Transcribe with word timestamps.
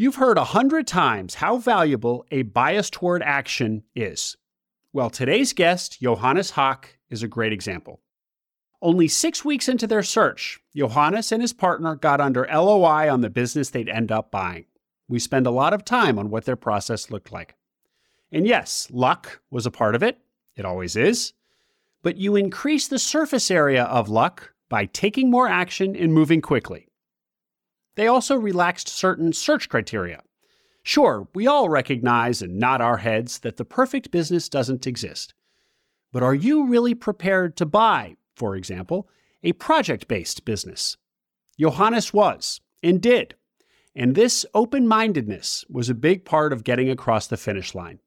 You've 0.00 0.16
heard 0.16 0.38
a 0.38 0.44
hundred 0.44 0.86
times 0.86 1.34
how 1.34 1.58
valuable 1.58 2.24
a 2.30 2.40
bias 2.40 2.88
toward 2.88 3.22
action 3.22 3.82
is. 3.94 4.34
Well, 4.94 5.10
today's 5.10 5.52
guest, 5.52 6.00
Johannes 6.00 6.52
Hock, 6.52 6.96
is 7.10 7.22
a 7.22 7.28
great 7.28 7.52
example. 7.52 8.00
Only 8.80 9.08
six 9.08 9.44
weeks 9.44 9.68
into 9.68 9.86
their 9.86 10.02
search, 10.02 10.58
Johannes 10.74 11.32
and 11.32 11.42
his 11.42 11.52
partner 11.52 11.96
got 11.96 12.18
under 12.18 12.48
LOI 12.50 13.12
on 13.12 13.20
the 13.20 13.28
business 13.28 13.68
they'd 13.68 13.90
end 13.90 14.10
up 14.10 14.30
buying. 14.30 14.64
We 15.06 15.18
spend 15.18 15.46
a 15.46 15.50
lot 15.50 15.74
of 15.74 15.84
time 15.84 16.18
on 16.18 16.30
what 16.30 16.46
their 16.46 16.56
process 16.56 17.10
looked 17.10 17.30
like. 17.30 17.56
And 18.32 18.46
yes, 18.46 18.88
luck 18.90 19.42
was 19.50 19.66
a 19.66 19.70
part 19.70 19.94
of 19.94 20.02
it. 20.02 20.16
It 20.56 20.64
always 20.64 20.96
is. 20.96 21.34
But 22.02 22.16
you 22.16 22.36
increase 22.36 22.88
the 22.88 22.98
surface 22.98 23.50
area 23.50 23.84
of 23.84 24.08
luck 24.08 24.54
by 24.70 24.86
taking 24.86 25.30
more 25.30 25.46
action 25.46 25.94
and 25.94 26.14
moving 26.14 26.40
quickly. 26.40 26.89
They 28.00 28.06
also 28.06 28.34
relaxed 28.34 28.88
certain 28.88 29.34
search 29.34 29.68
criteria. 29.68 30.22
Sure, 30.82 31.28
we 31.34 31.46
all 31.46 31.68
recognize 31.68 32.40
and 32.40 32.58
nod 32.58 32.80
our 32.80 32.96
heads 32.96 33.40
that 33.40 33.58
the 33.58 33.64
perfect 33.66 34.10
business 34.10 34.48
doesn't 34.48 34.86
exist. 34.86 35.34
But 36.10 36.22
are 36.22 36.34
you 36.34 36.66
really 36.66 36.94
prepared 36.94 37.58
to 37.58 37.66
buy, 37.66 38.16
for 38.34 38.56
example, 38.56 39.06
a 39.42 39.52
project 39.52 40.08
based 40.08 40.46
business? 40.46 40.96
Johannes 41.58 42.14
was 42.14 42.62
and 42.82 43.02
did. 43.02 43.34
And 43.94 44.14
this 44.14 44.46
open 44.54 44.88
mindedness 44.88 45.66
was 45.68 45.90
a 45.90 45.94
big 45.94 46.24
part 46.24 46.54
of 46.54 46.64
getting 46.64 46.88
across 46.88 47.26
the 47.26 47.36
finish 47.36 47.74
line. 47.74 47.98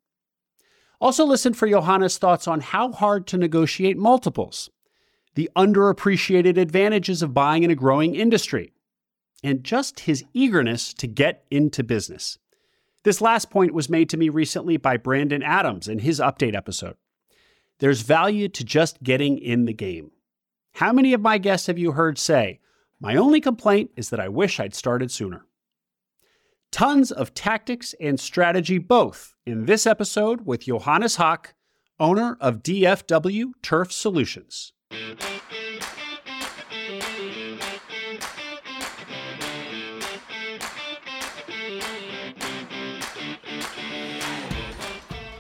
Also, 1.00 1.24
listen 1.24 1.54
for 1.54 1.70
Johannes' 1.70 2.18
thoughts 2.18 2.48
on 2.48 2.62
how 2.62 2.92
hard 2.94 3.28
to 3.28 3.38
negotiate 3.38 4.00
multiples, 4.00 4.72
the 5.36 5.52
underappreciated 5.56 6.58
advantages 6.58 7.22
of 7.22 7.36
buying 7.36 7.62
in 7.62 7.70
a 7.70 7.76
growing 7.76 8.16
industry, 8.16 8.74
and 9.44 9.64
just 9.64 10.02
his 10.02 10.24
eagerness 10.34 10.94
to 10.96 11.08
get 11.08 11.46
into 11.52 11.84
business. 11.84 12.38
This 13.04 13.20
last 13.20 13.50
point 13.50 13.74
was 13.74 13.90
made 13.90 14.10
to 14.10 14.18
me 14.18 14.30
recently 14.30 14.78
by 14.78 14.98
Brandon 14.98 15.44
Adams 15.44 15.88
in 15.88 16.00
his 16.00 16.20
update 16.20 16.56
episode. 16.56 16.96
There's 17.80 18.02
value 18.02 18.48
to 18.48 18.64
just 18.64 19.04
getting 19.04 19.38
in 19.38 19.66
the 19.66 19.74
game. 19.74 20.12
How 20.76 20.94
many 20.94 21.14
of 21.14 21.22
my 21.22 21.38
guests 21.38 21.68
have 21.68 21.78
you 21.78 21.92
heard 21.92 22.18
say, 22.18 22.62
My 23.02 23.16
only 23.16 23.42
complaint 23.42 23.92
is 23.98 24.10
that 24.10 24.20
I 24.20 24.30
wish 24.30 24.60
I'd 24.60 24.74
started 24.74 25.12
sooner? 25.12 25.46
Tons 26.72 27.12
of 27.12 27.34
tactics 27.34 27.94
and 28.00 28.20
strategy 28.20 28.78
both 28.78 29.36
in 29.46 29.66
this 29.66 29.86
episode 29.86 30.46
with 30.46 30.66
Johannes 30.66 31.18
Hock, 31.18 31.54
owner 32.00 32.38
of 32.40 32.64
DFW 32.64 33.52
Turf 33.62 33.92
Solutions. 33.92 34.72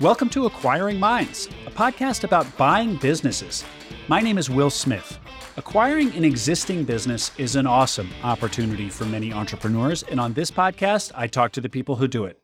Welcome 0.03 0.29
to 0.31 0.47
Acquiring 0.47 0.99
Minds, 0.99 1.47
a 1.65 1.71
podcast 1.71 2.25
about 2.25 2.57
buying 2.57 2.97
businesses. 2.97 3.63
My 4.09 4.19
name 4.19 4.37
is 4.37 4.49
Will 4.49 4.69
Smith. 4.69 5.17
Acquiring 5.55 6.13
an 6.13 6.25
existing 6.25 6.83
business 6.83 7.31
is 7.37 7.55
an 7.55 7.65
awesome 7.65 8.09
opportunity 8.21 8.89
for 8.89 9.05
many 9.05 9.31
entrepreneurs, 9.31 10.03
and 10.03 10.19
on 10.19 10.33
this 10.33 10.51
podcast, 10.51 11.13
I 11.15 11.27
talk 11.27 11.53
to 11.53 11.61
the 11.61 11.69
people 11.69 11.95
who 11.95 12.09
do 12.09 12.25
it. 12.25 12.41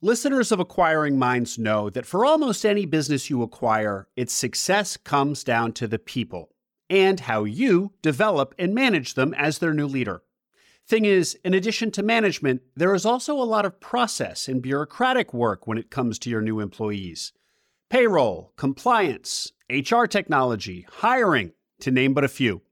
Listeners 0.00 0.52
of 0.52 0.60
Acquiring 0.60 1.18
Minds 1.18 1.58
know 1.58 1.90
that 1.90 2.06
for 2.06 2.24
almost 2.24 2.64
any 2.64 2.86
business 2.86 3.28
you 3.28 3.42
acquire, 3.42 4.06
its 4.14 4.32
success 4.32 4.96
comes 4.96 5.42
down 5.42 5.72
to 5.72 5.88
the 5.88 5.98
people 5.98 6.50
and 6.88 7.18
how 7.18 7.42
you 7.42 7.94
develop 8.00 8.54
and 8.60 8.72
manage 8.72 9.14
them 9.14 9.34
as 9.34 9.58
their 9.58 9.74
new 9.74 9.88
leader. 9.88 10.22
Thing 10.90 11.04
is, 11.04 11.38
in 11.44 11.54
addition 11.54 11.92
to 11.92 12.02
management, 12.02 12.62
there 12.74 12.92
is 12.96 13.06
also 13.06 13.34
a 13.34 13.46
lot 13.46 13.64
of 13.64 13.78
process 13.78 14.48
and 14.48 14.60
bureaucratic 14.60 15.32
work 15.32 15.64
when 15.64 15.78
it 15.78 15.88
comes 15.88 16.18
to 16.18 16.28
your 16.28 16.40
new 16.40 16.58
employees. 16.58 17.32
Payroll, 17.90 18.52
compliance, 18.56 19.52
HR 19.70 20.06
technology, 20.06 20.88
hiring, 20.90 21.52
to 21.78 21.92
name 21.92 22.12
but 22.12 22.24
a 22.24 22.28
few. 22.28 22.62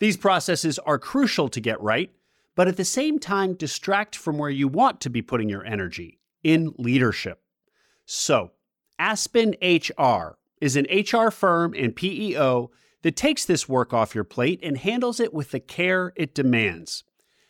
These 0.00 0.18
processes 0.18 0.78
are 0.80 0.98
crucial 0.98 1.48
to 1.48 1.58
get 1.58 1.80
right, 1.80 2.10
but 2.56 2.68
at 2.68 2.76
the 2.76 2.84
same 2.84 3.18
time 3.18 3.54
distract 3.54 4.16
from 4.16 4.36
where 4.36 4.50
you 4.50 4.68
want 4.68 5.00
to 5.00 5.08
be 5.08 5.22
putting 5.22 5.48
your 5.48 5.64
energy 5.64 6.20
in 6.42 6.74
leadership. 6.76 7.40
So, 8.04 8.50
Aspen 8.98 9.54
HR 9.62 10.36
is 10.60 10.76
an 10.76 10.86
HR 10.90 11.30
firm 11.30 11.72
and 11.72 11.96
PEO 11.96 12.70
that 13.00 13.16
takes 13.16 13.46
this 13.46 13.66
work 13.66 13.94
off 13.94 14.14
your 14.14 14.24
plate 14.24 14.60
and 14.62 14.76
handles 14.76 15.20
it 15.20 15.32
with 15.32 15.52
the 15.52 15.60
care 15.60 16.12
it 16.16 16.34
demands. 16.34 17.02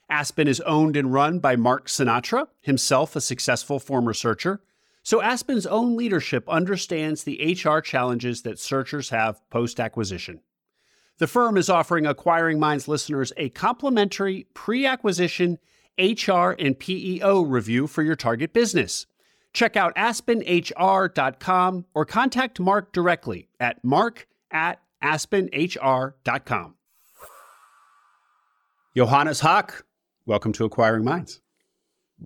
Aspen 0.08 0.46
is 0.48 0.60
owned 0.60 0.96
and 0.96 1.12
run 1.12 1.38
by 1.38 1.56
Mark 1.56 1.88
Sinatra, 1.88 2.46
himself 2.60 3.16
a 3.16 3.20
successful 3.20 3.80
former 3.80 4.12
searcher. 4.12 4.60
So 5.02 5.22
Aspen's 5.22 5.66
own 5.66 5.96
leadership 5.96 6.48
understands 6.48 7.24
the 7.24 7.56
HR 7.62 7.80
challenges 7.80 8.42
that 8.42 8.58
searchers 8.58 9.10
have 9.10 9.40
post 9.50 9.78
acquisition. 9.78 10.40
The 11.18 11.26
firm 11.26 11.56
is 11.56 11.70
offering 11.70 12.06
Acquiring 12.06 12.60
Minds 12.60 12.88
listeners 12.88 13.32
a 13.36 13.48
complimentary 13.50 14.46
pre 14.52 14.84
acquisition 14.84 15.58
HR 15.98 16.50
and 16.58 16.78
PEO 16.78 17.42
review 17.42 17.86
for 17.86 18.02
your 18.02 18.16
target 18.16 18.52
business. 18.52 19.06
Check 19.52 19.76
out 19.76 19.94
aspenhr.com 19.96 21.86
or 21.94 22.04
contact 22.04 22.60
Mark 22.60 22.92
directly 22.92 23.48
at 23.58 23.82
mark 23.82 24.26
at 24.50 24.80
aspenhr.com. 25.02 26.74
Johannes 28.94 29.40
Hock, 29.40 29.85
Welcome 30.26 30.52
to 30.54 30.64
Acquiring 30.64 31.04
Minds. 31.04 31.40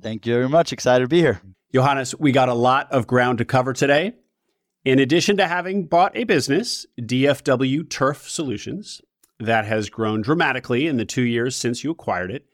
Thank 0.01 0.25
you 0.25 0.33
very 0.33 0.49
much. 0.49 0.73
Excited 0.73 1.05
to 1.05 1.09
be 1.09 1.21
here. 1.21 1.43
Johannes, 1.75 2.15
we 2.19 2.33
got 2.33 2.49
a 2.49 2.55
lot 2.55 2.91
of 2.91 3.07
ground 3.07 3.37
to 3.39 3.45
cover 3.45 3.75
today. 3.75 4.15
In 4.87 4.99
addition 4.99 5.37
to 5.37 5.47
having 5.47 5.85
bought 5.85 6.17
a 6.17 6.25
business, 6.25 6.87
DFW 6.99 7.91
Turf 7.91 8.27
Solutions, 8.27 9.03
that 9.39 9.67
has 9.67 9.91
grown 9.91 10.23
dramatically 10.23 10.87
in 10.87 10.97
the 10.97 11.05
two 11.05 11.23
years 11.23 11.55
since 11.55 11.85
you 11.85 11.91
acquired 11.91 12.31
it, 12.31 12.47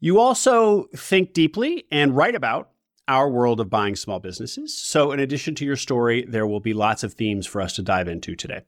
you 0.00 0.18
also 0.18 0.88
think 0.96 1.34
deeply 1.34 1.84
and 1.92 2.16
write 2.16 2.34
about 2.34 2.70
our 3.06 3.30
world 3.30 3.60
of 3.60 3.70
buying 3.70 3.94
small 3.94 4.18
businesses. 4.18 4.76
So, 4.76 5.12
in 5.12 5.20
addition 5.20 5.54
to 5.56 5.64
your 5.64 5.76
story, 5.76 6.24
there 6.26 6.48
will 6.48 6.58
be 6.58 6.74
lots 6.74 7.04
of 7.04 7.14
themes 7.14 7.46
for 7.46 7.60
us 7.60 7.74
to 7.74 7.82
dive 7.82 8.08
into 8.08 8.34
today. 8.34 8.62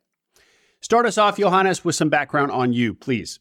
Start 0.80 1.04
us 1.04 1.18
off, 1.18 1.36
Johannes, 1.38 1.84
with 1.84 1.96
some 1.96 2.10
background 2.10 2.52
on 2.52 2.72
you, 2.72 2.94
please. 2.94 3.40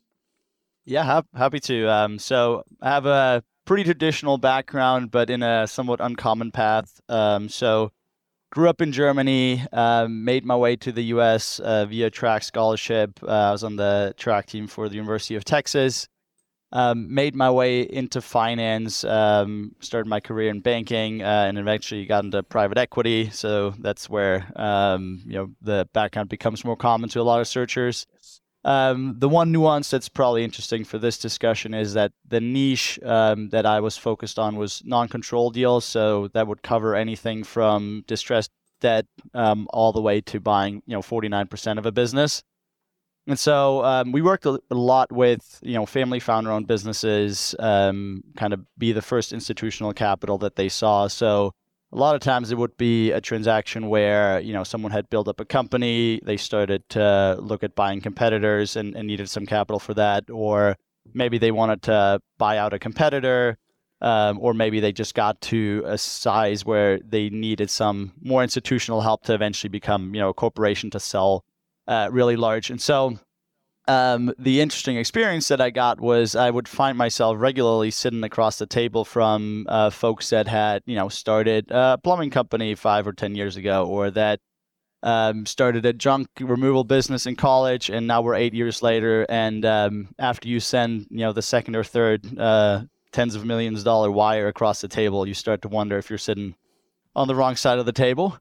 Yeah, 0.86 1.04
ha- 1.04 1.24
happy 1.36 1.60
to. 1.62 1.88
Um, 1.88 2.20
so 2.20 2.64
I 2.82 2.90
have 2.90 3.06
a 3.06 3.44
pretty 3.66 3.84
traditional 3.84 4.38
background, 4.38 5.12
but 5.12 5.30
in 5.30 5.44
a 5.44 5.68
somewhat 5.68 6.02
uncommon 6.02 6.52
path. 6.52 7.00
Um, 7.08 7.50
so 7.50 7.92
grew 8.52 8.68
up 8.68 8.82
in 8.82 8.92
Germany, 8.92 9.66
um, 9.72 10.26
made 10.26 10.44
my 10.44 10.56
way 10.56 10.76
to 10.78 10.92
the 10.92 11.04
U.S. 11.16 11.60
Uh, 11.60 11.86
via 11.86 12.10
track 12.10 12.44
scholarship. 12.44 13.20
Uh, 13.24 13.28
I 13.28 13.52
was 13.52 13.64
on 13.64 13.76
the 13.76 14.14
track 14.18 14.48
team 14.48 14.68
for 14.68 14.90
the 14.90 14.96
University 14.96 15.36
of 15.36 15.46
Texas. 15.46 16.08
Um, 16.74 17.14
made 17.14 17.36
my 17.36 17.52
way 17.52 17.82
into 17.82 18.22
finance, 18.22 19.04
um, 19.04 19.76
started 19.82 20.08
my 20.08 20.22
career 20.22 20.50
in 20.50 20.62
banking, 20.62 21.22
uh, 21.22 21.46
and 21.50 21.58
eventually 21.58 22.06
got 22.06 22.24
into 22.24 22.42
private 22.44 22.78
equity. 22.78 23.30
So 23.30 23.74
that's 23.80 24.10
where 24.10 24.50
um, 24.56 25.22
you 25.26 25.34
know 25.34 25.50
the 25.62 25.90
background 25.92 26.30
becomes 26.30 26.64
more 26.64 26.78
common 26.78 27.10
to 27.10 27.20
a 27.20 27.24
lot 27.24 27.42
of 27.42 27.50
searchers. 27.50 28.08
Um, 28.64 29.16
the 29.18 29.30
one 29.30 29.52
nuance 29.52 29.90
that's 29.90 30.10
probably 30.10 30.44
interesting 30.44 30.84
for 30.84 31.00
this 31.00 31.18
discussion 31.18 31.74
is 31.74 31.94
that 31.94 32.12
the 32.28 32.40
niche 32.40 33.00
um, 33.04 33.50
that 33.50 33.66
I 33.66 33.80
was 33.80 33.98
focused 33.98 34.38
on 34.38 34.56
was 34.56 34.84
non-control 34.86 35.50
deals, 35.50 35.84
so 35.84 36.28
that 36.34 36.48
would 36.48 36.62
cover 36.62 36.96
anything 36.96 37.44
from 37.44 38.04
distressed 38.08 38.52
debt 38.80 39.06
um, 39.34 39.68
all 39.72 39.92
the 39.92 40.02
way 40.02 40.22
to 40.22 40.40
buying, 40.40 40.84
you 40.86 40.94
know, 40.94 41.02
49% 41.02 41.78
of 41.78 41.86
a 41.86 41.92
business. 41.92 42.44
And 43.28 43.38
so 43.38 43.84
um, 43.86 44.12
we 44.12 44.22
worked 44.22 44.46
a, 44.46 44.60
lot 44.72 45.12
with, 45.12 45.60
you 45.62 45.76
know, 45.76 45.86
family 45.86 46.20
founder-owned 46.20 46.68
businesses, 46.68 47.56
um, 47.60 48.24
kind 48.36 48.52
of 48.52 48.66
be 48.78 48.92
the 48.92 49.02
first 49.02 49.32
institutional 49.32 49.94
capital 49.94 50.40
that 50.40 50.56
they 50.56 50.70
saw. 50.70 51.08
So 51.08 51.52
a 51.94 51.98
lot 51.98 52.16
of 52.16 52.22
times 52.22 52.52
it 52.52 52.58
would 52.58 52.78
be 52.78 53.12
a 53.12 53.22
transaction 53.22 53.90
where 53.90 54.40
you 54.40 54.54
know 54.54 54.64
someone 54.64 54.92
had 54.92 55.10
built 55.10 55.28
up 55.28 55.40
a 55.40 55.46
company 55.46 56.20
they 56.24 56.38
started 56.38 56.88
to 56.90 57.38
look 57.40 57.64
at 57.64 57.76
buying 57.76 58.02
competitors 58.02 58.76
and, 58.76 58.96
and 58.96 59.08
needed 59.08 59.30
some 59.30 59.46
capital 59.46 59.80
for 59.80 59.94
that 59.94 60.30
or 60.30 60.76
maybe 61.14 61.38
they 61.38 61.52
wanted 61.52 61.82
to 61.82 62.22
buy 62.38 62.58
out 62.58 62.74
a 62.74 62.80
competitor 62.80 63.58
um, 64.02 64.40
or 64.42 64.54
maybe 64.54 64.80
they 64.80 64.92
just 64.92 65.14
got 65.14 65.40
to 65.42 65.84
a 65.86 65.98
size 65.98 66.66
where 66.66 67.00
they 67.00 67.30
needed 67.30 67.70
some 67.70 68.14
more 68.22 68.42
institutional 68.42 69.02
help 69.02 69.24
to 69.24 69.34
eventually 69.34 69.70
become 69.70 70.16
you 70.16 70.22
know 70.22 70.30
a 70.30 70.34
corporation 70.34 70.90
to 70.90 71.00
sell 71.00 71.46
uh, 71.88 72.10
really 72.12 72.36
large. 72.36 72.70
And 72.70 72.82
so 72.82 73.20
um, 73.88 74.34
the 74.38 74.62
interesting 74.62 74.98
experience 74.98 75.48
that 75.48 75.60
I 75.60 75.70
got 75.70 76.00
was 76.00 76.36
I 76.36 76.50
would 76.50 76.68
find 76.68 76.98
myself 76.98 77.38
regularly 77.40 77.92
sitting 77.92 78.24
across 78.24 78.58
the 78.58 78.68
table 78.68 79.04
from 79.04 79.66
uh, 79.68 79.90
folks 79.90 80.30
that 80.30 80.48
had, 80.48 80.84
you 80.86 80.96
know, 80.96 81.10
started 81.10 81.72
a 81.72 81.98
plumbing 81.98 82.30
company 82.30 82.76
five 82.76 83.08
or 83.08 83.14
10 83.14 83.36
years 83.36 83.58
ago, 83.58 83.86
or 83.86 84.12
that 84.12 84.40
um, 85.04 85.46
started 85.46 85.86
a 85.86 85.94
junk 85.94 86.28
removal 86.40 86.84
business 86.84 87.26
in 87.26 87.36
college, 87.36 87.90
and 87.90 88.06
now 88.06 88.22
we're 88.22 88.36
eight 88.36 88.54
years 88.54 88.84
later. 88.84 89.26
And 89.30 89.66
um, 89.66 90.10
after 90.20 90.48
you 90.48 90.60
send, 90.60 91.08
you 91.10 91.20
know, 91.20 91.34
the 91.34 91.42
second 91.42 91.76
or 91.76 91.84
third 91.84 92.38
uh, 92.38 92.84
tens 93.12 93.36
of 93.36 93.46
millions 93.46 93.84
dollar 93.84 94.12
wire 94.12 94.48
across 94.48 94.82
the 94.82 94.88
table, 94.88 95.28
you 95.28 95.34
start 95.34 95.64
to 95.64 95.68
wonder 95.68 95.98
if 95.98 96.10
you're 96.10 96.20
sitting 96.20 96.56
on 97.16 97.28
the 97.28 97.36
wrong 97.36 97.56
side 97.56 97.80
of 97.80 97.86
the 97.86 97.92
table. 97.92 98.38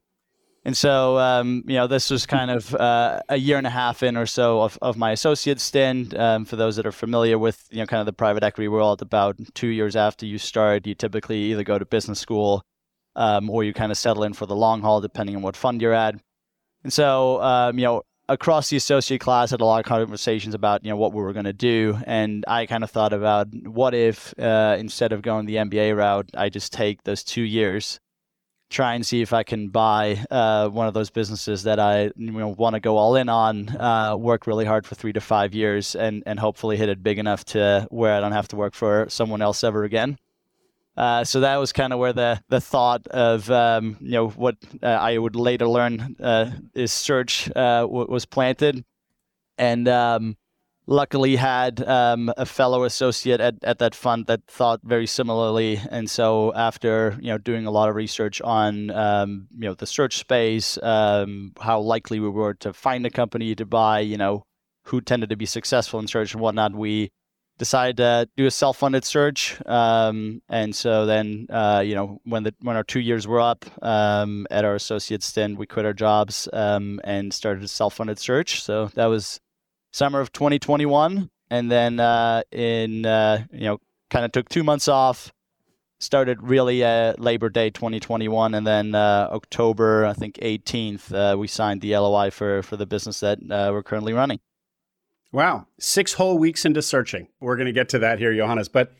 And 0.63 0.77
so, 0.77 1.17
um, 1.17 1.63
you 1.65 1.75
know, 1.75 1.87
this 1.87 2.11
was 2.11 2.27
kind 2.27 2.51
of 2.51 2.75
uh, 2.75 3.21
a 3.29 3.37
year 3.37 3.57
and 3.57 3.65
a 3.65 3.71
half 3.71 4.03
in 4.03 4.15
or 4.15 4.27
so 4.27 4.61
of, 4.61 4.77
of 4.81 4.95
my 4.95 5.11
associate 5.11 5.59
stint. 5.59 6.15
Um, 6.17 6.45
for 6.45 6.55
those 6.55 6.75
that 6.75 6.85
are 6.85 6.91
familiar 6.91 7.39
with, 7.39 7.67
you 7.71 7.79
know, 7.79 7.87
kind 7.87 7.99
of 7.99 8.05
the 8.05 8.13
private 8.13 8.43
equity 8.43 8.67
world, 8.67 9.01
about 9.01 9.37
two 9.55 9.69
years 9.69 9.95
after 9.95 10.25
you 10.25 10.37
start, 10.37 10.85
you 10.85 10.93
typically 10.93 11.51
either 11.51 11.63
go 11.63 11.79
to 11.79 11.85
business 11.85 12.19
school 12.19 12.61
um, 13.15 13.49
or 13.49 13.63
you 13.63 13.73
kind 13.73 13.91
of 13.91 13.97
settle 13.97 14.23
in 14.23 14.33
for 14.33 14.45
the 14.45 14.55
long 14.55 14.81
haul, 14.81 15.01
depending 15.01 15.35
on 15.35 15.41
what 15.41 15.55
fund 15.55 15.81
you're 15.81 15.93
at. 15.93 16.15
And 16.83 16.93
so, 16.93 17.41
um, 17.41 17.79
you 17.79 17.85
know, 17.85 18.03
across 18.29 18.69
the 18.69 18.77
associate 18.77 19.19
class, 19.19 19.49
had 19.49 19.61
a 19.61 19.65
lot 19.65 19.79
of 19.79 19.85
conversations 19.85 20.53
about, 20.53 20.85
you 20.85 20.91
know, 20.91 20.95
what 20.95 21.11
we 21.11 21.23
were 21.23 21.33
going 21.33 21.45
to 21.45 21.53
do. 21.53 21.97
And 22.05 22.45
I 22.47 22.67
kind 22.67 22.83
of 22.83 22.91
thought 22.91 23.13
about 23.13 23.47
what 23.65 23.95
if 23.95 24.33
uh, 24.39 24.75
instead 24.79 25.11
of 25.11 25.23
going 25.23 25.47
the 25.47 25.55
MBA 25.55 25.97
route, 25.97 26.29
I 26.35 26.49
just 26.49 26.71
take 26.71 27.03
those 27.03 27.23
two 27.23 27.41
years 27.41 27.99
try 28.71 28.95
and 28.95 29.05
see 29.05 29.21
if 29.21 29.33
I 29.33 29.43
can 29.43 29.67
buy 29.67 30.23
uh, 30.31 30.69
one 30.69 30.87
of 30.87 30.93
those 30.93 31.09
businesses 31.09 31.63
that 31.63 31.79
I 31.79 32.05
you 32.15 32.31
know, 32.31 32.47
want 32.47 32.73
to 32.73 32.79
go 32.79 32.97
all 32.97 33.15
in 33.15 33.29
on, 33.29 33.69
uh, 33.69 34.15
work 34.15 34.47
really 34.47 34.65
hard 34.65 34.87
for 34.87 34.95
three 34.95 35.13
to 35.13 35.21
five 35.21 35.53
years, 35.53 35.95
and 35.95 36.23
and 36.25 36.39
hopefully 36.39 36.77
hit 36.77 36.89
it 36.89 37.03
big 37.03 37.19
enough 37.19 37.45
to 37.45 37.87
where 37.91 38.15
I 38.15 38.19
don't 38.21 38.31
have 38.31 38.47
to 38.49 38.55
work 38.55 38.73
for 38.73 39.05
someone 39.09 39.41
else 39.41 39.63
ever 39.63 39.83
again. 39.83 40.17
Uh, 40.97 41.23
so 41.23 41.41
that 41.41 41.57
was 41.57 41.71
kind 41.71 41.93
of 41.93 41.99
where 41.99 42.13
the 42.13 42.41
the 42.49 42.61
thought 42.61 43.05
of 43.07 43.49
um, 43.51 43.97
you 43.99 44.11
know 44.11 44.29
what 44.29 44.55
uh, 44.81 44.87
I 44.87 45.17
would 45.17 45.35
later 45.35 45.67
learn 45.67 46.15
uh, 46.19 46.51
is 46.73 46.91
search 46.91 47.49
uh, 47.55 47.81
w- 47.81 48.07
was 48.09 48.25
planted, 48.25 48.83
and 49.57 49.87
um, 49.87 50.37
luckily 50.91 51.37
had 51.37 51.81
um, 51.87 52.31
a 52.35 52.45
fellow 52.45 52.83
associate 52.83 53.39
at, 53.39 53.55
at 53.63 53.79
that 53.79 53.95
fund 53.95 54.25
that 54.27 54.41
thought 54.47 54.81
very 54.83 55.07
similarly. 55.07 55.79
And 55.89 56.09
so 56.09 56.53
after 56.53 57.17
you 57.21 57.29
know 57.29 57.37
doing 57.37 57.65
a 57.65 57.71
lot 57.71 57.89
of 57.89 57.95
research 57.95 58.41
on 58.41 58.91
um, 58.91 59.47
you 59.57 59.67
know 59.67 59.73
the 59.73 59.87
search 59.87 60.17
space 60.17 60.77
um, 60.83 61.53
how 61.59 61.79
likely 61.79 62.19
we 62.19 62.29
were 62.29 62.53
to 62.55 62.73
find 62.73 63.05
a 63.05 63.09
company 63.09 63.55
to 63.55 63.65
buy 63.65 64.01
you 64.01 64.17
know 64.17 64.43
who 64.83 64.99
tended 64.99 65.29
to 65.29 65.37
be 65.37 65.45
successful 65.45 65.99
in 65.99 66.07
search 66.07 66.33
and 66.33 66.41
whatnot 66.41 66.73
we 66.75 67.09
decided 67.57 67.97
to 67.97 68.27
do 68.35 68.47
a 68.47 68.51
self-funded 68.51 69.05
search. 69.05 69.61
Um, 69.67 70.41
and 70.49 70.75
so 70.75 71.05
then 71.05 71.47
uh, 71.49 71.81
you 71.85 71.95
know 71.95 72.19
when 72.25 72.43
the 72.43 72.53
when 72.59 72.75
our 72.75 72.83
two 72.83 72.99
years 72.99 73.25
were 73.27 73.39
up 73.39 73.63
um, 73.81 74.45
at 74.51 74.65
our 74.65 74.75
associate 74.75 75.23
stint 75.23 75.57
we 75.57 75.67
quit 75.67 75.85
our 75.85 75.93
jobs 75.93 76.49
um, 76.51 76.99
and 77.05 77.33
started 77.33 77.63
a 77.63 77.69
self-funded 77.69 78.19
search. 78.19 78.61
So 78.61 78.87
that 78.95 79.05
was 79.05 79.39
summer 79.91 80.19
of 80.19 80.31
2021, 80.31 81.29
and 81.49 81.71
then 81.71 81.99
uh, 81.99 82.41
in 82.51 83.05
uh, 83.05 83.43
you 83.51 83.65
know 83.65 83.79
kind 84.09 84.25
of 84.25 84.31
took 84.31 84.49
two 84.49 84.63
months 84.63 84.87
off. 84.87 85.31
Started 85.99 86.41
really 86.41 86.83
uh, 86.83 87.13
Labor 87.19 87.49
Day 87.49 87.69
2021, 87.69 88.55
and 88.55 88.65
then 88.65 88.95
uh, 88.95 89.29
October 89.31 90.05
I 90.05 90.13
think 90.13 90.37
18th 90.37 91.13
uh, 91.13 91.37
we 91.37 91.47
signed 91.47 91.81
the 91.81 91.95
LOI 91.95 92.31
for 92.31 92.63
for 92.63 92.75
the 92.75 92.87
business 92.87 93.19
that 93.19 93.37
uh, 93.39 93.69
we're 93.71 93.83
currently 93.83 94.13
running. 94.13 94.39
Wow, 95.31 95.67
six 95.79 96.13
whole 96.13 96.37
weeks 96.37 96.65
into 96.65 96.81
searching. 96.81 97.27
We're 97.39 97.55
going 97.55 97.67
to 97.67 97.71
get 97.71 97.89
to 97.89 97.99
that 97.99 98.19
here, 98.19 98.35
Johannes. 98.35 98.67
But 98.67 98.93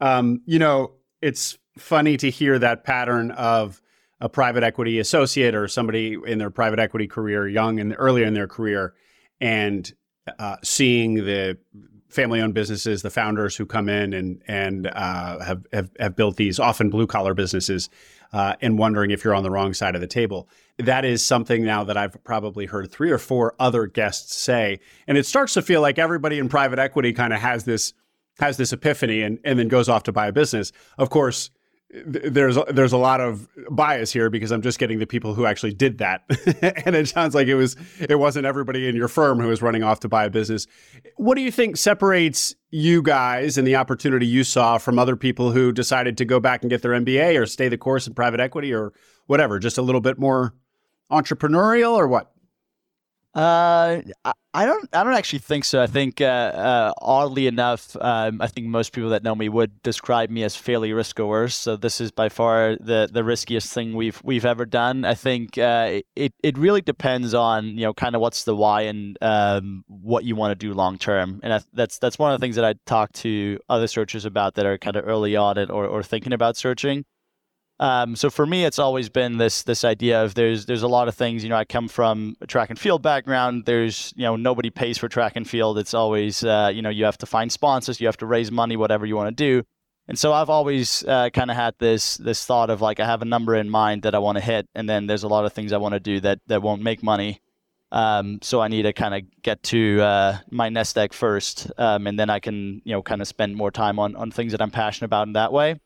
um, 0.00 0.42
you 0.44 0.58
know, 0.58 0.92
it's 1.22 1.56
funny 1.78 2.16
to 2.18 2.30
hear 2.30 2.58
that 2.58 2.84
pattern 2.84 3.30
of 3.32 3.80
a 4.20 4.28
private 4.28 4.62
equity 4.62 4.98
associate 4.98 5.54
or 5.54 5.66
somebody 5.66 6.16
in 6.26 6.38
their 6.38 6.50
private 6.50 6.78
equity 6.78 7.06
career, 7.06 7.48
young 7.48 7.80
and 7.80 7.94
earlier 7.98 8.26
in 8.26 8.34
their 8.34 8.46
career, 8.46 8.94
and 9.40 9.92
uh, 10.38 10.56
seeing 10.62 11.14
the 11.14 11.58
family-owned 12.08 12.54
businesses, 12.54 13.02
the 13.02 13.10
founders 13.10 13.56
who 13.56 13.66
come 13.66 13.88
in 13.88 14.12
and 14.12 14.40
and 14.46 14.86
uh, 14.86 15.40
have, 15.40 15.66
have, 15.72 15.90
have 15.98 16.16
built 16.16 16.36
these 16.36 16.60
often 16.60 16.88
blue-collar 16.88 17.34
businesses, 17.34 17.90
uh, 18.32 18.54
and 18.60 18.78
wondering 18.78 19.10
if 19.10 19.24
you're 19.24 19.34
on 19.34 19.42
the 19.42 19.50
wrong 19.50 19.74
side 19.74 19.94
of 19.94 20.00
the 20.00 20.06
table. 20.06 20.48
That 20.78 21.04
is 21.04 21.24
something 21.24 21.64
now 21.64 21.84
that 21.84 21.96
I've 21.96 22.22
probably 22.24 22.66
heard 22.66 22.90
three 22.90 23.10
or 23.10 23.18
four 23.18 23.54
other 23.58 23.86
guests 23.86 24.36
say, 24.36 24.80
and 25.06 25.18
it 25.18 25.26
starts 25.26 25.54
to 25.54 25.62
feel 25.62 25.80
like 25.80 25.98
everybody 25.98 26.38
in 26.38 26.48
private 26.48 26.78
equity 26.78 27.12
kind 27.12 27.32
of 27.32 27.40
has 27.40 27.64
this 27.64 27.92
has 28.38 28.56
this 28.56 28.72
epiphany 28.72 29.22
and 29.22 29.38
and 29.44 29.58
then 29.58 29.68
goes 29.68 29.88
off 29.88 30.04
to 30.04 30.12
buy 30.12 30.28
a 30.28 30.32
business. 30.32 30.72
Of 30.98 31.10
course 31.10 31.50
there's 32.04 32.58
there's 32.70 32.92
a 32.92 32.98
lot 32.98 33.20
of 33.20 33.48
bias 33.70 34.12
here 34.12 34.28
because 34.28 34.50
I'm 34.50 34.62
just 34.62 34.78
getting 34.78 34.98
the 34.98 35.06
people 35.06 35.34
who 35.34 35.46
actually 35.46 35.72
did 35.72 35.98
that, 35.98 36.22
and 36.84 36.96
it 36.96 37.08
sounds 37.08 37.34
like 37.34 37.46
it 37.46 37.54
was 37.54 37.76
it 38.00 38.18
wasn't 38.18 38.46
everybody 38.46 38.88
in 38.88 38.96
your 38.96 39.08
firm 39.08 39.40
who 39.40 39.48
was 39.48 39.62
running 39.62 39.82
off 39.82 40.00
to 40.00 40.08
buy 40.08 40.24
a 40.24 40.30
business. 40.30 40.66
What 41.16 41.36
do 41.36 41.42
you 41.42 41.50
think 41.50 41.76
separates 41.76 42.54
you 42.70 43.02
guys 43.02 43.56
and 43.56 43.66
the 43.66 43.76
opportunity 43.76 44.26
you 44.26 44.42
saw 44.42 44.78
from 44.78 44.98
other 44.98 45.14
people 45.14 45.52
who 45.52 45.70
decided 45.70 46.16
to 46.18 46.24
go 46.24 46.40
back 46.40 46.62
and 46.62 46.70
get 46.70 46.82
their 46.82 46.92
MBA 46.92 47.40
or 47.40 47.46
stay 47.46 47.68
the 47.68 47.78
course 47.78 48.06
in 48.06 48.14
private 48.14 48.40
equity 48.40 48.74
or 48.74 48.92
whatever? 49.26 49.58
Just 49.58 49.78
a 49.78 49.82
little 49.82 50.00
bit 50.00 50.18
more 50.18 50.54
entrepreneurial 51.10 51.92
or 51.92 52.08
what? 52.08 52.33
Uh, 53.34 54.00
I 54.54 54.64
don't. 54.64 54.88
I 54.92 55.02
don't 55.02 55.14
actually 55.14 55.40
think 55.40 55.64
so. 55.64 55.82
I 55.82 55.88
think, 55.88 56.20
uh, 56.20 56.24
uh, 56.24 56.92
oddly 57.02 57.48
enough, 57.48 57.96
um, 58.00 58.40
I 58.40 58.46
think 58.46 58.68
most 58.68 58.92
people 58.92 59.10
that 59.10 59.24
know 59.24 59.34
me 59.34 59.48
would 59.48 59.82
describe 59.82 60.30
me 60.30 60.44
as 60.44 60.54
fairly 60.54 60.92
risk 60.92 61.18
averse. 61.18 61.56
So 61.56 61.76
this 61.76 62.00
is 62.00 62.12
by 62.12 62.28
far 62.28 62.76
the 62.78 63.08
the 63.12 63.24
riskiest 63.24 63.72
thing 63.72 63.94
we've 63.94 64.20
we've 64.22 64.44
ever 64.44 64.64
done. 64.64 65.04
I 65.04 65.14
think 65.14 65.58
uh, 65.58 66.02
it 66.14 66.32
it 66.44 66.56
really 66.56 66.80
depends 66.80 67.34
on 67.34 67.66
you 67.76 67.82
know 67.86 67.92
kind 67.92 68.14
of 68.14 68.20
what's 68.20 68.44
the 68.44 68.54
why 68.54 68.82
and 68.82 69.18
um, 69.20 69.82
what 69.88 70.22
you 70.22 70.36
want 70.36 70.52
to 70.52 70.66
do 70.66 70.72
long 70.72 70.96
term. 70.96 71.40
And 71.42 71.54
I, 71.54 71.60
that's 71.72 71.98
that's 71.98 72.20
one 72.20 72.32
of 72.32 72.38
the 72.38 72.44
things 72.44 72.54
that 72.54 72.64
I 72.64 72.74
talk 72.86 73.12
to 73.14 73.58
other 73.68 73.88
searchers 73.88 74.24
about 74.24 74.54
that 74.54 74.66
are 74.66 74.78
kind 74.78 74.94
of 74.94 75.08
early 75.08 75.34
on 75.34 75.58
it 75.58 75.70
or 75.70 75.86
or 75.86 76.04
thinking 76.04 76.32
about 76.32 76.56
searching. 76.56 77.04
Um, 77.80 78.14
so 78.14 78.30
for 78.30 78.46
me, 78.46 78.64
it's 78.64 78.78
always 78.78 79.08
been 79.08 79.38
this 79.38 79.62
this 79.62 79.82
idea 79.82 80.22
of 80.22 80.34
there's 80.34 80.66
there's 80.66 80.82
a 80.82 80.88
lot 80.88 81.08
of 81.08 81.14
things. 81.14 81.42
You 81.42 81.50
know, 81.50 81.56
I 81.56 81.64
come 81.64 81.88
from 81.88 82.36
a 82.40 82.46
track 82.46 82.70
and 82.70 82.78
field 82.78 83.02
background. 83.02 83.64
There's 83.64 84.12
you 84.16 84.22
know 84.22 84.36
nobody 84.36 84.70
pays 84.70 84.96
for 84.96 85.08
track 85.08 85.34
and 85.34 85.48
field. 85.48 85.78
It's 85.78 85.94
always 85.94 86.44
uh, 86.44 86.70
you 86.72 86.82
know 86.82 86.90
you 86.90 87.04
have 87.04 87.18
to 87.18 87.26
find 87.26 87.50
sponsors, 87.50 88.00
you 88.00 88.06
have 88.06 88.16
to 88.18 88.26
raise 88.26 88.52
money, 88.52 88.76
whatever 88.76 89.06
you 89.06 89.16
want 89.16 89.36
to 89.36 89.44
do. 89.44 89.66
And 90.06 90.18
so 90.18 90.32
I've 90.32 90.50
always 90.50 91.02
uh, 91.04 91.30
kind 91.30 91.50
of 91.50 91.56
had 91.56 91.74
this 91.78 92.16
this 92.18 92.44
thought 92.44 92.70
of 92.70 92.80
like 92.80 93.00
I 93.00 93.06
have 93.06 93.22
a 93.22 93.26
number 93.26 93.56
in 93.56 93.68
mind 93.68 94.02
that 94.02 94.14
I 94.14 94.18
want 94.18 94.38
to 94.38 94.44
hit, 94.44 94.68
and 94.74 94.88
then 94.88 95.06
there's 95.06 95.24
a 95.24 95.28
lot 95.28 95.44
of 95.44 95.52
things 95.52 95.72
I 95.72 95.78
want 95.78 95.94
to 95.94 96.00
do 96.00 96.20
that 96.20 96.40
that 96.46 96.62
won't 96.62 96.82
make 96.82 97.02
money. 97.02 97.40
Um, 97.90 98.38
so 98.42 98.60
I 98.60 98.68
need 98.68 98.82
to 98.82 98.92
kind 98.92 99.14
of 99.14 99.22
get 99.42 99.62
to 99.64 100.00
uh, 100.00 100.38
my 100.50 100.68
nest 100.68 100.96
egg 100.98 101.12
first, 101.12 101.70
um, 101.78 102.06
and 102.06 102.18
then 102.18 102.30
I 102.30 102.38
can 102.38 102.82
you 102.84 102.92
know 102.92 103.02
kind 103.02 103.20
of 103.20 103.26
spend 103.26 103.56
more 103.56 103.72
time 103.72 103.98
on 103.98 104.14
on 104.14 104.30
things 104.30 104.52
that 104.52 104.62
I'm 104.62 104.70
passionate 104.70 105.06
about 105.06 105.26
in 105.26 105.32
that 105.32 105.52
way. 105.52 105.80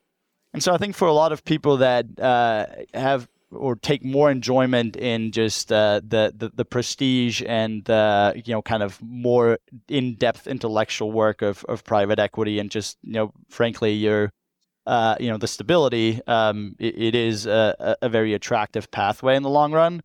And 0.53 0.63
so 0.63 0.73
I 0.73 0.77
think 0.77 0.95
for 0.95 1.07
a 1.07 1.13
lot 1.13 1.31
of 1.31 1.43
people 1.43 1.77
that 1.77 2.05
uh, 2.19 2.65
have 2.93 3.27
or 3.51 3.75
take 3.75 4.03
more 4.03 4.29
enjoyment 4.29 4.95
in 4.95 5.31
just 5.31 5.71
uh, 5.71 6.01
the, 6.03 6.33
the, 6.35 6.49
the 6.53 6.65
prestige 6.65 7.41
and 7.45 7.89
uh, 7.89 8.33
you 8.35 8.53
know 8.53 8.61
kind 8.61 8.83
of 8.83 9.01
more 9.01 9.57
in 9.87 10.15
depth 10.15 10.47
intellectual 10.47 11.11
work 11.11 11.41
of, 11.41 11.63
of 11.65 11.83
private 11.83 12.19
equity 12.19 12.59
and 12.59 12.69
just 12.69 12.97
you 13.01 13.13
know 13.13 13.33
frankly 13.49 13.93
your 13.93 14.31
uh, 14.85 15.15
you 15.19 15.29
know 15.29 15.37
the 15.37 15.47
stability 15.47 16.21
um, 16.27 16.75
it, 16.79 16.99
it 17.01 17.15
is 17.15 17.45
a, 17.45 17.97
a, 18.01 18.09
very 18.09 18.33
attractive 18.33 18.89
pathway 18.91 19.35
in 19.35 19.43
the 19.43 19.49
long 19.49 19.71
run. 19.71 20.01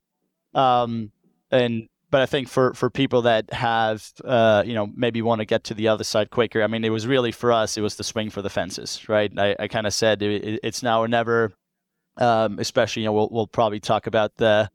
Um, 0.55 1.11
and 1.51 1.89
but 2.15 2.23
I 2.23 2.27
think 2.27 2.47
for 2.47 2.75
for 2.75 2.91
people 2.91 3.23
that 3.23 3.53
have 3.53 4.09
uh, 4.25 4.63
you 4.65 4.73
know 4.73 4.89
maybe 4.95 5.21
want 5.21 5.41
to 5.41 5.45
get 5.45 5.65
to 5.65 5.75
the 5.75 5.89
other 5.89 6.05
side 6.05 6.31
quicker, 6.31 6.63
I 6.63 6.69
mean, 6.69 6.85
it 6.85 6.91
was 6.91 7.09
really 7.09 7.33
for 7.33 7.51
us, 7.51 7.77
it 7.77 7.81
was 7.81 7.97
the 7.97 8.05
swing 8.05 8.31
for 8.31 8.41
the 8.41 8.49
fences, 8.49 9.09
right? 9.09 9.37
I, 9.37 9.57
I 9.59 9.67
kind 9.67 9.85
of 9.85 9.93
said 9.93 10.23
it, 10.23 10.61
it's 10.63 10.81
now 10.81 11.01
or 11.01 11.09
never. 11.09 11.51
Um, 12.17 12.61
especially, 12.61 13.03
you 13.03 13.07
know, 13.07 13.15
we'll 13.15 13.31
we'll 13.33 13.49
probably 13.49 13.81
talk 13.81 14.07
about 14.07 14.37
the 14.37 14.71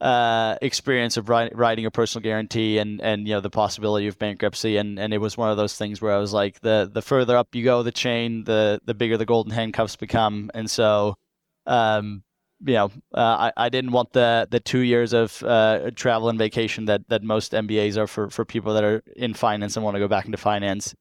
uh, 0.00 0.56
experience 0.62 1.18
of 1.18 1.28
write, 1.28 1.54
writing 1.54 1.84
a 1.84 1.90
personal 1.90 2.22
guarantee 2.22 2.78
and 2.78 3.02
and 3.02 3.28
you 3.28 3.34
know 3.34 3.42
the 3.42 3.50
possibility 3.50 4.06
of 4.06 4.18
bankruptcy, 4.18 4.78
and 4.78 4.98
and 4.98 5.12
it 5.12 5.18
was 5.18 5.36
one 5.36 5.50
of 5.50 5.58
those 5.58 5.76
things 5.76 6.00
where 6.00 6.14
I 6.14 6.18
was 6.18 6.32
like, 6.32 6.60
the 6.60 6.90
the 6.90 7.02
further 7.02 7.36
up 7.36 7.54
you 7.54 7.64
go 7.64 7.82
the 7.82 7.92
chain, 7.92 8.44
the 8.44 8.80
the 8.86 8.94
bigger 8.94 9.18
the 9.18 9.26
golden 9.26 9.52
handcuffs 9.52 9.96
become, 9.96 10.50
and 10.54 10.70
so. 10.70 11.18
Um, 11.66 12.22
you 12.64 12.74
know, 12.74 12.90
uh, 13.14 13.50
I, 13.56 13.66
I 13.66 13.68
didn't 13.68 13.92
want 13.92 14.12
the 14.12 14.48
the 14.50 14.60
two 14.60 14.80
years 14.80 15.12
of 15.12 15.42
uh, 15.42 15.90
travel 15.94 16.28
and 16.28 16.38
vacation 16.38 16.86
that 16.86 17.08
that 17.08 17.22
most 17.22 17.52
MBAs 17.52 17.96
are 17.96 18.06
for 18.06 18.30
for 18.30 18.44
people 18.44 18.74
that 18.74 18.84
are 18.84 19.02
in 19.16 19.34
finance 19.34 19.76
and 19.76 19.84
want 19.84 19.94
to 19.94 20.00
go 20.00 20.08
back 20.08 20.26
into 20.26 20.38
finance. 20.38 20.94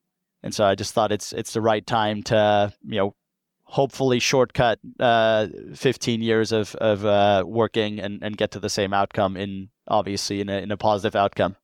And 0.43 0.53
so 0.53 0.65
I 0.65 0.75
just 0.75 0.93
thought 0.93 1.11
it's 1.11 1.33
it's 1.33 1.53
the 1.53 1.61
right 1.61 1.85
time 1.85 2.23
to 2.23 2.73
you 2.83 2.97
know 2.97 3.15
hopefully 3.63 4.19
shortcut 4.19 4.79
uh, 4.99 5.47
15 5.75 6.21
years 6.21 6.51
of 6.51 6.75
of 6.75 7.05
uh, 7.05 7.43
working 7.45 7.99
and, 7.99 8.23
and 8.23 8.37
get 8.37 8.51
to 8.51 8.59
the 8.59 8.69
same 8.69 8.93
outcome 8.93 9.35
in 9.35 9.69
obviously 9.87 10.41
in 10.41 10.49
a 10.49 10.57
in 10.57 10.71
a 10.71 10.77
positive 10.77 11.15
outcome. 11.15 11.55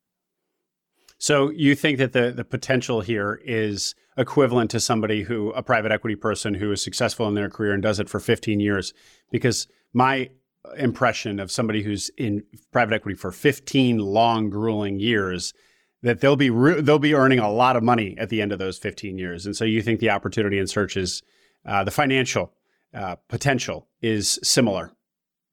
So 1.18 1.50
you 1.50 1.74
think 1.74 1.98
that 1.98 2.12
the 2.12 2.32
the 2.32 2.44
potential 2.44 3.00
here 3.00 3.40
is 3.44 3.94
equivalent 4.16 4.70
to 4.72 4.80
somebody 4.80 5.22
who 5.22 5.50
a 5.52 5.62
private 5.62 5.92
equity 5.92 6.16
person 6.16 6.54
who 6.54 6.70
is 6.72 6.82
successful 6.82 7.26
in 7.28 7.34
their 7.34 7.48
career 7.48 7.72
and 7.72 7.82
does 7.82 7.98
it 7.98 8.08
for 8.08 8.20
15 8.20 8.60
years 8.60 8.92
because 9.30 9.66
my 9.94 10.28
impression 10.76 11.40
of 11.40 11.50
somebody 11.50 11.82
who's 11.82 12.10
in 12.18 12.42
private 12.72 12.94
equity 12.94 13.16
for 13.16 13.30
15 13.30 13.98
long, 13.98 14.50
grueling 14.50 14.98
years, 14.98 15.54
that 16.02 16.20
they'll 16.20 16.36
be 16.36 16.50
re- 16.50 16.80
they'll 16.80 16.98
be 16.98 17.14
earning 17.14 17.38
a 17.38 17.50
lot 17.50 17.76
of 17.76 17.82
money 17.82 18.14
at 18.18 18.28
the 18.28 18.42
end 18.42 18.52
of 18.52 18.58
those 18.58 18.76
15 18.76 19.16
years. 19.16 19.46
And 19.46 19.56
so 19.56 19.64
you 19.64 19.80
think 19.80 20.00
the 20.00 20.10
opportunity 20.10 20.58
in 20.58 20.66
search 20.66 20.96
is 20.96 21.22
uh, 21.64 21.84
the 21.84 21.90
financial 21.90 22.52
uh, 22.92 23.16
potential 23.28 23.88
is 24.02 24.38
similar 24.42 24.92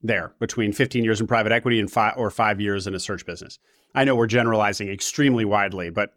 there 0.01 0.33
between 0.39 0.74
15 0.74 1.03
years 1.03 1.21
in 1.21 1.27
private 1.27 1.51
equity 1.51 1.79
and 1.79 1.91
five 1.91 2.13
or 2.17 2.29
five 2.29 2.60
years 2.60 2.88
in 2.88 2.95
a 2.95 3.00
search 3.00 3.25
business. 3.25 3.60
I 3.93 4.03
know 4.03 4.15
we're 4.15 4.27
generalizing 4.27 4.89
extremely 4.89 5.45
widely, 5.45 5.89
but 5.89 6.13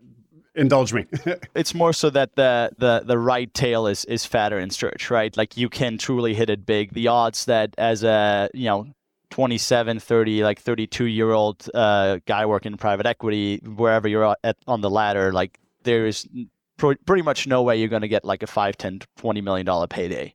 indulge 0.54 0.92
me. 0.92 1.06
it's 1.54 1.75
more 1.75 1.92
so 1.92 2.11
that 2.11 2.37
the 2.37 2.70
the 2.78 3.02
the 3.04 3.18
right 3.18 3.52
tail 3.54 3.87
is 3.87 4.04
is 4.06 4.25
fatter 4.25 4.58
in 4.58 4.70
search, 4.70 5.11
right? 5.11 5.37
Like 5.37 5.56
you 5.56 5.68
can 5.68 5.99
truly 5.99 6.34
hit 6.34 6.50
it 6.50 6.66
big. 6.66 6.92
The 6.94 7.08
odds 7.08 7.44
that 7.46 7.75
as 7.78 8.04
a 8.04 8.49
you 8.54 8.66
know 8.66 8.87
27, 9.30 9.99
30, 9.99 10.44
like 10.44 10.61
32 10.61 11.06
year 11.06 11.32
old 11.32 11.68
uh, 11.75 12.18
guy 12.25 12.46
working 12.46 12.73
in 12.73 12.78
private 12.78 13.04
equity, 13.04 13.61
wherever 13.64 14.06
you're 14.06 14.37
at 14.44 14.56
on 14.68 14.80
the 14.80 14.90
ladder, 14.90 15.32
like 15.32 15.58
there 15.82 16.06
is 16.06 16.28
pr- 16.76 16.92
pretty 17.04 17.23
much 17.23 17.46
no 17.46 17.62
way 17.62 17.76
you're 17.76 17.88
going 17.88 18.02
to 18.02 18.08
get 18.08 18.25
like 18.25 18.44
a 18.44 18.46
5, 18.46 18.76
10, 18.76 19.00
20 19.16 19.40
million 19.40 19.66
dollar 19.66 19.88
payday. 19.88 20.34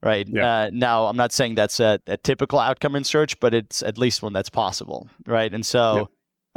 Right 0.00 0.28
yeah. 0.28 0.46
uh, 0.46 0.70
now, 0.72 1.06
I'm 1.06 1.16
not 1.16 1.32
saying 1.32 1.56
that's 1.56 1.80
a, 1.80 1.98
a, 2.06 2.16
typical 2.16 2.60
outcome 2.60 2.94
in 2.94 3.02
search, 3.02 3.40
but 3.40 3.52
it's 3.52 3.82
at 3.82 3.98
least 3.98 4.22
one 4.22 4.32
that's 4.32 4.48
possible, 4.48 5.08
right? 5.26 5.52
And 5.52 5.66
so, 5.66 6.08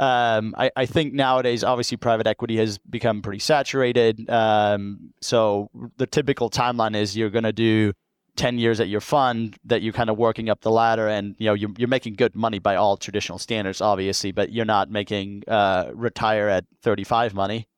um, 0.02 0.52
I, 0.58 0.68
I, 0.74 0.84
think 0.84 1.14
nowadays, 1.14 1.62
obviously, 1.62 1.96
private 1.96 2.26
equity 2.26 2.56
has 2.56 2.76
become 2.76 3.22
pretty 3.22 3.38
saturated. 3.38 4.28
Um, 4.28 5.12
so 5.20 5.70
the 5.96 6.08
typical 6.08 6.50
timeline 6.50 6.96
is 6.96 7.16
you're 7.16 7.30
going 7.30 7.44
to 7.44 7.52
do 7.52 7.92
10 8.34 8.58
years 8.58 8.80
at 8.80 8.88
your 8.88 9.00
fund 9.00 9.56
that 9.64 9.80
you're 9.80 9.92
kind 9.92 10.10
of 10.10 10.18
working 10.18 10.48
up 10.48 10.62
the 10.62 10.72
ladder 10.72 11.06
and 11.06 11.36
you 11.38 11.46
know 11.46 11.54
you're, 11.54 11.70
you're 11.78 11.86
making 11.86 12.14
good 12.14 12.34
money 12.34 12.58
by 12.58 12.74
all 12.74 12.96
traditional 12.96 13.38
standards 13.38 13.82
obviously 13.82 14.32
but 14.32 14.50
you're 14.50 14.64
not 14.64 14.90
making 14.90 15.42
uh, 15.46 15.90
retire 15.94 16.48
at 16.48 16.64
35 16.82 17.32
money. 17.32 17.68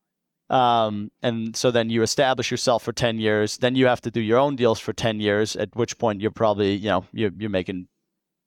Um, 0.48 1.10
and 1.22 1.54
so 1.54 1.70
then 1.70 1.90
you 1.90 2.02
establish 2.02 2.50
yourself 2.50 2.84
for 2.84 2.92
10 2.92 3.18
years. 3.18 3.58
Then 3.58 3.76
you 3.76 3.86
have 3.86 4.00
to 4.02 4.10
do 4.10 4.20
your 4.20 4.38
own 4.38 4.56
deals 4.56 4.80
for 4.80 4.94
10 4.94 5.20
years 5.20 5.56
at 5.56 5.76
which 5.76 5.98
point 5.98 6.22
you're 6.22 6.30
probably 6.30 6.74
you 6.74 6.88
know 6.88 7.04
you're, 7.12 7.32
you're 7.36 7.50
making 7.50 7.88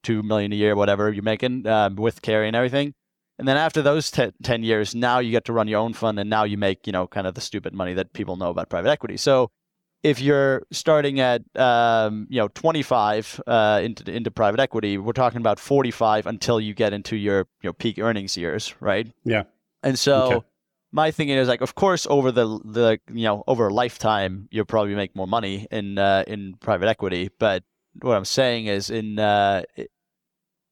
2 0.02 0.24
million 0.24 0.52
a 0.52 0.56
year 0.56 0.76
whatever 0.76 1.12
you're 1.12 1.22
making 1.22 1.68
um, 1.68 1.96
with 1.96 2.24
carry 2.24 2.48
and 2.48 2.56
everything 2.56 2.96
and 3.40 3.48
then 3.48 3.58
after 3.58 3.82
those 3.82 4.10
10, 4.12 4.34
10 4.44 4.64
years 4.64 4.96
now 4.96 5.20
you 5.20 5.32
get 5.32 5.46
to 5.46 5.54
run 5.54 5.68
your 5.68 5.80
own 5.80 5.94
fund 5.94 6.20
and 6.20 6.30
now 6.30 6.44
you 6.44 6.58
make 6.58 6.88
you 6.88 6.94
know 6.94 7.08
kind 7.08 7.28
of 7.28 7.34
the 7.34 7.42
stupid 7.42 7.74
money 7.74 7.94
that 7.94 8.14
people 8.14 8.36
know 8.36 8.50
about 8.50 8.70
private 8.70 8.90
equity 8.90 9.18
so 9.18 9.52
if 10.04 10.22
you're 10.22 10.64
starting 10.72 11.20
at 11.20 11.42
um, 11.56 12.28
you 12.30 12.40
know 12.40 12.48
25 12.50 13.42
uh, 13.48 13.82
into 13.84 14.12
into 14.12 14.32
private 14.32 14.60
equity, 14.60 14.98
we're 14.98 15.14
talking 15.14 15.40
about 15.40 15.60
45 15.60 16.28
until 16.28 16.60
you 16.60 16.74
get 16.74 16.94
into 16.94 17.16
your 17.16 17.48
you 17.62 17.70
know 17.70 17.74
peak 17.74 18.00
earnings 18.00 18.38
years, 18.38 18.74
right? 18.80 19.12
Yeah. 19.24 19.44
And 19.84 19.98
so 19.98 20.34
okay. 20.34 20.46
my 20.92 21.12
thinking 21.12 21.38
is 21.38 21.48
like, 21.48 21.62
of 21.62 21.76
course, 21.76 22.08
over 22.10 22.32
the 22.32 22.60
the 22.64 23.00
you 23.12 23.24
know 23.24 23.44
over 23.48 23.68
a 23.68 23.74
lifetime, 23.74 24.48
you'll 24.52 24.66
probably 24.66 24.96
make 24.96 25.16
more 25.16 25.28
money 25.28 25.68
in 25.72 25.98
uh, 25.98 26.24
in 26.28 26.56
private 26.60 26.88
equity. 26.88 27.30
But 27.40 27.64
what 28.02 28.16
I'm 28.16 28.26
saying 28.26 28.68
is, 28.68 28.90
in 28.90 29.18
uh, 29.18 29.64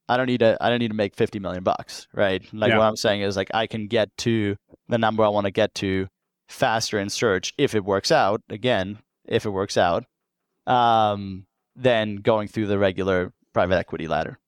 I 0.07 0.17
don't 0.17 0.27
need 0.27 0.39
to 0.39 0.57
I 0.61 0.69
don't 0.69 0.79
need 0.79 0.89
to 0.89 0.95
make 0.95 1.15
50 1.15 1.39
million 1.39 1.63
bucks, 1.63 2.07
right? 2.13 2.41
Like 2.53 2.71
yeah. 2.71 2.77
what 2.77 2.85
I'm 2.85 2.95
saying 2.95 3.21
is 3.21 3.35
like 3.35 3.49
I 3.53 3.67
can 3.67 3.87
get 3.87 4.15
to 4.19 4.55
the 4.87 4.97
number 4.97 5.23
I 5.23 5.29
want 5.29 5.45
to 5.45 5.51
get 5.51 5.73
to 5.75 6.07
faster 6.47 6.99
in 6.99 7.09
search 7.09 7.53
if 7.57 7.73
it 7.73 7.83
works 7.83 8.11
out. 8.11 8.41
Again, 8.49 8.99
if 9.25 9.45
it 9.45 9.49
works 9.49 9.77
out, 9.77 10.05
um, 10.67 11.45
than 11.75 12.17
going 12.17 12.47
through 12.47 12.67
the 12.67 12.77
regular 12.77 13.33
private 13.53 13.75
equity 13.75 14.07
ladder. 14.07 14.39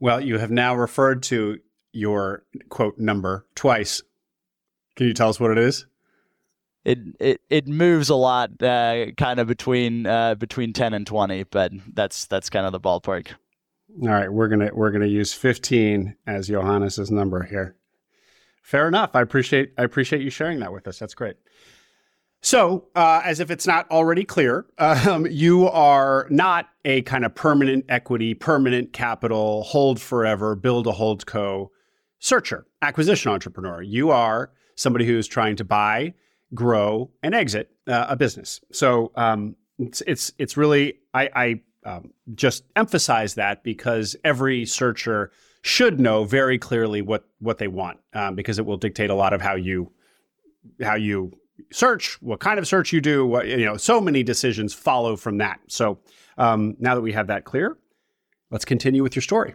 Well, 0.00 0.20
you 0.20 0.38
have 0.38 0.50
now 0.50 0.74
referred 0.74 1.22
to 1.24 1.58
your 1.92 2.44
quote 2.68 2.98
number 2.98 3.46
twice. 3.54 4.02
Can 4.96 5.06
you 5.06 5.14
tell 5.14 5.28
us 5.28 5.40
what 5.40 5.50
it 5.50 5.58
is? 5.58 5.86
It 6.84 6.98
it, 7.18 7.40
it 7.48 7.66
moves 7.66 8.10
a 8.10 8.14
lot, 8.14 8.62
uh, 8.62 9.06
kind 9.16 9.40
of 9.40 9.46
between 9.46 10.06
uh, 10.06 10.34
between 10.34 10.74
ten 10.74 10.92
and 10.92 11.06
twenty, 11.06 11.44
but 11.44 11.72
that's 11.94 12.26
that's 12.26 12.50
kind 12.50 12.66
of 12.66 12.72
the 12.72 12.80
ballpark. 12.80 13.28
All 14.02 14.08
right, 14.08 14.32
we're 14.32 14.48
gonna 14.48 14.70
we're 14.72 14.90
gonna 14.90 15.06
use 15.06 15.32
fifteen 15.32 16.16
as 16.26 16.48
Johannes's 16.48 17.10
number 17.10 17.44
here. 17.44 17.76
Fair 18.62 18.88
enough. 18.88 19.10
I 19.14 19.20
appreciate 19.20 19.72
I 19.78 19.82
appreciate 19.82 20.22
you 20.22 20.30
sharing 20.30 20.58
that 20.60 20.72
with 20.72 20.88
us. 20.88 20.98
That's 20.98 21.14
great. 21.14 21.36
So, 22.44 22.88
uh, 22.94 23.22
as 23.24 23.40
if 23.40 23.50
it's 23.50 23.66
not 23.66 23.90
already 23.90 24.24
clear, 24.24 24.66
um, 24.78 25.26
you 25.30 25.66
are 25.68 26.26
not 26.28 26.68
a 26.84 27.00
kind 27.02 27.24
of 27.24 27.34
permanent 27.34 27.86
equity, 27.88 28.34
permanent 28.34 28.92
capital, 28.92 29.62
hold 29.62 29.98
forever, 29.98 30.54
build 30.54 30.86
a 30.86 30.92
hold 30.92 31.24
co 31.24 31.70
searcher, 32.18 32.66
acquisition 32.82 33.30
entrepreneur. 33.32 33.80
You 33.80 34.10
are 34.10 34.50
somebody 34.76 35.06
who's 35.06 35.26
trying 35.26 35.56
to 35.56 35.64
buy, 35.64 36.12
grow, 36.52 37.10
and 37.22 37.34
exit 37.34 37.70
uh, 37.86 38.06
a 38.10 38.16
business. 38.16 38.60
So, 38.72 39.12
um, 39.16 39.56
it's, 39.78 40.02
it's, 40.06 40.32
it's 40.38 40.56
really, 40.58 40.98
I, 41.14 41.30
I 41.34 41.60
um, 41.84 42.12
just 42.34 42.64
emphasize 42.76 43.34
that 43.34 43.62
because 43.62 44.16
every 44.24 44.64
searcher 44.64 45.30
should 45.62 46.00
know 46.00 46.24
very 46.24 46.58
clearly 46.58 47.02
what, 47.02 47.24
what 47.40 47.58
they 47.58 47.68
want 47.68 47.98
um, 48.12 48.34
because 48.34 48.58
it 48.58 48.66
will 48.66 48.76
dictate 48.76 49.10
a 49.10 49.14
lot 49.14 49.32
of 49.32 49.40
how 49.40 49.54
you, 49.54 49.90
how 50.82 50.94
you 50.94 51.32
search, 51.72 52.20
what 52.20 52.40
kind 52.40 52.58
of 52.58 52.66
search 52.66 52.92
you 52.92 53.00
do, 53.00 53.26
what, 53.26 53.46
you 53.46 53.64
know, 53.64 53.76
so 53.76 54.00
many 54.00 54.22
decisions 54.22 54.74
follow 54.74 55.16
from 55.16 55.38
that. 55.38 55.60
So 55.68 55.98
um, 56.38 56.76
now 56.78 56.94
that 56.94 57.00
we 57.00 57.12
have 57.12 57.28
that 57.28 57.44
clear, 57.44 57.76
let's 58.50 58.64
continue 58.64 59.02
with 59.02 59.14
your 59.14 59.22
story. 59.22 59.54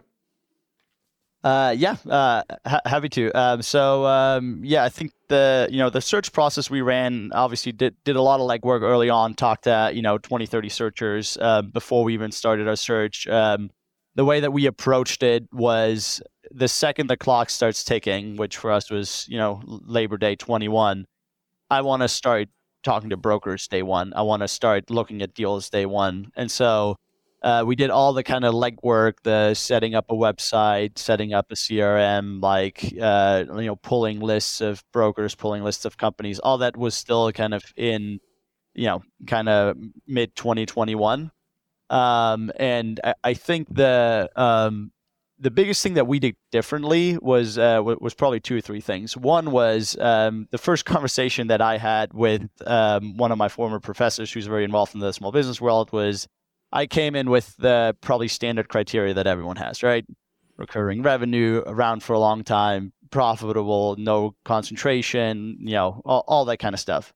Uh, 1.42 1.74
yeah, 1.76 1.96
uh, 2.08 2.42
ha- 2.66 2.82
happy 2.84 3.08
to. 3.08 3.30
Um, 3.32 3.62
so 3.62 4.04
um, 4.04 4.60
yeah, 4.62 4.84
I 4.84 4.90
think 4.90 5.12
the 5.28 5.68
you 5.70 5.78
know 5.78 5.88
the 5.88 6.02
search 6.02 6.32
process 6.32 6.68
we 6.68 6.82
ran 6.82 7.30
obviously 7.32 7.72
did 7.72 7.96
did 8.04 8.16
a 8.16 8.22
lot 8.22 8.40
of 8.40 8.48
legwork 8.48 8.82
early 8.82 9.08
on. 9.08 9.34
Talked 9.34 9.64
to 9.64 9.90
you 9.94 10.02
know 10.02 10.18
20, 10.18 10.44
30 10.44 10.68
searchers 10.68 11.38
uh, 11.40 11.62
before 11.62 12.04
we 12.04 12.12
even 12.12 12.30
started 12.30 12.68
our 12.68 12.76
search. 12.76 13.26
Um, 13.26 13.70
the 14.16 14.24
way 14.24 14.40
that 14.40 14.52
we 14.52 14.66
approached 14.66 15.22
it 15.22 15.44
was 15.50 16.20
the 16.50 16.68
second 16.68 17.06
the 17.06 17.16
clock 17.16 17.48
starts 17.48 17.84
ticking, 17.84 18.36
which 18.36 18.58
for 18.58 18.70
us 18.70 18.90
was 18.90 19.24
you 19.26 19.38
know 19.38 19.62
Labor 19.64 20.18
Day 20.18 20.36
twenty 20.36 20.68
one. 20.68 21.06
I 21.70 21.80
want 21.80 22.02
to 22.02 22.08
start 22.08 22.48
talking 22.82 23.10
to 23.10 23.16
brokers 23.16 23.66
day 23.66 23.82
one. 23.82 24.12
I 24.14 24.22
want 24.22 24.42
to 24.42 24.48
start 24.48 24.90
looking 24.90 25.22
at 25.22 25.34
deals 25.34 25.70
day 25.70 25.86
one. 25.86 26.30
And 26.36 26.50
so 26.50 26.96
uh, 27.42 27.64
we 27.66 27.74
did 27.74 27.90
all 27.90 28.12
the 28.12 28.22
kind 28.22 28.44
of 28.44 28.54
legwork, 28.54 29.14
the 29.22 29.54
setting 29.54 29.94
up 29.94 30.10
a 30.10 30.14
website, 30.14 30.98
setting 30.98 31.32
up 31.32 31.50
a 31.50 31.54
CRM, 31.54 32.42
like 32.42 32.94
uh, 33.00 33.44
you 33.56 33.66
know, 33.66 33.76
pulling 33.76 34.20
lists 34.20 34.60
of 34.60 34.84
brokers, 34.92 35.34
pulling 35.34 35.64
lists 35.64 35.84
of 35.84 35.96
companies. 35.96 36.38
All 36.38 36.58
that 36.58 36.76
was 36.76 36.94
still 36.94 37.32
kind 37.32 37.54
of 37.54 37.62
in, 37.76 38.20
you 38.74 38.86
know, 38.86 39.02
kind 39.26 39.48
of 39.48 39.76
mid 40.06 40.36
2021. 40.36 41.30
Um, 41.88 42.52
and 42.56 43.00
I, 43.02 43.14
I, 43.24 43.34
think 43.34 43.74
the 43.74 44.30
um, 44.36 44.92
the 45.40 45.50
biggest 45.50 45.82
thing 45.82 45.94
that 45.94 46.06
we 46.06 46.18
did 46.18 46.36
differently 46.52 47.18
was 47.22 47.56
uh, 47.56 47.80
was 47.82 48.12
probably 48.12 48.40
two 48.40 48.58
or 48.58 48.60
three 48.60 48.82
things. 48.82 49.16
One 49.16 49.50
was 49.50 49.96
um, 49.98 50.46
the 50.50 50.58
first 50.58 50.84
conversation 50.84 51.46
that 51.46 51.62
I 51.62 51.78
had 51.78 52.12
with 52.12 52.48
um, 52.66 53.16
one 53.16 53.32
of 53.32 53.38
my 53.38 53.48
former 53.48 53.80
professors, 53.80 54.30
who's 54.30 54.46
very 54.46 54.64
involved 54.64 54.94
in 54.94 55.00
the 55.00 55.12
small 55.12 55.32
business 55.32 55.58
world, 55.58 55.90
was 55.90 56.28
I 56.72 56.86
came 56.86 57.14
in 57.16 57.30
with 57.30 57.56
the 57.56 57.96
probably 58.00 58.28
standard 58.28 58.68
criteria 58.68 59.14
that 59.14 59.26
everyone 59.26 59.56
has, 59.56 59.82
right? 59.82 60.04
Recurring 60.56 61.02
revenue, 61.02 61.62
around 61.66 62.02
for 62.02 62.12
a 62.12 62.18
long 62.18 62.44
time, 62.44 62.92
profitable, 63.10 63.96
no 63.98 64.34
concentration, 64.44 65.56
you 65.60 65.72
know, 65.72 66.00
all, 66.04 66.24
all 66.28 66.44
that 66.44 66.58
kind 66.58 66.74
of 66.74 66.80
stuff. 66.80 67.12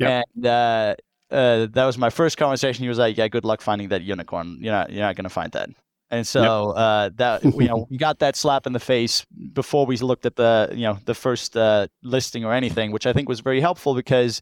Yep. 0.00 0.24
And 0.36 0.46
uh, 0.46 0.94
uh, 1.30 1.66
that 1.70 1.84
was 1.84 1.98
my 1.98 2.10
first 2.10 2.36
conversation. 2.38 2.82
He 2.82 2.88
was 2.88 2.98
like, 2.98 3.16
"Yeah, 3.16 3.28
good 3.28 3.44
luck 3.44 3.60
finding 3.60 3.88
that 3.88 4.02
unicorn. 4.02 4.58
You're 4.60 4.72
not, 4.72 4.90
you're 4.90 5.02
not 5.02 5.16
going 5.16 5.24
to 5.24 5.30
find 5.30 5.52
that." 5.52 5.70
And 6.10 6.26
so 6.26 6.68
yep. 6.68 6.76
uh, 6.76 7.10
that 7.16 7.44
you 7.60 7.68
know 7.68 7.86
we 7.90 7.96
got 7.96 8.20
that 8.20 8.36
slap 8.36 8.66
in 8.66 8.72
the 8.72 8.80
face 8.80 9.26
before 9.52 9.86
we 9.86 9.96
looked 9.98 10.26
at 10.26 10.36
the 10.36 10.70
you 10.72 10.84
know 10.84 10.98
the 11.04 11.14
first 11.14 11.56
uh, 11.56 11.88
listing 12.02 12.44
or 12.44 12.52
anything, 12.52 12.92
which 12.92 13.06
I 13.06 13.12
think 13.12 13.28
was 13.28 13.40
very 13.40 13.60
helpful 13.60 13.94
because 13.94 14.40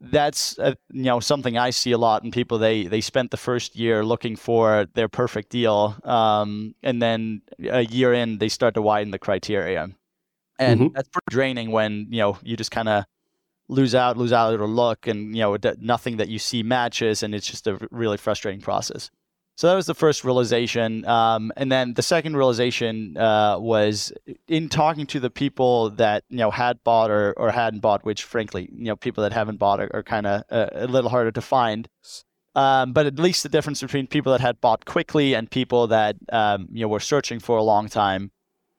that's 0.00 0.58
uh, 0.58 0.74
you 0.92 1.04
know 1.04 1.20
something 1.20 1.58
I 1.58 1.70
see 1.70 1.92
a 1.92 1.98
lot 1.98 2.24
in 2.24 2.30
people. 2.30 2.58
They 2.58 2.84
they 2.84 3.00
spent 3.00 3.30
the 3.30 3.36
first 3.36 3.76
year 3.76 4.04
looking 4.04 4.36
for 4.36 4.86
their 4.94 5.08
perfect 5.08 5.50
deal, 5.50 5.96
um, 6.04 6.74
and 6.82 7.02
then 7.02 7.42
a 7.68 7.84
year 7.84 8.12
in 8.14 8.38
they 8.38 8.48
start 8.48 8.74
to 8.74 8.82
widen 8.82 9.10
the 9.10 9.18
criteria, 9.18 9.90
and 10.58 10.80
mm-hmm. 10.80 10.94
that's 10.94 11.08
pretty 11.08 11.26
draining 11.30 11.70
when 11.72 12.06
you 12.10 12.18
know 12.18 12.38
you 12.42 12.56
just 12.56 12.70
kind 12.70 12.88
of 12.88 13.04
lose 13.68 13.94
out, 13.94 14.16
lose 14.16 14.32
out 14.32 14.58
or 14.60 14.68
look, 14.68 15.06
and 15.06 15.34
you 15.34 15.42
know 15.42 15.56
nothing 15.80 16.18
that 16.18 16.28
you 16.28 16.38
see 16.38 16.62
matches, 16.62 17.22
and 17.22 17.34
it's 17.34 17.46
just 17.46 17.66
a 17.66 17.78
really 17.90 18.16
frustrating 18.16 18.60
process. 18.60 19.10
So 19.58 19.66
that 19.66 19.74
was 19.74 19.86
the 19.86 19.94
first 19.94 20.22
realization. 20.22 21.04
Um, 21.04 21.50
and 21.56 21.72
then 21.72 21.94
the 21.94 22.02
second 22.02 22.36
realization 22.36 23.16
uh, 23.16 23.58
was 23.58 24.12
in 24.46 24.68
talking 24.68 25.04
to 25.08 25.18
the 25.18 25.30
people 25.30 25.90
that 25.90 26.22
you 26.28 26.36
know 26.36 26.52
had 26.52 26.84
bought 26.84 27.10
or, 27.10 27.32
or 27.36 27.50
hadn't 27.50 27.80
bought, 27.80 28.04
which 28.04 28.22
frankly, 28.22 28.68
you 28.72 28.84
know, 28.84 28.94
people 28.94 29.24
that 29.24 29.32
haven't 29.32 29.56
bought 29.56 29.80
are, 29.80 29.90
are 29.92 30.04
kind 30.04 30.28
of 30.28 30.44
a, 30.48 30.84
a, 30.84 30.86
little 30.86 31.10
harder 31.10 31.32
to 31.32 31.40
find. 31.40 31.88
Um, 32.54 32.92
but 32.92 33.06
at 33.06 33.18
least 33.18 33.42
the 33.42 33.48
difference 33.48 33.80
between 33.80 34.06
people 34.06 34.30
that 34.30 34.40
had 34.40 34.60
bought 34.60 34.84
quickly 34.84 35.34
and 35.34 35.50
people 35.50 35.88
that 35.88 36.14
um, 36.30 36.68
you 36.70 36.82
know 36.82 36.88
were 36.88 37.00
searching 37.00 37.40
for 37.40 37.56
a 37.56 37.62
long 37.64 37.88
time 37.88 38.30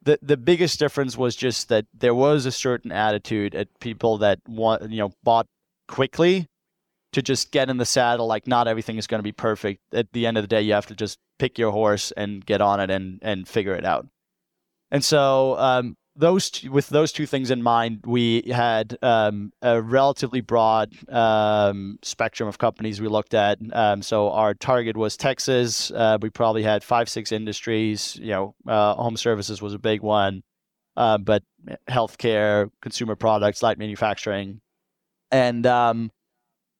the 0.01 0.17
the 0.21 0.37
biggest 0.37 0.79
difference 0.79 1.17
was 1.17 1.35
just 1.35 1.67
that 1.67 1.87
there 1.93 2.15
was 2.15 2.45
a 2.45 2.53
certain 2.53 2.91
attitude 2.91 3.53
at 3.53 3.67
people 3.81 4.17
that 4.19 4.39
want 4.47 4.89
you 4.89 4.99
know 4.99 5.11
bought 5.23 5.47
quickly 5.89 6.47
to 7.11 7.21
just 7.21 7.51
get 7.51 7.69
in 7.69 7.77
the 7.77 7.85
saddle 7.85 8.27
like 8.27 8.47
not 8.47 8.67
everything 8.67 8.97
is 8.97 9.07
going 9.07 9.19
to 9.19 9.23
be 9.23 9.31
perfect 9.31 9.81
at 9.93 10.11
the 10.13 10.25
end 10.25 10.37
of 10.37 10.43
the 10.43 10.47
day 10.47 10.61
you 10.61 10.73
have 10.73 10.85
to 10.85 10.95
just 10.95 11.19
pick 11.37 11.57
your 11.57 11.71
horse 11.71 12.11
and 12.17 12.45
get 12.45 12.61
on 12.61 12.79
it 12.79 12.89
and 12.89 13.19
and 13.21 13.47
figure 13.47 13.73
it 13.73 13.85
out 13.85 14.07
and 14.91 15.03
so 15.03 15.57
um, 15.57 15.95
those 16.19 16.63
with 16.65 16.89
those 16.89 17.11
two 17.13 17.25
things 17.25 17.49
in 17.49 17.63
mind, 17.63 18.01
we 18.05 18.43
had 18.51 18.97
um, 19.01 19.53
a 19.61 19.81
relatively 19.81 20.41
broad 20.41 20.93
um, 21.07 21.97
spectrum 22.03 22.49
of 22.49 22.57
companies 22.57 22.99
we 22.99 23.07
looked 23.07 23.33
at. 23.33 23.57
Um, 23.71 24.01
so 24.01 24.29
our 24.31 24.53
target 24.53 24.97
was 24.97 25.15
Texas. 25.15 25.91
Uh, 25.91 26.17
we 26.21 26.29
probably 26.29 26.63
had 26.63 26.83
five, 26.83 27.07
six 27.07 27.31
industries. 27.31 28.17
You 28.17 28.31
know, 28.31 28.55
uh, 28.67 28.95
home 28.95 29.15
services 29.15 29.61
was 29.61 29.73
a 29.73 29.79
big 29.79 30.01
one, 30.01 30.43
uh, 30.97 31.17
but 31.19 31.43
healthcare, 31.87 32.69
consumer 32.81 33.15
products, 33.15 33.63
light 33.63 33.77
manufacturing, 33.77 34.59
and 35.31 35.65
um, 35.65 36.11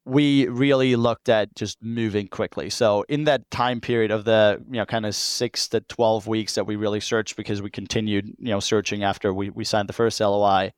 we 0.09 0.47
really 0.47 0.95
looked 0.95 1.29
at 1.29 1.55
just 1.55 1.77
moving 1.81 2.27
quickly. 2.27 2.69
So 2.69 3.05
in 3.07 3.25
that 3.25 3.49
time 3.51 3.79
period 3.79 4.11
of 4.11 4.25
the 4.25 4.61
you 4.67 4.77
know 4.77 4.85
kind 4.85 5.05
of 5.05 5.15
six 5.15 5.67
to 5.69 5.81
twelve 5.81 6.27
weeks 6.27 6.55
that 6.55 6.65
we 6.65 6.75
really 6.75 6.99
searched 6.99 7.35
because 7.35 7.61
we 7.61 7.69
continued 7.69 8.33
you 8.39 8.49
know 8.49 8.59
searching 8.59 9.03
after 9.03 9.33
we, 9.33 9.49
we 9.49 9.63
signed 9.63 9.87
the 9.87 9.93
first 9.93 10.19
LOI, 10.19 10.71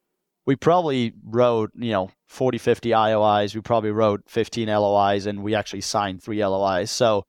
we 0.45 0.55
probably 0.55 1.13
wrote 1.23 1.71
you 1.75 1.91
know 1.91 2.11
40, 2.27 2.57
50 2.57 2.89
IOIs. 2.89 3.55
We 3.55 3.61
probably 3.61 3.91
wrote 3.91 4.23
15 4.27 4.67
LOIs, 4.67 5.25
and 5.25 5.43
we 5.43 5.55
actually 5.55 5.81
signed 5.81 6.21
three 6.21 6.43
LOIs. 6.45 6.91
So 6.91 7.23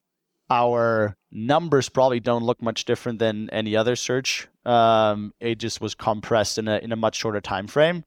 our 0.51 1.17
numbers 1.31 1.89
probably 1.89 2.21
don't 2.21 2.43
look 2.43 2.61
much 2.61 2.85
different 2.85 3.19
than 3.19 3.49
any 3.51 3.75
other 3.77 3.97
search. 3.97 4.49
Um, 4.65 5.33
it 5.41 5.59
just 5.59 5.81
was 5.81 5.95
compressed 5.95 6.59
in 6.59 6.69
a 6.69 6.79
in 6.79 6.93
a 6.93 6.97
much 6.97 7.17
shorter 7.17 7.41
time 7.41 7.67
frame. 7.67 8.05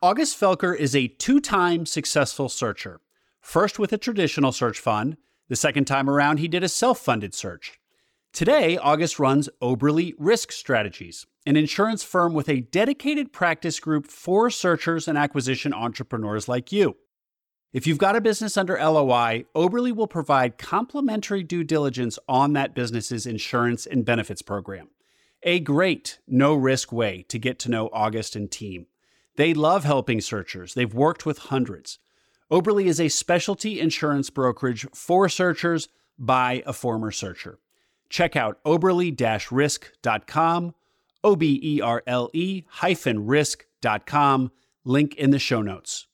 August 0.00 0.38
Felker 0.38 0.76
is 0.76 0.94
a 0.94 1.08
two 1.08 1.40
time 1.40 1.84
successful 1.84 2.48
searcher. 2.48 3.00
First 3.40 3.80
with 3.80 3.92
a 3.92 3.98
traditional 3.98 4.52
search 4.52 4.78
fund, 4.78 5.16
the 5.48 5.56
second 5.56 5.86
time 5.86 6.08
around, 6.08 6.38
he 6.38 6.46
did 6.46 6.62
a 6.62 6.68
self 6.68 7.00
funded 7.00 7.34
search. 7.34 7.80
Today, 8.32 8.76
August 8.76 9.18
runs 9.18 9.48
Oberle 9.60 10.14
Risk 10.16 10.52
Strategies, 10.52 11.26
an 11.46 11.56
insurance 11.56 12.04
firm 12.04 12.32
with 12.32 12.48
a 12.48 12.60
dedicated 12.60 13.32
practice 13.32 13.80
group 13.80 14.06
for 14.06 14.50
searchers 14.50 15.08
and 15.08 15.18
acquisition 15.18 15.74
entrepreneurs 15.74 16.46
like 16.46 16.70
you. 16.70 16.96
If 17.72 17.88
you've 17.88 17.98
got 17.98 18.14
a 18.14 18.20
business 18.20 18.56
under 18.56 18.78
LOI, 18.78 19.46
Oberle 19.56 19.96
will 19.96 20.06
provide 20.06 20.58
complimentary 20.58 21.42
due 21.42 21.64
diligence 21.64 22.20
on 22.28 22.52
that 22.52 22.72
business's 22.72 23.26
insurance 23.26 23.84
and 23.84 24.04
benefits 24.04 24.42
program. 24.42 24.90
A 25.42 25.58
great, 25.58 26.20
no 26.28 26.54
risk 26.54 26.92
way 26.92 27.24
to 27.28 27.38
get 27.40 27.58
to 27.60 27.68
know 27.68 27.90
August 27.92 28.36
and 28.36 28.48
team. 28.48 28.86
They 29.38 29.54
love 29.54 29.84
helping 29.84 30.20
searchers. 30.20 30.74
They've 30.74 30.92
worked 30.92 31.24
with 31.24 31.38
hundreds. 31.38 32.00
Oberle 32.50 32.84
is 32.84 33.00
a 33.00 33.08
specialty 33.08 33.78
insurance 33.78 34.30
brokerage 34.30 34.84
for 34.92 35.28
searchers 35.28 35.88
by 36.18 36.64
a 36.66 36.72
former 36.72 37.12
searcher. 37.12 37.60
Check 38.10 38.34
out 38.34 38.58
oberle-risk.com, 38.64 40.74
O-B-E-R-L-E 41.22 42.64
hyphen 42.68 43.26
risk.com, 43.26 44.50
link 44.84 45.14
in 45.14 45.30
the 45.30 45.38
show 45.38 45.62
notes. 45.62 46.08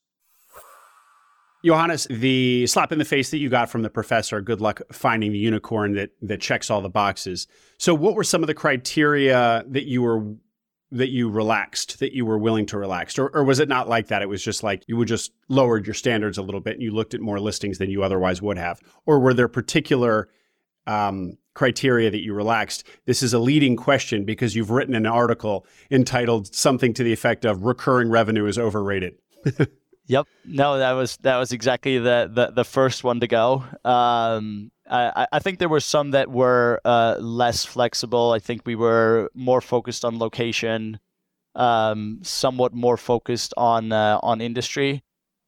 Johannes, 1.64 2.07
the 2.11 2.66
slap 2.66 2.93
in 2.93 2.99
the 2.99 3.07
face 3.07 3.31
that 3.31 3.38
you 3.38 3.49
got 3.49 3.71
from 3.71 3.81
the 3.81 3.88
professor, 3.88 4.43
good 4.43 4.61
luck 4.61 4.83
finding 4.93 5.33
the 5.33 5.38
unicorn 5.38 5.95
that 5.95 6.11
that 6.21 6.43
checks 6.43 6.71
all 6.71 6.83
the 6.83 6.90
boxes. 6.90 7.47
So 7.78 7.95
what 7.95 8.16
were 8.16 8.25
some 8.25 8.43
of 8.43 8.49
the 8.49 8.54
criteria 8.54 9.64
that 9.66 9.85
you 9.85 10.02
were 10.02 10.35
that 10.95 11.11
you 11.11 11.29
relaxed, 11.29 11.99
that 11.99 12.13
you 12.13 12.25
were 12.25 12.39
willing 12.39 12.67
to 12.67 12.79
relax? 12.79 13.19
Or, 13.19 13.29
or 13.31 13.45
was 13.45 13.59
it 13.59 13.69
not 13.69 13.89
like 13.89 14.09
that? 14.09 14.23
It 14.23 14.29
was 14.29 14.43
just 14.43 14.63
like 14.63 14.85
you 14.87 14.97
would 14.97 15.09
just 15.09 15.33
lowered 15.49 15.87
your 15.87 15.95
standards 15.95 16.39
a 16.39 16.43
little 16.43 16.61
bit 16.61 16.75
and 16.75 16.83
you 16.83 16.93
looked 16.93 17.15
at 17.15 17.21
more 17.21 17.41
listings 17.41 17.79
than 17.79 17.91
you 17.91 18.03
otherwise 18.03 18.41
would 18.41 18.59
have? 18.59 18.81
Or 19.05 19.19
were 19.19 19.35
there 19.35 19.49
particular 19.49 20.29
um, 20.87 21.37
criteria 21.55 22.11
that 22.11 22.23
you 22.23 22.33
relaxed? 22.33 22.85
This 23.07 23.23
is 23.23 23.35
a 23.35 23.39
leading 23.39 23.76
question 23.76 24.25
because 24.25 24.54
you've 24.54 24.71
written 24.71 24.95
an 24.95 25.07
article 25.07 25.67
entitled 25.91 26.54
something 26.54 26.95
to 26.95 27.02
the 27.02 27.13
effect 27.13 27.45
of 27.45 27.65
recurring 27.65 28.11
revenue 28.11 28.47
is 28.47 28.59
overrated. 28.59 29.15
Yep. 30.07 30.26
No, 30.45 30.78
that 30.78 30.93
was 30.93 31.17
that 31.19 31.39
was 31.39 31.52
exactly 31.52 31.99
the 31.99 32.30
the, 32.30 32.50
the 32.50 32.65
first 32.65 33.04
one 33.04 33.21
to 33.21 33.26
go. 33.26 33.65
Um, 33.85 34.71
I, 34.90 35.38
think 35.38 35.58
there 35.58 35.68
were 35.68 35.80
some 35.80 36.10
that 36.10 36.30
were 36.30 36.80
uh, 36.84 37.16
less 37.18 37.64
flexible. 37.64 38.32
I 38.32 38.38
think 38.38 38.62
we 38.66 38.75
were 38.75 39.30
more 39.34 39.60
focused 39.60 40.04
on 40.04 40.18
location, 40.18 40.99
um, 41.54 42.18
somewhat 42.23 42.75
more 42.75 42.97
focused 42.97 43.54
on 43.56 43.92
uh, 43.92 44.18
on 44.23 44.40
industry. 44.40 45.02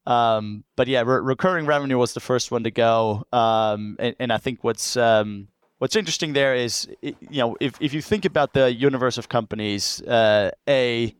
Um, 0.06 0.64
but 0.76 0.86
yeah, 0.86 1.00
re- 1.00 1.20
recurring 1.20 1.66
revenue 1.66 1.98
was 1.98 2.14
the 2.14 2.20
first 2.20 2.50
one 2.50 2.62
to 2.62 2.70
go. 2.70 3.24
Um, 3.32 3.96
and, 3.98 4.14
and, 4.20 4.32
I 4.32 4.38
think 4.38 4.62
what's 4.62 4.96
um, 4.96 5.48
what's 5.78 5.96
interesting 5.96 6.32
there 6.32 6.54
is, 6.54 6.88
you 7.02 7.16
know, 7.30 7.56
if 7.60 7.74
if 7.80 7.92
you 7.92 8.00
think 8.00 8.24
about 8.24 8.52
the 8.52 8.72
universe 8.72 9.18
of 9.18 9.28
companies, 9.28 10.00
uh, 10.02 10.52
a 10.68 11.14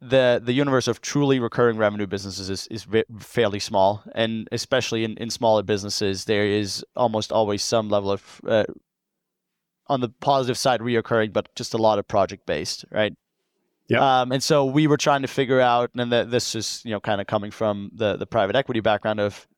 the 0.00 0.40
the 0.42 0.52
universe 0.52 0.86
of 0.86 1.00
truly 1.00 1.40
recurring 1.40 1.76
revenue 1.76 2.06
businesses 2.06 2.50
is, 2.50 2.66
is 2.68 2.86
fairly 3.18 3.58
small, 3.58 4.04
and 4.14 4.48
especially 4.52 5.04
in, 5.04 5.16
in 5.16 5.30
smaller 5.30 5.62
businesses, 5.62 6.24
there 6.24 6.46
is 6.46 6.84
almost 6.94 7.32
always 7.32 7.62
some 7.62 7.88
level 7.88 8.12
of 8.12 8.40
uh, 8.46 8.64
on 9.88 10.00
the 10.00 10.08
positive 10.20 10.56
side 10.56 10.80
reoccurring, 10.80 11.32
but 11.32 11.52
just 11.56 11.74
a 11.74 11.78
lot 11.78 11.98
of 11.98 12.06
project 12.06 12.46
based, 12.46 12.84
right? 12.90 13.12
Yeah. 13.88 14.20
Um, 14.20 14.32
and 14.32 14.42
so 14.42 14.66
we 14.66 14.86
were 14.86 14.98
trying 14.98 15.22
to 15.22 15.28
figure 15.28 15.60
out, 15.60 15.90
and 15.96 16.12
that 16.12 16.30
this 16.30 16.54
is 16.54 16.82
you 16.84 16.92
know 16.92 17.00
kind 17.00 17.20
of 17.20 17.26
coming 17.26 17.50
from 17.50 17.90
the 17.92 18.16
the 18.16 18.26
private 18.26 18.54
equity 18.54 18.80
background 18.80 19.18
of 19.18 19.48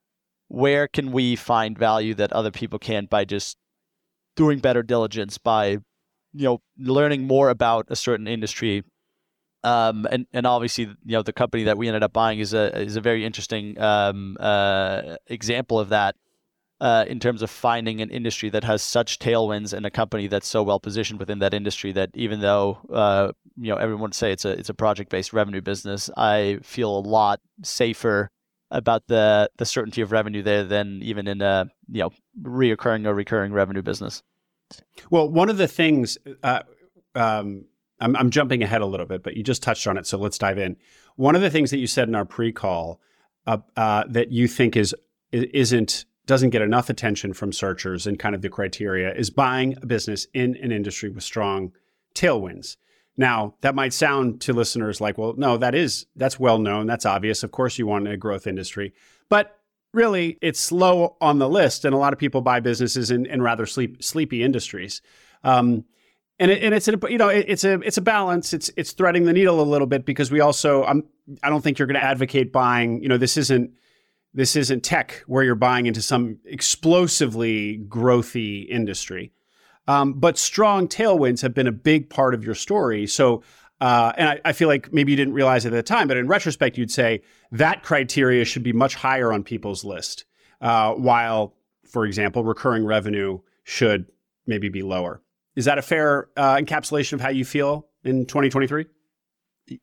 where 0.49 0.89
can 0.89 1.13
we 1.13 1.37
find 1.37 1.79
value 1.79 2.15
that 2.15 2.33
other 2.33 2.51
people 2.51 2.79
can't 2.79 3.11
by 3.11 3.25
just 3.25 3.59
doing 4.37 4.59
better 4.59 4.83
diligence 4.83 5.37
by 5.37 5.79
you 6.33 6.45
know 6.45 6.63
learning 6.79 7.27
more 7.27 7.51
about 7.51 7.87
a 7.89 7.97
certain 7.97 8.27
industry 8.27 8.85
um, 9.63 10.07
and 10.11 10.27
and 10.33 10.47
obviously, 10.47 10.85
you 10.85 10.97
know, 11.05 11.23
the 11.23 11.33
company 11.33 11.65
that 11.65 11.77
we 11.77 11.89
ended 11.89 12.03
up 12.03 12.13
buying 12.13 12.39
is 12.39 12.55
a 12.55 12.77
is 12.79 12.97
a 12.97 13.01
very 13.01 13.25
interesting 13.25 13.79
um, 13.81 14.37
uh, 14.41 15.17
example 15.27 15.79
of 15.79 15.91
that. 15.91 16.17
Uh, 16.81 17.05
in 17.09 17.21
terms 17.21 17.43
of 17.43 17.51
finding 17.51 18.01
an 18.01 18.09
industry 18.09 18.49
that 18.49 18.65
has 18.65 18.83
such 18.83 19.19
tailwinds 19.19 19.75
and 19.75 19.85
a 19.85 19.91
company 19.91 20.27
that's 20.29 20.49
so 20.49 20.63
well 20.63 20.81
positioned 20.81 21.21
within 21.21 21.39
that 21.41 21.53
industry 21.53 21.93
that 21.93 22.09
even 22.15 22.41
though 22.41 22.79
uh, 22.91 23.31
you 23.59 23.71
know 23.71 23.77
everyone 23.77 24.01
would 24.01 24.15
say 24.15 24.33
it's 24.33 24.47
a 24.47 24.53
it's 24.53 24.71
a 24.71 24.75
project 24.75 25.11
based 25.11 25.35
revenue 25.35 25.61
business, 25.61 26.09
I 26.17 26.59
feel 26.63 26.97
a 26.97 27.01
lot 27.01 27.41
safer 27.63 28.31
about 28.71 29.09
the 29.09 29.51
the 29.59 29.67
certainty 29.67 30.01
of 30.01 30.11
revenue 30.11 30.43
there 30.43 30.65
than 30.65 31.03
even 31.03 31.29
in 31.29 31.43
a 31.43 31.67
you 31.91 32.01
know 32.01 32.11
reoccurring 32.41 33.07
or 33.07 33.13
recurring 33.13 33.53
revenue 33.53 33.83
business. 33.83 34.23
Well, 35.11 35.29
one 35.29 35.51
of 35.51 35.59
the 35.59 35.69
things 35.69 36.17
uh, 36.43 36.63
um, 37.15 37.67
I'm, 38.01 38.17
I'm 38.17 38.31
jumping 38.31 38.63
ahead 38.63 38.81
a 38.81 38.87
little 38.87 39.07
bit, 39.07 39.23
but 39.23 39.37
you 39.37 39.43
just 39.43 39.63
touched 39.63 39.87
on 39.87 39.97
it, 39.97 40.07
so 40.07 40.19
let's 40.19 40.39
dive 40.39 40.59
in. 40.59 40.77
One 41.17 41.35
of 41.35 41.43
the 41.43 41.51
things 41.51 41.71
that 41.71 41.79
you 41.79 41.87
said 41.87 42.09
in 42.09 42.15
our 42.15 42.25
pre-call 42.25 43.01
uh, 43.47 43.59
uh, 43.77 44.05
that 44.09 44.31
you 44.31 44.49
think 44.49 44.77
is 44.77 44.95
isn't 45.33 46.05
doesn't 46.27 46.51
get 46.51 46.63
enough 46.63 46.89
attention 46.89 47.33
from 47.33 47.53
searchers 47.53 48.07
and 48.07 48.19
kind 48.19 48.35
of 48.35 48.43
the 48.43 48.49
criteria 48.49 49.13
is 49.15 49.31
buying 49.31 49.77
a 49.83 49.87
business 49.87 50.27
in 50.33 50.57
an 50.57 50.71
industry 50.71 51.09
with 51.09 51.25
strong 51.25 51.73
tailwinds. 52.15 52.77
Now, 53.17 53.55
that 53.63 53.75
might 53.75 53.93
sound 53.93 54.41
to 54.43 54.53
listeners 54.53 55.01
like, 55.01 55.19
well, 55.19 55.35
no, 55.37 55.57
that 55.57 55.75
is 55.75 56.07
that's 56.17 56.39
well 56.39 56.59
known, 56.59 56.87
that's 56.87 57.07
obvious. 57.07 57.43
Of 57.43 57.51
course, 57.51 57.79
you 57.79 57.87
want 57.87 58.09
a 58.09 58.17
growth 58.17 58.47
industry, 58.47 58.93
but 59.29 59.59
really, 59.93 60.39
it's 60.41 60.71
low 60.71 61.17
on 61.21 61.39
the 61.39 61.49
list, 61.49 61.85
and 61.85 61.95
a 61.95 61.99
lot 61.99 62.13
of 62.13 62.19
people 62.19 62.41
buy 62.41 62.61
businesses 62.61 63.11
in, 63.11 63.27
in 63.27 63.43
rather 63.43 63.67
sleep, 63.67 64.03
sleepy 64.03 64.43
industries. 64.43 65.03
Um, 65.43 65.85
and 66.41 66.51
it, 66.51 66.63
and 66.63 66.75
it's 66.75 66.89
a 66.89 66.99
you 67.09 67.19
know 67.19 67.29
it, 67.29 67.45
it's 67.49 67.65
a 67.65 67.75
it's 67.83 67.99
a 67.99 68.03
balance. 68.03 68.53
It's 68.53 68.71
it's 68.77 68.93
threading 68.93 69.25
the 69.25 69.33
needle 69.33 69.61
a 69.61 69.63
little 69.63 69.87
bit 69.87 70.05
because 70.05 70.33
we 70.33 70.41
also 70.41 70.83
I'm 70.85 71.05
I 71.43 71.51
don't 71.51 71.63
think 71.63 71.79
you're 71.79 71.87
going 71.87 72.01
to 72.01 72.05
advocate 72.05 72.51
buying. 72.51 73.03
You 73.03 73.09
know 73.09 73.19
this 73.19 73.37
isn't 73.37 73.71
this 74.33 74.57
isn't 74.57 74.83
tech 74.83 75.23
where 75.27 75.45
you're 75.45 75.55
buying 75.55 75.87
into 75.87 76.01
some 76.01 76.39
explosively 76.45 77.79
growthy 77.89 78.69
industry. 78.69 79.33
Um, 79.87 80.15
but 80.15 80.39
strong 80.39 80.89
tailwinds 80.89 81.43
have 81.43 81.53
been 81.53 81.67
a 81.67 81.73
big 81.73 82.09
part 82.11 82.33
of 82.33 82.45
your 82.45 82.55
story. 82.55 83.07
So, 83.07 83.43
uh, 83.81 84.13
and 84.17 84.29
I, 84.29 84.41
I, 84.45 84.53
feel 84.53 84.69
like 84.69 84.93
maybe 84.93 85.11
you 85.11 85.17
didn't 85.17 85.35
realize 85.35 85.65
it 85.65 85.73
at 85.73 85.77
the 85.77 85.83
time, 85.83 86.07
but 86.07 86.17
in 86.17 86.29
retrospect, 86.29 86.79
you'd 86.79 86.93
say 86.93 87.23
that 87.51 87.83
criteria 87.83 88.45
should 88.45 88.63
be 88.63 88.73
much 88.73 88.95
higher 88.95 89.33
on 89.33 89.43
people's 89.43 89.83
list, 89.83 90.27
uh, 90.61 90.93
while, 90.93 91.55
for 91.89 92.05
example, 92.05 92.45
recurring 92.45 92.85
revenue 92.85 93.41
should 93.65 94.07
maybe 94.47 94.69
be 94.69 94.83
lower. 94.83 95.23
Is 95.61 95.67
that 95.67 95.77
a 95.77 95.83
fair 95.83 96.29
uh, 96.39 96.57
encapsulation 96.57 97.13
of 97.13 97.21
how 97.21 97.29
you 97.29 97.45
feel 97.45 97.87
in 98.03 98.25
2023? 98.25 98.87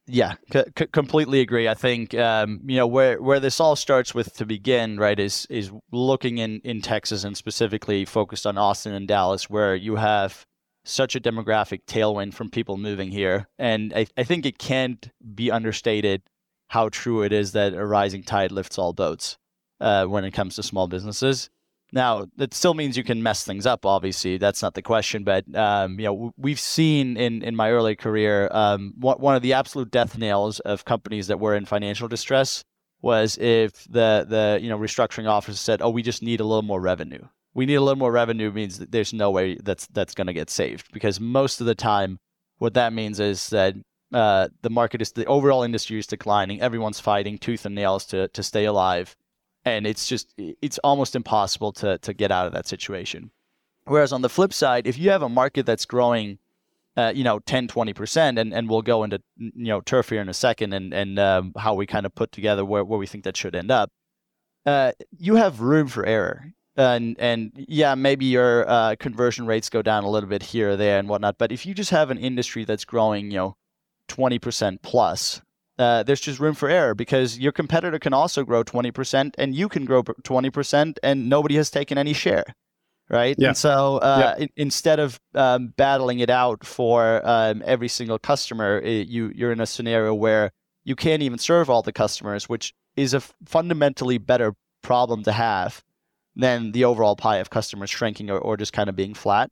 Yeah, 0.07 0.33
c- 0.51 0.87
completely 0.91 1.39
agree. 1.39 1.67
I 1.67 1.75
think 1.75 2.15
um, 2.15 2.61
you 2.65 2.77
know 2.77 2.87
where 2.87 3.21
where 3.21 3.39
this 3.39 3.59
all 3.59 3.75
starts 3.75 4.15
with 4.15 4.33
to 4.37 4.45
begin, 4.47 4.97
right? 4.97 5.19
Is 5.19 5.45
is 5.51 5.69
looking 5.91 6.39
in 6.39 6.61
in 6.61 6.81
Texas 6.81 7.23
and 7.23 7.37
specifically 7.37 8.05
focused 8.05 8.47
on 8.47 8.57
Austin 8.57 8.91
and 8.91 9.07
Dallas, 9.07 9.51
where 9.51 9.75
you 9.75 9.97
have 9.97 10.47
such 10.83 11.15
a 11.15 11.19
demographic 11.19 11.81
tailwind 11.85 12.33
from 12.33 12.49
people 12.49 12.77
moving 12.77 13.11
here. 13.11 13.47
And 13.59 13.93
I, 13.95 14.07
I 14.17 14.23
think 14.23 14.47
it 14.47 14.57
can't 14.57 15.11
be 15.35 15.51
understated 15.51 16.23
how 16.69 16.89
true 16.89 17.21
it 17.21 17.31
is 17.31 17.51
that 17.51 17.75
a 17.75 17.85
rising 17.85 18.23
tide 18.23 18.51
lifts 18.51 18.79
all 18.79 18.93
boats 18.93 19.37
uh, 19.79 20.05
when 20.05 20.25
it 20.25 20.31
comes 20.31 20.55
to 20.55 20.63
small 20.63 20.87
businesses. 20.87 21.51
Now, 21.93 22.27
that 22.35 22.53
still 22.53 22.73
means 22.73 22.97
you 22.97 23.03
can 23.03 23.23
mess 23.23 23.45
things 23.45 23.65
up. 23.65 23.85
Obviously, 23.85 24.37
that's 24.37 24.61
not 24.61 24.73
the 24.73 24.81
question. 24.81 25.23
But 25.23 25.53
um, 25.55 25.99
you 25.99 26.05
know, 26.05 26.33
we've 26.37 26.59
seen 26.59 27.15
in 27.15 27.41
in 27.43 27.55
my 27.55 27.71
early 27.71 27.95
career, 27.95 28.49
um, 28.51 28.93
one 28.97 29.35
of 29.35 29.41
the 29.41 29.53
absolute 29.53 29.89
death 29.89 30.17
nails 30.17 30.59
of 30.61 30.85
companies 30.85 31.27
that 31.27 31.39
were 31.39 31.55
in 31.55 31.65
financial 31.65 32.07
distress 32.07 32.63
was 33.01 33.37
if 33.37 33.85
the 33.85 34.25
the 34.27 34.59
you 34.61 34.69
know 34.69 34.77
restructuring 34.77 35.29
office 35.29 35.59
said, 35.59 35.81
"Oh, 35.81 35.89
we 35.89 36.01
just 36.03 36.21
need 36.21 36.39
a 36.39 36.45
little 36.45 36.61
more 36.61 36.81
revenue." 36.81 37.25
We 37.53 37.65
need 37.65 37.75
a 37.75 37.81
little 37.81 37.97
more 37.97 38.11
revenue 38.11 38.51
means 38.51 38.79
that 38.79 38.91
there's 38.91 39.13
no 39.13 39.31
way 39.31 39.55
that's 39.55 39.87
that's 39.87 40.13
going 40.13 40.27
to 40.27 40.33
get 40.33 40.49
saved 40.49 40.91
because 40.91 41.19
most 41.19 41.61
of 41.61 41.67
the 41.67 41.75
time, 41.75 42.19
what 42.57 42.73
that 42.73 42.93
means 42.93 43.19
is 43.19 43.49
that 43.49 43.75
uh, 44.13 44.49
the 44.61 44.69
market 44.69 45.01
is 45.01 45.11
the 45.13 45.25
overall 45.25 45.63
industry 45.63 45.99
is 45.99 46.07
declining. 46.07 46.61
Everyone's 46.61 46.99
fighting 46.99 47.37
tooth 47.37 47.65
and 47.65 47.75
nails 47.75 48.05
to 48.07 48.27
to 48.27 48.43
stay 48.43 48.65
alive 48.65 49.15
and 49.75 49.85
it's 49.85 50.07
just 50.07 50.33
it's 50.37 50.77
almost 50.79 51.15
impossible 51.15 51.71
to 51.73 51.97
to 51.99 52.13
get 52.13 52.31
out 52.31 52.47
of 52.47 52.53
that 52.53 52.67
situation. 52.67 53.31
Whereas 53.87 54.11
on 54.11 54.21
the 54.21 54.29
flip 54.29 54.53
side, 54.53 54.85
if 54.85 54.97
you 54.97 55.09
have 55.11 55.21
a 55.21 55.29
market 55.29 55.65
that's 55.65 55.85
growing, 55.85 56.39
uh, 56.97 57.13
you 57.15 57.23
know, 57.23 57.39
10, 57.39 57.67
20%, 57.67 58.39
and, 58.39 58.53
and 58.53 58.69
we'll 58.69 58.81
go 58.81 59.03
into, 59.03 59.21
you 59.37 59.51
know, 59.53 59.79
turf 59.81 60.09
here 60.09 60.21
in 60.21 60.29
a 60.29 60.33
second 60.33 60.73
and, 60.73 60.93
and 60.93 61.17
um, 61.17 61.53
how 61.57 61.73
we 61.73 61.85
kind 61.85 62.05
of 62.05 62.13
put 62.13 62.31
together 62.31 62.65
where, 62.65 62.83
where 62.83 62.99
we 62.99 63.07
think 63.07 63.23
that 63.23 63.37
should 63.37 63.55
end 63.55 63.71
up, 63.71 63.91
uh, 64.65 64.91
you 65.17 65.35
have 65.35 65.61
room 65.61 65.87
for 65.87 66.05
error. 66.05 66.53
And, 66.75 67.15
and 67.17 67.51
yeah, 67.55 67.95
maybe 67.95 68.25
your 68.25 68.69
uh, 68.69 68.95
conversion 68.99 69.47
rates 69.47 69.69
go 69.69 69.81
down 69.81 70.03
a 70.03 70.09
little 70.09 70.29
bit 70.29 70.43
here 70.43 70.71
or 70.71 70.75
there 70.75 70.99
and 70.99 71.07
whatnot. 71.07 71.37
But 71.37 71.51
if 71.51 71.65
you 71.65 71.73
just 71.73 71.91
have 71.91 72.11
an 72.11 72.17
industry 72.17 72.65
that's 72.65 72.85
growing, 72.85 73.31
you 73.31 73.37
know, 73.37 73.57
20% 74.09 74.81
plus, 74.83 75.41
uh, 75.79 76.03
there's 76.03 76.19
just 76.19 76.39
room 76.39 76.55
for 76.55 76.69
error 76.69 76.95
because 76.95 77.37
your 77.37 77.51
competitor 77.51 77.99
can 77.99 78.13
also 78.13 78.43
grow 78.43 78.63
20% 78.63 79.33
and 79.37 79.55
you 79.55 79.69
can 79.69 79.85
grow 79.85 80.03
20% 80.03 80.97
and 81.03 81.29
nobody 81.29 81.55
has 81.55 81.69
taken 81.69 81.97
any 81.97 82.13
share 82.13 82.45
right 83.09 83.35
yeah. 83.37 83.49
and 83.49 83.57
so 83.57 83.97
uh, 83.97 84.35
yeah. 84.37 84.43
in, 84.43 84.49
instead 84.57 84.99
of 84.99 85.19
um, 85.33 85.73
battling 85.77 86.19
it 86.19 86.29
out 86.29 86.65
for 86.65 87.21
um, 87.23 87.63
every 87.65 87.87
single 87.87 88.19
customer 88.19 88.79
it, 88.79 89.07
you 89.07 89.31
you're 89.33 89.51
in 89.51 89.61
a 89.61 89.65
scenario 89.65 90.13
where 90.13 90.51
you 90.83 90.95
can't 90.95 91.21
even 91.21 91.39
serve 91.39 91.69
all 91.69 91.81
the 91.81 91.93
customers 91.93 92.49
which 92.49 92.73
is 92.97 93.13
a 93.13 93.21
fundamentally 93.45 94.17
better 94.17 94.53
problem 94.81 95.23
to 95.23 95.31
have 95.31 95.83
than 96.35 96.71
the 96.73 96.83
overall 96.83 97.15
pie 97.15 97.37
of 97.37 97.49
customers 97.49 97.89
shrinking 97.89 98.29
or, 98.29 98.39
or 98.39 98.57
just 98.57 98.73
kind 98.73 98.89
of 98.89 98.95
being 98.95 99.13
flat 99.13 99.49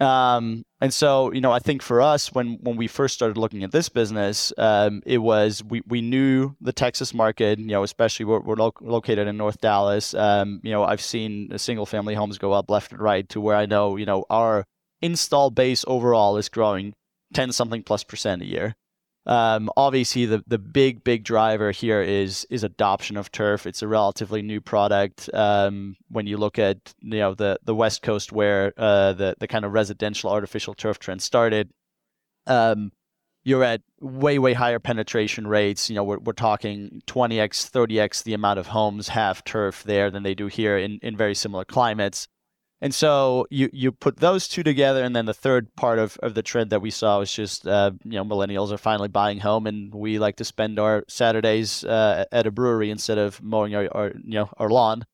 um, 0.00 0.64
and 0.80 0.92
so, 0.92 1.32
you 1.32 1.40
know, 1.40 1.52
I 1.52 1.58
think 1.58 1.82
for 1.82 2.00
us, 2.00 2.32
when 2.32 2.58
when 2.62 2.76
we 2.76 2.86
first 2.86 3.14
started 3.14 3.36
looking 3.36 3.62
at 3.64 3.70
this 3.70 3.88
business, 3.88 4.52
um, 4.56 5.02
it 5.04 5.18
was 5.18 5.62
we, 5.62 5.82
we 5.86 6.00
knew 6.00 6.54
the 6.60 6.72
Texas 6.72 7.12
market. 7.12 7.58
You 7.58 7.66
know, 7.66 7.82
especially 7.82 8.24
we're, 8.24 8.40
we're 8.40 8.56
lo- 8.56 8.72
located 8.80 9.28
in 9.28 9.36
North 9.36 9.60
Dallas. 9.60 10.14
Um, 10.14 10.60
you 10.62 10.70
know, 10.70 10.84
I've 10.84 11.02
seen 11.02 11.56
single 11.58 11.86
family 11.86 12.14
homes 12.14 12.38
go 12.38 12.52
up 12.52 12.70
left 12.70 12.92
and 12.92 13.00
right 13.00 13.28
to 13.28 13.40
where 13.40 13.56
I 13.56 13.66
know, 13.66 13.96
you 13.96 14.06
know, 14.06 14.24
our 14.30 14.64
install 15.02 15.50
base 15.50 15.84
overall 15.86 16.36
is 16.38 16.48
growing 16.48 16.94
ten 17.34 17.52
something 17.52 17.82
plus 17.82 18.02
percent 18.02 18.42
a 18.42 18.46
year. 18.46 18.74
Um, 19.26 19.70
obviously, 19.76 20.24
the 20.26 20.42
the 20.46 20.58
big 20.58 21.04
big 21.04 21.24
driver 21.24 21.72
here 21.72 22.00
is 22.00 22.46
is 22.50 22.64
adoption 22.64 23.16
of 23.16 23.30
turf. 23.30 23.66
It's 23.66 23.82
a 23.82 23.88
relatively 23.88 24.40
new 24.40 24.60
product. 24.60 25.28
Um, 25.34 25.96
when 26.08 26.26
you 26.26 26.38
look 26.38 26.58
at 26.58 26.94
you 27.00 27.18
know 27.18 27.34
the 27.34 27.58
the 27.62 27.74
West 27.74 28.02
Coast 28.02 28.32
where 28.32 28.72
uh, 28.78 29.12
the 29.12 29.36
the 29.38 29.46
kind 29.46 29.64
of 29.64 29.72
residential 29.72 30.30
artificial 30.30 30.74
turf 30.74 30.98
trend 30.98 31.20
started, 31.20 31.70
um, 32.46 32.92
you're 33.44 33.64
at 33.64 33.82
way 34.00 34.38
way 34.38 34.54
higher 34.54 34.78
penetration 34.78 35.46
rates. 35.46 35.90
You 35.90 35.96
know 35.96 36.04
we're 36.04 36.18
we're 36.18 36.32
talking 36.32 37.02
20x 37.06 37.70
30x 37.70 38.22
the 38.22 38.34
amount 38.34 38.58
of 38.58 38.68
homes 38.68 39.08
have 39.08 39.44
turf 39.44 39.82
there 39.84 40.10
than 40.10 40.22
they 40.22 40.34
do 40.34 40.46
here 40.46 40.78
in 40.78 40.98
in 41.02 41.14
very 41.14 41.34
similar 41.34 41.66
climates. 41.66 42.26
And 42.82 42.94
so 42.94 43.46
you 43.50 43.68
you 43.72 43.92
put 43.92 44.16
those 44.16 44.48
two 44.48 44.62
together, 44.62 45.04
and 45.04 45.14
then 45.14 45.26
the 45.26 45.34
third 45.34 45.74
part 45.76 45.98
of, 45.98 46.16
of 46.22 46.34
the 46.34 46.42
trend 46.42 46.70
that 46.70 46.80
we 46.80 46.90
saw 46.90 47.18
was 47.18 47.30
just 47.30 47.66
uh, 47.66 47.90
you 48.04 48.12
know 48.12 48.24
millennials 48.24 48.72
are 48.72 48.78
finally 48.78 49.08
buying 49.08 49.40
home, 49.40 49.66
and 49.66 49.94
we 49.94 50.18
like 50.18 50.36
to 50.36 50.44
spend 50.44 50.78
our 50.78 51.04
Saturdays 51.06 51.84
uh, 51.84 52.24
at 52.32 52.46
a 52.46 52.50
brewery 52.50 52.90
instead 52.90 53.18
of 53.18 53.42
mowing 53.42 53.74
our, 53.74 53.86
our 53.92 54.12
you 54.24 54.34
know 54.34 54.48
our 54.56 54.70
lawn. 54.70 55.04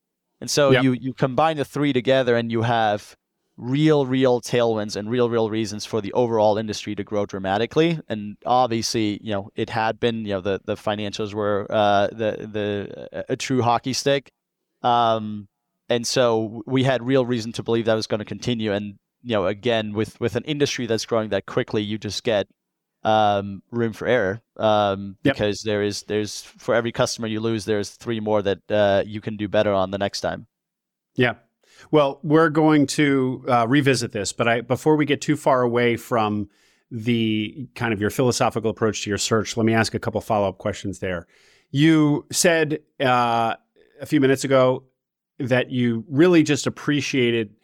And 0.40 0.48
so 0.48 0.70
yep. 0.70 0.84
you 0.84 0.92
you 0.92 1.12
combine 1.12 1.56
the 1.56 1.64
three 1.64 1.92
together, 1.92 2.36
and 2.36 2.52
you 2.52 2.62
have 2.62 3.16
real 3.56 4.06
real 4.06 4.40
tailwinds 4.40 4.94
and 4.94 5.10
real 5.10 5.28
real 5.28 5.50
reasons 5.50 5.84
for 5.84 6.00
the 6.00 6.12
overall 6.12 6.58
industry 6.58 6.94
to 6.94 7.02
grow 7.02 7.26
dramatically. 7.26 7.98
And 8.08 8.36
obviously, 8.46 9.18
you 9.24 9.32
know 9.32 9.50
it 9.56 9.70
had 9.70 9.98
been 9.98 10.24
you 10.24 10.34
know 10.34 10.40
the 10.40 10.60
the 10.64 10.76
financials 10.76 11.34
were 11.34 11.66
uh, 11.68 12.06
the 12.12 12.48
the 12.48 13.24
a 13.28 13.34
true 13.34 13.62
hockey 13.62 13.92
stick. 13.92 14.30
Um, 14.82 15.48
and 15.88 16.06
so 16.06 16.62
we 16.66 16.82
had 16.84 17.02
real 17.02 17.24
reason 17.24 17.52
to 17.52 17.62
believe 17.62 17.84
that 17.86 17.94
was 17.94 18.06
going 18.06 18.18
to 18.18 18.24
continue. 18.24 18.72
And 18.72 18.94
you 19.22 19.32
know, 19.32 19.46
again, 19.46 19.92
with 19.92 20.18
with 20.20 20.36
an 20.36 20.44
industry 20.44 20.86
that's 20.86 21.04
growing 21.04 21.30
that 21.30 21.46
quickly, 21.46 21.82
you 21.82 21.98
just 21.98 22.22
get 22.24 22.46
um, 23.02 23.62
room 23.70 23.92
for 23.92 24.06
error 24.06 24.42
um, 24.56 25.16
yep. 25.22 25.34
because 25.34 25.62
there 25.62 25.82
is 25.82 26.02
there's 26.04 26.42
for 26.42 26.74
every 26.74 26.92
customer 26.92 27.28
you 27.28 27.40
lose, 27.40 27.64
there's 27.64 27.90
three 27.90 28.20
more 28.20 28.42
that 28.42 28.58
uh, 28.70 29.02
you 29.06 29.20
can 29.20 29.36
do 29.36 29.48
better 29.48 29.72
on 29.72 29.90
the 29.90 29.98
next 29.98 30.20
time. 30.20 30.46
Yeah. 31.14 31.34
Well, 31.90 32.20
we're 32.22 32.48
going 32.48 32.86
to 32.88 33.44
uh, 33.48 33.66
revisit 33.68 34.12
this, 34.12 34.32
but 34.32 34.48
I 34.48 34.60
before 34.60 34.96
we 34.96 35.04
get 35.06 35.20
too 35.20 35.36
far 35.36 35.62
away 35.62 35.96
from 35.96 36.48
the 36.90 37.68
kind 37.74 37.92
of 37.92 38.00
your 38.00 38.10
philosophical 38.10 38.70
approach 38.70 39.02
to 39.02 39.10
your 39.10 39.18
search, 39.18 39.56
let 39.56 39.66
me 39.66 39.74
ask 39.74 39.94
a 39.94 39.98
couple 39.98 40.20
follow 40.20 40.48
up 40.48 40.58
questions 40.58 40.98
there. 40.98 41.26
You 41.70 42.26
said 42.30 42.80
uh, 43.00 43.56
a 44.00 44.06
few 44.06 44.20
minutes 44.20 44.44
ago 44.44 44.84
that 45.38 45.70
you 45.70 46.04
really 46.08 46.42
just 46.42 46.66
appreciated 46.66 47.54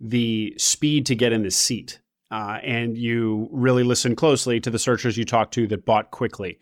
the 0.00 0.54
speed 0.56 1.06
to 1.06 1.14
get 1.14 1.32
in 1.32 1.42
the 1.42 1.50
seat. 1.50 2.00
Uh, 2.30 2.58
and 2.62 2.96
you 2.96 3.48
really 3.50 3.82
listened 3.82 4.16
closely 4.16 4.60
to 4.60 4.70
the 4.70 4.78
searchers 4.78 5.16
you 5.16 5.24
talked 5.24 5.52
to 5.54 5.66
that 5.66 5.84
bought 5.84 6.10
quickly. 6.10 6.58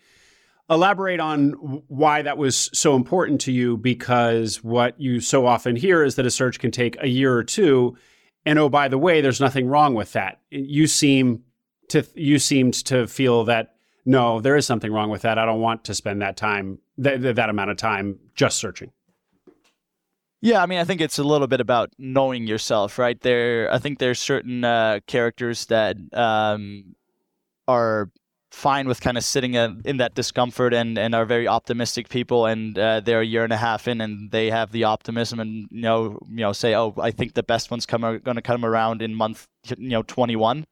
Elaborate 0.71 1.21
on 1.21 1.53
why 1.89 2.23
that 2.23 2.39
was 2.39 2.71
so 2.73 2.95
important 2.95 3.41
to 3.43 3.53
you 3.53 3.77
because 3.77 4.63
what 4.63 4.99
you 5.01 5.21
so 5.21 5.47
often 5.47 5.77
hear 5.77 6.03
is 6.03 6.17
that 6.17 6.27
a 6.27 6.31
search 6.31 6.59
can 6.59 6.71
take 6.71 6.97
a 7.03 7.09
year 7.09 7.35
or 7.35 7.45
two. 7.45 7.97
And 8.45 8.59
oh, 8.59 8.69
by 8.69 8.89
the 8.89 8.99
way, 8.99 9.21
there's 9.21 9.41
nothing 9.41 9.67
wrong 9.67 9.95
with 9.95 10.13
that. 10.13 10.41
You 10.51 10.87
seem 10.87 11.45
to 11.89 12.07
you 12.15 12.39
seemed 12.39 12.75
to 12.87 13.07
feel 13.07 13.45
that 13.45 13.77
no, 14.09 14.41
there 14.41 14.57
is 14.57 14.67
something 14.67 14.91
wrong 14.91 15.11
with 15.11 15.23
that. 15.23 15.39
I 15.39 15.45
don't 15.45 15.61
want 15.61 15.85
to 15.85 15.95
spend 15.95 16.23
that 16.23 16.39
time, 16.39 16.79
that, 16.97 17.37
that 17.37 17.51
amount 17.51 17.71
of 17.71 17.77
time 17.77 18.19
just 18.35 18.57
searching. 18.57 18.91
Yeah, 20.41 20.63
I 20.63 20.67
mean, 20.67 20.79
I 20.79 20.85
think 20.85 21.01
it's 21.01 21.19
a 21.19 21.25
little 21.25 21.49
bit 21.49 21.61
about 21.61 21.91
knowing 21.99 22.47
yourself, 22.47 22.99
right? 22.99 23.21
There, 23.21 23.73
I 23.73 23.79
think 23.79 23.99
there's 23.99 24.21
certain 24.21 24.65
uh, 24.65 25.01
characters 25.07 25.67
that 25.67 25.97
um, 26.13 26.95
are 27.67 28.11
fine 28.53 28.87
with 28.87 29.01
kind 29.01 29.19
of 29.19 29.25
sitting 29.25 29.55
in 29.55 29.97
that 29.97 30.15
discomfort 30.15 30.73
and, 30.73 30.97
and 30.97 31.15
are 31.15 31.27
very 31.27 31.49
optimistic 31.49 32.09
people, 32.09 32.47
and 32.47 32.79
uh, 32.79 33.01
they're 33.01 33.21
a 33.21 33.27
year 33.27 33.43
and 33.43 33.53
a 33.53 33.57
half 33.57 33.89
in, 33.89 34.01
and 34.01 34.31
they 34.31 34.49
have 34.49 34.71
the 34.71 34.85
optimism, 34.85 35.41
and 35.41 35.67
you 35.73 35.83
know, 35.83 36.21
you 36.29 36.37
know, 36.37 36.53
say, 36.53 36.73
oh, 36.75 36.95
I 36.99 37.11
think 37.11 37.35
the 37.35 37.43
best 37.43 37.73
ones 37.73 37.85
come 37.85 38.05
are 38.05 38.19
going 38.21 38.37
to 38.37 38.43
come 38.43 38.65
around 38.65 39.03
in 39.03 39.17
month, 39.17 39.49
you 39.77 39.89
know, 39.89 40.03
21 40.03 40.65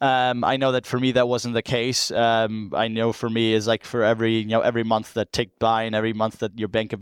um, 0.00 0.44
I 0.44 0.56
know 0.56 0.72
that 0.72 0.86
for 0.86 0.98
me 1.00 1.12
that 1.12 1.26
wasn't 1.26 1.54
the 1.54 1.62
case. 1.62 2.10
Um, 2.10 2.72
I 2.74 2.88
know 2.88 3.12
for 3.12 3.30
me 3.30 3.54
is 3.54 3.66
like 3.66 3.84
for 3.84 4.02
every 4.02 4.38
you 4.38 4.46
know 4.46 4.60
every 4.60 4.84
month 4.84 5.14
that 5.14 5.32
ticked 5.32 5.58
by 5.58 5.84
and 5.84 5.94
every 5.94 6.12
month 6.12 6.40
that 6.40 6.58
your 6.58 6.68
bank 6.68 6.94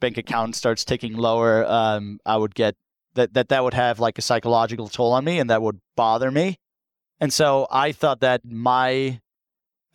bank 0.00 0.18
account 0.18 0.54
starts 0.54 0.84
ticking 0.84 1.14
lower, 1.14 1.64
um, 1.64 2.20
I 2.26 2.36
would 2.36 2.54
get 2.54 2.76
that 3.14 3.32
that 3.34 3.48
that 3.48 3.64
would 3.64 3.74
have 3.74 3.98
like 3.98 4.18
a 4.18 4.22
psychological 4.22 4.88
toll 4.88 5.12
on 5.12 5.24
me 5.24 5.38
and 5.38 5.48
that 5.48 5.62
would 5.62 5.80
bother 5.96 6.30
me. 6.30 6.58
And 7.18 7.32
so 7.32 7.66
I 7.70 7.92
thought 7.92 8.20
that 8.20 8.44
my 8.44 9.20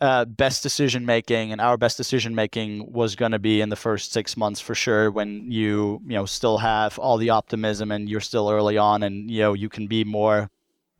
uh, 0.00 0.24
best 0.24 0.62
decision 0.62 1.06
making 1.06 1.52
and 1.52 1.60
our 1.60 1.76
best 1.76 1.96
decision 1.96 2.34
making 2.34 2.90
was 2.90 3.14
going 3.14 3.32
to 3.32 3.38
be 3.38 3.60
in 3.60 3.68
the 3.68 3.76
first 3.76 4.12
six 4.12 4.36
months 4.36 4.58
for 4.58 4.74
sure 4.74 5.10
when 5.10 5.52
you 5.52 6.00
you 6.04 6.14
know 6.14 6.24
still 6.24 6.58
have 6.58 6.98
all 6.98 7.16
the 7.16 7.30
optimism 7.30 7.92
and 7.92 8.08
you're 8.08 8.20
still 8.20 8.50
early 8.50 8.78
on 8.78 9.02
and 9.02 9.30
you 9.30 9.40
know 9.40 9.52
you 9.52 9.68
can 9.68 9.86
be 9.86 10.02
more 10.02 10.50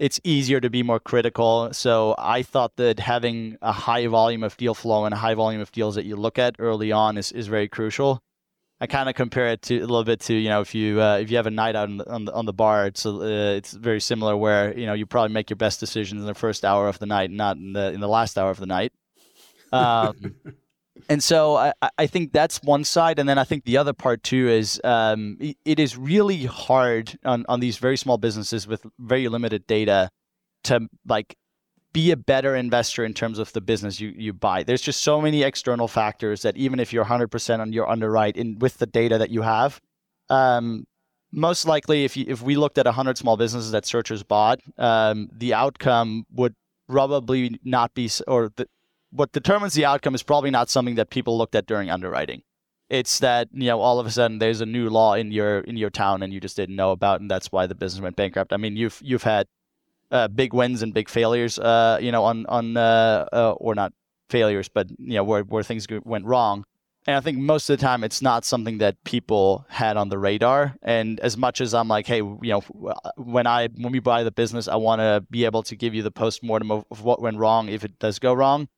it's 0.00 0.18
easier 0.24 0.60
to 0.60 0.70
be 0.70 0.82
more 0.82 0.98
critical. 0.98 1.68
So 1.72 2.14
I 2.18 2.42
thought 2.42 2.76
that 2.76 2.98
having 2.98 3.58
a 3.60 3.70
high 3.70 4.06
volume 4.06 4.42
of 4.42 4.56
deal 4.56 4.74
flow 4.74 5.04
and 5.04 5.12
a 5.12 5.18
high 5.18 5.34
volume 5.34 5.60
of 5.60 5.70
deals 5.72 5.94
that 5.94 6.06
you 6.06 6.16
look 6.16 6.38
at 6.38 6.56
early 6.58 6.90
on 6.90 7.18
is, 7.18 7.30
is 7.32 7.48
very 7.48 7.68
crucial. 7.68 8.22
I 8.80 8.86
kind 8.86 9.10
of 9.10 9.14
compare 9.14 9.48
it 9.48 9.60
to 9.62 9.76
a 9.76 9.80
little 9.80 10.04
bit 10.04 10.20
to 10.20 10.34
you 10.34 10.48
know 10.48 10.62
if 10.62 10.74
you 10.74 11.02
uh, 11.02 11.18
if 11.18 11.30
you 11.30 11.36
have 11.36 11.46
a 11.46 11.50
night 11.50 11.76
out 11.76 11.90
on 11.90 11.98
the, 11.98 12.10
on 12.10 12.24
the, 12.24 12.32
on 12.32 12.46
the 12.46 12.54
bar, 12.54 12.86
it's 12.86 13.04
uh, 13.04 13.54
it's 13.54 13.72
very 13.72 14.00
similar 14.00 14.34
where 14.34 14.76
you 14.76 14.86
know 14.86 14.94
you 14.94 15.04
probably 15.04 15.34
make 15.34 15.50
your 15.50 15.58
best 15.58 15.80
decisions 15.80 16.22
in 16.22 16.26
the 16.26 16.32
first 16.32 16.64
hour 16.64 16.88
of 16.88 16.98
the 16.98 17.04
night, 17.04 17.30
not 17.30 17.58
in 17.58 17.74
the 17.74 17.92
in 17.92 18.00
the 18.00 18.08
last 18.08 18.38
hour 18.38 18.50
of 18.50 18.58
the 18.58 18.64
night. 18.64 18.94
Um, 19.70 20.34
and 21.08 21.22
so 21.22 21.56
I, 21.56 21.72
I 21.98 22.06
think 22.06 22.32
that's 22.32 22.62
one 22.62 22.84
side 22.84 23.18
and 23.18 23.28
then 23.28 23.38
i 23.38 23.44
think 23.44 23.64
the 23.64 23.76
other 23.76 23.92
part 23.92 24.22
too 24.22 24.48
is 24.48 24.80
um, 24.84 25.38
it 25.64 25.78
is 25.78 25.96
really 25.96 26.44
hard 26.44 27.18
on, 27.24 27.44
on 27.48 27.60
these 27.60 27.78
very 27.78 27.96
small 27.96 28.18
businesses 28.18 28.66
with 28.66 28.84
very 28.98 29.28
limited 29.28 29.66
data 29.66 30.10
to 30.64 30.88
like 31.06 31.36
be 31.92 32.10
a 32.10 32.16
better 32.16 32.54
investor 32.54 33.04
in 33.04 33.14
terms 33.14 33.38
of 33.38 33.52
the 33.52 33.60
business 33.60 34.00
you, 34.00 34.12
you 34.16 34.32
buy. 34.32 34.62
There's 34.62 34.82
just 34.82 35.02
so 35.02 35.20
many 35.20 35.42
external 35.42 35.88
factors 35.88 36.42
that 36.42 36.56
even 36.56 36.78
if 36.78 36.92
you're 36.92 37.04
100% 37.04 37.60
on 37.60 37.72
your 37.72 37.88
underwrite 37.88 38.36
in 38.36 38.58
with 38.58 38.78
the 38.78 38.86
data 38.86 39.18
that 39.18 39.30
you 39.30 39.42
have, 39.42 39.80
um, 40.28 40.84
most 41.32 41.66
likely 41.66 42.04
if 42.04 42.16
you, 42.16 42.24
if 42.28 42.42
we 42.42 42.56
looked 42.56 42.78
at 42.78 42.86
100 42.86 43.18
small 43.18 43.36
businesses 43.36 43.72
that 43.72 43.86
searchers 43.86 44.22
bought, 44.22 44.60
um, 44.78 45.28
the 45.32 45.54
outcome 45.54 46.24
would 46.32 46.54
probably 46.88 47.58
not 47.64 47.94
be 47.94 48.10
or 48.26 48.52
the, 48.56 48.66
what 49.10 49.32
determines 49.32 49.74
the 49.74 49.84
outcome 49.84 50.14
is 50.14 50.22
probably 50.22 50.50
not 50.50 50.70
something 50.70 50.94
that 50.96 51.10
people 51.10 51.36
looked 51.36 51.54
at 51.54 51.66
during 51.66 51.90
underwriting. 51.90 52.42
It's 52.88 53.20
that 53.20 53.48
you 53.52 53.66
know 53.66 53.80
all 53.80 54.00
of 54.00 54.06
a 54.06 54.10
sudden 54.10 54.38
there's 54.38 54.60
a 54.60 54.66
new 54.66 54.90
law 54.90 55.14
in 55.14 55.30
your 55.30 55.60
in 55.60 55.76
your 55.76 55.90
town 55.90 56.22
and 56.22 56.32
you 56.32 56.40
just 56.40 56.56
didn't 56.56 56.76
know 56.76 56.90
about, 56.90 57.20
and 57.20 57.30
that's 57.30 57.52
why 57.52 57.66
the 57.66 57.74
business 57.74 58.02
went 58.02 58.16
bankrupt. 58.16 58.52
I 58.52 58.56
mean, 58.56 58.76
you've 58.76 59.00
you've 59.04 59.22
had 59.22 59.46
uh, 60.10 60.28
big 60.28 60.52
wins 60.52 60.82
and 60.82 60.92
big 60.92 61.08
failures, 61.08 61.58
uh, 61.58 61.98
you 62.00 62.10
know, 62.10 62.24
on 62.24 62.46
on 62.46 62.76
uh, 62.76 63.26
uh 63.32 63.52
or 63.58 63.76
not 63.76 63.92
failures, 64.28 64.68
but 64.68 64.90
you 64.98 65.14
know 65.14 65.24
where 65.24 65.42
where 65.42 65.62
things 65.62 65.86
went 66.04 66.24
wrong. 66.24 66.64
And 67.06 67.16
I 67.16 67.20
think 67.20 67.38
most 67.38 67.70
of 67.70 67.78
the 67.78 67.82
time 67.82 68.04
it's 68.04 68.20
not 68.20 68.44
something 68.44 68.78
that 68.78 69.02
people 69.04 69.64
had 69.68 69.96
on 69.96 70.10
the 70.10 70.18
radar. 70.18 70.76
And 70.82 71.18
as 71.20 71.36
much 71.36 71.60
as 71.60 71.72
I'm 71.72 71.88
like, 71.88 72.06
hey, 72.06 72.18
you 72.18 72.38
know, 72.42 72.60
when 73.16 73.46
I 73.46 73.68
when 73.68 73.92
we 73.92 74.00
buy 74.00 74.22
the 74.22 74.30
business, 74.30 74.68
I 74.68 74.76
want 74.76 75.00
to 75.00 75.24
be 75.30 75.44
able 75.44 75.62
to 75.64 75.76
give 75.76 75.94
you 75.94 76.02
the 76.02 76.10
post 76.10 76.42
mortem 76.42 76.70
of, 76.70 76.84
of 76.90 77.02
what 77.02 77.22
went 77.22 77.38
wrong 77.38 77.68
if 77.68 77.84
it 77.84 77.98
does 77.98 78.18
go 78.18 78.34
wrong. 78.34 78.68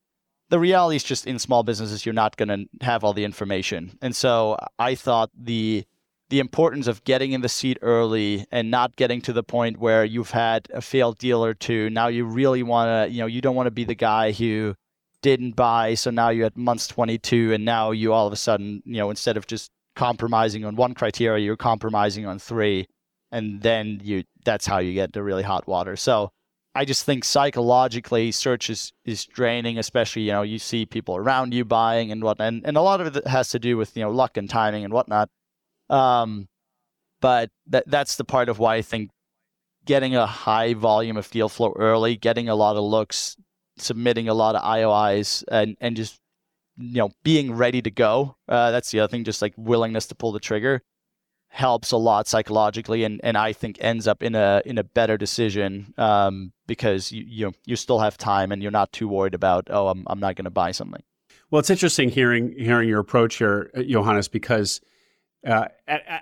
The 0.52 0.58
reality 0.58 0.96
is 0.96 1.02
just 1.02 1.26
in 1.26 1.38
small 1.38 1.62
businesses, 1.62 2.04
you're 2.04 2.12
not 2.12 2.36
going 2.36 2.50
to 2.50 2.84
have 2.84 3.04
all 3.04 3.14
the 3.14 3.24
information. 3.24 3.96
And 4.02 4.14
so 4.14 4.58
I 4.78 4.94
thought 4.94 5.30
the 5.34 5.86
the 6.28 6.40
importance 6.40 6.86
of 6.86 7.02
getting 7.04 7.32
in 7.32 7.40
the 7.40 7.48
seat 7.48 7.78
early 7.80 8.46
and 8.52 8.70
not 8.70 8.96
getting 8.96 9.22
to 9.22 9.32
the 9.32 9.42
point 9.42 9.78
where 9.78 10.04
you've 10.04 10.32
had 10.32 10.68
a 10.74 10.82
failed 10.82 11.16
deal 11.16 11.42
or 11.42 11.54
two. 11.54 11.88
Now 11.88 12.08
you 12.08 12.26
really 12.26 12.62
want 12.62 12.88
to, 12.88 13.14
you 13.14 13.20
know, 13.20 13.26
you 13.26 13.40
don't 13.40 13.56
want 13.56 13.66
to 13.66 13.70
be 13.70 13.84
the 13.84 13.94
guy 13.94 14.32
who 14.32 14.74
didn't 15.22 15.56
buy, 15.56 15.94
so 15.94 16.10
now 16.10 16.28
you're 16.28 16.46
at 16.46 16.56
months 16.56 16.86
22, 16.86 17.54
and 17.54 17.64
now 17.64 17.90
you 17.90 18.12
all 18.12 18.26
of 18.26 18.32
a 18.34 18.36
sudden, 18.36 18.82
you 18.84 18.98
know, 18.98 19.08
instead 19.08 19.38
of 19.38 19.46
just 19.46 19.70
compromising 19.96 20.66
on 20.66 20.76
one 20.76 20.92
criteria, 20.92 21.42
you're 21.42 21.56
compromising 21.56 22.26
on 22.26 22.38
three, 22.38 22.86
and 23.30 23.62
then 23.62 24.00
you 24.02 24.24
that's 24.44 24.66
how 24.66 24.78
you 24.78 24.92
get 24.92 25.14
to 25.14 25.22
really 25.22 25.42
hot 25.42 25.66
water. 25.66 25.96
So 25.96 26.30
I 26.74 26.84
just 26.84 27.04
think 27.04 27.24
psychologically, 27.24 28.32
search 28.32 28.70
is 28.70 28.92
is 29.04 29.26
draining, 29.26 29.78
especially 29.78 30.22
you 30.22 30.32
know 30.32 30.42
you 30.42 30.58
see 30.58 30.86
people 30.86 31.16
around 31.16 31.52
you 31.52 31.64
buying 31.64 32.10
and 32.10 32.22
whatnot, 32.22 32.48
and, 32.48 32.66
and 32.66 32.76
a 32.76 32.82
lot 32.82 33.00
of 33.00 33.14
it 33.16 33.26
has 33.26 33.50
to 33.50 33.58
do 33.58 33.76
with 33.76 33.96
you 33.96 34.02
know 34.02 34.10
luck 34.10 34.36
and 34.36 34.48
timing 34.48 34.84
and 34.84 34.92
whatnot. 34.92 35.28
Um, 35.90 36.48
but 37.20 37.50
that 37.68 37.84
that's 37.86 38.16
the 38.16 38.24
part 38.24 38.48
of 38.48 38.58
why 38.58 38.76
I 38.76 38.82
think 38.82 39.10
getting 39.84 40.16
a 40.16 40.26
high 40.26 40.74
volume 40.74 41.16
of 41.16 41.30
deal 41.30 41.48
flow 41.48 41.74
early, 41.76 42.16
getting 42.16 42.48
a 42.48 42.54
lot 42.54 42.76
of 42.76 42.84
looks, 42.84 43.36
submitting 43.76 44.28
a 44.28 44.34
lot 44.34 44.54
of 44.54 44.62
IOIs, 44.62 45.44
and 45.50 45.76
and 45.80 45.94
just 45.94 46.20
you 46.78 46.98
know 46.98 47.10
being 47.22 47.52
ready 47.54 47.82
to 47.82 47.90
go. 47.90 48.36
Uh, 48.48 48.70
that's 48.70 48.90
the 48.90 49.00
other 49.00 49.10
thing, 49.10 49.24
just 49.24 49.42
like 49.42 49.52
willingness 49.58 50.06
to 50.06 50.14
pull 50.14 50.32
the 50.32 50.40
trigger 50.40 50.82
helps 51.52 51.92
a 51.92 51.98
lot 51.98 52.26
psychologically, 52.26 53.04
and, 53.04 53.20
and 53.22 53.36
I 53.36 53.52
think 53.52 53.76
ends 53.80 54.08
up 54.08 54.22
in 54.22 54.34
a 54.34 54.62
in 54.64 54.78
a 54.78 54.84
better 54.84 55.18
decision 55.18 55.92
um, 55.98 56.52
because 56.66 57.12
you 57.12 57.24
you 57.26 57.52
you 57.66 57.76
still 57.76 57.98
have 57.98 58.16
time 58.16 58.52
and 58.52 58.62
you're 58.62 58.72
not 58.72 58.90
too 58.92 59.06
worried 59.06 59.34
about 59.34 59.68
oh 59.70 59.88
I'm 59.88 60.04
I'm 60.06 60.18
not 60.18 60.34
going 60.34 60.46
to 60.46 60.50
buy 60.50 60.72
something. 60.72 61.02
Well, 61.50 61.60
it's 61.60 61.68
interesting 61.68 62.08
hearing 62.08 62.54
hearing 62.58 62.88
your 62.88 63.00
approach 63.00 63.36
here, 63.36 63.70
uh, 63.76 63.82
Johannes, 63.82 64.28
because 64.28 64.80
uh, 65.46 65.66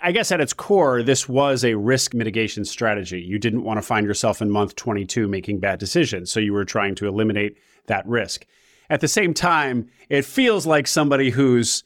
I 0.03 0.11
guess 0.11 0.33
at 0.33 0.41
its 0.41 0.53
core, 0.53 1.03
this 1.03 1.29
was 1.29 1.65
a 1.65 1.75
risk 1.75 2.13
mitigation 2.13 2.65
strategy. 2.65 3.21
You 3.21 3.39
didn't 3.39 3.63
want 3.63 3.79
to 3.79 3.83
find 3.83 4.07
yourself 4.07 4.43
in 4.43 4.51
month 4.51 4.75
22 4.77 5.29
making 5.29 5.61
bad 5.61 5.79
decisions. 5.79 6.31
So 6.31 6.41
you 6.41 6.53
were 6.53 6.65
trying 6.65 6.97
to 6.97 7.07
eliminate 7.07 7.57
that 7.87 8.07
risk. 8.07 8.47
At 8.89 9.01
the 9.01 9.09
same 9.09 9.35
time, 9.35 9.89
it 10.09 10.25
feels 10.25 10.67
like 10.67 10.89
somebody 10.89 11.31
who's 11.31 11.85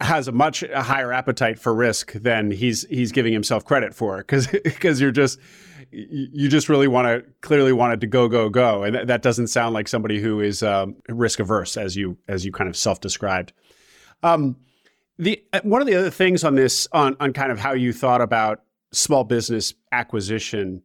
has 0.00 0.28
a 0.28 0.32
much 0.32 0.64
higher 0.74 1.12
appetite 1.12 1.58
for 1.58 1.74
risk 1.74 2.12
than 2.12 2.50
he's 2.50 2.86
he's 2.88 3.12
giving 3.12 3.32
himself 3.32 3.64
credit 3.64 3.94
for 3.94 4.18
because 4.18 4.48
because 4.48 5.00
you're 5.00 5.12
just 5.12 5.38
you 5.90 6.48
just 6.48 6.68
really 6.68 6.88
want 6.88 7.06
to 7.06 7.24
clearly 7.40 7.72
want 7.72 7.92
it 7.92 8.00
to 8.00 8.06
go 8.06 8.28
go 8.28 8.48
go 8.48 8.82
and 8.82 9.08
that 9.08 9.22
doesn't 9.22 9.46
sound 9.46 9.74
like 9.74 9.86
somebody 9.86 10.20
who 10.20 10.40
is 10.40 10.62
um, 10.62 10.96
risk 11.08 11.38
averse 11.38 11.76
as 11.76 11.96
you 11.96 12.16
as 12.28 12.44
you 12.44 12.52
kind 12.52 12.68
of 12.68 12.76
self 12.76 13.00
described. 13.00 13.52
Um, 14.22 14.56
the 15.18 15.42
uh, 15.52 15.60
one 15.62 15.80
of 15.80 15.86
the 15.86 15.94
other 15.94 16.10
things 16.10 16.42
on 16.42 16.56
this 16.56 16.88
on 16.92 17.16
on 17.20 17.32
kind 17.32 17.52
of 17.52 17.58
how 17.58 17.72
you 17.72 17.92
thought 17.92 18.20
about 18.20 18.62
small 18.92 19.24
business 19.24 19.74
acquisition 19.92 20.82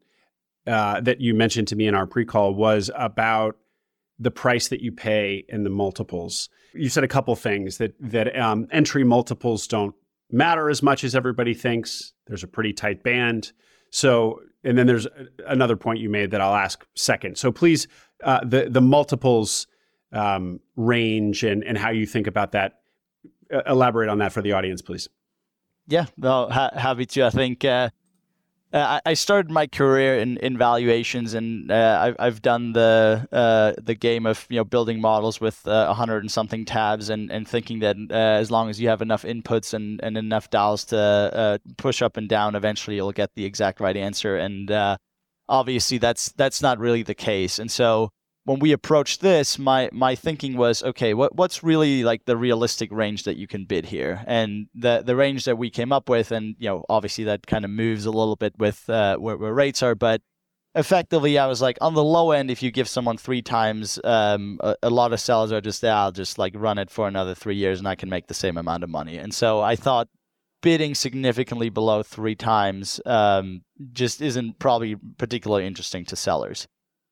uh, 0.68 1.02
that 1.02 1.20
you 1.20 1.34
mentioned 1.34 1.68
to 1.70 1.76
me 1.76 1.88
in 1.88 1.96
our 1.96 2.06
pre-call 2.06 2.54
was 2.54 2.92
about 2.96 3.58
the 4.20 4.32
price 4.32 4.68
that 4.68 4.82
you 4.82 4.92
pay 4.92 5.46
and 5.50 5.66
the 5.66 5.70
multiples. 5.70 6.50
You 6.74 6.90
said 6.90 7.04
a 7.04 7.08
couple 7.08 7.36
things 7.36 7.78
that 7.78 7.96
that 8.00 8.38
um, 8.38 8.68
entry 8.72 9.04
multiples 9.04 9.66
don't 9.68 9.96
matter 10.32 10.70
as 10.70 10.84
much 10.84 11.04
as 11.04 11.16
everybody 11.16 11.54
thinks. 11.54 12.14
There's 12.28 12.44
a 12.44 12.48
pretty 12.48 12.74
tight 12.74 13.04
band. 13.04 13.52
So, 13.92 14.42
and 14.64 14.78
then 14.78 14.86
there's 14.86 15.08
another 15.48 15.76
point 15.76 16.00
you 16.00 16.10
made 16.10 16.32
that 16.32 16.42
I'll 16.42 16.56
ask 16.56 16.86
second. 16.96 17.38
So, 17.38 17.52
please, 17.52 17.88
uh, 18.24 18.42
the 18.46 18.70
the 18.70 18.82
multiples 18.82 19.68
um, 20.12 20.60
range 20.76 21.44
and 21.44 21.64
and 21.64 21.78
how 21.78 21.90
you 21.90 22.06
think 22.06 22.28
about 22.28 22.52
that 22.52 22.82
uh, 23.54 23.62
elaborate 23.66 24.10
on 24.10 24.20
that 24.20 24.32
for 24.32 24.42
the 24.42 24.52
audience, 24.52 24.82
please. 24.82 25.08
Yeah, 25.88 26.06
no, 26.18 26.50
ha- 26.50 26.72
happy 26.76 27.06
to. 27.08 27.26
I 27.26 27.30
think 27.32 27.66
uh, 27.66 27.90
uh, 28.72 29.00
I 29.04 29.14
started 29.16 29.50
my 29.52 29.66
career 29.66 30.20
in, 30.20 30.38
in 30.38 30.58
valuations, 30.58 31.34
and 31.34 31.72
uh, 31.72 32.00
I've, 32.02 32.16
I've 32.20 32.42
done 32.42 32.74
the 32.74 33.28
uh, 33.32 33.74
the 33.82 33.96
game 33.96 34.28
of 34.28 34.46
you 34.50 34.58
know 34.58 34.64
building 34.64 35.02
models 35.02 35.42
with 35.42 35.68
uh, 35.68 35.88
a 35.90 35.94
hundred 35.94 36.24
and 36.24 36.32
something 36.32 36.66
tabs, 36.66 37.10
and, 37.10 37.32
and 37.32 37.48
thinking 37.48 37.80
that 37.80 37.96
uh, 38.12 38.14
as 38.14 38.52
long 38.52 38.70
as 38.70 38.80
you 38.80 38.90
have 38.90 39.02
enough 39.02 39.24
inputs 39.24 39.74
and, 39.74 40.00
and 40.04 40.18
enough 40.18 40.52
dials 40.52 40.86
to 40.86 41.60
push 41.78 42.04
up 42.04 42.16
and 42.16 42.30
down, 42.30 42.56
eventually 42.56 42.96
you'll 42.96 43.12
get 43.12 43.32
the 43.36 43.46
exact 43.46 43.80
right 43.80 43.98
answer. 43.98 44.38
And 44.38 44.70
obviously, 45.48 45.98
that's 45.98 46.32
that's 46.34 46.62
not 46.62 46.78
really 46.78 47.02
the 47.02 47.16
case. 47.16 47.58
And 47.58 47.72
so 47.72 48.12
when 48.50 48.58
we 48.58 48.72
approached 48.72 49.22
this, 49.22 49.60
my 49.60 49.92
my 49.92 50.16
thinking 50.16 50.58
was, 50.58 50.82
okay, 50.82 51.14
what 51.14 51.36
what's 51.36 51.62
really 51.62 52.04
like 52.04 52.26
the 52.26 52.36
realistic 52.36 52.92
range 52.92 53.22
that 53.26 53.38
you 53.38 53.46
can 53.46 53.66
bid 53.66 53.86
here? 53.86 54.24
And 54.26 54.66
the 54.74 55.04
the 55.06 55.16
range 55.16 55.46
that 55.46 55.60
we 55.60 55.70
came 55.70 55.94
up 55.94 56.10
with, 56.10 56.32
and 56.32 56.56
you 56.58 56.68
know, 56.68 56.84
obviously 56.90 57.26
that 57.26 57.46
kind 57.46 57.64
of 57.64 57.70
moves 57.70 58.08
a 58.08 58.12
little 58.12 58.36
bit 58.36 58.58
with 58.58 58.90
uh, 58.90 59.18
where, 59.18 59.38
where 59.38 59.54
rates 59.54 59.84
are, 59.84 59.94
but 59.94 60.24
effectively, 60.74 61.38
I 61.38 61.46
was 61.46 61.62
like, 61.62 61.78
on 61.80 61.94
the 61.94 62.04
low 62.04 62.32
end, 62.32 62.50
if 62.50 62.64
you 62.64 62.72
give 62.72 62.88
someone 62.88 63.18
three 63.18 63.44
times, 63.44 64.00
um, 64.04 64.58
a, 64.62 64.76
a, 64.82 64.90
lot 64.90 65.14
of 65.14 65.20
sellers 65.20 65.52
are 65.52 65.62
just, 65.62 65.84
yeah, 65.84 66.02
I'll 66.02 66.12
just 66.12 66.40
like 66.40 66.54
run 66.56 66.80
it 66.80 66.90
for 66.90 67.08
another 67.08 67.36
three 67.36 67.56
years 67.56 67.78
and 67.78 67.88
I 67.88 67.96
can 67.96 68.10
make 68.10 68.28
the 68.28 68.34
same 68.34 68.58
amount 68.58 68.84
of 68.84 68.90
money. 68.90 69.18
And 69.18 69.34
so 69.34 69.62
I 69.62 69.76
thought 69.76 70.08
bidding 70.62 70.96
significantly 70.96 71.70
below 71.70 72.02
three 72.02 72.36
times 72.36 73.00
um, 73.06 73.62
just 73.94 74.22
isn't 74.22 74.58
probably 74.58 74.96
particularly 75.18 75.68
interesting 75.68 76.06
to 76.06 76.16
sellers. 76.16 76.68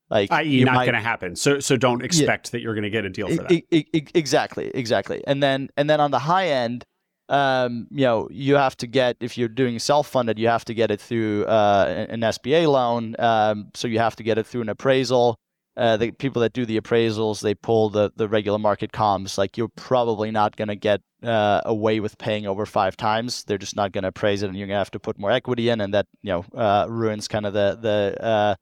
Like, 0.09 0.31
i.e., 0.31 0.63
not 0.63 0.85
going 0.85 0.93
to 0.93 0.99
happen. 1.01 1.35
So, 1.35 1.59
so 1.59 1.75
don't 1.75 2.03
expect 2.03 2.47
yeah, 2.47 2.51
that 2.51 2.61
you're 2.61 2.73
going 2.73 2.83
to 2.83 2.89
get 2.89 3.05
a 3.05 3.09
deal 3.09 3.27
for 3.27 3.43
that. 3.43 4.11
Exactly, 4.15 4.71
exactly. 4.73 5.21
And 5.27 5.43
then, 5.43 5.69
and 5.75 5.89
then 5.89 5.99
on 5.99 6.11
the 6.11 6.19
high 6.19 6.47
end, 6.47 6.85
um, 7.29 7.87
you 7.91 8.05
know, 8.05 8.29
you 8.31 8.55
have 8.55 8.77
to 8.77 8.87
get 8.87 9.17
if 9.19 9.37
you're 9.37 9.49
doing 9.49 9.79
self-funded, 9.79 10.39
you 10.39 10.47
have 10.47 10.65
to 10.65 10.73
get 10.73 10.91
it 10.91 11.01
through 11.01 11.45
uh, 11.45 12.05
an 12.09 12.21
SBA 12.21 12.71
loan. 12.71 13.15
Um, 13.19 13.69
so 13.73 13.87
you 13.87 13.99
have 13.99 14.15
to 14.17 14.23
get 14.23 14.37
it 14.37 14.45
through 14.45 14.61
an 14.61 14.69
appraisal. 14.69 15.37
Uh, 15.75 15.95
the 15.95 16.09
people 16.11 16.41
that 16.41 16.53
do 16.53 16.65
the 16.65 16.79
appraisals, 16.79 17.41
they 17.41 17.53
pull 17.53 17.89
the 17.89 18.11
the 18.15 18.27
regular 18.27 18.57
market 18.57 18.91
comps. 18.91 19.37
Like 19.37 19.57
you're 19.57 19.67
probably 19.75 20.31
not 20.31 20.55
going 20.55 20.69
to 20.69 20.75
get 20.75 21.01
uh, 21.21 21.61
away 21.65 21.99
with 21.99 22.17
paying 22.17 22.47
over 22.47 22.65
five 22.65 22.97
times. 22.97 23.43
They're 23.43 23.59
just 23.59 23.75
not 23.75 23.91
going 23.91 24.01
to 24.03 24.07
appraise 24.07 24.41
it, 24.41 24.47
and 24.47 24.57
you're 24.57 24.67
going 24.67 24.75
to 24.75 24.79
have 24.79 24.91
to 24.91 24.99
put 24.99 25.19
more 25.19 25.29
equity 25.29 25.69
in, 25.69 25.81
and 25.81 25.93
that 25.93 26.07
you 26.23 26.31
know 26.31 26.45
uh, 26.59 26.87
ruins 26.89 27.27
kind 27.27 27.45
of 27.45 27.53
the 27.53 27.77
the 27.79 28.57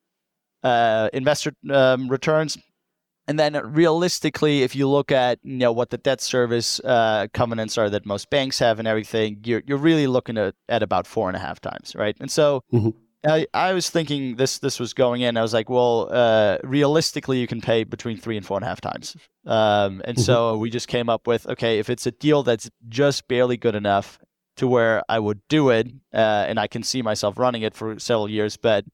uh, 0.65 1.09
investor 1.13 1.53
um, 1.69 2.09
returns. 2.09 2.57
And 3.27 3.39
then 3.39 3.59
realistically, 3.73 4.61
if 4.61 4.75
you 4.75 4.87
look 4.87 5.11
at 5.11 5.39
you 5.43 5.57
know 5.57 5.71
what 5.71 5.89
the 5.89 5.97
debt 5.97 6.21
service 6.21 6.79
uh, 6.81 7.27
covenants 7.33 7.77
are 7.77 7.89
that 7.89 8.05
most 8.05 8.29
banks 8.29 8.59
have 8.59 8.77
and 8.79 8.87
everything, 8.87 9.39
you're 9.43 9.63
you're 9.65 9.79
really 9.79 10.07
looking 10.07 10.37
at, 10.37 10.55
at 10.69 10.83
about 10.83 11.07
four 11.07 11.27
and 11.27 11.35
a 11.35 11.39
half 11.39 11.59
times, 11.59 11.95
right? 11.95 12.15
And 12.19 12.29
so 12.29 12.61
mm-hmm. 12.71 12.89
I, 13.27 13.47
I 13.53 13.73
was 13.73 13.89
thinking 13.89 14.35
this 14.35 14.59
this 14.59 14.79
was 14.79 14.93
going 14.93 15.21
in. 15.21 15.37
I 15.37 15.41
was 15.41 15.53
like, 15.53 15.69
well, 15.69 16.07
uh, 16.11 16.57
realistically, 16.63 17.39
you 17.39 17.47
can 17.47 17.61
pay 17.61 17.83
between 17.83 18.17
three 18.17 18.37
and 18.37 18.45
four 18.45 18.57
and 18.57 18.63
a 18.63 18.67
half 18.67 18.81
times. 18.81 19.15
Um, 19.45 20.01
and 20.05 20.17
mm-hmm. 20.17 20.21
so 20.21 20.57
we 20.57 20.69
just 20.69 20.87
came 20.87 21.09
up 21.09 21.25
with 21.25 21.47
okay, 21.47 21.79
if 21.79 21.89
it's 21.89 22.05
a 22.05 22.11
deal 22.11 22.43
that's 22.43 22.69
just 22.89 23.27
barely 23.27 23.57
good 23.57 23.75
enough 23.75 24.19
to 24.57 24.67
where 24.67 25.03
I 25.09 25.19
would 25.19 25.41
do 25.49 25.69
it, 25.69 25.87
uh, 26.13 26.45
and 26.47 26.59
I 26.59 26.67
can 26.67 26.83
see 26.83 27.01
myself 27.01 27.39
running 27.39 27.63
it 27.63 27.73
for 27.73 27.97
several 27.99 28.29
years, 28.29 28.55
but 28.55 28.85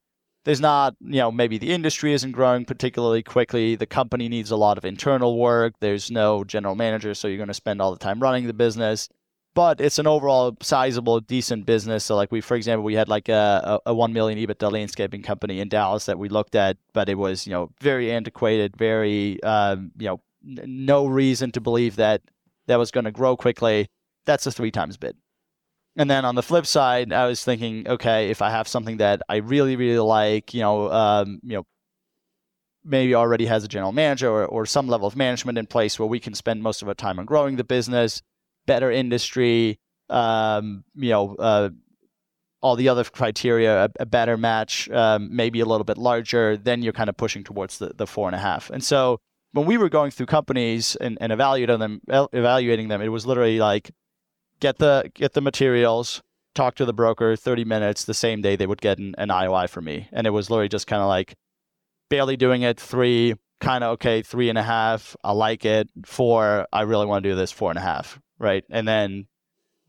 there's 0.44 0.62
not, 0.62 0.96
you 1.02 1.20
know, 1.20 1.32
maybe 1.32 1.58
the 1.58 1.72
industry 1.72 2.14
isn't 2.14 2.32
growing 2.32 2.66
particularly 2.66 3.22
quickly. 3.24 3.76
The 3.76 3.86
company 3.86 4.28
needs 4.28 4.52
a 4.52 4.56
lot 4.56 4.78
of 4.78 4.86
internal 4.86 5.38
work. 5.38 5.74
There's 5.80 6.10
no 6.10 6.44
general 6.44 6.76
manager, 6.76 7.14
so 7.14 7.28
you're 7.28 7.38
going 7.38 7.48
to 7.48 7.54
spend 7.54 7.82
all 7.82 7.92
the 7.92 8.00
time 8.00 8.20
running 8.20 8.48
the 8.48 8.54
business. 8.54 9.08
but 9.54 9.82
it's 9.82 10.00
an 10.00 10.08
overall 10.08 10.56
sizable, 10.62 11.20
decent 11.20 11.66
business. 11.66 12.06
So, 12.06 12.16
like 12.16 12.32
we, 12.32 12.42
for 12.42 12.56
example, 12.56 12.84
we 12.84 12.94
had 12.96 13.10
like 13.10 13.30
a, 13.30 13.80
a, 13.86 13.94
one 13.94 14.14
million 14.14 14.40
EBITDA 14.40 14.72
landscaping 14.72 15.22
company 15.24 15.60
in 15.60 15.68
Dallas 15.70 16.06
that 16.06 16.18
we 16.18 16.30
looked 16.30 16.56
at, 16.56 16.78
but 16.94 17.10
it 17.10 17.16
was 17.16 17.46
you 17.46 17.54
know 17.54 17.72
very 17.82 18.12
antiquated, 18.12 18.78
very 18.78 19.42
um, 19.44 19.92
you 19.98 20.08
know 20.08 20.22
n- 20.48 20.86
no 20.86 21.06
reason 21.06 21.52
to 21.52 21.62
believe 21.62 21.98
that 21.98 22.22
that 22.68 22.78
was 22.80 22.92
going 22.92 23.06
to 23.06 23.12
grow 23.12 23.36
quickly. 23.36 23.88
That's 24.26 24.46
a 24.48 24.52
three 24.52 24.72
times 24.72 24.98
bid. 24.98 25.18
And 25.98 26.10
then 26.10 26.24
on 26.24 26.36
the 26.36 26.44
flip 26.44 26.66
side, 26.66 27.12
I 27.12 27.28
was 27.28 27.44
thinking, 27.44 27.88
okay, 27.88 28.30
if 28.30 28.42
I 28.42 28.50
have 28.50 28.68
something 28.68 28.98
that 28.98 29.22
I 29.28 29.38
really, 29.38 29.76
really 29.76 30.00
like, 30.00 30.54
you 30.54 30.62
know, 30.62 30.90
um, 30.92 31.40
you 31.44 31.58
know, 31.58 31.66
maybe 32.84 33.14
already 33.14 33.46
has 33.46 33.64
a 33.64 33.68
general 33.68 33.92
manager 33.92 34.30
or, 34.30 34.46
or 34.46 34.66
some 34.66 34.88
level 34.88 35.08
of 35.08 35.16
management 35.16 35.58
in 35.58 35.68
place 35.68 36.00
where 36.00 36.08
we 36.08 36.20
can 36.20 36.34
spend 36.34 36.64
most 36.64 36.82
of 36.82 36.88
our 36.88 36.94
time 36.94 37.20
on 37.20 37.26
growing 37.26 37.58
the 37.58 37.64
business, 37.64 38.22
better 38.66 38.90
industry, 38.90 39.80
um, 40.10 40.84
you 40.96 41.10
know, 41.10 41.36
uh, 41.36 41.70
all 42.62 42.76
the 42.76 42.88
other 42.88 43.04
criteria, 43.04 43.86
a, 43.86 43.90
a 44.00 44.06
better 44.06 44.38
match, 44.38 44.90
um, 44.92 45.36
maybe 45.36 45.60
a 45.60 45.66
little 45.66 45.84
bit 45.84 45.98
larger, 45.98 46.56
then 46.56 46.82
you're 46.82 46.94
kind 46.94 47.10
of 47.10 47.18
pushing 47.18 47.44
towards 47.44 47.80
the, 47.80 47.92
the 47.96 48.08
four 48.08 48.28
and 48.28 48.36
a 48.36 48.40
half. 48.40 48.70
And 48.70 48.84
so 48.84 49.20
when 49.52 49.66
we 49.66 49.78
were 49.78 49.90
going 49.90 50.12
through 50.12 50.28
companies 50.28 50.96
and, 50.96 51.18
and 51.20 51.32
evaluating 51.32 51.80
them, 51.80 52.02
evaluating 52.08 52.88
them, 52.88 53.02
it 53.02 53.10
was 53.10 53.26
literally 53.26 53.60
like, 53.60 53.92
get 54.62 54.78
the 54.78 55.12
get 55.14 55.34
the 55.34 55.42
materials, 55.42 56.22
talk 56.56 56.76
to 56.76 56.86
the 56.86 56.94
broker, 56.94 57.36
30 57.36 57.66
minutes 57.66 58.06
the 58.06 58.14
same 58.14 58.42
day 58.42 58.56
they 58.56 58.68
would 58.68 58.82
get 58.82 58.98
an, 58.98 59.14
an 59.18 59.28
IOI 59.28 59.70
for 59.70 59.82
me. 59.82 60.08
And 60.14 60.26
it 60.26 60.30
was 60.30 60.50
literally 60.50 60.70
just 60.70 60.88
kind 60.88 61.02
of 61.02 61.10
like 61.10 61.36
barely 62.10 62.38
doing 62.38 62.62
it, 62.62 62.80
three, 62.80 63.36
kind 63.60 63.84
of 63.84 63.94
okay, 63.94 64.22
three 64.22 64.48
and 64.48 64.58
a 64.58 64.64
half, 64.64 65.16
I 65.24 65.34
like 65.34 65.66
it, 65.66 65.90
four, 66.06 66.68
I 66.72 66.84
really 66.84 67.06
want 67.06 67.24
to 67.24 67.30
do 67.30 67.36
this, 67.36 67.52
four 67.52 67.72
and 67.72 67.78
a 67.78 67.82
half, 67.82 68.20
right? 68.40 68.64
And 68.70 68.88
then 68.88 69.28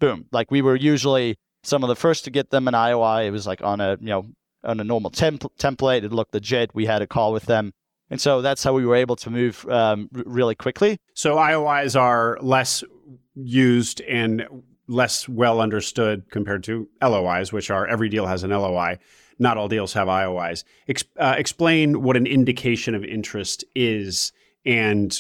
boom, 0.01 0.27
like 0.33 0.51
we 0.51 0.63
were 0.63 0.77
usually 0.77 1.37
some 1.63 1.85
of 1.85 1.89
the 1.89 1.97
first 1.97 2.25
to 2.25 2.31
get 2.31 2.51
them 2.51 2.67
an 2.67 2.75
IOI. 2.75 3.27
It 3.27 3.31
was 3.31 3.47
like 3.47 3.63
on 3.63 3.81
a, 3.81 3.97
you 4.01 4.09
know, 4.09 4.27
on 4.65 4.81
a 4.81 4.85
normal 4.85 5.11
temp- 5.11 5.57
template. 5.59 6.03
It 6.03 6.13
looked 6.13 6.35
legit. 6.35 6.75
We 6.75 6.87
had 6.87 7.03
a 7.03 7.07
call 7.07 7.33
with 7.33 7.45
them. 7.45 7.73
And 8.11 8.21
so 8.21 8.43
that's 8.43 8.63
how 8.63 8.75
we 8.75 8.85
were 8.85 8.97
able 8.97 9.17
to 9.17 9.31
move 9.31 9.67
um, 9.71 10.09
really 10.13 10.55
quickly. 10.55 10.99
So 11.15 11.37
IOIs 11.37 11.99
are 11.99 12.37
less 12.43 12.85
used 13.35 14.01
and 14.03 14.47
less 14.89 15.29
well 15.29 15.61
understood 15.61 16.31
compared 16.31 16.65
to 16.65 16.89
LOIs, 17.01 17.53
which 17.53 17.71
are 17.71 17.87
every 17.87 18.09
deal 18.09 18.27
has 18.27 18.43
an 18.43 18.51
LOI. 18.51 18.99
Not 19.39 19.57
all 19.57 19.69
deals 19.69 19.93
have 19.95 20.09
IOIs. 20.09 20.65
Ex- 20.89 21.05
uh, 21.19 21.35
explain 21.37 22.03
what 22.03 22.17
an 22.17 22.27
indication 22.27 22.95
of 22.95 23.05
interest 23.05 23.65
is, 23.75 24.33
and 24.65 25.19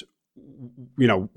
you 0.98 1.06
know 1.06 1.28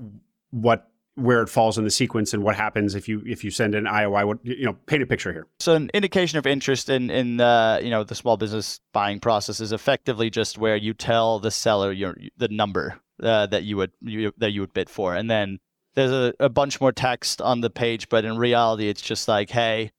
what 0.50 0.90
where 1.16 1.40
it 1.40 1.48
falls 1.48 1.78
in 1.78 1.84
the 1.84 1.90
sequence 1.90 2.34
and 2.34 2.42
what 2.42 2.54
happens 2.54 2.94
if 2.94 3.08
you 3.08 3.22
if 3.26 3.42
you 3.42 3.50
send 3.50 3.74
an 3.74 3.84
IOI. 3.84 4.26
What 4.26 4.38
you 4.44 4.66
know, 4.66 4.74
paint 4.86 5.02
a 5.02 5.06
picture 5.06 5.32
here. 5.32 5.46
So 5.58 5.74
an 5.74 5.90
indication 5.94 6.38
of 6.38 6.46
interest 6.46 6.88
in 6.88 7.10
in 7.10 7.40
uh, 7.40 7.80
you 7.82 7.90
know 7.90 8.04
the 8.04 8.14
small 8.14 8.36
business 8.36 8.80
buying 8.92 9.18
process 9.20 9.60
is 9.60 9.72
effectively 9.72 10.30
just 10.30 10.58
where 10.58 10.76
you 10.76 10.94
tell 10.94 11.40
the 11.40 11.50
seller 11.50 11.90
your 11.90 12.16
the 12.36 12.48
number 12.48 13.00
uh, 13.22 13.46
that 13.46 13.64
you 13.64 13.78
would 13.78 13.92
you, 14.02 14.32
that 14.36 14.52
you 14.52 14.60
would 14.60 14.74
bid 14.74 14.90
for, 14.90 15.14
and 15.14 15.30
then 15.30 15.58
there's 15.96 16.12
a, 16.12 16.34
a 16.38 16.48
bunch 16.48 16.80
more 16.80 16.92
text 16.92 17.40
on 17.40 17.62
the 17.62 17.70
page, 17.70 18.08
but 18.08 18.24
in 18.24 18.36
reality, 18.36 18.88
it's 18.88 19.02
just 19.02 19.26
like, 19.26 19.50
hey, 19.50 19.90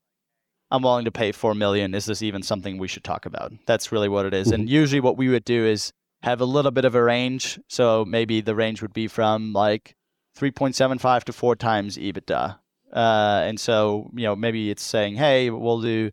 I'm 0.69 0.83
willing 0.83 1.05
to 1.05 1.11
pay 1.11 1.31
four 1.31 1.55
million. 1.55 1.93
Is 1.93 2.05
this 2.05 2.21
even 2.21 2.43
something 2.43 2.77
we 2.77 2.87
should 2.87 3.03
talk 3.03 3.25
about? 3.25 3.51
That's 3.65 3.91
really 3.91 4.07
what 4.07 4.25
it 4.25 4.33
is. 4.33 4.51
And 4.51 4.69
usually, 4.69 4.99
what 4.99 5.17
we 5.17 5.27
would 5.29 5.43
do 5.43 5.65
is 5.65 5.91
have 6.23 6.39
a 6.39 6.45
little 6.45 6.71
bit 6.71 6.85
of 6.85 6.95
a 6.95 7.03
range. 7.03 7.59
So 7.67 8.05
maybe 8.05 8.41
the 8.41 8.55
range 8.55 8.81
would 8.81 8.93
be 8.93 9.07
from 9.07 9.53
like 9.53 9.95
3.75 10.37 11.23
to 11.25 11.33
four 11.33 11.55
times 11.55 11.97
EBITDA. 11.97 12.59
Uh, 12.93 13.41
and 13.45 13.59
so, 13.59 14.09
you 14.15 14.23
know, 14.23 14.35
maybe 14.35 14.69
it's 14.69 14.83
saying, 14.83 15.15
hey, 15.15 15.49
we'll 15.49 15.81
do 15.81 16.11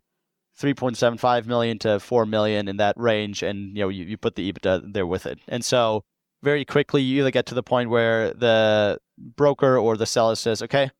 3.75 0.61 1.47
million 1.47 1.79
to 1.81 2.01
4 2.01 2.27
million 2.27 2.69
in 2.69 2.77
that 2.79 2.97
range. 2.99 3.43
And, 3.43 3.77
you 3.77 3.85
know, 3.85 3.89
you, 3.89 4.05
you 4.05 4.17
put 4.17 4.35
the 4.35 4.53
EBITDA 4.53 4.93
there 4.93 5.07
with 5.07 5.27
it. 5.27 5.39
And 5.49 5.65
so 5.65 6.05
very 6.45 6.65
quickly, 6.65 7.03
you 7.03 7.23
either 7.23 7.31
get 7.31 7.47
to 7.47 7.55
the 7.55 7.63
point 7.63 7.91
where 7.91 8.33
the 8.35 8.99
broker 9.19 9.77
or 9.79 9.97
the 9.97 10.07
seller 10.07 10.37
says, 10.37 10.63
okay, 10.63 10.91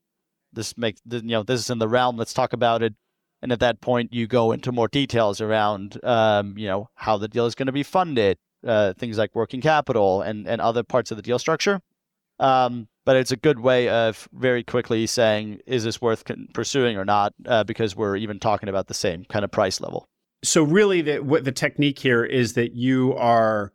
this 0.51 0.77
makes, 0.77 1.01
you 1.09 1.21
know, 1.21 1.43
this 1.43 1.59
is 1.61 1.69
in 1.69 1.79
the 1.79 1.87
realm. 1.87 2.17
Let's 2.17 2.33
talk 2.33 2.53
about 2.53 2.81
it. 2.81 2.95
And 3.41 3.51
at 3.51 3.59
that 3.59 3.79
point, 3.79 4.11
you 4.11 4.25
go 4.25 4.51
into 4.51 4.71
more 4.71 4.87
details 4.87 5.39
around, 5.39 6.03
um, 6.03 6.57
you 6.57 6.67
know, 6.67 6.89
how 6.95 7.17
the 7.17 7.27
deal 7.27 7.45
is 7.45 7.53
going 7.53 7.67
to 7.67 7.71
be 7.71 7.83
funded, 7.83 8.37
uh, 8.65 8.93
things 8.93 9.17
like 9.17 9.35
working 9.35 9.61
capital 9.61 10.21
and, 10.21 10.47
and 10.47 10.59
other 10.59 10.83
parts 10.83 11.11
of 11.11 11.17
the 11.17 11.21
deal 11.21 11.37
structure. 11.37 11.81
Um, 12.39 12.87
but 13.05 13.15
it's 13.15 13.31
a 13.31 13.37
good 13.37 13.59
way 13.59 13.87
of 13.87 14.27
very 14.33 14.63
quickly 14.63 15.05
saying, 15.05 15.59
is 15.67 15.83
this 15.83 16.01
worth 16.01 16.23
pursuing 16.53 16.97
or 16.97 17.05
not? 17.05 17.33
Uh, 17.45 17.63
because 17.63 17.95
we're 17.95 18.15
even 18.15 18.39
talking 18.39 18.67
about 18.67 18.87
the 18.87 18.93
same 18.95 19.25
kind 19.25 19.45
of 19.45 19.51
price 19.51 19.79
level. 19.79 20.07
So 20.43 20.63
really, 20.63 21.01
the, 21.01 21.19
what 21.19 21.43
the 21.43 21.51
technique 21.51 21.99
here 21.99 22.23
is 22.23 22.53
that 22.53 22.73
you 22.73 23.13
are 23.15 23.73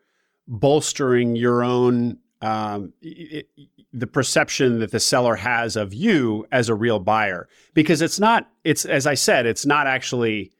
bolstering 0.50 1.36
your 1.36 1.64
own 1.64 2.18
um, 2.42 2.92
it, 3.00 3.48
the 3.92 4.06
perception 4.06 4.80
that 4.80 4.92
the 4.92 5.00
seller 5.00 5.36
has 5.36 5.76
of 5.76 5.94
you 5.94 6.46
as 6.52 6.68
a 6.68 6.74
real 6.74 6.98
buyer. 6.98 7.48
Because 7.74 8.02
it's 8.02 8.20
not 8.20 8.48
it's 8.64 8.84
as 8.84 9.06
i 9.06 9.14
said 9.14 9.46
it's 9.46 9.64
not 9.64 9.86
actually 9.86 10.52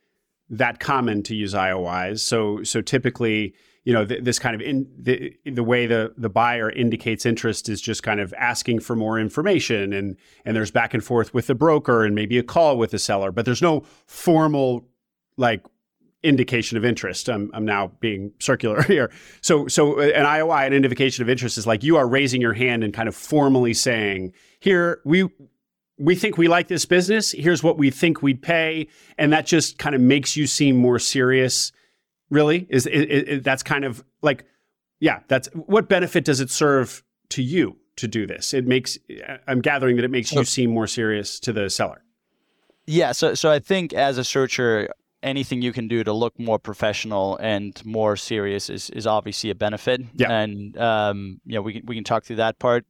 that 0.48 0.81
common 0.81 1.22
to 1.22 1.35
use 1.35 1.55
iois 1.55 2.18
so 2.18 2.62
so 2.62 2.81
typically 2.81 3.55
you 3.85 3.92
know 3.92 4.05
th- 4.05 4.24
this 4.24 4.38
kind 4.38 4.55
of 4.55 4.61
in 4.61 4.90
the, 4.98 5.33
the 5.44 5.62
way 5.62 5.87
the 5.87 6.12
the 6.16 6.31
buyer 6.31 6.70
indicates 6.70 7.26
interest 7.26 7.68
is 7.68 7.81
just 7.81 8.03
kind 8.03 8.20
of 8.20 8.33
asking 8.38 8.81
for 8.81 8.96
more 8.96 9.18
information 9.18 9.92
and 9.92 10.16
and 10.44 10.57
there's 10.57 10.70
back 10.70 10.94
and 10.94 11.05
forth 11.05 11.33
with 11.35 11.46
the 11.46 11.55
broker 11.55 12.05
and 12.05 12.14
maybe 12.14 12.38
a 12.38 12.42
call 12.42 12.76
with 12.76 12.90
the 12.90 12.98
seller 12.98 13.31
but 13.31 13.44
there's 13.44 13.62
no 13.62 13.85
formal 14.07 14.88
like 15.37 15.64
indication 16.23 16.77
of 16.77 16.85
interest. 16.85 17.29
I'm, 17.29 17.51
I'm 17.55 17.65
now 17.65 17.93
being 18.01 18.33
circular 18.39 18.83
here. 18.87 19.11
So, 19.41 19.67
so 19.69 19.99
uh, 19.99 20.03
an 20.03 20.25
IOI, 20.25 20.67
an 20.67 20.73
indication 20.73 21.23
of 21.23 21.29
interest, 21.29 21.59
is 21.59 21.67
like 21.67 21.83
you 21.83 21.97
are 21.97 22.07
raising 22.07 22.41
your 22.41 22.53
hand 22.53 22.85
and 22.85 22.93
kind 22.93 23.09
of 23.09 23.15
formally 23.15 23.75
saying, 23.75 24.33
"Here, 24.61 25.01
we 25.05 25.29
we 25.99 26.15
think 26.15 26.39
we 26.39 26.49
like 26.49 26.69
this 26.69 26.85
business. 26.85 27.33
Here's 27.33 27.63
what 27.63 27.79
we 27.79 27.91
think 27.91 28.23
we'd 28.23 28.43
pay," 28.43 28.89
and 29.19 29.33
that 29.33 29.47
just 29.47 29.79
kind 29.79 29.95
of 29.95 30.01
makes 30.01 30.37
you 30.37 30.47
seem 30.47 30.77
more 30.77 30.99
serious. 30.99 31.73
Really, 32.31 32.67
is 32.71 32.87
it, 32.87 32.93
it, 32.93 33.45
that's 33.45 33.65
kind 33.65 33.85
of 33.85 34.05
like, 34.23 34.45
yeah, 35.01 35.21
that's 35.27 35.49
what 35.49 35.89
benefit 35.89 36.25
does 36.25 36.39
it 36.39 36.49
serve 36.49 37.03
to 37.31 37.43
you 37.43 37.77
to 37.97 38.07
do 38.07 38.25
this? 38.25 38.55
It 38.55 38.67
makes 38.67 38.99
I'm 39.49 39.61
gathering 39.61 39.97
that 39.97 40.05
it 40.05 40.11
makes 40.11 40.33
you 40.33 40.45
seem 40.45 40.71
more 40.71 40.87
serious 40.87 41.41
to 41.41 41.53
the 41.53 41.69
seller. 41.69 42.05
Yeah, 42.87 43.13
so 43.13 43.35
so 43.35 43.51
I 43.51 43.59
think 43.59 43.93
as 43.93 44.17
a 44.17 44.25
searcher, 44.25 44.91
anything 45.23 45.63
you 45.63 45.73
can 45.73 45.89
do 45.89 46.03
to 46.05 46.13
look 46.13 46.39
more 46.39 46.59
professional 46.59 47.37
and 47.39 47.85
more 47.85 48.17
serious 48.17 48.71
is, 48.71 48.91
is 48.91 49.07
obviously 49.07 49.51
a 49.51 49.55
benefit. 49.55 50.01
Yeah. 50.15 50.31
And 50.31 50.77
um, 50.79 51.41
you 51.45 51.55
know, 51.55 51.63
we 51.63 51.75
can 51.75 51.87
we 51.87 51.95
can 51.95 52.05
talk 52.05 52.25
through 52.25 52.37
that 52.37 52.59
part. 52.59 52.87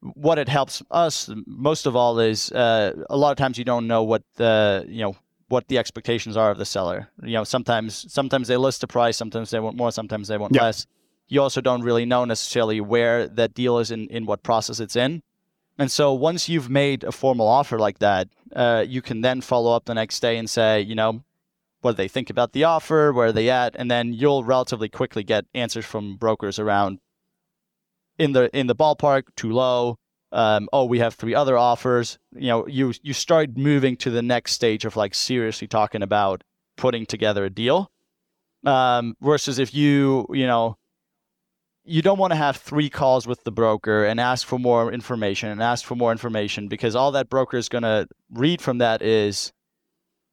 What 0.00 0.38
it 0.38 0.48
helps 0.48 0.82
us 0.90 1.30
most 1.46 1.86
of 1.86 1.94
all 1.94 2.18
is 2.18 2.50
uh, 2.52 2.92
a 3.08 3.16
lot 3.16 3.30
of 3.30 3.36
times 3.36 3.58
you 3.58 3.64
don't 3.64 3.86
know 3.86 4.02
what 4.02 4.22
the 4.34 4.84
you 4.88 5.02
know 5.02 5.16
what 5.48 5.68
the 5.68 5.78
expectations 5.78 6.36
are 6.36 6.50
of 6.50 6.58
the 6.58 6.64
seller. 6.64 7.10
You 7.22 7.34
know, 7.34 7.44
sometimes 7.44 8.10
sometimes 8.12 8.48
they 8.48 8.56
list 8.56 8.82
a 8.82 8.86
price, 8.86 9.16
sometimes 9.16 9.50
they 9.50 9.60
want 9.60 9.76
more, 9.76 9.92
sometimes 9.92 10.28
they 10.28 10.38
want 10.38 10.54
yeah. 10.54 10.62
less. 10.62 10.86
You 11.28 11.40
also 11.40 11.60
don't 11.60 11.82
really 11.82 12.04
know 12.04 12.24
necessarily 12.24 12.80
where 12.80 13.26
that 13.26 13.54
deal 13.54 13.78
is 13.78 13.90
in, 13.90 14.08
in 14.08 14.26
what 14.26 14.42
process 14.42 14.80
it's 14.80 14.96
in. 14.96 15.22
And 15.78 15.90
so 15.90 16.12
once 16.12 16.48
you've 16.48 16.68
made 16.68 17.04
a 17.04 17.12
formal 17.12 17.48
offer 17.48 17.78
like 17.78 18.00
that, 18.00 18.28
uh, 18.54 18.84
you 18.86 19.00
can 19.00 19.22
then 19.22 19.40
follow 19.40 19.74
up 19.74 19.86
the 19.86 19.94
next 19.94 20.20
day 20.20 20.36
and 20.36 20.48
say, 20.48 20.82
you 20.82 20.94
know, 20.94 21.22
what 21.82 21.96
they 21.96 22.08
think 22.08 22.30
about 22.30 22.52
the 22.52 22.64
offer, 22.64 23.12
where 23.12 23.28
are 23.28 23.32
they 23.32 23.50
at, 23.50 23.76
and 23.76 23.90
then 23.90 24.12
you'll 24.12 24.44
relatively 24.44 24.88
quickly 24.88 25.22
get 25.22 25.44
answers 25.54 25.84
from 25.84 26.16
brokers 26.16 26.58
around 26.58 26.98
in 28.18 28.32
the 28.32 28.56
in 28.56 28.66
the 28.66 28.74
ballpark, 28.74 29.24
too 29.36 29.52
low. 29.52 29.98
Um, 30.30 30.68
oh, 30.72 30.86
we 30.86 30.98
have 31.00 31.14
three 31.14 31.34
other 31.34 31.58
offers. 31.58 32.18
You 32.34 32.48
know, 32.48 32.66
you 32.66 32.94
you 33.02 33.12
start 33.12 33.56
moving 33.56 33.96
to 33.98 34.10
the 34.10 34.22
next 34.22 34.52
stage 34.52 34.84
of 34.84 34.96
like 34.96 35.14
seriously 35.14 35.68
talking 35.68 36.02
about 36.02 36.42
putting 36.76 37.04
together 37.04 37.44
a 37.44 37.50
deal. 37.50 37.90
Um, 38.64 39.16
versus 39.20 39.58
if 39.58 39.74
you 39.74 40.26
you 40.30 40.46
know 40.46 40.78
you 41.84 42.00
don't 42.00 42.18
want 42.18 42.32
to 42.32 42.36
have 42.36 42.56
three 42.56 42.88
calls 42.88 43.26
with 43.26 43.42
the 43.44 43.50
broker 43.50 44.04
and 44.04 44.20
ask 44.20 44.46
for 44.46 44.58
more 44.58 44.92
information 44.92 45.48
and 45.48 45.60
ask 45.60 45.84
for 45.84 45.96
more 45.96 46.12
information 46.12 46.68
because 46.68 46.94
all 46.94 47.10
that 47.12 47.28
broker 47.28 47.56
is 47.56 47.68
going 47.68 47.82
to 47.82 48.06
read 48.30 48.62
from 48.62 48.78
that 48.78 49.02
is 49.02 49.52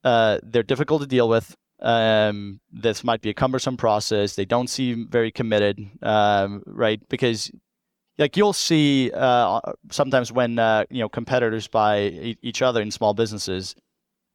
uh, 0.04 0.39
they're 0.43 0.64
difficult 0.64 1.02
to 1.02 1.08
deal 1.08 1.30
with. 1.30 1.56
Um, 1.82 2.60
this 2.72 3.04
might 3.04 3.22
be 3.22 3.30
a 3.30 3.34
cumbersome 3.34 3.78
process. 3.78 4.36
They 4.36 4.45
don't 4.45 4.70
seem 4.70 5.08
very 5.10 5.32
committed, 5.32 5.89
um, 6.02 6.62
right? 6.66 7.00
Because 7.10 7.52
like 8.18 8.36
you'll 8.36 8.54
see 8.54 9.12
uh, 9.14 9.62
sometimes 9.91 10.32
when 10.32 10.60
uh, 10.60 10.84
you 10.89 11.00
know 11.00 11.10
competitors 11.10 11.68
buy 11.68 12.02
e- 12.02 12.38
each 12.41 12.62
other 12.62 12.82
in 12.82 12.91
small 12.91 13.14
businesses, 13.14 13.76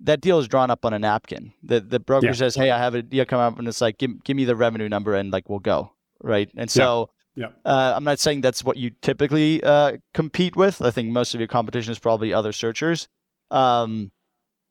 that 0.00 0.20
deal 0.22 0.38
is 0.38 0.48
drawn 0.48 0.70
up 0.70 0.84
on 0.84 0.94
a 0.94 0.98
napkin. 0.98 1.52
The 1.62 1.80
the 1.80 2.00
broker 2.00 2.28
yeah. 2.28 2.32
says, 2.32 2.54
"Hey, 2.54 2.70
I 2.70 2.78
have 2.78 2.94
a 2.94 3.02
deal 3.02 3.26
come 3.26 3.40
up," 3.40 3.58
and 3.58 3.68
it's 3.68 3.82
like, 3.82 3.98
"Give 3.98 4.24
give 4.24 4.36
me 4.36 4.46
the 4.46 4.56
revenue 4.56 4.88
number," 4.88 5.14
and 5.14 5.30
like 5.30 5.48
we'll 5.48 5.60
go, 5.60 5.92
right? 6.22 6.50
And 6.56 6.70
so. 6.70 7.10
Yeah. 7.36 7.48
Uh, 7.64 7.94
I'm 7.96 8.04
not 8.04 8.20
saying 8.20 8.42
that's 8.42 8.62
what 8.62 8.76
you 8.76 8.92
typically 9.02 9.60
uh, 9.60 9.96
compete 10.12 10.54
with. 10.54 10.80
I 10.80 10.92
think 10.92 11.08
most 11.08 11.34
of 11.34 11.40
your 11.40 11.48
competition 11.48 11.90
is 11.90 11.98
probably 11.98 12.32
other 12.32 12.52
searchers. 12.52 13.08
Um, 13.50 14.12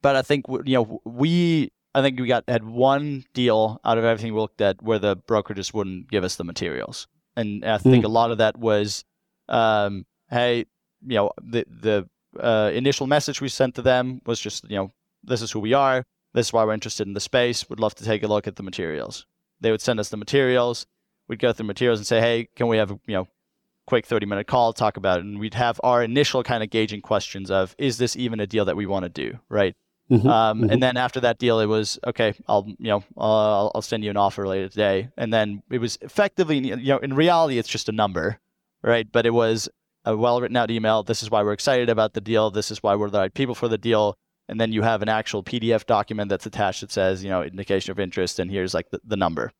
but 0.03 0.15
I 0.15 0.21
think 0.21 0.45
you 0.65 0.75
know 0.75 1.01
we 1.05 1.71
I 1.95 2.03
think 2.03 2.19
we 2.19 2.27
got 2.27 2.43
had 2.47 2.63
one 2.63 3.23
deal 3.33 3.79
out 3.83 3.97
of 3.97 4.03
everything 4.03 4.35
we 4.35 4.39
looked 4.39 4.61
at 4.61 4.83
where 4.83 4.99
the 4.99 5.15
broker 5.15 5.55
just 5.55 5.73
wouldn't 5.73 6.11
give 6.11 6.23
us 6.23 6.35
the 6.35 6.43
materials, 6.43 7.07
and 7.35 7.65
I 7.65 7.79
think 7.79 8.03
mm. 8.03 8.07
a 8.07 8.11
lot 8.11 8.29
of 8.29 8.37
that 8.37 8.57
was, 8.57 9.03
um, 9.49 10.05
hey, 10.29 10.65
you 11.07 11.15
know, 11.15 11.31
the 11.41 11.65
the 11.67 12.09
uh, 12.39 12.69
initial 12.73 13.07
message 13.07 13.41
we 13.41 13.49
sent 13.49 13.73
to 13.75 13.81
them 13.81 14.21
was 14.27 14.39
just 14.39 14.69
you 14.69 14.75
know 14.75 14.91
this 15.23 15.41
is 15.41 15.51
who 15.51 15.59
we 15.59 15.73
are, 15.73 16.03
this 16.33 16.47
is 16.47 16.53
why 16.53 16.63
we're 16.65 16.73
interested 16.73 17.07
in 17.07 17.13
the 17.13 17.19
space, 17.19 17.67
would 17.69 17.79
love 17.79 17.95
to 17.95 18.03
take 18.03 18.21
a 18.21 18.27
look 18.27 18.45
at 18.45 18.57
the 18.57 18.63
materials. 18.63 19.25
They 19.61 19.71
would 19.71 19.81
send 19.81 19.99
us 19.99 20.09
the 20.09 20.17
materials, 20.17 20.85
we'd 21.29 21.39
go 21.39 21.53
through 21.53 21.67
materials 21.67 21.99
and 21.99 22.05
say, 22.05 22.19
hey, 22.19 22.49
can 22.55 22.67
we 22.67 22.77
have 22.77 22.91
a 22.91 22.99
you 23.07 23.15
know 23.15 23.27
quick 23.85 24.05
30 24.05 24.25
minute 24.25 24.47
call, 24.47 24.73
talk 24.73 24.97
about 24.97 25.19
it, 25.19 25.25
and 25.25 25.39
we'd 25.39 25.53
have 25.53 25.79
our 25.83 26.03
initial 26.03 26.43
kind 26.43 26.63
of 26.63 26.69
gauging 26.69 27.01
questions 27.01 27.51
of 27.51 27.75
is 27.77 27.97
this 27.97 28.15
even 28.15 28.39
a 28.39 28.47
deal 28.47 28.65
that 28.65 28.75
we 28.75 28.85
want 28.85 29.03
to 29.03 29.09
do, 29.09 29.39
right? 29.49 29.75
Mm-hmm, 30.11 30.27
um, 30.27 30.61
mm-hmm. 30.61 30.69
And 30.69 30.83
then 30.83 30.97
after 30.97 31.19
that 31.21 31.39
deal, 31.39 31.59
it 31.59 31.65
was 31.65 31.97
okay. 32.05 32.33
I'll 32.47 32.65
you 32.67 32.87
know 32.87 33.03
uh, 33.17 33.67
I'll 33.67 33.81
send 33.81 34.03
you 34.03 34.09
an 34.09 34.17
offer 34.17 34.47
later 34.47 34.69
today. 34.69 35.09
And 35.17 35.33
then 35.33 35.63
it 35.71 35.79
was 35.79 35.97
effectively 36.01 36.57
you 36.59 36.75
know 36.75 36.97
in 36.97 37.13
reality 37.13 37.57
it's 37.57 37.69
just 37.69 37.89
a 37.89 37.93
number, 37.93 38.39
right? 38.83 39.09
But 39.09 39.25
it 39.25 39.31
was 39.33 39.69
a 40.05 40.15
well 40.15 40.41
written 40.41 40.57
out 40.57 40.71
email. 40.71 41.03
This 41.03 41.23
is 41.23 41.31
why 41.31 41.41
we're 41.43 41.53
excited 41.53 41.89
about 41.89 42.13
the 42.13 42.21
deal. 42.21 42.51
This 42.51 42.69
is 42.69 42.83
why 42.83 42.95
we're 42.95 43.09
the 43.09 43.19
right 43.19 43.33
people 43.33 43.55
for 43.55 43.67
the 43.67 43.77
deal. 43.77 44.15
And 44.49 44.59
then 44.59 44.73
you 44.73 44.81
have 44.81 45.01
an 45.01 45.09
actual 45.09 45.41
PDF 45.41 45.85
document 45.85 46.29
that's 46.29 46.45
attached 46.45 46.81
that 46.81 46.91
says 46.91 47.23
you 47.23 47.29
know 47.29 47.41
indication 47.43 47.91
of 47.91 47.99
interest, 47.99 48.39
and 48.39 48.51
here's 48.51 48.73
like 48.73 48.89
the, 48.89 48.99
the 49.05 49.15
number. 49.15 49.51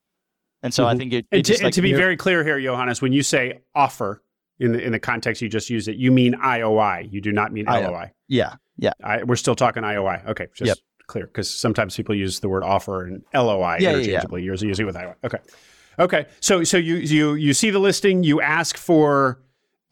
And 0.62 0.74
so 0.74 0.84
mm-hmm. 0.84 0.96
I 0.96 0.98
think 0.98 1.14
it. 1.14 1.26
it 1.32 1.38
and, 1.38 1.46
to, 1.46 1.54
and 1.54 1.64
like, 1.64 1.74
to, 1.74 1.82
be 1.82 1.94
very 1.94 2.18
clear 2.18 2.44
here, 2.44 2.60
Johannes, 2.60 3.02
when 3.02 3.14
you 3.14 3.24
say 3.24 3.62
offer 3.76 4.22
in 4.60 4.74
the 4.74 4.80
in 4.80 4.92
the 4.92 5.00
context 5.00 5.42
you 5.42 5.50
just 5.50 5.70
used 5.70 5.88
it, 5.88 5.98
you 5.98 6.12
mean 6.12 6.34
IOI. 6.34 7.12
You 7.12 7.22
do 7.22 7.32
not 7.32 7.52
mean 7.52 7.66
LOI. 7.66 8.12
Yeah. 8.28 8.56
Yeah. 8.78 8.94
I, 9.04 9.24
we're 9.24 9.36
still 9.36 9.56
talking 9.56 9.84
IOI. 9.84 10.26
Okay. 10.28 10.48
Just 10.56 10.68
yep. 10.68 10.78
clear 11.08 11.28
because 11.28 11.54
sometimes 11.54 11.96
people 11.96 12.16
use 12.16 12.40
the 12.40 12.50
word 12.50 12.64
offer 12.64 13.06
and 13.06 13.24
LOI 13.34 13.78
yeah, 13.80 13.92
interchangeably. 13.92 14.42
Yeah, 14.42 14.52
yeah. 14.52 14.60
You're 14.60 14.70
using 14.70 14.86
with 14.86 14.96
IOI. 14.96 15.16
Okay. 15.24 15.40
Okay. 16.00 16.26
So 16.40 16.64
so 16.64 16.78
you 16.78 16.96
you 16.96 17.34
you 17.36 17.54
see 17.54 17.70
the 17.70 17.80
listing, 17.80 18.24
you 18.24 18.42
ask 18.42 18.78
for 18.78 19.40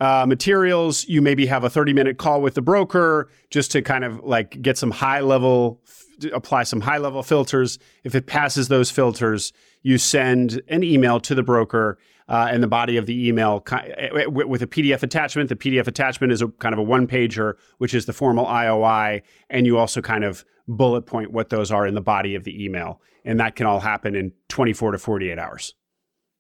uh, 0.02 0.26
materials, 0.28 1.08
you 1.08 1.22
maybe 1.22 1.46
have 1.46 1.64
a 1.64 1.70
30 1.70 1.94
minute 1.94 2.18
call 2.18 2.42
with 2.42 2.56
the 2.56 2.62
broker 2.62 3.30
just 3.52 3.72
to 3.72 3.84
kind 3.84 4.04
of 4.04 4.20
like 4.24 4.60
get 4.62 4.76
some 4.76 4.90
high 4.90 5.20
level, 5.20 5.80
f- 5.88 6.32
apply 6.34 6.64
some 6.64 6.82
high 6.82 6.98
level 6.98 7.22
filters. 7.22 7.78
If 8.04 8.16
it 8.16 8.26
passes 8.26 8.68
those 8.68 8.90
filters, 8.90 9.54
you 9.84 10.00
send 10.00 10.60
an 10.70 10.84
email 10.84 11.20
to 11.20 11.36
the 11.36 11.44
broker 11.44 12.00
uh, 12.28 12.48
and 12.50 12.62
the 12.64 12.68
body 12.68 12.98
of 12.98 13.06
the 13.06 13.28
email 13.28 13.64
eh, 13.72 14.26
with 14.28 14.62
a 14.62 14.68
PDF 14.68 15.04
attachment. 15.04 15.50
The 15.50 15.56
PDF 15.56 15.88
attachment 15.88 16.32
is 16.32 16.42
a 16.42 16.48
kind 16.48 16.74
of 16.74 16.80
a 16.80 16.84
one 16.84 17.08
pager, 17.08 17.56
which 17.78 17.94
is 17.94 18.06
the 18.06 18.14
formal 18.14 18.46
IOI. 18.46 19.22
And 19.50 19.66
you 19.66 19.78
also 19.78 20.02
kind 20.02 20.24
of 20.24 20.46
bullet 20.68 21.04
point 21.04 21.32
what 21.32 21.50
those 21.50 21.72
are 21.72 21.86
in 21.86 21.96
the 21.96 22.02
body 22.02 22.36
of 22.36 22.44
the 22.44 22.64
email. 22.64 23.02
And 23.26 23.40
that 23.40 23.56
can 23.56 23.66
all 23.66 23.80
happen 23.80 24.16
in 24.16 24.32
24 24.50 24.94
to 24.94 24.98
48 24.98 25.38
hours. 25.38 25.74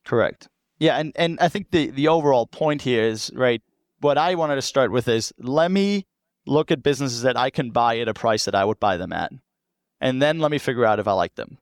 Correct. 0.05 0.47
Yeah. 0.79 0.97
And, 0.97 1.11
and 1.15 1.39
I 1.39 1.47
think 1.47 1.71
the, 1.71 1.91
the 1.91 2.07
overall 2.07 2.47
point 2.47 2.81
here 2.81 3.03
is, 3.03 3.31
right, 3.35 3.61
what 3.99 4.17
I 4.17 4.35
wanted 4.35 4.55
to 4.55 4.63
start 4.63 4.91
with 4.91 5.07
is 5.07 5.31
let 5.37 5.69
me 5.69 6.07
look 6.47 6.71
at 6.71 6.81
businesses 6.81 7.21
that 7.21 7.37
I 7.37 7.51
can 7.51 7.69
buy 7.69 7.99
at 7.99 8.07
a 8.07 8.15
price 8.15 8.45
that 8.45 8.55
I 8.55 8.65
would 8.65 8.79
buy 8.79 8.97
them 8.97 9.13
at. 9.13 9.31
And 9.99 10.19
then 10.19 10.39
let 10.39 10.49
me 10.49 10.57
figure 10.57 10.85
out 10.85 10.99
if 10.99 11.07
I 11.07 11.11
like 11.11 11.35
them 11.35 11.59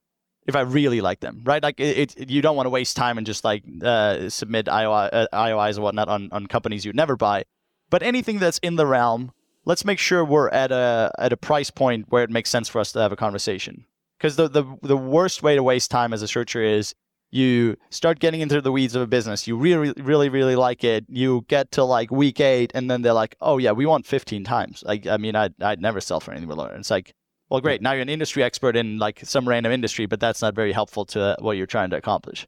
if 0.50 0.56
I 0.56 0.62
really 0.62 1.00
like 1.00 1.22
them, 1.22 1.42
right? 1.46 1.64
Like 1.64 1.80
it, 1.80 2.18
it 2.18 2.30
you 2.30 2.42
don't 2.42 2.56
want 2.56 2.66
to 2.66 2.72
waste 2.72 2.98
time 2.98 3.18
and 3.18 3.26
just 3.26 3.44
like 3.44 3.64
uh, 3.82 4.30
submit 4.30 4.66
IOI, 4.66 5.10
uh, 5.14 5.28
IOIs 5.32 5.76
and 5.76 5.84
whatnot 5.84 6.10
on, 6.10 6.30
on 6.32 6.48
companies 6.48 6.84
you'd 6.84 6.96
never 6.96 7.16
buy. 7.16 7.46
But 7.90 8.04
anything 8.04 8.40
that's 8.40 8.58
in 8.60 8.76
the 8.76 8.86
realm, 8.86 9.32
let's 9.66 9.86
make 9.86 10.00
sure 10.00 10.26
we're 10.26 10.50
at 10.50 10.72
a 10.72 11.12
at 11.18 11.32
a 11.32 11.38
price 11.38 11.70
point 11.70 12.08
where 12.10 12.24
it 12.24 12.30
makes 12.30 12.50
sense 12.50 12.68
for 12.68 12.80
us 12.80 12.92
to 12.94 13.00
have 13.00 13.12
a 13.12 13.16
conversation. 13.16 13.86
Because 14.18 14.36
the, 14.36 14.50
the 14.50 14.66
the 14.82 14.98
worst 14.98 15.42
way 15.42 15.56
to 15.56 15.64
waste 15.64 15.92
time 15.92 16.12
as 16.12 16.22
a 16.22 16.28
searcher 16.28 16.62
is 16.62 16.94
you 17.32 17.78
start 17.92 18.20
getting 18.20 18.42
into 18.42 18.60
the 18.60 18.72
weeds 18.72 18.96
of 18.96 19.04
a 19.04 19.08
business. 19.08 19.48
You 19.48 19.56
really, 19.56 19.94
really, 19.98 20.30
really 20.30 20.56
like 20.56 20.84
it. 20.84 21.06
You 21.08 21.46
get 21.48 21.72
to 21.74 21.84
like 21.84 22.12
week 22.12 22.40
eight, 22.40 22.72
and 22.74 22.90
then 22.90 23.04
they're 23.04 23.14
like, 23.14 23.36
"Oh 23.40 23.60
yeah, 23.60 23.72
we 23.72 23.86
want 23.86 24.06
15 24.06 24.44
times." 24.44 24.84
Like, 24.86 25.06
I 25.06 25.18
mean, 25.18 25.36
I'd, 25.36 25.54
I'd 25.62 25.82
never 25.82 26.02
sell 26.02 26.20
for 26.20 26.32
anything 26.32 26.50
below. 26.50 26.66
It's 26.66 26.90
like, 26.90 27.14
well, 27.50 27.62
great. 27.62 27.82
Now 27.82 27.94
you're 27.94 28.02
an 28.02 28.10
industry 28.10 28.44
expert 28.44 28.76
in 28.76 29.00
like 29.00 29.22
some 29.24 29.48
random 29.48 29.72
industry, 29.72 30.06
but 30.06 30.20
that's 30.20 30.42
not 30.42 30.56
very 30.56 30.72
helpful 30.72 31.06
to 31.06 31.22
uh, 31.22 31.36
what 31.40 31.58
you're 31.58 31.68
trying 31.68 31.90
to 31.90 31.98
accomplish. 31.98 32.48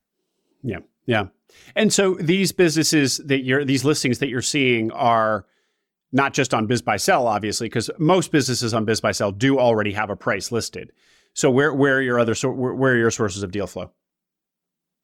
Yeah. 0.63 0.79
Yeah. 1.05 1.27
And 1.75 1.91
so 1.91 2.13
these 2.15 2.51
businesses 2.51 3.17
that 3.25 3.43
you're, 3.43 3.65
these 3.65 3.83
listings 3.83 4.19
that 4.19 4.29
you're 4.29 4.41
seeing 4.41 4.91
are 4.91 5.45
not 6.11 6.33
just 6.33 6.53
on 6.53 6.67
BizBuySell, 6.67 7.25
obviously, 7.25 7.67
because 7.67 7.89
most 7.97 8.31
businesses 8.31 8.73
on 8.73 8.85
BizBuySell 8.85 9.37
do 9.37 9.59
already 9.59 9.93
have 9.93 10.09
a 10.09 10.15
price 10.15 10.51
listed. 10.51 10.91
So 11.33 11.49
where, 11.49 11.73
where 11.73 11.97
are 11.97 12.01
your 12.01 12.19
other, 12.19 12.35
so 12.35 12.49
where 12.49 12.93
are 12.93 12.97
your 12.97 13.11
sources 13.11 13.43
of 13.43 13.51
deal 13.51 13.67
flow? 13.67 13.91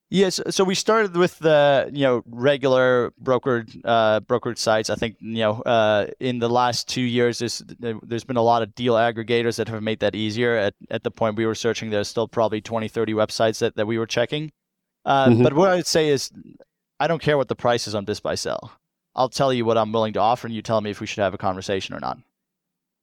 Yes, 0.10 0.40
so 0.50 0.64
we 0.64 0.74
started 0.74 1.18
with 1.18 1.38
the 1.40 1.90
you 1.94 2.04
know 2.04 2.24
regular 2.28 3.12
brokered 3.22 3.78
uh, 3.84 4.22
brokered 4.22 4.58
sites. 4.58 4.90
I 4.90 4.96
think 4.96 5.18
you 5.20 5.40
know 5.40 5.62
uh, 5.64 6.08
in 6.22 6.40
the 6.40 6.48
last 6.48 6.88
two 6.88 7.02
years, 7.02 7.40
there's 7.40 7.62
there's 7.78 8.24
been 8.24 8.38
a 8.38 8.42
lot 8.42 8.62
of 8.62 8.74
deal 8.74 8.94
aggregators 8.94 9.58
that 9.58 9.68
have 9.68 9.84
made 9.84 10.00
that 10.00 10.16
easier. 10.16 10.56
At 10.56 10.76
at 10.90 11.04
the 11.04 11.12
point 11.12 11.36
we 11.36 11.46
were 11.46 11.56
searching, 11.56 11.90
there's 11.90 12.08
still 12.08 12.28
probably 12.28 12.62
20, 12.62 12.88
30 12.88 13.14
websites 13.14 13.60
that, 13.60 13.76
that 13.76 13.86
we 13.86 14.00
were 14.00 14.06
checking. 14.06 14.54
Uh, 15.04 15.28
mm-hmm. 15.28 15.44
But 15.44 15.54
what 15.54 15.70
I 15.72 15.76
would 15.76 15.88
say 15.88 16.08
is, 16.08 16.32
I 17.02 17.08
don't 17.08 17.22
care 17.22 17.38
what 17.38 17.50
the 17.50 17.56
price 17.56 17.86
is 17.86 17.94
on 17.94 18.06
BizBuySell. 18.06 18.70
I'll 19.14 19.30
tell 19.30 19.52
you 19.52 19.66
what 19.66 19.78
I'm 19.78 19.92
willing 19.92 20.14
to 20.14 20.22
offer, 20.22 20.48
and 20.48 20.56
you 20.56 20.62
tell 20.62 20.80
me 20.80 20.92
if 20.92 21.02
we 21.02 21.08
should 21.08 21.22
have 21.22 21.34
a 21.34 21.38
conversation 21.38 21.94
or 21.94 22.00
not. 22.00 22.18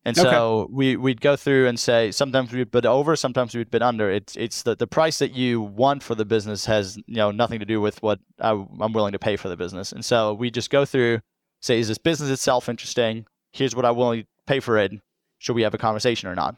And 0.07 0.17
so 0.17 0.61
okay. 0.61 0.73
we 0.73 0.97
we'd 0.97 1.23
go 1.23 1.35
through 1.35 1.67
and 1.67 1.81
say 1.81 2.11
sometimes 2.11 2.53
we'd 2.53 2.71
bid 2.71 2.85
over, 2.85 3.17
sometimes 3.17 3.55
we'd 3.55 3.71
bid 3.71 3.81
under. 3.81 4.11
It's 4.11 4.37
it's 4.37 4.63
the, 4.63 4.77
the 4.77 4.87
price 4.87 5.19
that 5.19 5.33
you 5.33 5.63
want 5.63 6.03
for 6.03 6.15
the 6.15 6.27
business 6.27 6.67
has 6.67 6.99
you 7.07 7.17
know 7.17 7.31
nothing 7.31 7.59
to 7.61 7.65
do 7.65 7.81
with 7.81 8.03
what 8.03 8.21
I, 8.39 8.51
am 8.51 8.93
willing 8.93 9.13
to 9.13 9.19
pay 9.19 9.37
for 9.37 9.49
the 9.49 9.57
business. 9.57 9.93
And 9.93 10.05
so 10.05 10.35
we 10.35 10.51
just 10.51 10.69
go 10.69 10.85
through, 10.85 11.21
say, 11.63 11.79
is 11.79 11.89
this 11.89 11.97
business 11.97 12.31
itself 12.31 12.69
interesting? 12.69 13.25
Here's 13.53 13.75
what 13.75 13.87
I 13.87 13.93
willing 13.93 14.23
to 14.23 14.29
pay 14.47 14.61
for 14.61 14.77
it. 14.77 14.93
Should 15.39 15.55
we 15.55 15.63
have 15.63 15.75
a 15.75 15.79
conversation 15.79 16.29
or 16.29 16.35
not? 16.35 16.57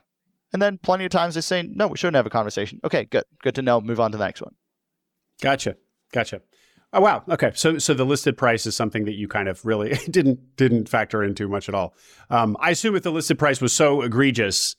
And 0.52 0.60
then 0.60 0.78
plenty 0.78 1.04
of 1.04 1.10
times 1.10 1.36
they 1.36 1.40
say 1.40 1.62
no, 1.62 1.86
we 1.86 1.96
shouldn't 1.96 2.16
have 2.16 2.26
a 2.26 2.30
conversation. 2.30 2.80
Okay, 2.82 3.04
good, 3.04 3.24
good 3.42 3.54
to 3.54 3.62
know. 3.62 3.80
Move 3.80 4.00
on 4.00 4.10
to 4.10 4.18
the 4.18 4.24
next 4.24 4.40
one. 4.40 4.54
Gotcha, 5.40 5.76
gotcha. 6.12 6.40
Oh 6.96 7.00
wow. 7.02 7.22
Okay. 7.28 7.52
So 7.54 7.76
so 7.76 7.92
the 7.92 8.06
listed 8.06 8.38
price 8.38 8.64
is 8.64 8.74
something 8.74 9.04
that 9.04 9.12
you 9.12 9.28
kind 9.28 9.48
of 9.48 9.64
really 9.66 9.90
didn't 10.10 10.56
didn't 10.56 10.88
factor 10.88 11.22
into 11.22 11.46
much 11.46 11.68
at 11.68 11.74
all. 11.74 11.94
Um, 12.30 12.56
I 12.58 12.70
assume 12.70 12.96
if 12.96 13.02
the 13.02 13.12
listed 13.12 13.38
price 13.38 13.60
was 13.60 13.74
so 13.74 14.00
egregious, 14.00 14.76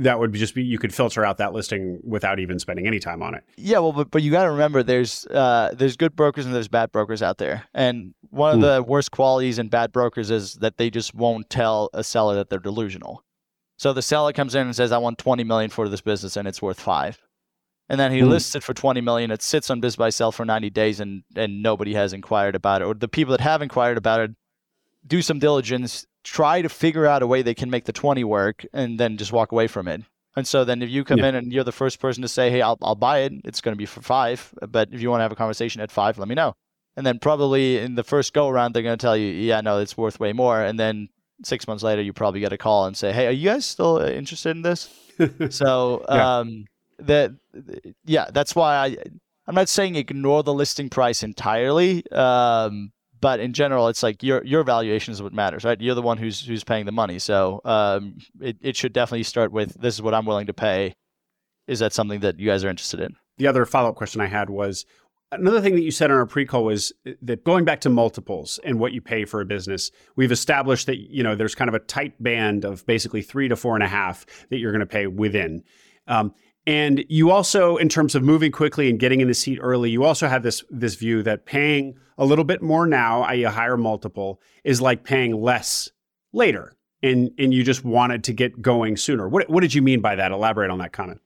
that 0.00 0.18
would 0.18 0.32
just 0.32 0.56
be 0.56 0.64
you 0.64 0.76
could 0.76 0.92
filter 0.92 1.24
out 1.24 1.38
that 1.38 1.52
listing 1.52 2.00
without 2.02 2.40
even 2.40 2.58
spending 2.58 2.88
any 2.88 2.98
time 2.98 3.22
on 3.22 3.36
it. 3.36 3.44
Yeah, 3.56 3.78
well, 3.78 3.92
but 3.92 4.10
but 4.10 4.22
you 4.22 4.32
got 4.32 4.42
to 4.42 4.50
remember 4.50 4.82
there's 4.82 5.24
uh, 5.26 5.72
there's 5.72 5.96
good 5.96 6.16
brokers 6.16 6.46
and 6.46 6.54
there's 6.54 6.66
bad 6.66 6.90
brokers 6.90 7.22
out 7.22 7.38
there, 7.38 7.64
and 7.74 8.12
one 8.30 8.50
of 8.50 8.56
hmm. 8.56 8.62
the 8.62 8.82
worst 8.82 9.12
qualities 9.12 9.60
in 9.60 9.68
bad 9.68 9.92
brokers 9.92 10.32
is 10.32 10.54
that 10.54 10.78
they 10.78 10.90
just 10.90 11.14
won't 11.14 11.48
tell 11.48 11.90
a 11.94 12.02
seller 12.02 12.34
that 12.34 12.50
they're 12.50 12.58
delusional. 12.58 13.24
So 13.76 13.92
the 13.92 14.02
seller 14.02 14.32
comes 14.32 14.56
in 14.56 14.66
and 14.66 14.74
says, 14.74 14.90
"I 14.90 14.98
want 14.98 15.18
20 15.18 15.44
million 15.44 15.70
for 15.70 15.88
this 15.88 16.00
business, 16.00 16.36
and 16.36 16.48
it's 16.48 16.60
worth 16.60 16.80
five 16.80 17.22
and 17.90 17.98
then 17.98 18.12
he 18.12 18.20
mm. 18.20 18.28
lists 18.28 18.54
it 18.54 18.62
for 18.62 18.72
20 18.72 19.00
million. 19.00 19.32
It 19.32 19.42
sits 19.42 19.68
on 19.68 19.82
BizBuySell 19.82 20.32
for 20.32 20.44
90 20.44 20.70
days 20.70 21.00
and 21.00 21.24
and 21.34 21.60
nobody 21.60 21.92
has 21.94 22.12
inquired 22.12 22.54
about 22.54 22.82
it. 22.82 22.84
Or 22.84 22.94
the 22.94 23.08
people 23.08 23.32
that 23.32 23.40
have 23.40 23.62
inquired 23.62 23.98
about 23.98 24.20
it 24.20 24.30
do 25.04 25.20
some 25.20 25.40
diligence 25.40 26.06
try 26.22 26.62
to 26.62 26.68
figure 26.68 27.04
out 27.04 27.22
a 27.22 27.26
way 27.26 27.42
they 27.42 27.54
can 27.54 27.68
make 27.68 27.86
the 27.86 27.92
20 27.92 28.22
work 28.22 28.64
and 28.72 29.00
then 29.00 29.16
just 29.16 29.32
walk 29.32 29.50
away 29.50 29.66
from 29.66 29.88
it. 29.88 30.02
And 30.36 30.46
so 30.46 30.64
then 30.64 30.82
if 30.82 30.88
you 30.88 31.02
come 31.02 31.18
yeah. 31.18 31.30
in 31.30 31.34
and 31.34 31.52
you're 31.52 31.64
the 31.64 31.72
first 31.72 31.98
person 31.98 32.22
to 32.22 32.28
say 32.28 32.48
hey 32.48 32.62
I'll, 32.62 32.78
I'll 32.80 32.94
buy 32.94 33.20
it. 33.20 33.32
It's 33.44 33.60
going 33.60 33.74
to 33.74 33.78
be 33.78 33.86
for 33.86 34.02
five 34.02 34.54
but 34.68 34.88
if 34.92 35.02
you 35.02 35.10
want 35.10 35.18
to 35.18 35.24
have 35.24 35.32
a 35.32 35.36
conversation 35.36 35.80
at 35.80 35.90
five 35.90 36.16
let 36.16 36.28
me 36.28 36.36
know. 36.36 36.54
And 36.96 37.04
then 37.04 37.18
probably 37.18 37.78
in 37.78 37.96
the 37.96 38.04
first 38.04 38.32
go 38.32 38.48
around 38.48 38.72
they're 38.72 38.84
going 38.84 38.98
to 38.98 39.04
tell 39.04 39.16
you 39.16 39.26
yeah 39.26 39.62
no 39.62 39.78
it's 39.80 39.96
worth 39.96 40.20
way 40.20 40.32
more. 40.32 40.62
And 40.62 40.78
then 40.78 41.08
six 41.44 41.66
months 41.66 41.82
later 41.82 42.02
you 42.02 42.12
probably 42.12 42.38
get 42.38 42.52
a 42.52 42.58
call 42.58 42.86
and 42.86 42.96
say 42.96 43.10
hey 43.10 43.26
are 43.26 43.32
you 43.32 43.50
guys 43.50 43.66
still 43.66 43.98
interested 43.98 44.50
in 44.50 44.62
this? 44.62 44.88
So 45.50 46.02
yeah. 46.08 46.38
um 46.38 46.64
that 47.06 47.32
yeah, 48.04 48.26
that's 48.32 48.54
why 48.54 48.76
I 48.76 48.96
I'm 49.46 49.54
not 49.54 49.68
saying 49.68 49.96
ignore 49.96 50.42
the 50.42 50.54
listing 50.54 50.88
price 50.88 51.22
entirely. 51.22 52.04
Um, 52.12 52.92
but 53.20 53.40
in 53.40 53.52
general, 53.52 53.88
it's 53.88 54.02
like 54.02 54.22
your 54.22 54.44
your 54.44 54.62
valuation 54.62 55.12
is 55.12 55.22
what 55.22 55.32
matters, 55.32 55.64
right? 55.64 55.80
You're 55.80 55.94
the 55.94 56.02
one 56.02 56.18
who's 56.18 56.40
who's 56.44 56.64
paying 56.64 56.86
the 56.86 56.92
money, 56.92 57.18
so 57.18 57.60
um, 57.64 58.18
it 58.40 58.56
it 58.60 58.76
should 58.76 58.92
definitely 58.92 59.24
start 59.24 59.52
with 59.52 59.80
this 59.80 59.94
is 59.94 60.02
what 60.02 60.14
I'm 60.14 60.24
willing 60.24 60.46
to 60.46 60.54
pay. 60.54 60.94
Is 61.66 61.80
that 61.80 61.92
something 61.92 62.20
that 62.20 62.38
you 62.40 62.48
guys 62.48 62.64
are 62.64 62.70
interested 62.70 63.00
in? 63.00 63.16
The 63.38 63.46
other 63.46 63.64
follow 63.66 63.90
up 63.90 63.96
question 63.96 64.20
I 64.20 64.26
had 64.26 64.50
was 64.50 64.86
another 65.32 65.60
thing 65.60 65.74
that 65.74 65.82
you 65.82 65.90
said 65.90 66.10
on 66.10 66.16
our 66.16 66.26
pre 66.26 66.44
call 66.44 66.64
was 66.64 66.92
that 67.22 67.44
going 67.44 67.64
back 67.64 67.80
to 67.82 67.90
multiples 67.90 68.58
and 68.64 68.78
what 68.78 68.92
you 68.92 69.00
pay 69.00 69.24
for 69.24 69.40
a 69.40 69.44
business, 69.44 69.90
we've 70.16 70.32
established 70.32 70.86
that 70.86 70.98
you 70.98 71.22
know 71.22 71.34
there's 71.34 71.54
kind 71.54 71.68
of 71.68 71.74
a 71.74 71.80
tight 71.80 72.20
band 72.22 72.64
of 72.64 72.86
basically 72.86 73.22
three 73.22 73.48
to 73.48 73.56
four 73.56 73.74
and 73.74 73.82
a 73.82 73.88
half 73.88 74.26
that 74.48 74.58
you're 74.58 74.72
going 74.72 74.80
to 74.80 74.86
pay 74.86 75.06
within. 75.06 75.62
Um, 76.06 76.34
and 76.66 77.04
you 77.08 77.30
also, 77.30 77.76
in 77.76 77.88
terms 77.88 78.14
of 78.14 78.22
moving 78.22 78.52
quickly 78.52 78.90
and 78.90 78.98
getting 78.98 79.20
in 79.20 79.28
the 79.28 79.34
seat 79.34 79.58
early, 79.62 79.90
you 79.90 80.04
also 80.04 80.28
have 80.28 80.42
this 80.42 80.62
this 80.70 80.94
view 80.94 81.22
that 81.22 81.46
paying 81.46 81.96
a 82.18 82.24
little 82.24 82.44
bit 82.44 82.60
more 82.62 82.86
now, 82.86 83.22
i.e., 83.22 83.44
a 83.44 83.50
higher 83.50 83.76
multiple, 83.76 84.40
is 84.62 84.80
like 84.80 85.04
paying 85.04 85.40
less 85.40 85.90
later. 86.32 86.76
and 87.02 87.30
and 87.38 87.54
you 87.54 87.64
just 87.64 87.84
wanted 87.84 88.24
to 88.24 88.32
get 88.32 88.60
going 88.60 88.96
sooner. 88.96 89.28
What 89.28 89.48
what 89.48 89.60
did 89.60 89.74
you 89.74 89.82
mean 89.82 90.00
by 90.00 90.14
that? 90.16 90.32
Elaborate 90.32 90.70
on 90.70 90.78
that 90.78 90.92
comment. 90.92 91.20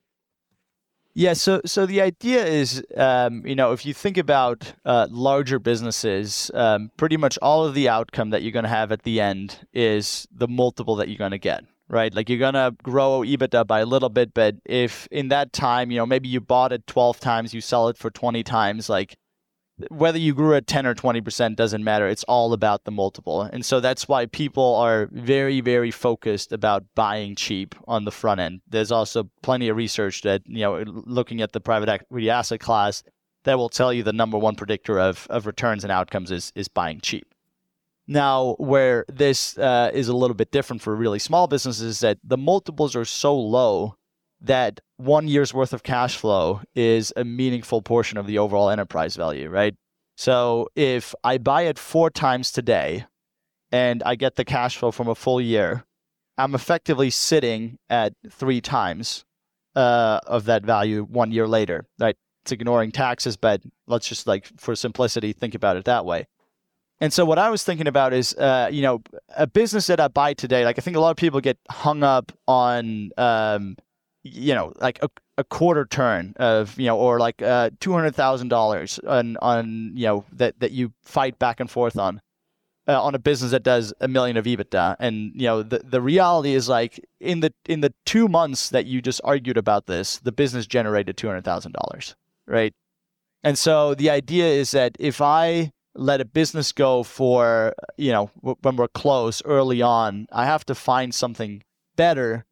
Yeah, 1.17 1.35
so 1.35 1.61
so 1.65 1.87
the 1.87 2.01
idea 2.01 2.45
is, 2.45 2.83
um, 2.97 3.47
you 3.47 3.55
know, 3.55 3.71
if 3.73 3.87
you 3.87 3.95
think 3.95 4.19
about 4.19 4.75
uh, 4.85 5.07
larger 5.11 5.61
businesses, 5.61 6.51
um, 6.55 6.91
pretty 6.97 7.17
much 7.17 7.39
all 7.41 7.65
of 7.65 7.75
the 7.75 7.89
outcome 7.89 8.31
that 8.31 8.43
you're 8.43 8.53
going 8.53 8.65
to 8.65 8.69
have 8.69 8.91
at 8.91 9.05
the 9.05 9.21
end 9.21 9.67
is 9.73 10.27
the 10.33 10.49
multiple 10.49 10.97
that 10.97 11.09
you're 11.09 11.19
going 11.19 11.31
to 11.31 11.39
get, 11.39 11.65
right? 11.89 12.15
Like 12.15 12.29
you're 12.29 12.53
to 12.53 12.75
grow 12.83 13.21
EBITDA 13.21 13.67
by 13.67 13.81
a 13.81 13.87
little 13.87 14.09
bit, 14.09 14.35
but 14.35 14.57
if 14.65 15.07
in 15.11 15.29
that 15.29 15.53
time, 15.53 15.91
you 15.91 15.99
know, 15.99 16.07
maybe 16.07 16.29
you 16.29 16.41
bought 16.41 16.73
it 16.73 16.87
12 16.87 17.21
times, 17.21 17.55
you 17.55 17.61
sell 17.61 17.89
it 17.89 17.99
for 17.99 18.11
20 18.11 18.43
times, 18.43 18.89
like 18.89 19.17
whether 19.89 20.19
you 20.19 20.35
grew 20.35 20.55
at 20.55 20.67
10 20.67 20.87
or 20.87 20.95
20% 20.95 21.57
doesn't 21.57 21.83
matter. 21.83 22.07
It's 22.07 22.25
all 22.25 22.53
about 22.53 22.85
the 22.85 22.93
multiple. 22.93 23.43
And 23.43 23.65
so 23.65 23.81
that's 23.81 24.07
why 24.07 24.27
people 24.27 24.77
are 24.77 25.09
very, 25.11 25.61
very 25.61 25.91
focused 25.91 26.53
about 26.53 26.85
buying 26.95 27.35
cheap 27.35 27.75
on 27.89 28.05
the 28.05 28.13
front 28.13 28.41
end. 28.41 28.61
There's 28.69 28.93
also 28.93 29.31
plenty 29.43 29.69
of 29.69 29.77
research 29.77 30.23
that, 30.23 30.43
you 30.47 30.61
know, 30.61 30.85
looking 30.87 31.41
at 31.41 31.53
the 31.53 31.61
private 31.61 31.89
equity 31.89 32.31
asset 32.31 32.61
class 32.61 33.03
that 33.43 33.59
will 33.59 33.69
tell 33.69 33.93
you 33.93 34.03
the 34.03 34.13
number 34.13 34.39
one 34.39 34.55
predictor 34.55 34.99
of, 34.99 35.27
of 35.29 35.47
returns 35.47 35.85
and 35.85 35.91
outcomes 35.91 36.31
is, 36.31 36.53
is 36.55 36.69
buying 36.69 37.01
cheap. 37.01 37.34
Now, 38.07 38.57
where 38.59 39.05
this 39.09 39.57
uh, 39.57 39.91
is 39.95 40.09
a 40.09 40.17
little 40.17 40.35
bit 40.35 40.51
different 40.51 40.83
for 40.83 40.95
really 40.95 41.19
small 41.19 41.47
businesses 41.47 41.83
is 41.83 42.01
that 42.01 42.19
the 42.23 42.37
multiples 42.37 42.95
are 42.95 43.05
so 43.05 43.37
low 43.39 43.97
that 44.41 44.81
one 44.99 45.27
year's 45.27 45.55
worth 45.55 45.73
of 45.73 45.83
cash 45.83 46.17
flow 46.17 46.61
is 46.75 47.13
a 47.17 47.25
meaningful 47.25 47.81
portion 47.81 48.19
of 48.19 48.27
the 48.27 48.39
overall 48.39 48.69
enterprise 48.69 49.17
value, 49.17 49.49
right? 49.49 49.75
So 50.17 50.69
if 50.77 51.15
I 51.25 51.39
buy 51.39 51.63
it 51.63 51.79
four 51.79 52.11
times 52.11 52.53
today 52.53 53.07
and 53.73 54.03
I 54.05 54.15
get 54.17 54.37
the 54.37 54.45
cash 54.45 54.77
flow 54.77 54.91
from 54.91 55.09
a 55.09 55.15
full 55.15 55.41
year, 55.41 55.85
I'm 56.37 56.55
effectively 56.55 57.11
sitting 57.11 57.79
at 57.89 58.13
three 58.31 58.61
times 58.61 59.25
uh, 59.75 60.21
of 60.27 60.45
that 60.45 60.65
value 60.65 61.05
one 61.05 61.33
year 61.33 61.49
later, 61.49 61.87
right? 61.99 62.17
It's 62.43 62.53
ignoring 62.53 62.93
taxes, 62.93 63.37
but 63.37 63.63
let's 63.87 64.07
just 64.07 64.27
like 64.27 64.47
for 64.59 64.77
simplicity 64.77 65.33
think 65.33 65.55
about 65.55 65.77
it 65.77 65.87
that 65.87 66.05
way. 66.05 66.27
And 67.05 67.13
so 67.13 67.27
what 67.27 67.39
I 67.39 67.51
was 67.51 67.63
thinking 67.63 67.87
about 67.87 68.15
is, 68.15 68.35
uh, 68.37 68.71
you 68.73 68.81
know, 68.81 69.03
a 69.37 69.47
business 69.47 69.89
that 69.89 70.01
I 70.01 70.09
buy 70.09 70.33
today. 70.33 70.65
Like 70.65 70.79
I 70.79 70.81
think 70.81 70.97
a 70.97 71.01
lot 71.01 71.11
of 71.11 71.19
people 71.19 71.39
get 71.39 71.59
hung 71.69 72.03
up 72.03 72.33
on 72.49 73.11
um, 73.19 73.77
you 74.23 74.55
know, 74.55 74.73
like 74.81 74.99
a, 75.03 75.11
a 75.37 75.45
quarter 75.45 75.85
turn 75.85 76.33
of, 76.37 76.79
you 76.81 76.87
know, 76.87 76.97
or 76.97 77.19
like 77.19 77.43
uh, 77.43 77.69
$200,000 77.81 79.07
on, 79.07 79.37
on, 79.43 79.93
you 79.95 80.07
know, 80.07 80.25
that, 80.33 80.59
that 80.61 80.73
you 80.73 80.95
fight 81.03 81.39
back 81.39 81.61
and 81.61 81.71
forth 81.71 81.99
on. 81.99 82.23
Uh, 82.87 83.03
on 83.03 83.15
a 83.15 83.19
business 83.19 83.51
that 83.51 83.63
does 83.63 83.93
a 84.01 84.09
million 84.09 84.37
of 84.37 84.45
EBITDA, 84.45 84.95
and 84.99 85.33
you 85.35 85.47
know 85.47 85.63
the 85.63 85.79
the 85.79 86.03
reality 86.03 86.53
is 86.53 86.69
like 86.69 87.03
in 87.19 87.41
the 87.41 87.51
in 87.65 87.81
the 87.81 87.95
two 88.05 88.29
months 88.29 88.69
that 88.69 88.85
you 88.85 89.01
just 89.01 89.23
argued 89.25 89.57
about 89.57 89.87
this, 89.87 90.19
the 90.19 90.31
business 90.31 90.67
generated 90.67 91.17
two 91.17 91.27
hundred 91.27 91.47
thousand 91.47 91.73
dollars, 91.73 92.15
right? 92.47 92.75
And 93.43 93.57
so 93.57 93.95
the 93.95 94.11
idea 94.11 94.45
is 94.49 94.73
that 94.73 94.99
if 95.01 95.23
I 95.23 95.73
let 95.95 96.21
a 96.21 96.25
business 96.25 96.73
go 96.73 97.03
for 97.03 97.75
you 97.97 98.13
know 98.13 98.27
when 98.61 98.77
we're 98.77 98.89
close 98.89 99.43
early 99.45 99.83
on, 99.83 100.27
I 100.33 100.47
have 100.47 100.65
to 100.67 100.75
find 100.75 101.15
something 101.15 101.63
better 101.97 102.45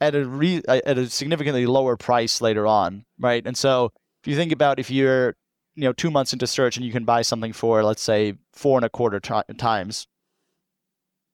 at 0.00 0.14
a 0.14 0.26
re- 0.26 0.62
at 0.68 0.98
a 0.98 1.08
significantly 1.08 1.66
lower 1.66 1.96
price 1.96 2.40
later 2.40 2.66
on, 2.66 3.04
right? 3.18 3.46
And 3.46 3.56
so 3.56 3.90
if 4.22 4.28
you 4.28 4.36
think 4.36 4.52
about 4.52 4.78
if 4.78 4.90
you're 4.90 5.36
you 5.74 5.84
know 5.84 5.92
two 5.92 6.10
months 6.10 6.32
into 6.32 6.46
search 6.46 6.76
and 6.76 6.84
you 6.84 6.92
can 6.92 7.04
buy 7.04 7.22
something 7.22 7.52
for 7.52 7.82
let's 7.82 8.02
say 8.02 8.34
four 8.52 8.78
and 8.78 8.84
a 8.84 8.90
quarter 8.90 9.20
t- 9.20 9.54
times, 9.56 10.06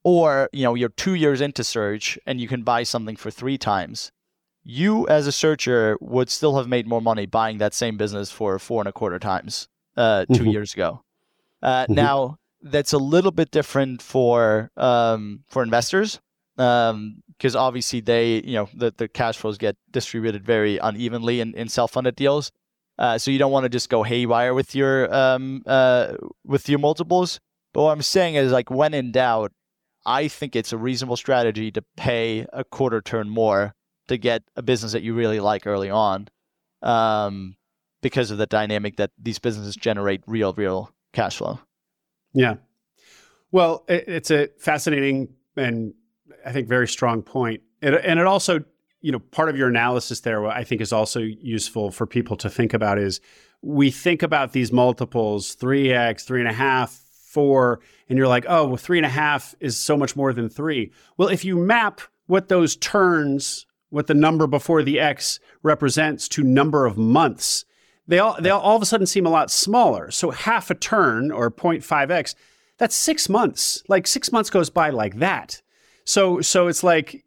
or 0.04 0.48
you 0.52 0.62
know 0.62 0.74
you're 0.74 0.88
two 0.90 1.14
years 1.14 1.40
into 1.40 1.64
search 1.64 2.18
and 2.26 2.40
you 2.40 2.48
can 2.48 2.62
buy 2.62 2.82
something 2.82 3.16
for 3.16 3.30
three 3.30 3.58
times, 3.58 4.12
you 4.62 5.06
as 5.08 5.26
a 5.26 5.32
searcher 5.32 5.98
would 6.00 6.30
still 6.30 6.56
have 6.56 6.68
made 6.68 6.86
more 6.86 7.02
money 7.02 7.26
buying 7.26 7.58
that 7.58 7.74
same 7.74 7.96
business 7.96 8.30
for 8.30 8.58
four 8.58 8.80
and 8.80 8.88
a 8.88 8.92
quarter 8.92 9.18
times 9.18 9.68
uh, 9.96 10.24
2 10.26 10.34
mm-hmm. 10.34 10.50
years 10.50 10.74
ago. 10.74 11.02
Uh, 11.62 11.84
mm-hmm. 11.84 11.94
Now 11.94 12.36
that's 12.62 12.92
a 12.92 12.98
little 12.98 13.30
bit 13.30 13.50
different 13.50 14.02
for 14.02 14.70
um, 14.76 15.44
for 15.48 15.62
investors 15.62 16.20
um, 16.58 17.22
because 17.28 17.56
obviously 17.56 18.00
they, 18.00 18.42
you 18.44 18.54
know, 18.54 18.68
the, 18.74 18.92
the 18.96 19.08
cash 19.08 19.38
flows 19.38 19.58
get 19.58 19.76
distributed 19.90 20.44
very 20.44 20.78
unevenly 20.78 21.40
in, 21.40 21.54
in 21.54 21.68
self-funded 21.68 22.16
deals. 22.16 22.52
Uh, 22.98 23.16
so 23.16 23.30
you 23.30 23.38
don't 23.38 23.50
want 23.50 23.64
to 23.64 23.70
just 23.70 23.88
go 23.88 24.02
haywire 24.02 24.52
with 24.52 24.74
your 24.74 25.12
um, 25.14 25.62
uh, 25.66 26.14
with 26.44 26.68
your 26.68 26.78
multiples. 26.78 27.40
But 27.72 27.82
what 27.84 27.92
I'm 27.92 28.02
saying 28.02 28.34
is, 28.34 28.52
like, 28.52 28.70
when 28.70 28.92
in 28.92 29.12
doubt, 29.12 29.52
I 30.04 30.28
think 30.28 30.54
it's 30.54 30.72
a 30.72 30.76
reasonable 30.76 31.16
strategy 31.16 31.70
to 31.70 31.82
pay 31.96 32.46
a 32.52 32.64
quarter 32.64 33.00
turn 33.00 33.30
more 33.30 33.74
to 34.08 34.18
get 34.18 34.42
a 34.56 34.62
business 34.62 34.92
that 34.92 35.02
you 35.02 35.14
really 35.14 35.40
like 35.40 35.66
early 35.66 35.88
on, 35.88 36.28
um, 36.82 37.56
because 38.02 38.30
of 38.30 38.38
the 38.38 38.46
dynamic 38.46 38.96
that 38.96 39.12
these 39.16 39.38
businesses 39.38 39.76
generate 39.76 40.22
real, 40.26 40.52
real 40.52 40.90
cash 41.12 41.36
flow. 41.36 41.58
Yeah. 42.32 42.54
Well, 43.52 43.84
it's 43.88 44.30
a 44.30 44.48
fascinating 44.58 45.34
and 45.56 45.94
I 46.44 46.52
think, 46.52 46.68
very 46.68 46.88
strong 46.88 47.22
point. 47.22 47.62
It, 47.82 47.94
and 48.04 48.18
it 48.18 48.26
also, 48.26 48.64
you 49.00 49.12
know, 49.12 49.18
part 49.18 49.48
of 49.48 49.56
your 49.56 49.68
analysis 49.68 50.20
there, 50.20 50.46
I 50.46 50.64
think 50.64 50.80
is 50.80 50.92
also 50.92 51.20
useful 51.20 51.90
for 51.90 52.06
people 52.06 52.36
to 52.38 52.50
think 52.50 52.74
about 52.74 52.98
is 52.98 53.20
we 53.62 53.90
think 53.90 54.22
about 54.22 54.52
these 54.52 54.72
multiples 54.72 55.56
3x, 55.56 56.24
three 56.24 56.40
and 56.40 56.48
a 56.48 56.52
half, 56.52 56.92
four, 57.26 57.80
and 58.08 58.18
you're 58.18 58.28
like, 58.28 58.46
oh, 58.48 58.66
well, 58.66 58.76
three 58.76 58.98
and 58.98 59.06
a 59.06 59.10
half 59.10 59.54
is 59.60 59.76
so 59.78 59.96
much 59.96 60.16
more 60.16 60.32
than 60.32 60.48
three. 60.48 60.92
Well, 61.16 61.28
if 61.28 61.44
you 61.44 61.56
map 61.56 62.00
what 62.26 62.48
those 62.48 62.76
turns, 62.76 63.66
what 63.90 64.06
the 64.06 64.14
number 64.14 64.46
before 64.46 64.82
the 64.82 64.98
x 65.00 65.40
represents 65.62 66.28
to 66.28 66.42
number 66.42 66.86
of 66.86 66.96
months, 66.96 67.64
they 68.10 68.18
all 68.18 68.36
they 68.40 68.50
all, 68.50 68.60
all 68.60 68.76
of 68.76 68.82
a 68.82 68.86
sudden 68.86 69.06
seem 69.06 69.24
a 69.24 69.30
lot 69.30 69.50
smaller. 69.50 70.10
So 70.10 70.30
half 70.30 70.68
a 70.68 70.74
turn 70.74 71.30
or 71.30 71.48
0.5x, 71.48 72.34
that's 72.76 72.96
six 72.96 73.28
months. 73.28 73.84
Like 73.88 74.08
six 74.08 74.32
months 74.32 74.50
goes 74.50 74.68
by 74.68 74.90
like 74.90 75.20
that. 75.20 75.62
So 76.04 76.40
so 76.40 76.66
it's 76.66 76.82
like 76.82 77.24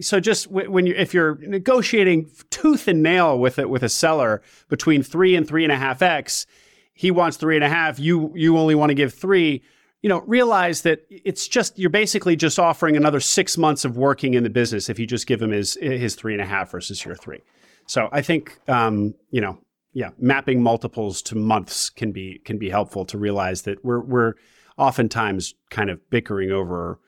so 0.00 0.20
just 0.20 0.50
when 0.50 0.86
you 0.86 0.94
if 0.96 1.12
you're 1.12 1.36
negotiating 1.36 2.30
tooth 2.48 2.88
and 2.88 3.02
nail 3.02 3.38
with 3.38 3.58
it 3.58 3.68
with 3.68 3.82
a 3.82 3.90
seller 3.90 4.40
between 4.70 5.02
three 5.02 5.36
and 5.36 5.46
three 5.46 5.64
and 5.64 5.72
a 5.72 5.76
half 5.76 6.00
x, 6.00 6.46
he 6.94 7.10
wants 7.10 7.36
three 7.36 7.56
and 7.56 7.64
a 7.64 7.68
half. 7.68 7.98
You 7.98 8.32
you 8.34 8.56
only 8.56 8.74
want 8.74 8.88
to 8.88 8.94
give 8.94 9.12
three. 9.12 9.62
You 10.00 10.08
know, 10.08 10.22
realize 10.22 10.82
that 10.82 11.04
it's 11.10 11.46
just 11.46 11.78
you're 11.78 11.90
basically 11.90 12.36
just 12.36 12.58
offering 12.58 12.96
another 12.96 13.20
six 13.20 13.58
months 13.58 13.84
of 13.84 13.98
working 13.98 14.32
in 14.32 14.44
the 14.44 14.50
business 14.50 14.88
if 14.88 14.98
you 14.98 15.06
just 15.06 15.26
give 15.26 15.42
him 15.42 15.50
his 15.50 15.74
his 15.74 16.14
three 16.14 16.32
and 16.32 16.40
a 16.40 16.46
half 16.46 16.70
versus 16.70 17.04
your 17.04 17.14
three. 17.14 17.42
So 17.86 18.08
I 18.12 18.22
think 18.22 18.58
um, 18.68 19.14
you 19.30 19.40
know, 19.40 19.58
yeah, 19.92 20.10
mapping 20.18 20.62
multiples 20.62 21.22
to 21.22 21.36
months 21.36 21.90
can 21.90 22.12
be 22.12 22.40
can 22.44 22.58
be 22.58 22.70
helpful 22.70 23.04
to 23.06 23.18
realize 23.18 23.62
that 23.62 23.84
we're 23.84 24.00
we're 24.00 24.34
oftentimes 24.78 25.54
kind 25.70 25.90
of 25.90 25.98
bickering 26.10 26.50
over 26.50 26.98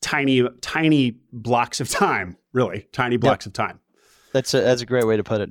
tiny 0.00 0.48
tiny 0.60 1.16
blocks 1.32 1.80
of 1.80 1.88
time 1.90 2.36
really 2.52 2.86
tiny 2.92 3.16
blocks 3.16 3.46
of 3.46 3.52
time 3.52 3.80
that's 4.32 4.54
a, 4.54 4.60
that's 4.60 4.80
a 4.80 4.86
great 4.86 5.04
way 5.06 5.16
to 5.16 5.24
put 5.24 5.40
it 5.40 5.50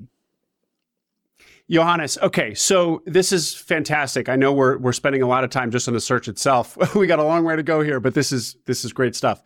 Johannes, 1.69 2.19
okay, 2.19 2.53
so 2.53 3.01
this 3.07 3.32
is 3.32 3.55
fantastic. 3.55 4.30
I 4.30 4.36
know 4.36 4.53
we're 4.53 4.78
we're 4.78 4.93
spending 4.93 5.23
a 5.23 5.28
lot 5.28 5.43
of 5.43 5.49
time 5.49 5.71
just 5.71 5.88
on 5.88 5.95
the 5.95 5.99
search 5.99 6.28
itself. 6.28 6.78
we 6.95 7.07
got 7.07 7.17
a 7.17 7.23
long 7.23 7.43
way 7.43 7.55
to 7.55 7.63
go 7.63 7.82
here, 7.82 7.99
but 7.99 8.13
this 8.13 8.32
is 8.32 8.55
this 8.65 8.86
is 8.86 8.93
great 8.93 9.15
stuff. 9.15 9.41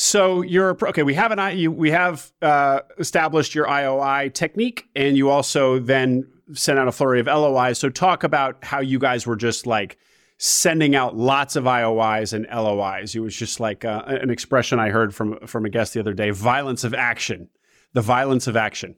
So 0.00 0.42
you're 0.42 0.78
okay. 0.80 1.02
We 1.02 1.14
have 1.14 1.32
an 1.32 1.58
you, 1.58 1.72
we 1.72 1.90
have 1.90 2.30
uh, 2.40 2.82
established 3.00 3.52
your 3.52 3.66
IOI 3.66 4.32
technique, 4.32 4.86
and 4.94 5.16
you 5.16 5.28
also 5.28 5.80
then 5.80 6.24
sent 6.54 6.78
out 6.78 6.86
a 6.86 6.92
flurry 6.92 7.18
of 7.18 7.26
LOIs. 7.26 7.80
So 7.80 7.90
talk 7.90 8.22
about 8.22 8.62
how 8.62 8.78
you 8.78 9.00
guys 9.00 9.26
were 9.26 9.34
just 9.34 9.66
like 9.66 9.98
sending 10.38 10.94
out 10.94 11.16
lots 11.16 11.56
of 11.56 11.64
IOIs 11.64 12.32
and 12.32 12.46
LOIs. 12.46 13.16
It 13.16 13.18
was 13.18 13.34
just 13.34 13.58
like 13.58 13.84
uh, 13.84 14.04
an 14.06 14.30
expression 14.30 14.78
I 14.78 14.90
heard 14.90 15.16
from 15.16 15.44
from 15.48 15.64
a 15.64 15.68
guest 15.68 15.94
the 15.94 16.00
other 16.00 16.14
day: 16.14 16.30
violence 16.30 16.84
of 16.84 16.94
action, 16.94 17.48
the 17.92 18.00
violence 18.00 18.46
of 18.46 18.56
action. 18.56 18.94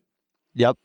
Yep. 0.52 0.76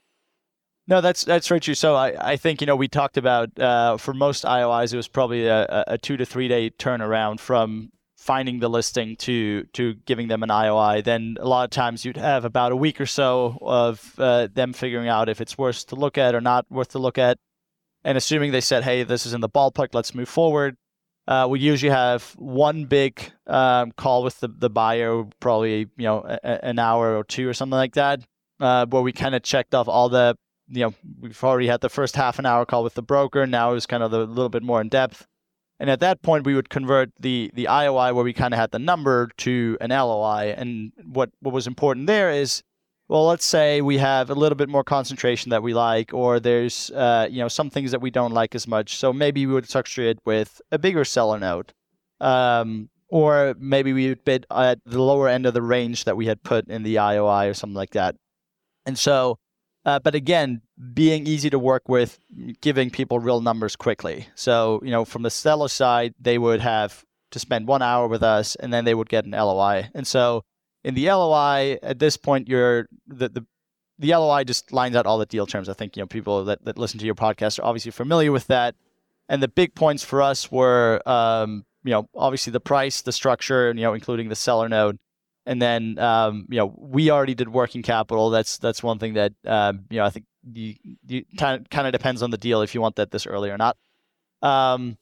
No, 0.87 1.01
that's 1.01 1.25
that's 1.25 1.49
very 1.49 1.59
true. 1.59 1.75
So 1.75 1.95
I, 1.95 2.31
I 2.31 2.37
think 2.37 2.61
you 2.61 2.67
know 2.67 2.77
we 2.77 2.87
talked 2.87 3.17
about 3.17 3.59
uh, 3.59 3.97
for 3.97 4.13
most 4.13 4.45
IOIs 4.45 4.93
it 4.93 4.97
was 4.97 5.09
probably 5.09 5.45
a, 5.45 5.83
a 5.87 5.97
two 5.97 6.15
to 6.15 6.25
three 6.25 6.47
day 6.47 6.69
turnaround 6.69 7.41
from 7.41 7.91
finding 8.25 8.59
the 8.59 8.67
listing 8.67 9.15
to 9.17 9.63
to 9.73 9.93
giving 10.05 10.27
them 10.27 10.41
an 10.41 10.49
IOI. 10.49 11.03
Then 11.03 11.37
a 11.39 11.47
lot 11.47 11.63
of 11.63 11.69
times 11.69 12.03
you'd 12.03 12.17
have 12.17 12.43
about 12.43 12.71
a 12.71 12.75
week 12.75 12.99
or 12.99 13.05
so 13.05 13.59
of 13.61 14.15
uh, 14.17 14.47
them 14.51 14.73
figuring 14.73 15.07
out 15.07 15.29
if 15.29 15.39
it's 15.39 15.57
worth 15.57 15.85
to 15.87 15.95
look 15.95 16.17
at 16.17 16.33
or 16.33 16.41
not 16.41 16.65
worth 16.71 16.89
to 16.89 16.99
look 16.99 17.19
at 17.19 17.37
and 18.03 18.17
assuming 18.17 18.51
they 18.51 18.61
said, 18.61 18.83
"Hey, 18.83 19.03
this 19.03 19.25
is 19.25 19.33
in 19.33 19.41
the 19.41 19.49
ballpark, 19.49 19.89
let's 19.93 20.15
move 20.15 20.29
forward." 20.29 20.77
Uh, 21.27 21.47
we 21.49 21.59
usually 21.59 21.91
have 21.91 22.33
one 22.37 22.85
big 22.85 23.31
um, 23.47 23.91
call 23.93 24.23
with 24.23 24.39
the, 24.39 24.47
the 24.47 24.69
buyer, 24.69 25.23
probably 25.39 25.79
you 25.97 26.05
know 26.05 26.23
a, 26.23 26.65
an 26.65 26.79
hour 26.79 27.17
or 27.17 27.23
two 27.23 27.49
or 27.49 27.53
something 27.53 27.77
like 27.77 27.95
that, 27.95 28.21
uh, 28.59 28.85
where 28.85 29.01
we 29.01 29.11
kind 29.11 29.35
of 29.35 29.43
checked 29.43 29.75
off 29.75 29.87
all 29.87 30.09
the 30.09 30.35
you 30.67 30.81
know 30.81 30.93
we've 31.19 31.43
already 31.43 31.67
had 31.67 31.81
the 31.81 31.89
first 31.89 32.15
half 32.15 32.39
an 32.39 32.45
hour 32.45 32.65
call 32.65 32.83
with 32.83 32.93
the 32.95 33.01
broker. 33.01 33.45
Now 33.45 33.73
it's 33.73 33.85
kind 33.87 34.03
of 34.03 34.13
a 34.13 34.23
little 34.23 34.49
bit 34.49 34.63
more 34.63 34.81
in 34.81 34.89
depth. 34.89 35.27
And 35.79 35.89
at 35.89 35.99
that 35.99 36.21
point, 36.21 36.45
we 36.45 36.55
would 36.55 36.69
convert 36.69 37.11
the 37.19 37.51
the 37.53 37.65
IOI 37.65 38.13
where 38.13 38.23
we 38.23 38.33
kind 38.33 38.53
of 38.53 38.59
had 38.59 38.71
the 38.71 38.79
number 38.79 39.29
to 39.37 39.77
an 39.81 39.89
LOI. 39.89 40.53
And 40.57 40.91
what 41.03 41.31
what 41.41 41.53
was 41.53 41.67
important 41.67 42.07
there 42.07 42.31
is, 42.31 42.63
well, 43.07 43.25
let's 43.25 43.45
say 43.45 43.81
we 43.81 43.97
have 43.97 44.29
a 44.29 44.35
little 44.35 44.55
bit 44.55 44.69
more 44.69 44.83
concentration 44.83 45.49
that 45.49 45.63
we 45.63 45.73
like, 45.73 46.13
or 46.13 46.39
there's 46.39 46.91
uh, 46.91 47.27
you 47.29 47.39
know 47.39 47.49
some 47.49 47.69
things 47.69 47.91
that 47.91 48.01
we 48.01 48.09
don't 48.09 48.31
like 48.31 48.55
as 48.55 48.67
much. 48.67 48.95
So 48.95 49.11
maybe 49.11 49.45
we 49.45 49.53
would 49.53 49.67
structure 49.67 50.03
it 50.03 50.19
with 50.25 50.61
a 50.71 50.79
bigger 50.79 51.03
seller 51.03 51.39
note, 51.39 51.73
um, 52.21 52.89
or 53.09 53.55
maybe 53.59 53.91
we 53.91 54.09
would 54.09 54.23
bid 54.23 54.45
at 54.49 54.79
the 54.85 55.01
lower 55.01 55.27
end 55.27 55.45
of 55.45 55.53
the 55.53 55.61
range 55.61 56.05
that 56.05 56.15
we 56.15 56.27
had 56.27 56.41
put 56.43 56.69
in 56.69 56.83
the 56.83 56.95
IOI 56.95 57.49
or 57.49 57.53
something 57.53 57.75
like 57.75 57.91
that. 57.91 58.15
And 58.85 58.97
so 58.97 59.39
uh, 59.85 59.99
but 59.99 60.15
again, 60.15 60.61
being 60.93 61.25
easy 61.25 61.49
to 61.49 61.59
work 61.59 61.87
with, 61.87 62.19
giving 62.61 62.89
people 62.89 63.19
real 63.19 63.41
numbers 63.41 63.75
quickly. 63.75 64.27
So, 64.35 64.81
you 64.83 64.91
know, 64.91 65.05
from 65.05 65.21
the 65.21 65.29
seller 65.29 65.67
side, 65.67 66.13
they 66.19 66.37
would 66.37 66.59
have 66.61 67.05
to 67.31 67.39
spend 67.39 67.67
one 67.67 67.81
hour 67.81 68.07
with 68.07 68.23
us 68.23 68.55
and 68.55 68.73
then 68.73 68.85
they 68.85 68.93
would 68.93 69.09
get 69.09 69.25
an 69.25 69.31
LOI. 69.31 69.89
And 69.93 70.05
so 70.05 70.43
in 70.83 70.93
the 70.93 71.07
LOI, 71.07 71.79
at 71.81 71.99
this 71.99 72.17
point, 72.17 72.47
you're 72.47 72.87
the, 73.07 73.29
the 73.29 73.45
the 73.97 74.13
LOI 74.13 74.43
just 74.43 74.73
lines 74.73 74.95
out 74.95 75.05
all 75.05 75.17
the 75.17 75.25
deal 75.25 75.45
terms. 75.45 75.69
I 75.69 75.73
think 75.73 75.95
you 75.95 76.03
know 76.03 76.07
people 76.07 76.43
that, 76.45 76.63
that 76.65 76.77
listen 76.77 76.99
to 76.99 77.05
your 77.05 77.15
podcast 77.15 77.59
are 77.59 77.63
obviously 77.63 77.91
familiar 77.91 78.31
with 78.31 78.47
that. 78.47 78.75
And 79.29 79.41
the 79.41 79.47
big 79.47 79.73
points 79.73 80.03
for 80.03 80.21
us 80.21 80.51
were, 80.51 81.01
um, 81.07 81.65
you 81.83 81.91
know, 81.91 82.07
obviously 82.13 82.51
the 82.51 82.59
price, 82.59 83.01
the 83.01 83.11
structure, 83.11 83.69
and, 83.69 83.79
you 83.79 83.85
know, 83.85 83.93
including 83.93 84.29
the 84.29 84.35
seller 84.35 84.69
note, 84.69 84.97
and 85.45 85.61
then 85.61 85.97
um, 85.99 86.45
you 86.49 86.57
know 86.57 86.73
we 86.77 87.09
already 87.09 87.35
did 87.35 87.49
working 87.49 87.81
capital. 87.81 88.29
That's 88.29 88.57
that's 88.57 88.83
one 88.83 88.99
thing 88.99 89.13
that 89.13 89.33
um, 89.45 89.85
you 89.89 89.97
know 89.97 90.05
I 90.05 90.09
think 90.09 90.25
you, 90.53 90.75
you 91.07 91.25
kind 91.37 91.65
of 91.75 91.91
depends 91.91 92.21
on 92.21 92.31
the 92.31 92.37
deal 92.37 92.61
if 92.61 92.75
you 92.75 92.81
want 92.81 92.95
that 92.95 93.11
this 93.11 93.25
early 93.25 93.49
or 93.49 93.57
not. 93.57 93.77
Um, 94.41 94.97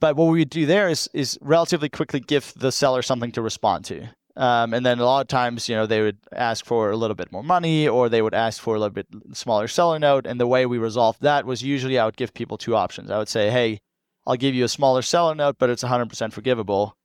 but 0.00 0.16
what 0.16 0.26
we 0.26 0.40
would 0.40 0.50
do 0.50 0.66
there 0.66 0.88
is 0.88 1.08
is 1.12 1.38
relatively 1.40 1.88
quickly 1.88 2.20
give 2.20 2.52
the 2.56 2.72
seller 2.72 3.02
something 3.02 3.32
to 3.32 3.42
respond 3.42 3.84
to. 3.86 4.08
Um, 4.36 4.74
and 4.74 4.84
then 4.84 4.98
a 4.98 5.04
lot 5.04 5.22
of 5.22 5.28
times, 5.28 5.66
you 5.66 5.74
know, 5.74 5.86
they 5.86 6.02
would 6.02 6.18
ask 6.32 6.66
for 6.66 6.90
a 6.90 6.96
little 6.96 7.14
bit 7.14 7.32
more 7.32 7.42
money 7.42 7.88
or 7.88 8.10
they 8.10 8.20
would 8.20 8.34
ask 8.34 8.60
for 8.60 8.74
a 8.74 8.78
little 8.78 8.92
bit 8.92 9.06
smaller 9.32 9.66
seller 9.66 9.98
note. 9.98 10.26
And 10.26 10.38
the 10.38 10.46
way 10.46 10.66
we 10.66 10.76
resolved 10.76 11.22
that 11.22 11.46
was 11.46 11.62
usually 11.62 11.98
I 11.98 12.04
would 12.04 12.18
give 12.18 12.34
people 12.34 12.58
two 12.58 12.76
options. 12.76 13.10
I 13.10 13.16
would 13.16 13.30
say, 13.30 13.50
hey, 13.50 13.80
I'll 14.26 14.36
give 14.36 14.54
you 14.54 14.64
a 14.64 14.68
smaller 14.68 15.00
seller 15.00 15.34
note, 15.34 15.56
but 15.58 15.70
it's 15.70 15.82
100% 15.82 16.32
forgivable 16.34 16.96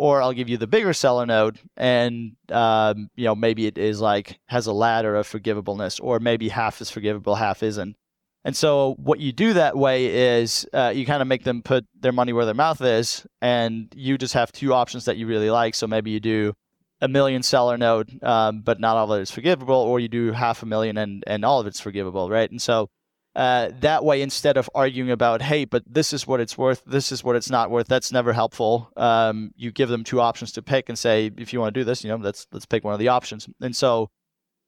or 0.00 0.22
I'll 0.22 0.32
give 0.32 0.48
you 0.48 0.56
the 0.56 0.66
bigger 0.66 0.94
seller 0.94 1.26
note, 1.26 1.58
and 1.76 2.32
um, 2.50 3.10
you 3.16 3.26
know 3.26 3.34
maybe 3.34 3.66
it 3.66 3.76
is 3.76 4.00
like 4.00 4.38
has 4.46 4.66
a 4.66 4.72
ladder 4.72 5.14
of 5.14 5.28
forgivableness, 5.28 6.00
or 6.02 6.18
maybe 6.18 6.48
half 6.48 6.80
is 6.80 6.90
forgivable, 6.90 7.34
half 7.34 7.62
isn't. 7.62 7.94
And 8.42 8.56
so 8.56 8.94
what 8.96 9.20
you 9.20 9.30
do 9.30 9.52
that 9.52 9.76
way 9.76 10.38
is 10.38 10.66
uh, 10.72 10.90
you 10.96 11.04
kind 11.04 11.20
of 11.20 11.28
make 11.28 11.44
them 11.44 11.62
put 11.62 11.84
their 12.00 12.12
money 12.12 12.32
where 12.32 12.46
their 12.46 12.54
mouth 12.54 12.80
is, 12.80 13.26
and 13.42 13.92
you 13.94 14.16
just 14.16 14.32
have 14.32 14.50
two 14.52 14.72
options 14.72 15.04
that 15.04 15.18
you 15.18 15.26
really 15.26 15.50
like. 15.50 15.74
So 15.74 15.86
maybe 15.86 16.10
you 16.10 16.20
do 16.20 16.54
a 17.02 17.08
million 17.08 17.42
seller 17.42 17.76
note, 17.76 18.08
um, 18.22 18.62
but 18.62 18.80
not 18.80 18.96
all 18.96 19.12
of 19.12 19.18
it 19.18 19.22
is 19.24 19.30
forgivable, 19.30 19.74
or 19.74 20.00
you 20.00 20.08
do 20.08 20.32
half 20.32 20.62
a 20.62 20.66
million 20.66 20.96
and 20.96 21.22
and 21.26 21.44
all 21.44 21.60
of 21.60 21.66
it's 21.66 21.78
forgivable, 21.78 22.30
right? 22.30 22.50
And 22.50 22.62
so 22.62 22.88
uh, 23.36 23.70
that 23.80 24.04
way, 24.04 24.22
instead 24.22 24.56
of 24.56 24.68
arguing 24.74 25.10
about, 25.10 25.40
hey, 25.40 25.64
but 25.64 25.82
this 25.86 26.12
is 26.12 26.26
what 26.26 26.40
it's 26.40 26.58
worth, 26.58 26.82
this 26.84 27.12
is 27.12 27.22
what 27.22 27.36
it's 27.36 27.50
not 27.50 27.70
worth, 27.70 27.86
that's 27.86 28.10
never 28.10 28.32
helpful. 28.32 28.90
Um, 28.96 29.52
you 29.56 29.70
give 29.70 29.88
them 29.88 30.02
two 30.02 30.20
options 30.20 30.52
to 30.52 30.62
pick 30.62 30.88
and 30.88 30.98
say, 30.98 31.30
if 31.36 31.52
you 31.52 31.60
want 31.60 31.72
to 31.72 31.80
do 31.80 31.84
this, 31.84 32.02
you 32.02 32.10
know, 32.10 32.16
let's 32.16 32.46
let's 32.52 32.66
pick 32.66 32.82
one 32.82 32.92
of 32.92 32.98
the 32.98 33.08
options. 33.08 33.48
And 33.60 33.74
so 33.74 34.10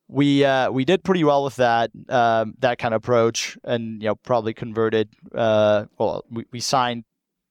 we 0.08 0.44
uh, 0.44 0.70
we 0.70 0.84
did 0.84 1.02
pretty 1.02 1.24
well 1.24 1.42
with 1.42 1.56
that 1.56 1.90
um, 2.08 2.54
that 2.60 2.78
kind 2.78 2.94
of 2.94 2.98
approach, 2.98 3.58
and 3.64 4.00
you 4.02 4.08
know, 4.08 4.14
probably 4.14 4.54
converted. 4.54 5.08
Uh, 5.34 5.86
well, 5.98 6.24
we, 6.30 6.44
we 6.52 6.60
signed 6.60 7.04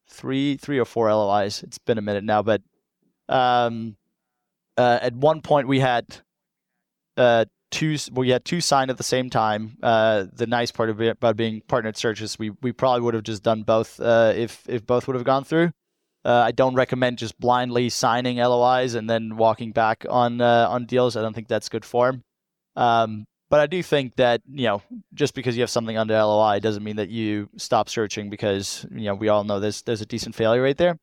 three 0.08 0.58
three 0.58 0.80
or 0.80 0.86
four 0.86 1.12
LOIs. 1.14 1.64
It's 1.64 1.80
been 1.80 1.98
a 1.98 2.02
minute 2.02 2.24
now, 2.24 2.42
but 2.42 2.62
um, 3.28 3.98
uh, 4.78 5.00
at 5.02 5.14
one 5.14 5.42
point 5.42 5.68
we 5.68 5.80
had 5.80 6.06
uh, 7.18 7.46
two 7.72 7.98
we 8.12 8.30
had 8.30 8.46
two 8.46 8.62
signed 8.62 8.92
at 8.92 8.98
the 8.98 9.04
same 9.04 9.30
time. 9.30 9.78
Uh, 9.82 10.26
the 10.32 10.46
nice 10.46 10.72
part 10.72 10.90
about 10.90 11.36
being 11.36 11.62
partnered 11.68 11.98
searches, 11.98 12.38
we 12.38 12.52
we 12.62 12.72
probably 12.72 13.02
would 13.02 13.14
have 13.14 13.24
just 13.24 13.42
done 13.44 13.64
both 13.64 14.00
uh, 14.00 14.34
if 14.36 14.64
if 14.70 14.86
both 14.86 15.08
would 15.08 15.16
have 15.16 15.26
gone 15.26 15.44
through. 15.44 15.72
Uh, 16.24 16.44
I 16.46 16.52
don't 16.52 16.76
recommend 16.76 17.18
just 17.18 17.40
blindly 17.40 17.90
signing 17.90 18.38
LOIs 18.38 18.94
and 18.94 19.10
then 19.10 19.38
walking 19.38 19.72
back 19.72 20.06
on 20.10 20.40
uh, 20.42 20.68
on 20.70 20.86
deals. 20.86 21.16
I 21.18 21.22
don't 21.22 21.34
think 21.34 21.48
that's 21.48 21.70
good 21.70 21.86
form. 21.86 22.22
Um, 22.76 23.26
but 23.50 23.60
I 23.60 23.68
do 23.68 23.82
think 23.82 24.16
that 24.16 24.42
you 24.48 24.68
know 24.68 24.82
just 25.14 25.34
because 25.34 25.58
you 25.58 25.62
have 25.62 25.70
something 25.70 25.98
under 25.98 26.14
LOI 26.14 26.60
doesn't 26.60 26.84
mean 26.84 26.98
that 26.98 27.10
you 27.10 27.50
stop 27.58 27.90
searching 27.90 28.30
because 28.30 28.86
you 28.92 29.06
know 29.06 29.16
we 29.16 29.30
all 29.30 29.44
know 29.44 29.60
there's 29.60 29.82
there's 29.82 30.02
a 30.02 30.06
decent 30.06 30.36
failure 30.36 30.62
rate 30.62 30.78
there. 30.78 30.98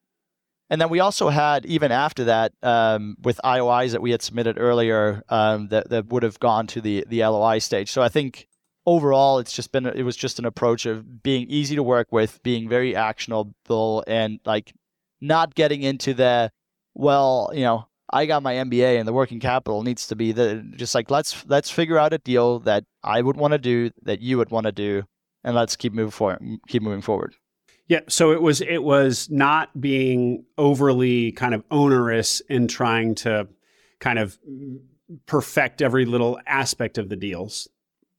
And 0.71 0.81
then 0.81 0.91
we 0.91 1.01
also 1.01 1.31
had, 1.31 1.65
even 1.65 1.91
after 1.91 2.25
that, 2.25 2.53
um, 2.63 3.17
with 3.23 3.41
IOIs 3.45 3.93
that 3.93 4.03
we 4.03 4.11
had 4.11 4.21
submitted 4.21 4.59
earlier, 4.59 5.23
um, 5.31 5.69
that, 5.69 5.89
that 5.89 6.09
would 6.09 6.23
have 6.23 6.39
gone 6.41 6.67
to 6.69 6.81
the, 6.81 7.05
the 7.09 7.25
LOI 7.25 7.59
stage. 7.59 7.91
So 7.91 8.03
I 8.03 8.09
think 8.09 8.49
overall, 8.85 9.39
it's 9.39 9.55
just 9.55 9.73
been, 9.73 9.87
it 9.87 10.03
was 10.03 10.17
just 10.17 10.39
an 10.39 10.45
approach 10.45 10.85
of 10.85 11.23
being 11.23 11.49
easy 11.49 11.75
to 11.77 11.83
work 11.83 12.09
with, 12.11 12.43
being 12.43 12.69
very 12.69 12.95
actionable, 12.95 14.05
and 14.07 14.41
like 14.45 14.75
not 15.23 15.55
getting 15.55 15.83
into 15.83 16.13
the, 16.13 16.51
well, 16.95 17.51
you 17.55 17.63
know, 17.63 17.87
I 18.11 18.27
got 18.27 18.43
my 18.43 18.55
MBA 18.55 18.99
and 18.99 19.07
the 19.07 19.13
working 19.13 19.41
capital 19.41 19.83
needs 19.83 20.07
to 20.09 20.17
be 20.17 20.33
the 20.33 20.65
just 20.77 20.95
like 20.95 21.11
let's 21.11 21.45
let's 21.47 21.71
figure 21.71 21.99
out 21.99 22.15
a 22.15 22.19
deal 22.19 22.61
that 22.61 22.85
I 23.03 23.21
would 23.21 23.37
want 23.37 23.53
to 23.53 23.59
do 23.59 23.91
that 24.03 24.21
you 24.21 24.39
would 24.39 24.51
want 24.51 24.65
to 24.65 24.73
do 24.73 25.03
and 25.45 25.55
let's 25.55 25.77
keep 25.77 25.93
moving 25.93 26.11
forward 26.11 26.41
keep 26.69 26.83
moving 26.83 27.03
forward. 27.03 27.35
Yeah, 27.89 28.01
so 28.09 28.33
it 28.33 28.43
was 28.43 28.61
it 28.61 28.83
was 28.83 29.29
not 29.31 29.81
being 29.81 30.45
overly 30.59 31.33
kind 31.33 31.55
of 31.55 31.65
onerous 31.71 32.41
in 32.49 32.69
trying 32.69 33.15
to 33.17 33.49
kind 33.99 34.19
of 34.19 34.39
perfect 35.25 35.81
every 35.81 36.05
little 36.05 36.39
aspect 36.47 36.99
of 36.99 37.09
the 37.09 37.17
deals. 37.17 37.67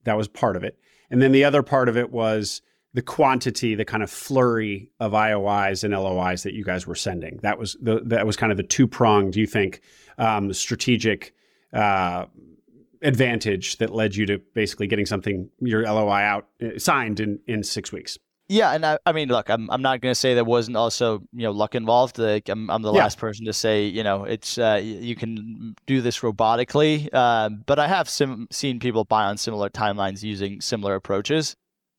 That 0.06 0.18
was 0.18 0.28
part 0.28 0.56
of 0.56 0.64
it. 0.64 0.80
And 1.12 1.22
then 1.22 1.32
the 1.32 1.44
other 1.44 1.62
part 1.62 1.88
of 1.88 1.98
it 1.98 2.12
was 2.12 2.64
the 2.94 3.02
quantity, 3.04 3.76
the 3.76 3.86
kind 3.86 4.02
of 4.02 4.10
flurry 4.10 4.90
of 5.00 5.12
IOIs 5.12 5.84
and 5.84 5.94
LOIs 5.94 6.42
that 6.44 6.54
you 6.54 6.64
guys 6.64 6.88
were 6.88 6.96
sending. 6.96 7.40
That 7.44 7.60
was 7.60 7.78
the 7.80 8.02
that 8.06 8.26
was 8.26 8.36
kind 8.36 8.52
of 8.52 8.58
the 8.58 8.64
two 8.64 8.88
pronged, 8.88 9.36
you 9.36 9.46
think, 9.46 9.82
um, 10.18 10.52
strategic 10.52 11.36
uh, 11.74 12.26
advantage 13.04 13.78
that 13.78 13.92
led 13.92 14.16
you 14.16 14.26
to 14.26 14.40
basically 14.56 14.88
getting 14.88 15.06
something 15.06 15.50
your 15.60 15.84
LOI 15.84 16.22
out 16.22 16.48
uh, 16.64 16.80
signed 16.80 17.20
in 17.20 17.40
in 17.46 17.64
six 17.64 17.92
weeks. 17.92 18.18
Yeah, 18.52 18.72
and 18.72 18.84
I, 18.84 18.98
I 19.06 19.12
mean, 19.12 19.30
look, 19.30 19.48
I'm 19.48 19.70
I'm 19.70 19.84
not 19.84 20.02
going 20.02 20.12
to 20.12 20.20
say 20.20 20.34
there 20.34 20.44
wasn't 20.44 20.76
also 20.76 21.22
you 21.32 21.44
know 21.44 21.52
luck 21.52 21.76
involved. 21.76 22.18
Like 22.18 22.50
I'm 22.50 22.68
I'm 22.72 22.82
the 22.82 22.92
yeah. 22.92 23.04
last 23.04 23.20
person 23.20 23.46
to 23.46 23.54
say 23.54 23.86
you 23.86 24.04
know 24.04 24.24
it's 24.24 24.58
uh, 24.58 24.82
you 24.84 25.16
can 25.16 25.76
do 25.86 26.02
this 26.02 26.20
robotically, 26.22 27.14
um, 27.14 27.64
but 27.68 27.78
I 27.78 27.88
have 27.88 28.10
sim- 28.10 28.48
seen 28.50 28.80
people 28.80 29.06
buy 29.06 29.26
on 29.26 29.38
similar 29.38 29.70
timelines 29.70 30.24
using 30.24 30.62
similar 30.62 30.96
approaches. 30.96 31.56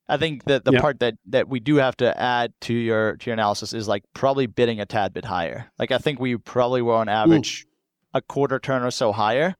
I 0.08 0.16
think 0.16 0.42
that 0.46 0.64
the 0.64 0.72
yeah. 0.72 0.80
part 0.80 0.98
that 0.98 1.14
that 1.26 1.48
we 1.48 1.60
do 1.60 1.76
have 1.76 1.96
to 1.98 2.20
add 2.20 2.52
to 2.62 2.74
your 2.74 3.16
to 3.16 3.26
your 3.26 3.34
analysis 3.34 3.72
is 3.72 3.86
like 3.86 4.02
probably 4.12 4.46
bidding 4.46 4.80
a 4.80 4.86
tad 4.86 5.12
bit 5.14 5.26
higher. 5.26 5.70
Like 5.78 5.92
I 5.92 5.98
think 5.98 6.18
we 6.18 6.36
probably 6.36 6.82
were 6.82 6.94
on 6.94 7.08
average 7.08 7.64
Ooh. 7.64 8.18
a 8.18 8.22
quarter 8.22 8.58
turn 8.58 8.82
or 8.82 8.90
so 8.90 9.12
higher, 9.12 9.54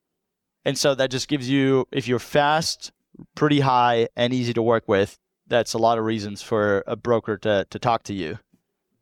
and 0.65 0.77
so 0.77 0.97
that 0.97 1.13
just 1.13 1.29
gives 1.29 1.49
you 1.49 1.87
if 1.93 2.09
you're 2.09 2.19
fast, 2.19 2.91
pretty 3.37 3.61
high, 3.61 4.09
and 4.17 4.35
easy 4.35 4.53
to 4.55 4.63
work 4.63 4.89
with 4.89 5.21
that's 5.51 5.75
a 5.75 5.79
lot 5.79 5.99
of 5.99 6.05
reasons 6.05 6.41
for 6.41 6.83
a 6.87 6.97
broker 6.97 7.37
to 7.39 7.67
to 7.69 7.79
talk 7.79 8.05
to 8.05 8.15
you. 8.15 8.39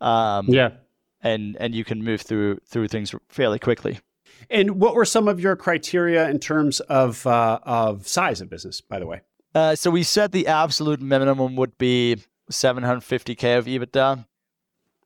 Um, 0.01 0.47
yeah, 0.49 0.71
and 1.23 1.57
and 1.61 1.75
you 1.75 1.85
can 1.85 2.03
move 2.03 2.23
through 2.23 2.59
through 2.67 2.89
things 2.89 3.15
fairly 3.29 3.61
quickly. 3.61 4.01
And 4.51 4.81
what 4.81 4.95
were 4.95 5.05
some 5.05 5.29
of 5.29 5.41
your 5.41 5.57
criteria 5.57 6.29
in 6.29 6.41
terms 6.41 6.81
of 6.81 7.25
uh, 7.27 7.61
of 7.63 8.09
size 8.09 8.41
of 8.41 8.51
business? 8.51 8.81
By 8.81 8.99
the 8.99 9.07
way, 9.07 9.21
uh, 9.55 9.77
so 9.77 9.91
we 9.91 10.03
said 10.03 10.33
the 10.33 10.47
absolute 10.47 11.01
minimum 11.01 11.55
would 11.57 11.79
be 11.79 12.17
750k 12.51 13.59
of 13.59 13.67
EBITDA. 13.67 14.25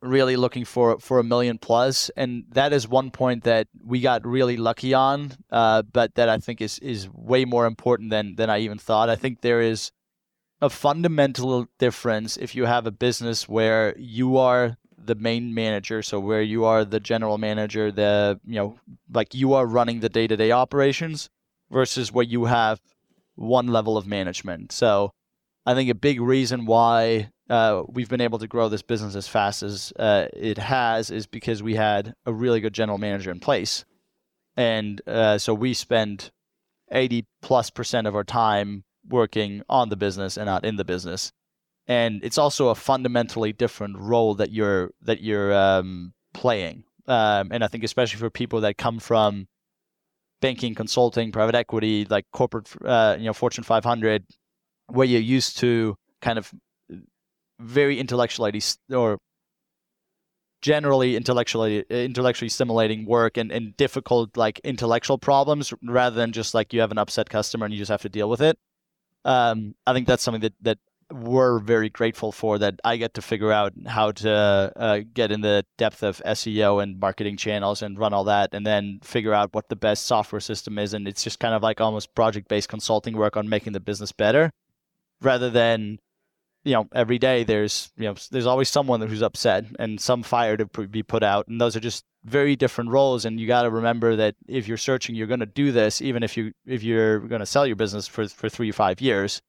Really 0.01 0.35
looking 0.35 0.65
for 0.65 0.99
for 0.99 1.21
a 1.21 1.25
million 1.25 1.59
plus, 1.59 2.11
and 2.17 2.45
that 2.51 2.73
is 2.73 2.89
one 2.89 3.13
point 3.13 3.45
that 3.45 3.69
we 3.85 4.01
got 4.01 4.27
really 4.27 4.57
lucky 4.57 4.95
on, 4.95 5.33
uh, 5.53 5.83
but 5.83 6.17
that 6.17 6.29
I 6.29 6.39
think 6.39 6.61
is 6.61 6.81
is 6.81 7.09
way 7.09 7.45
more 7.45 7.67
important 7.67 8.11
than 8.11 8.35
than 8.35 8.51
I 8.51 8.59
even 8.61 8.79
thought. 8.79 9.09
I 9.09 9.15
think 9.15 9.43
there 9.43 9.61
is 9.61 9.93
a 10.63 10.71
fundamental 10.71 11.67
difference 11.79 12.37
if 12.37 12.55
you 12.55 12.65
have 12.65 12.87
a 12.87 12.93
business 12.93 13.49
where 13.49 13.99
you 13.99 14.37
are 14.37 14.79
the 14.97 15.17
main 15.17 15.53
manager 15.53 16.01
so 16.01 16.21
where 16.21 16.41
you 16.41 16.65
are 16.65 16.85
the 16.85 17.01
general 17.01 17.37
manager 17.37 17.91
the 17.91 18.41
you 18.47 18.55
know 18.55 18.79
like 19.13 19.35
you 19.35 19.53
are 19.55 19.67
running 19.67 19.99
the 19.99 20.09
day-to-day 20.09 20.53
operations 20.53 21.29
versus 21.71 22.13
where 22.13 22.25
you 22.25 22.45
have 22.45 22.81
one 23.35 23.67
level 23.67 23.97
of 23.97 24.07
management. 24.07 24.71
So 24.73 25.13
i 25.67 25.75
think 25.75 25.91
a 25.91 25.95
big 25.95 26.21
reason 26.21 26.65
why 26.65 27.31
uh, 27.51 27.83
we've 27.89 28.09
been 28.09 28.21
able 28.21 28.39
to 28.39 28.47
grow 28.47 28.69
this 28.69 28.83
business 28.83 29.17
as 29.17 29.27
fast 29.27 29.63
as 29.63 29.93
uh, 29.99 30.27
it 30.33 30.59
has 30.59 31.11
is 31.11 31.27
because 31.27 31.63
we 31.63 31.75
had 31.75 32.15
a 32.25 32.33
really 32.33 32.61
good 32.61 32.73
general 32.73 32.99
manager 32.99 33.31
in 33.31 33.41
place. 33.41 33.85
And 34.57 35.03
uh, 35.07 35.39
so 35.39 35.53
we 35.53 35.75
spend 35.75 36.31
80 36.91 37.27
plus 37.43 37.69
percent 37.69 38.07
of 38.07 38.15
our 38.15 38.25
time 38.25 38.85
working 39.09 39.63
on 39.69 39.89
the 39.89 39.97
business 39.97 40.37
and 40.37 40.47
not 40.47 40.65
in 40.65 40.77
the 40.77 40.85
business. 40.85 41.33
and 41.89 42.23
it's 42.25 42.39
also 42.39 42.69
a 42.69 42.75
fundamentally 42.75 43.53
different 43.53 43.99
role 43.99 44.35
that 44.37 44.53
you're 44.53 44.91
that 45.03 45.21
you're 45.21 45.53
um, 45.53 46.13
playing. 46.33 46.85
Um, 47.09 47.51
and 47.51 47.65
I 47.65 47.69
think 47.69 47.85
especially 47.85 48.21
for 48.21 48.31
people 48.31 48.61
that 48.61 48.79
come 48.79 49.01
from 49.01 49.49
banking, 50.41 50.75
consulting, 50.75 51.33
private 51.33 51.55
equity, 51.55 52.07
like 52.09 52.27
corporate, 52.33 52.69
uh, 52.85 53.17
you 53.19 53.27
know, 53.27 53.33
Fortune 53.33 53.65
500, 53.65 54.25
where 54.87 55.07
you're 55.07 55.21
used 55.21 55.59
to 55.59 55.97
kind 56.21 56.39
of 56.39 56.53
very 57.59 57.99
intellectually 57.99 58.63
or 58.93 59.19
generally 60.61 61.17
intellectually 61.17 61.85
intellectually 61.91 62.49
stimulating 62.49 63.05
work 63.05 63.37
and, 63.37 63.51
and 63.51 63.77
difficult 63.77 64.37
like 64.37 64.61
intellectual 64.63 65.19
problems 65.19 65.75
rather 65.83 66.15
than 66.15 66.31
just 66.33 66.55
like 66.55 66.73
you 66.73 66.81
have 66.81 66.93
an 66.93 66.99
upset 66.99 67.29
customer 67.29 67.65
and 67.67 67.75
you 67.75 67.79
just 67.79 67.91
have 67.91 68.03
to 68.03 68.09
deal 68.09 68.29
with 68.29 68.41
it. 68.41 68.57
Um, 69.25 69.75
I 69.87 69.93
think 69.93 70.07
that's 70.07 70.23
something 70.23 70.43
that 70.43 70.55
that 70.63 70.79
we're 71.13 71.59
very 71.59 71.91
grateful 71.91 72.33
for 72.33 72.59
that 72.59 72.81
I 72.85 72.97
get 72.97 73.15
to 73.15 73.23
figure 73.23 73.53
out 73.53 73.75
how 73.87 74.13
to 74.13 74.73
uh, 74.77 75.01
get 75.13 75.31
in 75.31 75.43
the 75.43 75.65
depth 75.77 76.03
of 76.03 76.23
SEO 76.25 76.83
and 76.83 76.99
marketing 76.99 77.37
channels 77.37 77.83
and 77.83 77.99
run 77.99 78.15
all 78.15 78.25
that, 78.25 78.55
and 78.55 78.67
then 78.67 79.01
figure 79.03 79.35
out 79.35 79.55
what 79.55 79.69
the 79.69 79.77
best 79.77 80.07
software 80.07 80.41
system 80.41 80.79
is. 80.79 80.95
And 80.95 81.07
it's 81.07 81.23
just 81.23 81.39
kind 81.39 81.55
of 81.55 81.63
like 81.63 81.81
almost 81.81 82.15
project 82.15 82.49
based 82.49 82.69
consulting 82.69 83.17
work 83.17 83.37
on 83.37 83.49
making 83.49 83.75
the 83.75 83.81
business 83.81 84.13
better, 84.13 84.51
rather 85.21 85.51
than 85.51 85.99
you 86.65 86.75
know 86.75 86.89
every 86.95 87.19
day 87.19 87.45
there's 87.45 87.91
you 87.97 88.05
know 88.05 88.15
there's 88.31 88.47
always 88.47 88.69
someone 88.69 89.01
who's 89.01 89.23
upset 89.23 89.65
and 89.79 90.01
some 90.01 90.23
fire 90.23 90.57
to 90.57 90.67
be 90.67 91.03
put 91.03 91.23
out, 91.23 91.49
and 91.49 91.61
those 91.61 91.77
are 91.77 91.81
just 91.81 92.05
very 92.25 92.57
different 92.57 92.91
roles. 92.91 93.25
And 93.25 93.41
you 93.41 93.47
got 93.47 93.63
to 93.63 93.71
remember 93.71 94.17
that 94.17 94.37
if 94.47 94.69
you're 94.69 94.77
searching, 94.77 95.15
you're 95.15 95.27
going 95.27 95.41
to 95.41 95.47
do 95.47 95.73
this, 95.73 96.01
even 96.01 96.23
if 96.23 96.37
you 96.37 96.53
if 96.67 96.83
you're 96.83 97.21
going 97.21 97.41
to 97.41 97.47
sell 97.47 97.67
your 97.67 97.77
business 97.77 98.07
for 98.07 98.29
for 98.29 98.49
three 98.49 98.73
five 98.73 99.01
years 99.01 99.41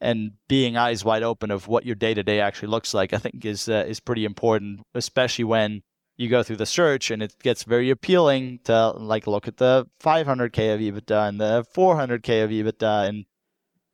and 0.00 0.32
being 0.48 0.76
eyes 0.76 1.04
wide 1.04 1.22
open 1.22 1.50
of 1.50 1.66
what 1.66 1.84
your 1.84 1.96
day 1.96 2.14
to 2.14 2.22
day 2.22 2.40
actually 2.40 2.68
looks 2.68 2.94
like, 2.94 3.12
I 3.12 3.18
think 3.18 3.44
is 3.44 3.68
uh, 3.68 3.84
is 3.88 4.00
pretty 4.00 4.24
important, 4.24 4.80
especially 4.94 5.44
when 5.44 5.82
you 6.16 6.28
go 6.28 6.42
through 6.42 6.56
the 6.56 6.66
search 6.66 7.10
and 7.10 7.22
it 7.22 7.34
gets 7.42 7.62
very 7.62 7.90
appealing 7.90 8.58
to 8.64 8.90
like 8.90 9.26
look 9.26 9.46
at 9.46 9.56
the 9.56 9.86
500k 10.02 10.74
of 10.74 10.80
EBITDA 10.80 11.28
and 11.28 11.40
the 11.40 11.64
400k 11.74 12.44
of 12.44 12.50
EBITDA, 12.50 13.08
and 13.08 13.24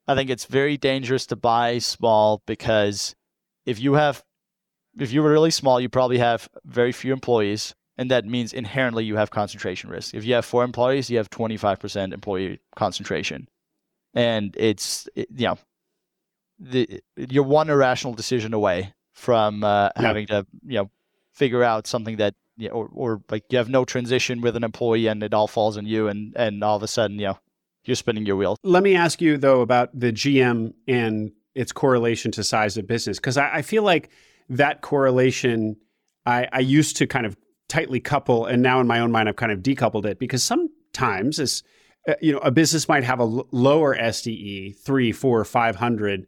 I 0.07 0.15
think 0.15 0.31
it's 0.31 0.45
very 0.45 0.77
dangerous 0.77 1.27
to 1.27 1.37
buy 1.37 1.79
small 1.79 2.43
because 2.47 3.15
if 3.65 3.81
you 3.81 3.95
have 3.95 4.23
if 4.99 5.13
you're 5.13 5.29
really 5.29 5.51
small, 5.51 5.81
you 5.81 5.89
probably 5.89 6.19
have 6.19 6.49
very 6.65 6.93
few 6.93 7.13
employees, 7.13 7.75
and 7.99 8.11
that 8.11 8.25
means 8.25 8.53
inherently 8.53 9.05
you 9.05 9.17
have 9.17 9.31
concentration 9.31 9.91
risk. 9.91 10.15
If 10.15 10.25
you 10.25 10.35
have 10.35 10.45
four 10.45 10.63
employees, 10.63 11.11
you 11.11 11.17
have 11.17 11.31
25% 11.31 12.13
employee 12.13 12.61
concentration, 12.77 13.49
and 14.15 14.55
it's 14.59 15.09
it, 15.15 15.29
you 15.35 15.47
know 15.47 15.59
the 16.59 17.01
you're 17.17 17.45
one 17.45 17.71
irrational 17.71 18.15
decision 18.15 18.55
away 18.55 18.95
from 19.13 19.65
uh, 19.65 19.91
yeah. 19.97 20.03
having 20.03 20.27
to 20.29 20.47
you 20.67 20.79
know 20.79 20.91
figure 21.33 21.65
out 21.65 21.87
something 21.87 22.17
that 22.17 22.35
you 22.57 22.69
know, 22.69 22.75
or, 22.75 22.89
or 22.93 23.23
like 23.31 23.45
you 23.51 23.59
have 23.59 23.69
no 23.69 23.85
transition 23.85 24.41
with 24.41 24.55
an 24.57 24.65
employee 24.65 25.09
and 25.09 25.23
it 25.23 25.35
all 25.35 25.49
falls 25.49 25.77
on 25.77 25.87
you 25.87 26.09
and 26.09 26.35
and 26.37 26.63
all 26.63 26.77
of 26.77 26.83
a 26.83 26.89
sudden 26.89 27.19
you 27.19 27.27
know 27.27 27.39
you're 27.85 27.95
spinning 27.95 28.27
your 28.27 28.37
wheel. 28.37 28.57
Let 28.63 28.83
me 28.83 28.95
ask 28.95 29.21
you 29.21 29.37
though 29.37 29.61
about 29.61 29.99
the 29.99 30.13
GM 30.13 30.75
and 30.89 31.33
its 31.55 31.73
correlation 31.73 32.31
to 32.33 32.45
size 32.45 32.77
of 32.77 32.87
business 32.87 33.19
because 33.19 33.37
I, 33.37 33.57
I, 33.57 33.63
feel 33.63 33.85
like 33.85 34.11
that 34.49 34.81
correlation 34.81 35.77
I, 36.27 36.49
I 36.53 36.59
used 36.61 36.97
to 36.97 37.07
kind 37.07 37.27
of 37.27 37.37
tightly 37.69 38.01
couple 38.01 38.47
and 38.47 38.61
now 38.63 38.81
in 38.81 38.87
my 38.87 38.99
own 38.99 39.13
mind 39.13 39.29
I've 39.29 39.37
kind 39.37 39.53
of 39.53 39.61
decoupled 39.61 40.05
it 40.05 40.19
because 40.19 40.43
sometimes 40.43 41.39
as 41.39 41.63
uh, 42.09 42.15
you 42.21 42.33
know 42.33 42.39
a 42.39 42.51
business 42.51 42.89
might 42.89 43.05
have 43.05 43.21
a 43.21 43.25
lower 43.25 43.97
SDE 43.97 44.77
three 44.79 45.13
four 45.13 45.45
five 45.45 45.77
hundred 45.77 46.27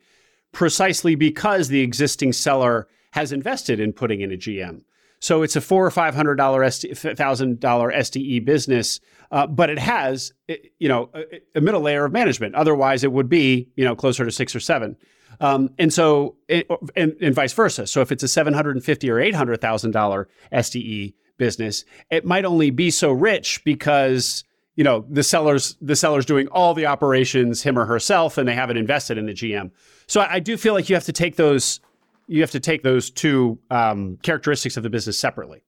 precisely 0.53 1.15
because 1.15 1.69
the 1.69 1.81
existing 1.81 2.33
seller 2.33 2.89
has 3.13 3.33
invested 3.33 3.81
in 3.81 3.93
putting 3.93 4.21
in 4.21 4.33
a 4.33 4.37
GM. 4.37 4.83
So 5.27 5.43
it's 5.43 5.57
a 5.57 5.61
four 5.61 5.85
or 5.85 5.91
five 5.91 6.15
hundred 6.15 6.37
dollar 6.37 6.71
thousand 6.71 7.59
dollar 7.59 7.91
SDE 7.91 8.45
business, 8.45 9.01
uh, 9.33 9.49
but 9.49 9.71
it 9.71 9.79
has 9.81 10.33
you 10.79 10.89
know 10.89 11.11
a, 11.15 11.41
a, 11.57 11.61
middle 11.61 11.81
layer 11.81 12.05
of 12.05 12.13
management. 12.13 12.55
Otherwise, 12.55 13.03
it 13.03 13.11
would 13.11 13.29
be 13.29 13.69
you 13.75 13.85
know 13.85 13.97
closer 13.97 14.25
to 14.25 14.31
six 14.31 14.55
or 14.55 14.61
seven. 14.61 14.97
Um, 15.41 15.71
and 15.81 15.93
so 15.93 16.37
and, 16.49 17.17
and 17.21 17.35
vice 17.35 17.53
versa. 17.53 17.89
So 17.89 18.03
if 18.03 18.13
it's 18.13 18.23
a 18.23 18.29
seven 18.29 18.55
hundred 18.55 18.77
and 18.77 18.85
fifty 18.85 19.11
or 19.11 19.19
eight 19.19 19.35
hundred 19.35 19.61
thousand 19.61 19.91
dollar 19.91 20.29
SDE 20.53 21.15
business, 21.39 21.85
it 22.09 22.25
might 22.25 22.45
only 22.45 22.71
be 22.71 22.93
so 22.93 23.11
rich 23.11 23.65
because 23.65 24.45
you 24.77 24.85
know 24.85 25.05
the 25.11 25.25
seller's 25.25 25.77
the 25.81 25.97
seller's 25.97 26.25
doing 26.25 26.47
all 26.53 26.73
the 26.73 26.87
operations 26.87 27.65
him 27.65 27.77
or 27.77 27.87
herself, 27.87 28.39
and 28.39 28.49
they 28.49 28.55
haven't 28.55 28.77
invested 28.77 29.19
in 29.19 29.27
the 29.27 29.35
GM. 29.35 29.73
So 30.07 30.21
I, 30.21 30.35
I 30.35 30.39
do 30.39 30.57
feel 30.57 30.73
like 30.73 30.89
you 30.89 30.95
have 30.95 31.07
to 31.07 31.13
take 31.13 31.35
those 31.35 31.81
you 32.27 32.41
have 32.41 32.51
to 32.53 32.61
take 32.61 32.83
those 32.83 33.11
two 33.11 33.59
um, 33.71 34.19
characteristics 34.23 34.77
of 34.77 34.83
the 34.83 34.91
business 34.91 35.19
separately. 35.19 35.63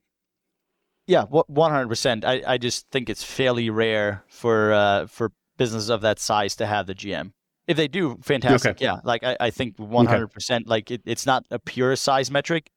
Yeah, 1.07 1.25
one 1.25 1.71
hundred 1.71 1.89
percent. 1.89 2.25
I 2.25 2.43
I 2.47 2.59
just 2.59 2.91
think 2.91 3.09
it's 3.09 3.25
fairly 3.25 3.71
rare 3.71 4.25
for 4.29 4.73
uh, 4.73 5.07
for 5.07 5.33
businesses 5.57 5.89
of 5.89 6.03
that 6.03 6.19
size 6.19 6.57
to 6.57 6.67
have 6.67 6.87
the 6.87 6.95
GM. 6.95 7.33
If 7.67 7.77
they 7.77 7.89
do, 7.89 8.19
fantastic. 8.23 8.77
Okay. 8.77 8.85
Yeah, 8.85 9.01
like 9.05 9.25
I, 9.25 9.37
I 9.41 9.51
think 9.51 9.79
one 9.79 10.07
hundred 10.07 10.29
percent. 10.29 10.67
Like 10.67 10.91
it, 10.91 11.03
it's 11.07 11.25
not 11.25 11.47
a 11.51 11.59
pure 11.59 11.97
size 11.97 12.31
metric, 12.31 12.71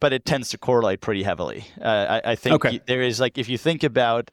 but 0.00 0.12
it 0.12 0.24
tends 0.24 0.50
to 0.50 0.58
correlate 0.58 1.00
pretty 1.00 1.22
heavily. 1.22 1.64
Uh, 1.80 2.20
I, 2.24 2.32
I 2.32 2.34
think 2.34 2.54
okay. 2.56 2.80
there 2.86 3.02
is 3.02 3.20
like 3.20 3.38
if 3.38 3.48
you 3.48 3.58
think 3.58 3.84
about, 3.84 4.30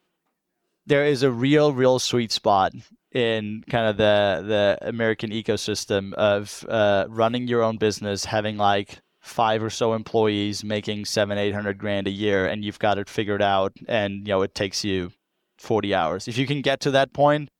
there 0.86 1.04
is 1.04 1.22
a 1.22 1.30
real 1.30 1.72
real 1.72 1.98
sweet 1.98 2.32
spot 2.32 2.72
in 3.18 3.64
kind 3.68 3.86
of 3.86 3.96
the 3.96 4.44
the 4.46 4.78
American 4.88 5.30
ecosystem 5.30 6.14
of 6.14 6.64
uh, 6.68 7.06
running 7.08 7.48
your 7.48 7.62
own 7.62 7.76
business, 7.76 8.24
having 8.24 8.56
like 8.56 9.00
five 9.20 9.62
or 9.62 9.70
so 9.70 9.94
employees 9.94 10.64
making 10.64 11.04
seven 11.04 11.36
eight 11.36 11.54
hundred 11.54 11.78
grand 11.78 12.06
a 12.06 12.10
year, 12.10 12.46
and 12.46 12.64
you've 12.64 12.78
got 12.78 12.98
it 12.98 13.08
figured 13.08 13.42
out, 13.42 13.72
and 13.86 14.26
you 14.26 14.32
know 14.32 14.42
it 14.42 14.54
takes 14.54 14.84
you 14.84 15.10
forty 15.58 15.94
hours. 15.94 16.28
If 16.28 16.38
you 16.38 16.46
can 16.46 16.62
get 16.62 16.80
to 16.80 16.90
that 16.92 17.12
point, 17.12 17.50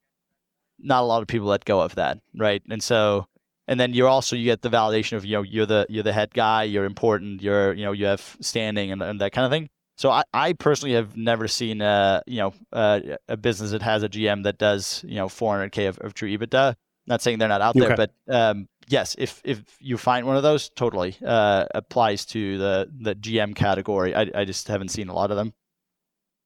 not 0.79 1.03
a 1.03 1.07
lot 1.07 1.23
of 1.23 1.29
people 1.29 1.49
let 1.49 1.65
go 1.65 1.81
of 1.81 1.97
that, 1.97 2.19
right? 2.37 2.63
And 2.71 2.83
so, 2.83 3.27
and 3.67 3.79
then 3.79 3.93
you're 3.95 4.09
also 4.09 4.37
you 4.37 4.45
get 4.45 4.63
the 4.63 4.71
validation 4.71 5.17
of 5.17 5.25
you 5.25 5.33
know 5.33 5.43
you're 5.43 5.67
the 5.67 5.87
you're 5.89 6.05
the 6.05 6.13
head 6.13 6.33
guy, 6.33 6.63
you're 6.63 6.85
important, 6.85 7.43
you're 7.43 7.73
you 7.75 7.85
know 7.85 7.93
you 7.93 8.07
have 8.07 8.37
standing 8.41 8.93
and, 8.93 9.03
and 9.03 9.21
that 9.21 9.33
kind 9.33 9.45
of 9.45 9.51
thing. 9.51 9.69
So 9.99 10.11
I, 10.11 10.23
I 10.33 10.53
personally 10.53 10.95
have 10.95 11.17
never 11.17 11.49
seen 11.49 11.83
a 11.83 12.23
you 12.27 12.39
know 12.39 12.55
a, 12.73 13.19
a 13.29 13.37
business 13.37 13.73
that 13.73 13.83
has 13.83 14.05
a 14.05 14.09
GM 14.09 14.45
that 14.45 14.57
does 14.57 15.05
you 15.07 15.17
know 15.17 15.27
400k 15.27 15.89
of, 15.89 15.99
of 15.99 16.15
true 16.15 16.31
EBITDA. 16.31 16.77
Not 17.09 17.21
saying 17.21 17.39
they're 17.39 17.49
not 17.49 17.63
out 17.63 17.75
there, 17.75 17.97
but 17.97 18.13
um, 18.29 18.69
yes, 18.87 19.17
if 19.19 19.41
if 19.45 19.63
you 19.81 19.97
find 19.97 20.27
one 20.27 20.37
of 20.37 20.43
those, 20.43 20.69
totally 20.69 21.17
uh, 21.27 21.67
applies 21.75 22.25
to 22.27 22.59
the 22.59 22.91
the 23.01 23.15
GM 23.17 23.57
category. 23.57 24.15
I, 24.15 24.31
I 24.35 24.45
just 24.45 24.69
haven't 24.69 24.89
seen 24.89 25.09
a 25.09 25.15
lot 25.15 25.31
of 25.31 25.37
them. 25.37 25.53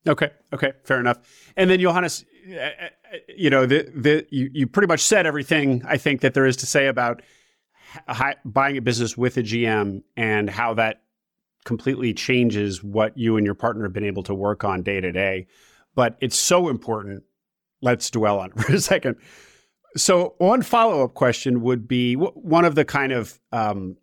Okay, 0.09 0.31
okay, 0.53 0.73
fair 0.85 0.99
enough. 0.99 1.19
And 1.57 1.69
then 1.69 1.79
Johannes, 1.79 2.25
uh, 2.51 2.57
uh, 2.57 2.69
you 3.37 3.51
know, 3.51 3.67
the 3.67 3.91
the 3.95 4.27
you, 4.31 4.51
you 4.53 4.67
pretty 4.67 4.89
much 4.89 5.01
said 5.01 5.27
everything 5.27 5.83
I 5.87 5.99
think 5.99 6.23
that 6.23 6.33
there 6.33 6.47
is 6.47 6.57
to 6.59 6.67
say 6.67 6.87
about 6.87 7.21
buying 8.45 8.79
a 8.79 8.81
business 8.81 9.17
with 9.17 9.37
a 9.37 9.43
GM 9.43 10.05
and 10.17 10.49
how 10.49 10.75
that 10.75 11.02
completely 11.65 12.13
changes 12.13 12.83
what 12.83 13.17
you 13.17 13.37
and 13.37 13.47
your 13.47 13.55
partner 13.55 13.85
have 13.85 13.93
been 13.93 14.05
able 14.05 14.23
to 14.25 14.35
work 14.35 14.65
on 14.65 14.83
day 14.83 15.01
to 15.01 15.13
day. 15.13 15.47
But 15.95 16.17
it's 16.21 16.37
so 16.37 16.69
important. 16.69 17.23
Let's 17.81 18.11
dwell 18.11 18.41
on 18.41 18.51
it 18.51 18.61
for 18.61 18.73
a 18.73 18.81
second. 18.81 19.17
So, 19.97 20.35
one 20.39 20.63
follow 20.63 21.05
up 21.05 21.15
question 21.15 21.61
would 21.63 21.87
be 21.87 22.15
one 22.15 22.65
of 22.65 22.75
the 22.75 22.85
kind 22.85 23.13
of 23.13 23.39
um, 23.53 23.97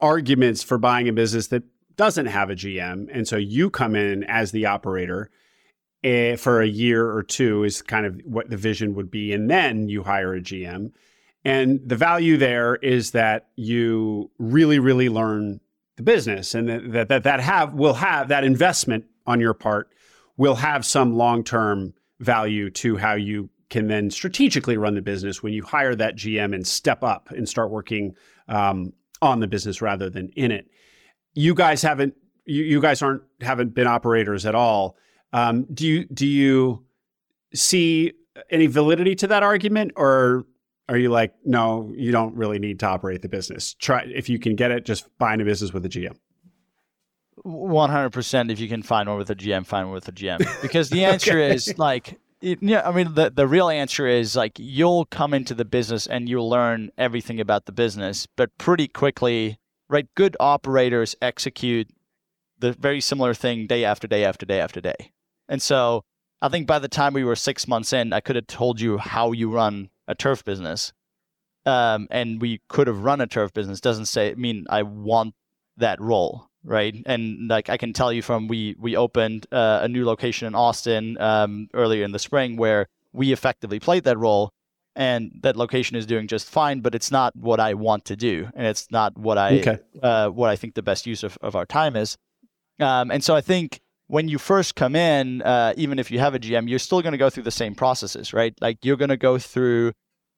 arguments 0.00 0.62
for 0.62 0.78
buying 0.78 1.08
a 1.08 1.12
business 1.12 1.48
that 1.48 1.62
doesn't 1.96 2.26
have 2.26 2.50
a 2.50 2.54
GM. 2.54 3.08
And 3.12 3.28
so 3.28 3.36
you 3.36 3.70
come 3.70 3.94
in 3.94 4.24
as 4.24 4.52
the 4.52 4.66
operator 4.66 5.30
eh, 6.02 6.36
for 6.36 6.62
a 6.62 6.66
year 6.66 7.10
or 7.10 7.22
two, 7.22 7.64
is 7.64 7.82
kind 7.82 8.06
of 8.06 8.20
what 8.24 8.48
the 8.48 8.56
vision 8.56 8.94
would 8.94 9.10
be. 9.10 9.32
And 9.32 9.50
then 9.50 9.88
you 9.88 10.02
hire 10.02 10.34
a 10.34 10.40
GM. 10.40 10.92
And 11.44 11.80
the 11.84 11.96
value 11.96 12.36
there 12.36 12.76
is 12.76 13.12
that 13.12 13.48
you 13.56 14.30
really, 14.38 14.78
really 14.78 15.08
learn 15.08 15.60
the 16.00 16.12
business 16.12 16.54
and 16.54 16.94
that 16.94 17.08
that 17.08 17.24
that 17.24 17.40
have 17.40 17.74
will 17.74 17.94
have 17.94 18.28
that 18.28 18.42
investment 18.42 19.04
on 19.26 19.38
your 19.38 19.52
part 19.52 19.92
will 20.38 20.54
have 20.54 20.86
some 20.86 21.14
long-term 21.14 21.92
value 22.20 22.70
to 22.70 22.96
how 22.96 23.12
you 23.12 23.50
can 23.68 23.86
then 23.86 24.10
strategically 24.10 24.78
run 24.78 24.94
the 24.94 25.02
business 25.02 25.42
when 25.42 25.52
you 25.52 25.62
hire 25.62 25.94
that 25.94 26.16
GM 26.16 26.54
and 26.54 26.66
step 26.66 27.04
up 27.04 27.30
and 27.30 27.46
start 27.46 27.70
working 27.70 28.14
um, 28.48 28.94
on 29.20 29.40
the 29.40 29.46
business 29.46 29.82
rather 29.82 30.08
than 30.08 30.30
in 30.30 30.50
it. 30.50 30.70
You 31.34 31.54
guys 31.54 31.82
haven't 31.82 32.14
you, 32.46 32.64
you 32.64 32.80
guys 32.80 33.02
aren't 33.02 33.22
haven't 33.42 33.74
been 33.74 33.86
operators 33.86 34.46
at 34.46 34.54
all. 34.54 34.96
Um, 35.34 35.66
do 35.72 35.86
you 35.86 36.06
do 36.06 36.26
you 36.26 36.84
see 37.54 38.14
any 38.48 38.66
validity 38.66 39.14
to 39.16 39.26
that 39.26 39.42
argument, 39.42 39.92
or 39.96 40.46
are 40.90 40.98
you 40.98 41.08
like, 41.08 41.32
no, 41.44 41.92
you 41.96 42.12
don't 42.12 42.34
really 42.34 42.58
need 42.58 42.80
to 42.80 42.86
operate 42.86 43.22
the 43.22 43.28
business? 43.28 43.74
Try 43.74 44.02
if 44.06 44.28
you 44.28 44.38
can 44.38 44.56
get 44.56 44.70
it, 44.70 44.84
just 44.84 45.06
find 45.18 45.40
a 45.40 45.44
business 45.44 45.72
with 45.72 45.84
a 45.86 45.88
GM. 45.88 46.16
One 47.42 47.90
hundred 47.90 48.10
percent. 48.10 48.50
If 48.50 48.60
you 48.60 48.68
can 48.68 48.82
find 48.82 49.08
one 49.08 49.16
with 49.16 49.30
a 49.30 49.34
GM, 49.34 49.64
find 49.64 49.86
one 49.86 49.94
with 49.94 50.08
a 50.08 50.12
GM. 50.12 50.46
Because 50.62 50.90
the 50.90 51.04
answer 51.06 51.38
okay. 51.38 51.54
is 51.54 51.78
like, 51.78 52.20
it, 52.42 52.58
yeah. 52.60 52.86
I 52.86 52.92
mean, 52.92 53.14
the 53.14 53.30
the 53.30 53.46
real 53.46 53.70
answer 53.70 54.06
is 54.06 54.36
like 54.36 54.58
you'll 54.58 55.06
come 55.06 55.32
into 55.32 55.54
the 55.54 55.64
business 55.64 56.06
and 56.06 56.28
you'll 56.28 56.50
learn 56.50 56.90
everything 56.98 57.40
about 57.40 57.64
the 57.64 57.72
business, 57.72 58.26
but 58.36 58.50
pretty 58.58 58.88
quickly 58.88 59.60
right? 59.90 60.06
Good 60.14 60.36
operators 60.40 61.16
execute 61.20 61.88
the 62.58 62.72
very 62.72 63.00
similar 63.00 63.34
thing 63.34 63.66
day 63.66 63.84
after 63.84 64.06
day 64.06 64.24
after 64.24 64.46
day 64.46 64.60
after 64.60 64.80
day. 64.80 65.12
And 65.48 65.60
so 65.60 66.04
I 66.40 66.48
think 66.48 66.66
by 66.66 66.78
the 66.78 66.88
time 66.88 67.12
we 67.12 67.24
were 67.24 67.36
six 67.36 67.68
months 67.68 67.92
in, 67.92 68.12
I 68.12 68.20
could 68.20 68.36
have 68.36 68.46
told 68.46 68.80
you 68.80 68.98
how 68.98 69.32
you 69.32 69.50
run 69.50 69.90
a 70.10 70.14
turf 70.14 70.44
business. 70.44 70.92
Um, 71.66 72.08
and 72.10 72.40
we 72.40 72.60
could 72.68 72.86
have 72.86 73.04
run 73.04 73.20
a 73.20 73.26
turf 73.26 73.52
business. 73.52 73.80
Doesn't 73.80 74.06
say 74.06 74.34
mean 74.34 74.66
I 74.68 74.82
want 74.82 75.34
that 75.76 76.00
role, 76.00 76.48
right? 76.64 76.94
And 77.06 77.48
like 77.48 77.68
I 77.68 77.76
can 77.76 77.92
tell 77.92 78.12
you 78.12 78.22
from 78.22 78.48
we 78.48 78.76
we 78.78 78.96
opened 78.96 79.46
uh, 79.52 79.80
a 79.82 79.88
new 79.88 80.04
location 80.04 80.46
in 80.46 80.54
Austin 80.54 81.20
um, 81.20 81.68
earlier 81.74 82.04
in 82.04 82.12
the 82.12 82.18
spring 82.18 82.56
where 82.56 82.86
we 83.12 83.32
effectively 83.32 83.78
played 83.78 84.04
that 84.04 84.18
role, 84.18 84.52
and 84.96 85.32
that 85.42 85.56
location 85.56 85.96
is 85.96 86.06
doing 86.06 86.28
just 86.28 86.48
fine. 86.48 86.80
But 86.80 86.94
it's 86.94 87.10
not 87.10 87.36
what 87.36 87.60
I 87.60 87.74
want 87.74 88.06
to 88.06 88.16
do, 88.16 88.48
and 88.54 88.66
it's 88.66 88.90
not 88.90 89.18
what 89.18 89.36
I 89.36 89.60
okay. 89.60 89.78
uh, 90.02 90.28
what 90.28 90.48
I 90.48 90.56
think 90.56 90.74
the 90.74 90.82
best 90.82 91.06
use 91.06 91.22
of, 91.22 91.36
of 91.42 91.54
our 91.56 91.66
time 91.66 91.94
is. 91.94 92.16
Um, 92.78 93.10
and 93.10 93.22
so 93.22 93.36
I 93.36 93.42
think 93.42 93.82
when 94.10 94.26
you 94.26 94.38
first 94.38 94.74
come 94.74 94.96
in, 94.96 95.40
uh, 95.42 95.72
even 95.76 96.00
if 96.00 96.10
you 96.10 96.18
have 96.18 96.34
a 96.34 96.40
GM, 96.40 96.68
you're 96.68 96.80
still 96.80 97.00
going 97.00 97.12
to 97.12 97.18
go 97.18 97.30
through 97.30 97.44
the 97.44 97.52
same 97.52 97.76
processes, 97.76 98.32
right? 98.32 98.52
Like 98.60 98.84
you're 98.84 98.96
going 98.96 99.10
to 99.10 99.16
go 99.16 99.38
through 99.38 99.92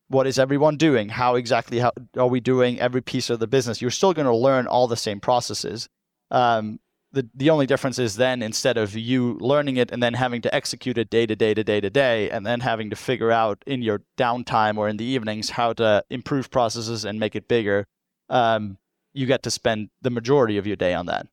what 0.09 0.27
is 0.27 0.39
everyone 0.39 0.77
doing? 0.77 1.09
How 1.09 1.37
exactly 1.37 1.79
how 1.79 1.93
are 2.19 2.27
we 2.27 2.39
doing 2.39 2.79
every 2.79 3.01
piece 3.01 3.31
of 3.31 3.39
the 3.39 3.47
business? 3.47 3.81
You're 3.81 3.91
still 3.91 4.13
going 4.13 4.27
to 4.27 4.37
learn 4.37 4.67
all 4.67 4.89
the 4.89 4.97
same 4.97 5.21
processes. 5.21 5.89
Um, 6.31 6.81
the 7.13 7.27
the 7.35 7.49
only 7.49 7.65
difference 7.65 7.99
is 7.99 8.17
then 8.17 8.43
instead 8.43 8.77
of 8.77 8.95
you 8.95 9.39
learning 9.41 9.79
it 9.79 9.91
and 9.91 10.03
then 10.03 10.15
having 10.15 10.43
to 10.43 10.55
execute 10.55 10.99
it 10.99 11.09
day 11.09 11.25
to 11.25 11.35
day 11.35 11.55
to 11.55 11.65
day 11.65 11.81
to 11.81 11.89
day, 11.89 12.29
and 12.29 12.45
then 12.45 12.61
having 12.61 12.91
to 12.91 12.97
figure 12.97 13.33
out 13.33 13.63
in 13.67 13.81
your 13.81 14.03
downtime 14.19 14.77
or 14.77 14.87
in 14.87 14.99
the 14.99 15.05
evenings 15.05 15.49
how 15.49 15.73
to 15.75 16.05
improve 16.11 16.51
processes 16.51 17.07
and 17.07 17.19
make 17.19 17.35
it 17.35 17.49
bigger, 17.49 17.87
um, 18.29 18.77
you 19.15 19.25
get 19.25 19.43
to 19.45 19.51
spend 19.51 19.89
the 20.03 20.11
majority 20.11 20.59
of 20.59 20.67
your 20.67 20.77
day 20.77 20.93
on 20.93 21.07
that. 21.07 21.27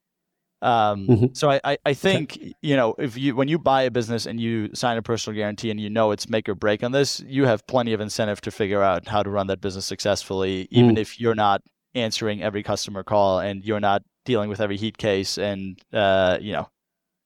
Um, 0.62 1.08
mm-hmm. 1.08 1.26
So 1.34 1.50
I, 1.50 1.62
I, 1.64 1.78
I 1.86 1.94
think 1.94 2.38
you 2.62 2.76
know 2.76 2.96
if 2.98 3.18
you 3.18 3.36
when 3.36 3.48
you 3.48 3.58
buy 3.58 3.84
a 3.84 3.92
business 3.92 4.26
and 4.26 4.40
you 4.40 4.70
sign 4.74 4.98
a 4.98 5.02
personal 5.02 5.36
guarantee 5.36 5.72
and 5.72 5.80
you 5.80 5.90
know 5.90 6.12
it's 6.12 6.30
make 6.30 6.50
or 6.50 6.56
break 6.56 6.84
on 6.84 6.92
this, 6.92 7.22
you 7.22 7.46
have 7.46 7.66
plenty 7.68 7.94
of 7.94 8.02
incentive 8.02 8.42
to 8.42 8.52
figure 8.52 8.84
out 8.84 9.08
how 9.08 9.24
to 9.24 9.30
run 9.30 9.48
that 9.48 9.62
business 9.62 9.86
successfully, 9.86 10.68
even 10.72 10.96
mm. 10.96 11.00
if 11.00 11.20
you're 11.20 11.36
not 11.36 11.62
answering 11.96 12.44
every 12.44 12.62
customer 12.62 13.04
call 13.04 13.40
and 13.40 13.64
you're 13.64 13.80
not 13.80 14.04
dealing 14.26 14.50
with 14.50 14.60
every 14.60 14.78
heat 14.78 14.98
case 14.98 15.38
and 15.38 15.80
uh, 15.94 16.38
you 16.42 16.52
know 16.52 16.70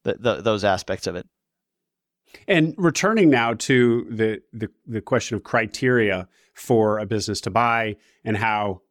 the, 0.04 0.16
the, 0.20 0.42
those 0.42 0.64
aspects 0.64 1.08
of 1.08 1.16
it. 1.16 1.28
And 2.48 2.74
returning 2.78 3.30
now 3.30 3.54
to 3.56 4.08
the, 4.10 4.42
the 4.54 4.70
the 4.86 5.02
question 5.02 5.36
of 5.36 5.44
criteria 5.44 6.28
for 6.54 7.00
a 7.00 7.06
business 7.06 7.42
to 7.42 7.50
buy 7.50 7.96
and 8.24 8.38
how 8.38 8.82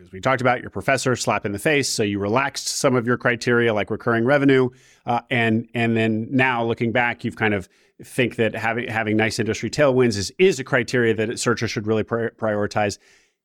as 0.00 0.12
we 0.12 0.20
talked 0.20 0.40
about, 0.40 0.60
your 0.60 0.70
professor 0.70 1.14
slap 1.16 1.44
in 1.44 1.52
the 1.52 1.58
face. 1.58 1.88
So 1.88 2.02
you 2.02 2.18
relaxed 2.18 2.68
some 2.68 2.94
of 2.94 3.06
your 3.06 3.16
criteria, 3.16 3.74
like 3.74 3.90
recurring 3.90 4.24
revenue, 4.24 4.70
uh, 5.06 5.20
and 5.30 5.68
and 5.74 5.96
then 5.96 6.28
now 6.30 6.64
looking 6.64 6.92
back, 6.92 7.24
you've 7.24 7.36
kind 7.36 7.54
of 7.54 7.68
think 8.02 8.36
that 8.36 8.54
having 8.54 8.88
having 8.88 9.16
nice 9.16 9.38
industry 9.38 9.70
tailwinds 9.70 10.16
is 10.16 10.32
is 10.38 10.58
a 10.58 10.64
criteria 10.64 11.14
that 11.14 11.38
searchers 11.38 11.70
should 11.70 11.86
really 11.86 12.04
prioritize. 12.04 12.98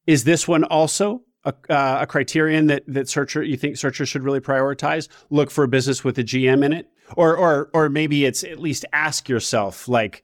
Is 0.07 0.23
this 0.23 0.47
one 0.47 0.63
also 0.63 1.23
a, 1.43 1.53
uh, 1.69 1.99
a 2.01 2.07
criterion 2.07 2.67
that 2.67 2.83
that 2.87 3.09
searcher 3.09 3.43
you 3.43 3.57
think 3.57 3.77
searchers 3.77 4.09
should 4.09 4.23
really 4.23 4.39
prioritize? 4.39 5.07
Look 5.29 5.51
for 5.51 5.63
a 5.63 5.67
business 5.67 6.03
with 6.03 6.17
a 6.19 6.23
GM 6.23 6.63
in 6.63 6.73
it, 6.73 6.89
or 7.15 7.35
or 7.35 7.69
or 7.73 7.89
maybe 7.89 8.25
it's 8.25 8.43
at 8.43 8.59
least 8.59 8.85
ask 8.93 9.27
yourself 9.27 9.87
like 9.87 10.23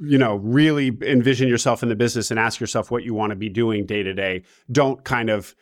you 0.00 0.18
know, 0.18 0.36
really 0.36 0.96
envision 1.02 1.48
yourself 1.48 1.82
in 1.82 1.88
the 1.88 1.96
business 1.96 2.30
and 2.30 2.38
ask 2.40 2.60
yourself 2.60 2.90
what 2.90 3.04
you 3.04 3.14
want 3.14 3.30
to 3.30 3.36
be 3.36 3.48
doing 3.48 3.86
day 3.86 4.02
to 4.02 4.14
day. 4.14 4.42
Don't 4.70 5.02
kind 5.04 5.30
of 5.30 5.54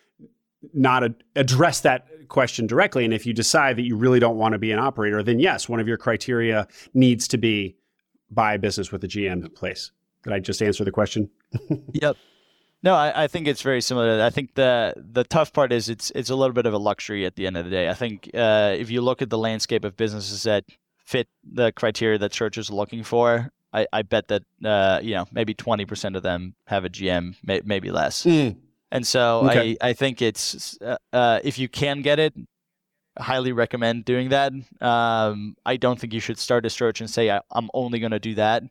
not 0.74 1.04
a, 1.04 1.14
address 1.36 1.80
that 1.82 2.06
question 2.28 2.66
directly. 2.66 3.04
And 3.04 3.12
if 3.12 3.26
you 3.26 3.32
decide 3.32 3.76
that 3.76 3.82
you 3.82 3.96
really 3.96 4.20
don't 4.20 4.36
want 4.36 4.52
to 4.52 4.58
be 4.58 4.72
an 4.72 4.78
operator, 4.78 5.22
then 5.22 5.38
yes, 5.38 5.68
one 5.68 5.80
of 5.80 5.88
your 5.88 5.96
criteria 5.96 6.66
needs 6.94 7.28
to 7.28 7.38
be 7.38 7.76
buy 8.30 8.54
a 8.54 8.58
business 8.58 8.92
with 8.92 9.02
a 9.04 9.08
GM 9.08 9.44
in 9.44 9.50
place. 9.50 9.90
Did 10.22 10.32
I 10.32 10.38
just 10.38 10.62
answer 10.62 10.84
the 10.84 10.90
question? 10.90 11.30
yep. 11.92 12.16
No, 12.82 12.94
I, 12.94 13.24
I, 13.24 13.26
think 13.26 13.46
it's 13.46 13.60
very 13.60 13.82
similar. 13.82 14.22
I 14.22 14.30
think 14.30 14.54
the 14.54 14.94
the 14.96 15.24
tough 15.24 15.52
part 15.52 15.70
is 15.70 15.90
it's 15.90 16.10
it's 16.14 16.30
a 16.30 16.34
little 16.34 16.54
bit 16.54 16.64
of 16.64 16.72
a 16.72 16.78
luxury 16.78 17.26
at 17.26 17.36
the 17.36 17.46
end 17.46 17.58
of 17.58 17.64
the 17.64 17.70
day. 17.70 17.90
I 17.90 17.94
think 17.94 18.30
uh, 18.32 18.74
if 18.78 18.90
you 18.90 19.02
look 19.02 19.20
at 19.20 19.28
the 19.28 19.36
landscape 19.36 19.84
of 19.84 19.96
businesses 19.96 20.44
that 20.44 20.64
fit 21.04 21.28
the 21.44 21.72
criteria 21.72 22.18
that 22.18 22.32
searchers 22.32 22.70
are 22.70 22.74
looking 22.74 23.02
for, 23.02 23.52
I, 23.72 23.86
I 23.92 24.02
bet 24.02 24.28
that 24.28 24.42
uh, 24.64 25.00
you 25.02 25.14
know 25.14 25.26
maybe 25.32 25.54
twenty 25.54 25.84
percent 25.84 26.16
of 26.16 26.22
them 26.22 26.54
have 26.66 26.84
a 26.84 26.88
GM, 26.88 27.36
may, 27.42 27.60
maybe 27.64 27.90
less. 27.90 28.24
Mm. 28.24 28.56
And 28.92 29.06
so 29.06 29.48
okay. 29.48 29.76
I, 29.80 29.90
I 29.90 29.92
think 29.92 30.20
it's 30.20 30.78
uh, 30.80 30.96
uh, 31.12 31.40
if 31.44 31.58
you 31.58 31.68
can 31.68 32.02
get 32.02 32.18
it, 32.18 32.34
highly 33.18 33.52
recommend 33.52 34.04
doing 34.04 34.30
that. 34.30 34.52
Um, 34.80 35.56
I 35.64 35.76
don't 35.76 35.98
think 35.98 36.12
you 36.12 36.20
should 36.20 36.38
start 36.38 36.66
a 36.66 36.70
search 36.70 37.00
and 37.00 37.08
say 37.08 37.30
I, 37.30 37.40
am 37.54 37.70
only 37.72 38.00
going 38.00 38.12
to 38.12 38.18
do 38.18 38.34
that 38.34 38.64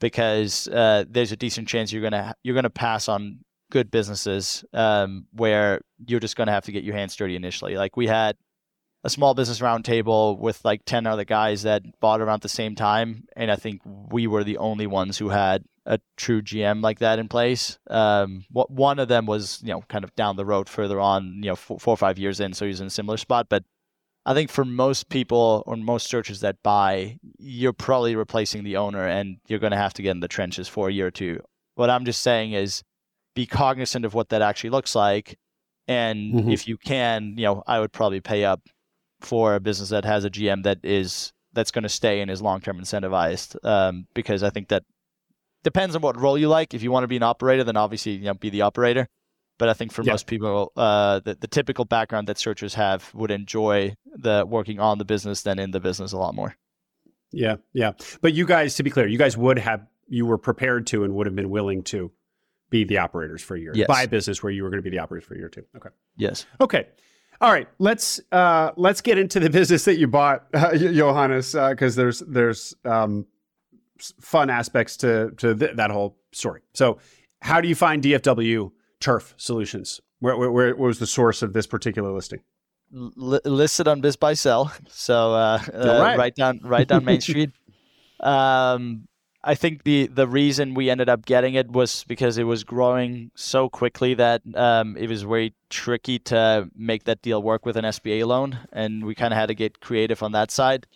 because 0.00 0.68
uh, 0.68 1.04
there's 1.08 1.32
a 1.32 1.36
decent 1.36 1.68
chance 1.68 1.92
you're 1.92 2.02
gonna 2.02 2.34
you're 2.42 2.54
gonna 2.54 2.70
pass 2.70 3.08
on 3.08 3.40
good 3.70 3.90
businesses 3.90 4.64
um, 4.72 5.26
where 5.32 5.80
you're 6.06 6.20
just 6.20 6.36
going 6.36 6.46
to 6.46 6.52
have 6.52 6.64
to 6.64 6.72
get 6.72 6.84
your 6.84 6.94
hands 6.94 7.14
dirty 7.16 7.36
initially. 7.36 7.76
Like 7.76 7.96
we 7.96 8.06
had 8.06 8.36
a 9.04 9.10
small 9.10 9.34
business 9.34 9.60
roundtable 9.60 10.38
with 10.38 10.64
like 10.64 10.84
10 10.84 11.06
other 11.06 11.24
guys 11.24 11.62
that 11.62 11.82
bought 12.00 12.20
around 12.20 12.42
the 12.42 12.48
same 12.48 12.74
time. 12.74 13.24
And 13.36 13.50
I 13.50 13.56
think 13.56 13.80
we 13.84 14.26
were 14.26 14.44
the 14.44 14.58
only 14.58 14.86
ones 14.86 15.18
who 15.18 15.28
had 15.28 15.64
a 15.86 16.00
true 16.16 16.42
GM 16.42 16.82
like 16.82 16.98
that 16.98 17.18
in 17.18 17.28
place. 17.28 17.78
Um, 17.88 18.44
what, 18.50 18.70
one 18.70 18.98
of 18.98 19.08
them 19.08 19.26
was, 19.26 19.60
you 19.62 19.72
know, 19.72 19.82
kind 19.88 20.04
of 20.04 20.14
down 20.16 20.36
the 20.36 20.44
road 20.44 20.68
further 20.68 21.00
on, 21.00 21.34
you 21.36 21.48
know, 21.48 21.56
four, 21.56 21.78
four 21.78 21.94
or 21.94 21.96
five 21.96 22.18
years 22.18 22.40
in. 22.40 22.52
So 22.52 22.66
he's 22.66 22.80
in 22.80 22.88
a 22.88 22.90
similar 22.90 23.16
spot. 23.16 23.46
But 23.48 23.64
I 24.26 24.34
think 24.34 24.50
for 24.50 24.64
most 24.64 25.08
people 25.08 25.62
or 25.66 25.76
most 25.76 26.08
searchers 26.08 26.40
that 26.40 26.62
buy, 26.62 27.18
you're 27.38 27.72
probably 27.72 28.16
replacing 28.16 28.64
the 28.64 28.76
owner 28.76 29.06
and 29.06 29.38
you're 29.46 29.60
going 29.60 29.70
to 29.70 29.78
have 29.78 29.94
to 29.94 30.02
get 30.02 30.10
in 30.10 30.20
the 30.20 30.28
trenches 30.28 30.68
for 30.68 30.88
a 30.88 30.92
year 30.92 31.06
or 31.06 31.10
two. 31.12 31.40
What 31.76 31.88
I'm 31.88 32.04
just 32.04 32.20
saying 32.20 32.52
is 32.52 32.82
be 33.34 33.46
cognizant 33.46 34.04
of 34.04 34.12
what 34.12 34.30
that 34.30 34.42
actually 34.42 34.70
looks 34.70 34.96
like. 34.96 35.38
And 35.86 36.34
mm-hmm. 36.34 36.50
if 36.50 36.66
you 36.66 36.76
can, 36.76 37.34
you 37.38 37.44
know, 37.44 37.62
I 37.66 37.78
would 37.80 37.92
probably 37.92 38.20
pay 38.20 38.44
up 38.44 38.60
for 39.20 39.54
a 39.54 39.60
business 39.60 39.88
that 39.90 40.04
has 40.04 40.24
a 40.24 40.30
GM 40.30 40.62
that 40.64 40.78
is 40.82 41.32
that's 41.52 41.70
going 41.70 41.82
to 41.82 41.88
stay 41.88 42.20
and 42.20 42.30
is 42.30 42.42
long 42.42 42.60
term 42.60 42.80
incentivized. 42.80 43.56
Um, 43.64 44.06
because 44.14 44.42
I 44.42 44.50
think 44.50 44.68
that 44.68 44.84
depends 45.64 45.96
on 45.96 46.02
what 46.02 46.20
role 46.20 46.38
you 46.38 46.48
like. 46.48 46.74
If 46.74 46.82
you 46.82 46.90
want 46.90 47.04
to 47.04 47.08
be 47.08 47.16
an 47.16 47.22
operator, 47.22 47.64
then 47.64 47.76
obviously 47.76 48.12
you 48.12 48.24
know 48.24 48.34
be 48.34 48.50
the 48.50 48.62
operator. 48.62 49.08
But 49.58 49.68
I 49.68 49.72
think 49.72 49.90
for 49.90 50.02
yeah. 50.02 50.12
most 50.12 50.28
people, 50.28 50.70
uh, 50.76 51.18
the, 51.18 51.34
the 51.34 51.48
typical 51.48 51.84
background 51.84 52.28
that 52.28 52.38
searchers 52.38 52.74
have 52.74 53.12
would 53.12 53.32
enjoy 53.32 53.96
the 54.14 54.46
working 54.48 54.78
on 54.78 54.98
the 54.98 55.04
business 55.04 55.42
than 55.42 55.58
in 55.58 55.72
the 55.72 55.80
business 55.80 56.12
a 56.12 56.16
lot 56.16 56.34
more. 56.36 56.54
Yeah, 57.32 57.56
yeah. 57.72 57.92
But 58.20 58.34
you 58.34 58.46
guys, 58.46 58.76
to 58.76 58.84
be 58.84 58.90
clear, 58.90 59.08
you 59.08 59.18
guys 59.18 59.36
would 59.36 59.58
have 59.58 59.84
you 60.06 60.26
were 60.26 60.38
prepared 60.38 60.86
to 60.88 61.04
and 61.04 61.14
would 61.14 61.26
have 61.26 61.36
been 61.36 61.50
willing 61.50 61.82
to 61.82 62.12
be 62.70 62.84
the 62.84 62.98
operators 62.98 63.42
for 63.42 63.56
a 63.56 63.60
year. 63.60 63.72
Yes. 63.74 63.88
Buy 63.88 64.02
a 64.02 64.08
business 64.08 64.42
where 64.42 64.52
you 64.52 64.62
were 64.62 64.70
going 64.70 64.82
to 64.82 64.88
be 64.88 64.90
the 64.90 65.00
operators 65.00 65.26
for 65.26 65.34
a 65.34 65.38
year 65.38 65.48
too. 65.48 65.64
Okay. 65.76 65.90
Yes. 66.16 66.46
Okay. 66.60 66.86
All 67.40 67.52
right, 67.52 67.68
let's 67.78 68.20
uh, 68.32 68.72
let's 68.76 69.00
get 69.00 69.16
into 69.16 69.38
the 69.38 69.48
business 69.48 69.84
that 69.84 69.96
you 69.96 70.08
bought, 70.08 70.46
uh, 70.54 70.76
Johannes, 70.76 71.52
because 71.52 71.96
uh, 71.96 72.02
there's 72.02 72.18
there's 72.20 72.74
um, 72.84 73.26
fun 74.20 74.50
aspects 74.50 74.96
to 74.98 75.30
to 75.36 75.54
th- 75.54 75.76
that 75.76 75.90
whole 75.90 76.16
story. 76.32 76.62
So, 76.74 76.98
how 77.40 77.60
do 77.60 77.68
you 77.68 77.76
find 77.76 78.02
DFW 78.02 78.72
Turf 79.00 79.34
Solutions? 79.36 80.00
Where, 80.20 80.36
where, 80.36 80.50
where 80.50 80.74
was 80.74 80.98
the 80.98 81.06
source 81.06 81.42
of 81.42 81.52
this 81.52 81.66
particular 81.66 82.10
listing? 82.10 82.40
L- 82.92 83.40
listed 83.44 83.86
on 83.86 84.02
BizBuySell, 84.02 84.72
so 84.88 85.34
uh, 85.34 85.60
right. 85.74 86.18
right 86.18 86.34
down 86.34 86.58
right 86.64 86.88
down 86.88 87.04
Main 87.04 87.20
Street. 87.20 87.50
Um, 88.18 89.06
I 89.44 89.54
think 89.54 89.84
the 89.84 90.08
the 90.08 90.26
reason 90.26 90.74
we 90.74 90.90
ended 90.90 91.08
up 91.08 91.24
getting 91.24 91.54
it 91.54 91.70
was 91.70 92.04
because 92.04 92.38
it 92.38 92.44
was 92.44 92.64
growing 92.64 93.30
so 93.36 93.68
quickly 93.68 94.14
that 94.14 94.42
um, 94.54 94.96
it 94.96 95.08
was 95.08 95.22
very 95.22 95.54
tricky 95.70 96.18
to 96.20 96.68
make 96.74 97.04
that 97.04 97.22
deal 97.22 97.42
work 97.42 97.64
with 97.64 97.76
an 97.76 97.84
SBA 97.84 98.26
loan, 98.26 98.58
and 98.72 99.04
we 99.04 99.14
kind 99.14 99.32
of 99.32 99.38
had 99.38 99.46
to 99.46 99.54
get 99.54 99.80
creative 99.80 100.22
on 100.22 100.32
that 100.32 100.50
side. 100.50 100.86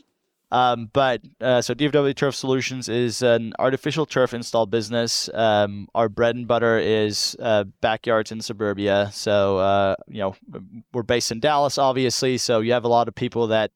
Um, 0.51 0.91
but 0.93 1.23
uh, 1.41 1.63
so 1.63 1.73
DFW 1.73 2.15
Turf 2.15 2.35
Solutions 2.35 2.89
is 2.89 3.23
an 3.23 3.55
artificial 3.59 4.05
turf 4.05 4.35
install 4.35 4.67
business. 4.67 5.31
Um, 5.33 5.89
our 5.95 6.11
bread 6.11 6.37
and 6.37 6.47
butter 6.47 6.79
is 6.79 7.35
uh, 7.41 7.65
backyards 7.81 8.33
in 8.33 8.43
suburbia. 8.43 9.09
So 9.13 9.59
uh, 9.59 9.95
you 10.09 10.19
know 10.19 10.35
we're 10.93 11.05
based 11.05 11.31
in 11.31 11.41
Dallas, 11.41 11.79
obviously. 11.79 12.37
So 12.39 12.61
you 12.61 12.73
have 12.73 12.85
a 12.85 12.89
lot 12.89 13.09
of 13.09 13.15
people 13.15 13.47
that 13.47 13.71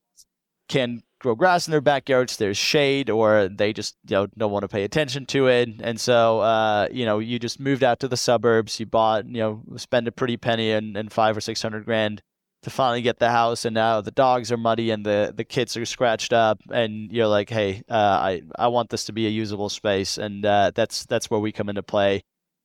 can 0.69 1.03
grow 1.19 1.35
grass 1.35 1.67
in 1.67 1.71
their 1.71 1.81
backyards, 1.81 2.37
there's 2.37 2.59
shade, 2.59 3.11
or 3.11 3.49
they 3.49 3.73
just 3.73 3.97
you 4.09 4.17
know 4.17 4.27
don't 4.37 4.53
want 4.53 4.63
to 4.63 4.69
pay 4.69 4.85
attention 4.85 5.27
to 5.27 5.49
it, 5.49 5.69
and 5.81 6.01
so 6.01 6.41
uh, 6.41 6.89
you 6.91 7.05
know 7.05 7.19
you 7.19 7.39
just 7.39 7.61
moved 7.61 7.83
out 7.83 8.01
to 8.01 8.09
the 8.09 8.17
suburbs. 8.17 8.79
You 8.81 8.87
bought 8.87 9.27
you 9.27 9.39
know 9.39 9.63
spend 9.77 10.09
a 10.09 10.13
pretty 10.13 10.37
penny 10.37 10.73
and, 10.73 10.97
and 10.97 11.13
five 11.13 11.37
or 11.37 11.41
six 11.41 11.63
hundred 11.63 11.85
grand 11.85 12.23
to 12.63 12.71
finally 12.71 13.03
get 13.03 13.19
the 13.19 13.31
house, 13.31 13.65
and 13.65 13.75
now 13.75 14.01
the 14.01 14.11
dogs 14.11 14.51
are 14.51 14.57
muddy 14.57 14.91
and 14.91 15.05
the 15.05 15.33
the 15.37 15.45
kits 15.45 15.77
are 15.77 15.85
scratched 15.85 16.33
up, 16.33 16.61
and 16.71 17.13
you're 17.13 17.29
like, 17.29 17.51
hey, 17.51 17.83
uh, 17.89 17.95
I 17.95 18.43
I 18.59 18.69
want 18.69 18.91
this 18.91 19.05
to 19.05 19.13
be 19.13 19.27
a 19.27 19.31
usable 19.31 19.69
space, 19.69 20.19
and 20.19 20.45
uh, 20.45 20.73
that's 20.75 21.07
that's 21.07 21.31
where 21.31 21.41
we 21.41 21.53
come 21.53 21.69
into 21.69 21.83
play. 21.83 22.23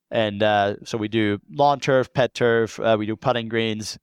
And 0.09 0.43
uh, 0.43 0.75
so 0.83 0.97
we 0.97 1.07
do 1.07 1.39
lawn 1.49 1.79
turf, 1.79 2.13
pet 2.13 2.33
turf, 2.33 2.79
uh, 2.81 2.97
we 2.99 3.05
do 3.05 3.15
putting 3.15 3.47
greens, 3.47 3.97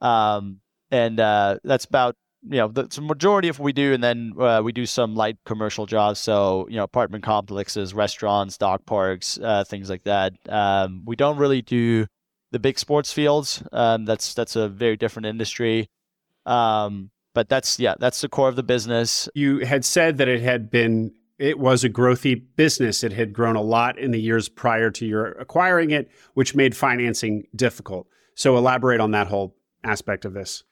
um, 0.00 0.60
and 0.90 1.20
uh, 1.20 1.58
that's 1.64 1.84
about 1.84 2.16
you 2.42 2.58
know 2.58 2.68
the, 2.68 2.84
the 2.84 3.00
majority 3.00 3.48
of 3.48 3.58
what 3.58 3.64
we 3.64 3.72
do, 3.72 3.92
and 3.92 4.02
then 4.02 4.32
uh, 4.38 4.60
we 4.64 4.72
do 4.72 4.86
some 4.86 5.14
light 5.14 5.36
commercial 5.44 5.86
jobs. 5.86 6.20
So 6.20 6.66
you 6.68 6.76
know 6.76 6.84
apartment 6.84 7.24
complexes, 7.24 7.94
restaurants, 7.94 8.56
dog 8.56 8.84
parks, 8.86 9.38
uh, 9.42 9.64
things 9.64 9.90
like 9.90 10.04
that. 10.04 10.34
Um, 10.48 11.02
we 11.04 11.16
don't 11.16 11.36
really 11.36 11.62
do 11.62 12.06
the 12.50 12.58
big 12.58 12.78
sports 12.78 13.12
fields. 13.12 13.62
Um, 13.72 14.04
that's 14.04 14.34
that's 14.34 14.56
a 14.56 14.68
very 14.68 14.96
different 14.96 15.26
industry. 15.26 15.88
Um, 16.46 17.10
but 17.34 17.48
that's 17.48 17.78
yeah, 17.78 17.94
that's 17.98 18.20
the 18.20 18.28
core 18.28 18.48
of 18.48 18.56
the 18.56 18.62
business. 18.62 19.28
You 19.34 19.60
had 19.60 19.84
said 19.84 20.18
that 20.18 20.28
it 20.28 20.40
had 20.40 20.70
been 20.70 21.12
it 21.38 21.58
was 21.58 21.84
a 21.84 21.88
growthy 21.88 22.42
business. 22.56 23.02
It 23.02 23.12
had 23.12 23.32
grown 23.32 23.56
a 23.56 23.62
lot 23.62 23.98
in 23.98 24.10
the 24.10 24.20
years 24.20 24.48
prior 24.48 24.90
to 24.90 25.06
your 25.06 25.32
acquiring 25.32 25.90
it, 25.90 26.10
which 26.34 26.54
made 26.54 26.76
financing 26.76 27.46
difficult. 27.54 28.06
So 28.34 28.56
elaborate 28.56 29.00
on 29.00 29.12
that 29.12 29.26
whole 29.26 29.56
aspect 29.84 30.24
of 30.24 30.34
this. 30.34 30.64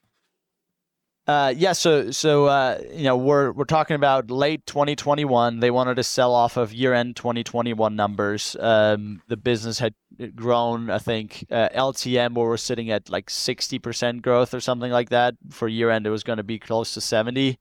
Uh, 1.29 1.53
yeah, 1.55 1.75
so 1.75 2.11
so 2.11 2.47
uh, 2.47 2.81
you 2.91 3.05
know 3.05 3.15
we're 3.15 3.53
we're 3.53 3.65
talking 3.65 3.97
about 3.97 4.31
late 4.31 4.65
2021. 4.65 5.61
They 5.61 5.71
wanted 5.71 5.97
to 5.97 6.03
sell 6.03 6.33
off 6.33 6.57
of 6.57 6.73
year-end 6.73 7.17
2021 7.17 7.95
numbers. 7.95 8.57
Um, 8.59 9.21
the 9.29 9.37
business 9.37 9.79
had 9.79 9.93
grown, 10.35 10.89
I 10.89 10.99
think, 10.99 11.45
uh, 11.51 11.69
LTM 11.75 12.33
where 12.33 12.47
we're 12.47 12.57
sitting 12.57 12.91
at 12.91 13.11
like 13.11 13.27
60% 13.29 14.23
growth 14.23 14.55
or 14.55 14.61
something 14.61 14.91
like 14.91 15.11
that. 15.11 15.35
For 15.51 15.69
year-end, 15.69 16.07
it 16.07 16.11
was 16.11 16.25
going 16.25 16.39
to 16.39 16.43
be 16.43 16.59
close 16.59 16.95
to 16.95 17.03
70. 17.03 17.59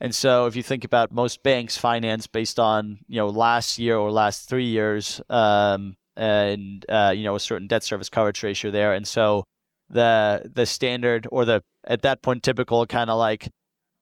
And 0.00 0.14
so 0.14 0.46
if 0.46 0.56
you 0.56 0.62
think 0.62 0.82
about 0.82 1.12
most 1.12 1.42
banks 1.42 1.76
finance 1.76 2.26
based 2.26 2.58
on 2.58 3.00
you 3.08 3.16
know 3.16 3.28
last 3.28 3.78
year 3.78 3.98
or 3.98 4.10
last 4.10 4.48
three 4.48 4.64
years, 4.64 5.20
um, 5.28 5.96
and 6.16 6.86
uh, 6.88 7.12
you 7.14 7.24
know 7.24 7.34
a 7.34 7.40
certain 7.40 7.66
debt 7.66 7.84
service 7.84 8.08
coverage 8.08 8.42
ratio 8.42 8.70
there, 8.70 8.94
and 8.94 9.06
so 9.06 9.44
the 9.92 10.50
the 10.52 10.66
standard 10.66 11.28
or 11.30 11.44
the 11.44 11.62
at 11.86 12.02
that 12.02 12.22
point 12.22 12.42
typical 12.42 12.86
kind 12.86 13.10
of 13.10 13.18
like 13.18 13.48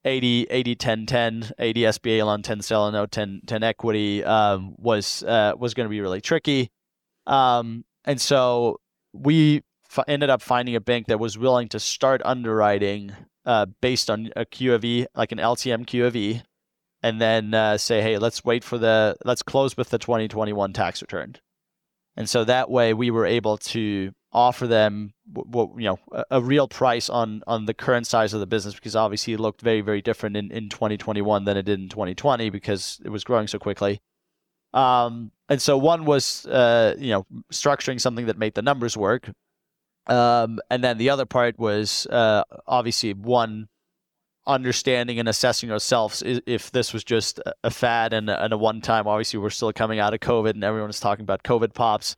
80 0.04 0.46
80 0.50 0.74
10 0.76 1.06
10 1.06 1.50
80 1.58 1.80
SBA 1.82 2.24
loan 2.24 2.42
10 2.42 2.62
seller 2.62 2.90
note 2.90 3.10
10 3.10 3.42
10 3.46 3.62
equity 3.62 4.24
um, 4.24 4.74
was 4.78 5.22
uh, 5.24 5.52
was 5.58 5.74
going 5.74 5.84
to 5.84 5.90
be 5.90 6.00
really 6.00 6.20
tricky. 6.20 6.70
Um, 7.26 7.84
and 8.04 8.20
so 8.20 8.80
we 9.12 9.62
f- 9.90 10.04
ended 10.08 10.30
up 10.30 10.40
finding 10.40 10.74
a 10.74 10.80
bank 10.80 11.08
that 11.08 11.20
was 11.20 11.36
willing 11.36 11.68
to 11.68 11.80
start 11.80 12.22
underwriting 12.24 13.12
uh, 13.44 13.66
based 13.82 14.08
on 14.08 14.30
a 14.36 14.44
Q 14.44 14.74
of 14.74 14.84
E 14.84 15.06
like 15.14 15.32
an 15.32 15.38
LTM 15.38 15.86
Q 15.86 16.06
of 16.06 16.16
E 16.16 16.42
and 17.02 17.20
then 17.20 17.52
uh, 17.52 17.76
say 17.76 18.00
hey 18.00 18.16
let's 18.16 18.44
wait 18.44 18.64
for 18.64 18.78
the 18.78 19.16
let's 19.24 19.42
close 19.42 19.76
with 19.76 19.90
the 19.90 19.98
2021 19.98 20.72
tax 20.72 21.02
return. 21.02 21.36
And 22.16 22.28
so 22.28 22.44
that 22.44 22.70
way 22.70 22.94
we 22.94 23.10
were 23.10 23.26
able 23.26 23.58
to 23.58 24.12
offer 24.32 24.66
them 24.66 25.12
what 25.32 25.70
you 25.76 25.84
know 25.84 25.98
a, 26.12 26.24
a, 26.32 26.42
real 26.42 26.68
price 26.68 27.08
on 27.08 27.42
on 27.46 27.66
the 27.66 27.74
current 27.74 28.06
size 28.06 28.32
of 28.32 28.40
the 28.40 28.46
business 28.46 28.74
because 28.74 28.94
obviously 28.94 29.32
it 29.32 29.40
looked 29.40 29.60
very 29.60 29.80
very 29.80 30.00
different 30.00 30.36
in, 30.36 30.50
in 30.52 30.68
2021 30.68 31.44
than 31.44 31.56
it 31.56 31.64
did 31.64 31.80
in 31.80 31.88
2020 31.88 32.48
because 32.50 33.00
it 33.04 33.08
was 33.08 33.24
growing 33.24 33.46
so 33.46 33.58
quickly. 33.58 34.00
Um, 34.72 35.32
and 35.48 35.60
so 35.60 35.76
one 35.76 36.04
was 36.04 36.46
uh, 36.46 36.94
you 36.98 37.10
know 37.10 37.26
structuring 37.52 38.00
something 38.00 38.26
that 38.26 38.38
made 38.38 38.54
the 38.54 38.62
numbers 38.62 38.96
work. 38.96 39.30
Um, 40.06 40.60
and 40.70 40.82
then 40.82 40.98
the 40.98 41.10
other 41.10 41.26
part 41.26 41.58
was 41.58 42.06
uh, 42.06 42.44
obviously 42.66 43.14
one 43.14 43.68
understanding 44.46 45.18
and 45.18 45.28
assessing 45.28 45.70
ourselves 45.70 46.22
if 46.24 46.70
this 46.72 46.92
was 46.92 47.04
just 47.04 47.40
a 47.62 47.70
fad 47.70 48.12
and 48.12 48.30
a, 48.30 48.42
and 48.42 48.52
a 48.52 48.58
one 48.58 48.80
time 48.80 49.06
obviously 49.06 49.38
we're 49.38 49.50
still 49.50 49.72
coming 49.72 50.00
out 50.00 50.14
of 50.14 50.18
covid 50.18 50.50
and 50.50 50.64
everyone 50.64 50.88
is 50.88 50.98
talking 50.98 51.22
about 51.22 51.42
covid 51.42 51.74
pops. 51.74 52.16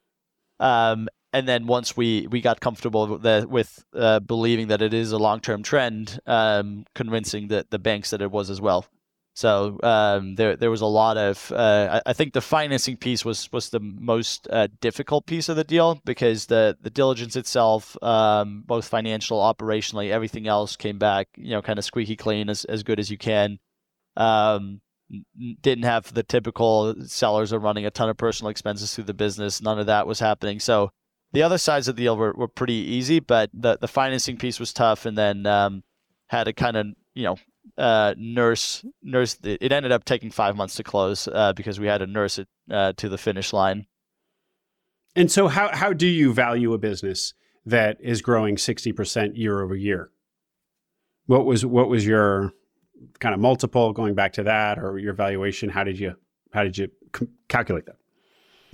Um, 0.60 1.08
and 1.32 1.48
then 1.48 1.66
once 1.66 1.96
we 1.96 2.26
we 2.30 2.40
got 2.40 2.60
comfortable 2.60 3.06
with, 3.06 3.22
the, 3.22 3.46
with 3.48 3.84
uh, 3.94 4.20
believing 4.20 4.68
that 4.68 4.82
it 4.82 4.92
is 4.92 5.12
a 5.12 5.18
long 5.18 5.40
term 5.40 5.62
trend, 5.62 6.20
um, 6.26 6.84
convincing 6.94 7.48
the 7.48 7.66
the 7.70 7.78
banks 7.78 8.10
that 8.10 8.22
it 8.22 8.30
was 8.30 8.50
as 8.50 8.60
well. 8.60 8.86
So 9.34 9.80
um, 9.82 10.34
there 10.34 10.56
there 10.56 10.70
was 10.70 10.82
a 10.82 10.86
lot 10.86 11.16
of 11.16 11.50
uh, 11.52 12.00
I, 12.04 12.10
I, 12.10 12.12
think 12.12 12.34
the 12.34 12.42
financing 12.42 12.98
piece 12.98 13.24
was 13.24 13.50
was 13.50 13.70
the 13.70 13.80
most 13.80 14.46
uh, 14.50 14.68
difficult 14.82 15.24
piece 15.24 15.48
of 15.48 15.56
the 15.56 15.64
deal 15.64 16.00
because 16.04 16.46
the 16.46 16.76
the 16.82 16.90
diligence 16.90 17.34
itself, 17.34 17.96
um, 18.02 18.62
both 18.66 18.86
financial, 18.86 19.38
operationally, 19.38 20.10
everything 20.10 20.46
else 20.46 20.76
came 20.76 20.98
back 20.98 21.28
you 21.36 21.52
know 21.52 21.62
kind 21.62 21.78
of 21.78 21.84
squeaky 21.84 22.16
clean 22.16 22.50
as 22.50 22.66
as 22.66 22.82
good 22.82 23.00
as 23.00 23.10
you 23.10 23.16
can. 23.16 23.58
Um, 24.18 24.82
didn't 25.62 25.84
have 25.84 26.12
the 26.12 26.22
typical 26.22 26.94
sellers 27.06 27.52
are 27.54 27.58
running 27.58 27.86
a 27.86 27.90
ton 27.90 28.10
of 28.10 28.16
personal 28.18 28.50
expenses 28.50 28.94
through 28.94 29.04
the 29.04 29.14
business. 29.14 29.62
None 29.62 29.78
of 29.78 29.86
that 29.86 30.06
was 30.06 30.20
happening. 30.20 30.60
So 30.60 30.90
the 31.32 31.42
other 31.42 31.58
sides 31.58 31.88
of 31.88 31.96
the 31.96 32.02
deal 32.02 32.16
were, 32.16 32.32
were 32.32 32.48
pretty 32.48 32.74
easy, 32.74 33.20
but 33.20 33.50
the, 33.52 33.78
the 33.78 33.88
financing 33.88 34.36
piece 34.36 34.60
was 34.60 34.72
tough. 34.72 35.06
And 35.06 35.16
then 35.16 35.46
um, 35.46 35.82
had 36.26 36.44
to 36.44 36.52
kind 36.52 36.76
of, 36.76 36.86
you 37.14 37.24
know, 37.24 37.36
uh, 37.78 38.14
nurse, 38.18 38.84
nurse. 39.02 39.38
It 39.42 39.72
ended 39.72 39.92
up 39.92 40.04
taking 40.04 40.30
five 40.30 40.56
months 40.56 40.74
to 40.76 40.82
close 40.82 41.28
uh, 41.28 41.52
because 41.54 41.80
we 41.80 41.86
had 41.86 41.98
to 41.98 42.06
nurse 42.06 42.38
it 42.38 42.48
uh, 42.70 42.92
to 42.96 43.08
the 43.08 43.18
finish 43.18 43.52
line. 43.52 43.86
And 45.14 45.30
so, 45.30 45.48
how, 45.48 45.74
how 45.74 45.92
do 45.92 46.06
you 46.06 46.32
value 46.32 46.72
a 46.72 46.78
business 46.78 47.34
that 47.66 47.98
is 48.00 48.22
growing 48.22 48.56
60% 48.56 49.36
year 49.36 49.62
over 49.62 49.74
year? 49.74 50.10
What 51.26 51.44
was, 51.44 51.64
what 51.64 51.88
was 51.88 52.06
your 52.06 52.52
kind 53.20 53.34
of 53.34 53.40
multiple 53.40 53.92
going 53.92 54.14
back 54.14 54.32
to 54.34 54.42
that 54.44 54.78
or 54.78 54.98
your 54.98 55.12
valuation? 55.12 55.68
How 55.68 55.84
did 55.84 55.98
you, 55.98 56.14
how 56.52 56.64
did 56.64 56.76
you 56.76 56.88
c- 57.14 57.28
calculate 57.48 57.86
that? 57.86 57.96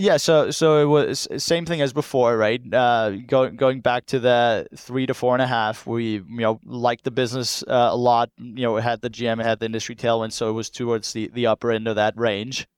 Yeah, 0.01 0.16
so 0.16 0.53
so 0.53 0.80
it 0.80 0.84
was 0.84 1.26
same 1.38 1.66
thing 1.66 1.80
as 1.80 1.92
before, 1.92 2.36
right? 2.36 2.62
Uh, 2.72 3.16
going 3.26 3.57
going 3.57 3.80
back 3.80 4.07
to 4.07 4.20
the 4.20 4.68
three 4.76 5.07
to 5.07 5.12
four 5.12 5.34
and 5.34 5.42
a 5.42 5.46
half, 5.46 5.88
we 5.88 6.14
you 6.14 6.24
know 6.28 6.61
liked 6.64 7.03
the 7.03 7.11
business 7.11 7.64
uh, 7.64 7.88
a 7.90 7.96
lot. 7.96 8.30
You 8.38 8.62
know, 8.62 8.76
had 8.76 9.01
the 9.01 9.11
GM, 9.11 9.42
had 9.42 9.59
the 9.59 9.66
industry 9.66 9.96
tailwind, 9.96 10.32
so 10.32 10.51
it 10.51 10.53
was 10.53 10.70
towards 10.70 11.12
the 11.14 11.28
the 11.34 11.49
upper 11.49 11.72
end 11.72 11.88
of 11.88 11.96
that 11.96 12.16
range. 12.16 12.68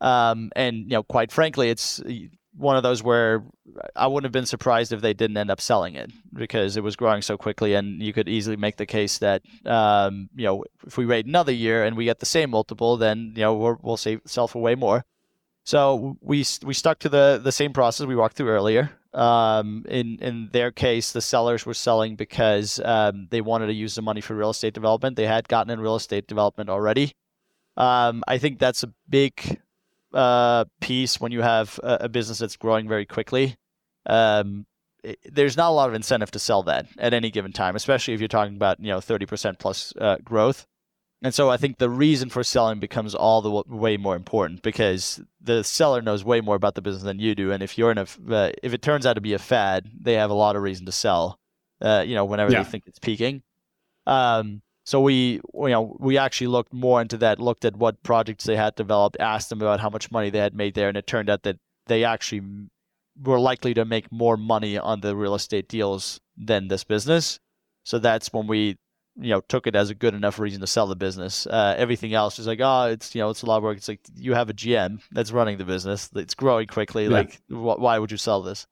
Um, 0.00 0.52
and 0.54 0.76
you 0.84 0.90
know, 0.90 1.02
quite 1.02 1.32
frankly, 1.32 1.68
it's 1.68 2.00
one 2.56 2.76
of 2.76 2.84
those 2.84 3.02
where 3.02 3.42
I 3.96 4.06
wouldn't 4.06 4.26
have 4.26 4.32
been 4.32 4.46
surprised 4.46 4.92
if 4.92 5.00
they 5.00 5.14
didn't 5.14 5.36
end 5.36 5.50
up 5.50 5.60
selling 5.60 5.96
it 5.96 6.12
because 6.32 6.76
it 6.76 6.84
was 6.84 6.94
growing 6.94 7.22
so 7.22 7.36
quickly, 7.36 7.74
and 7.74 8.00
you 8.00 8.12
could 8.12 8.28
easily 8.28 8.56
make 8.56 8.76
the 8.76 8.86
case 8.86 9.18
that 9.18 9.42
um, 9.66 10.28
you 10.36 10.44
know 10.44 10.64
if 10.86 10.96
we 10.96 11.06
wait 11.06 11.26
another 11.26 11.52
year 11.52 11.82
and 11.82 11.96
we 11.96 12.04
get 12.04 12.20
the 12.20 12.26
same 12.26 12.50
multiple, 12.50 12.96
then 12.96 13.32
you 13.34 13.42
know 13.42 13.54
we 13.56 13.74
will 13.82 13.96
save 13.96 14.20
sell 14.26 14.46
for 14.46 14.62
way 14.62 14.76
more. 14.76 15.04
So 15.68 16.16
we 16.22 16.46
we 16.64 16.72
stuck 16.72 16.98
to 17.00 17.10
the 17.10 17.38
the 17.44 17.52
same 17.52 17.74
process 17.74 18.06
we 18.06 18.16
walked 18.16 18.38
through 18.38 18.48
earlier. 18.48 18.90
Um, 19.12 19.84
in 19.86 20.18
in 20.22 20.48
their 20.50 20.70
case, 20.70 21.12
the 21.12 21.20
sellers 21.20 21.66
were 21.66 21.74
selling 21.74 22.16
because 22.16 22.80
um, 22.82 23.28
they 23.30 23.42
wanted 23.42 23.66
to 23.66 23.74
use 23.74 23.94
the 23.94 24.00
money 24.00 24.22
for 24.22 24.34
real 24.34 24.48
estate 24.48 24.72
development. 24.72 25.16
They 25.16 25.26
had 25.26 25.46
gotten 25.46 25.70
in 25.70 25.78
real 25.78 25.96
estate 25.96 26.26
development 26.26 26.70
already. 26.70 27.12
Um, 27.76 28.24
I 28.26 28.38
think 28.38 28.58
that's 28.58 28.82
a 28.82 28.94
big 29.10 29.60
uh, 30.14 30.64
piece 30.80 31.20
when 31.20 31.32
you 31.32 31.42
have 31.42 31.78
a, 31.82 31.98
a, 32.04 32.08
business 32.08 32.38
that's 32.38 32.56
growing 32.56 32.88
very 32.88 33.04
quickly. 33.04 33.56
Um, 34.06 34.64
it, 35.04 35.18
there's 35.30 35.58
not 35.58 35.68
a 35.68 35.76
lot 35.76 35.90
of 35.90 35.94
incentive 35.94 36.30
to 36.30 36.38
sell 36.38 36.62
that 36.62 36.86
at 36.96 37.12
any 37.12 37.30
given 37.30 37.52
time, 37.52 37.76
especially 37.76 38.14
if 38.14 38.20
you're 38.20 38.28
talking 38.28 38.56
about 38.56 38.80
you 38.80 38.88
know 38.88 39.00
30% 39.00 39.58
plus 39.58 39.92
uh, 40.00 40.16
growth. 40.24 40.66
And 41.22 41.34
so 41.34 41.50
I 41.50 41.56
think 41.56 41.78
the 41.78 41.90
reason 41.90 42.30
for 42.30 42.44
selling 42.44 42.78
becomes 42.78 43.14
all 43.14 43.42
the 43.42 43.50
w- 43.50 43.76
way 43.76 43.96
more 43.96 44.14
important 44.14 44.62
because 44.62 45.20
the 45.40 45.64
seller 45.64 46.00
knows 46.00 46.24
way 46.24 46.40
more 46.40 46.54
about 46.54 46.76
the 46.76 46.82
business 46.82 47.02
than 47.02 47.18
you 47.18 47.34
do. 47.34 47.50
And 47.50 47.62
if 47.62 47.76
you're 47.76 47.90
in 47.90 47.98
a, 47.98 48.06
uh, 48.30 48.52
if 48.62 48.72
it 48.72 48.82
turns 48.82 49.04
out 49.04 49.14
to 49.14 49.20
be 49.20 49.32
a 49.32 49.38
fad, 49.38 49.90
they 50.00 50.14
have 50.14 50.30
a 50.30 50.34
lot 50.34 50.54
of 50.54 50.62
reason 50.62 50.86
to 50.86 50.92
sell. 50.92 51.40
Uh, 51.80 52.04
you 52.06 52.14
know, 52.14 52.24
whenever 52.24 52.52
yeah. 52.52 52.62
they 52.62 52.70
think 52.70 52.84
it's 52.86 52.98
peaking. 52.98 53.42
Um, 54.06 54.62
so 54.84 55.00
we, 55.00 55.40
you 55.54 55.68
know, 55.68 55.96
we 56.00 56.18
actually 56.18 56.46
looked 56.46 56.72
more 56.72 57.00
into 57.00 57.18
that, 57.18 57.38
looked 57.38 57.64
at 57.64 57.76
what 57.76 58.02
projects 58.02 58.44
they 58.44 58.56
had 58.56 58.74
developed, 58.74 59.16
asked 59.20 59.50
them 59.50 59.60
about 59.60 59.80
how 59.80 59.90
much 59.90 60.10
money 60.10 60.30
they 60.30 60.38
had 60.38 60.54
made 60.54 60.74
there, 60.74 60.88
and 60.88 60.96
it 60.96 61.06
turned 61.06 61.28
out 61.28 61.42
that 61.42 61.58
they 61.86 62.04
actually 62.04 62.42
were 63.22 63.38
likely 63.38 63.74
to 63.74 63.84
make 63.84 64.10
more 64.10 64.36
money 64.36 64.78
on 64.78 65.00
the 65.00 65.14
real 65.14 65.34
estate 65.34 65.68
deals 65.68 66.20
than 66.36 66.68
this 66.68 66.84
business. 66.84 67.38
So 67.84 67.98
that's 67.98 68.32
when 68.32 68.46
we 68.46 68.78
you 69.20 69.30
know 69.30 69.40
took 69.42 69.66
it 69.66 69.74
as 69.74 69.90
a 69.90 69.94
good 69.94 70.14
enough 70.14 70.38
reason 70.38 70.60
to 70.60 70.66
sell 70.66 70.86
the 70.86 70.96
business. 70.96 71.46
Uh, 71.46 71.74
everything 71.76 72.14
else 72.14 72.38
is 72.38 72.46
like, 72.46 72.60
oh, 72.62 72.84
it's 72.84 73.14
you 73.14 73.20
know 73.20 73.30
it's 73.30 73.42
a 73.42 73.46
lot 73.46 73.58
of 73.58 73.62
work. 73.62 73.76
It's 73.76 73.88
like 73.88 74.00
you 74.14 74.34
have 74.34 74.48
a 74.48 74.54
GM 74.54 75.00
that's 75.10 75.32
running 75.32 75.58
the 75.58 75.64
business. 75.64 76.10
It's 76.14 76.34
growing 76.34 76.66
quickly. 76.66 77.04
Yeah. 77.04 77.10
Like, 77.10 77.40
wh- 77.48 77.78
why 77.78 77.98
would 77.98 78.10
you 78.10 78.16
sell 78.16 78.42
this? 78.42 78.66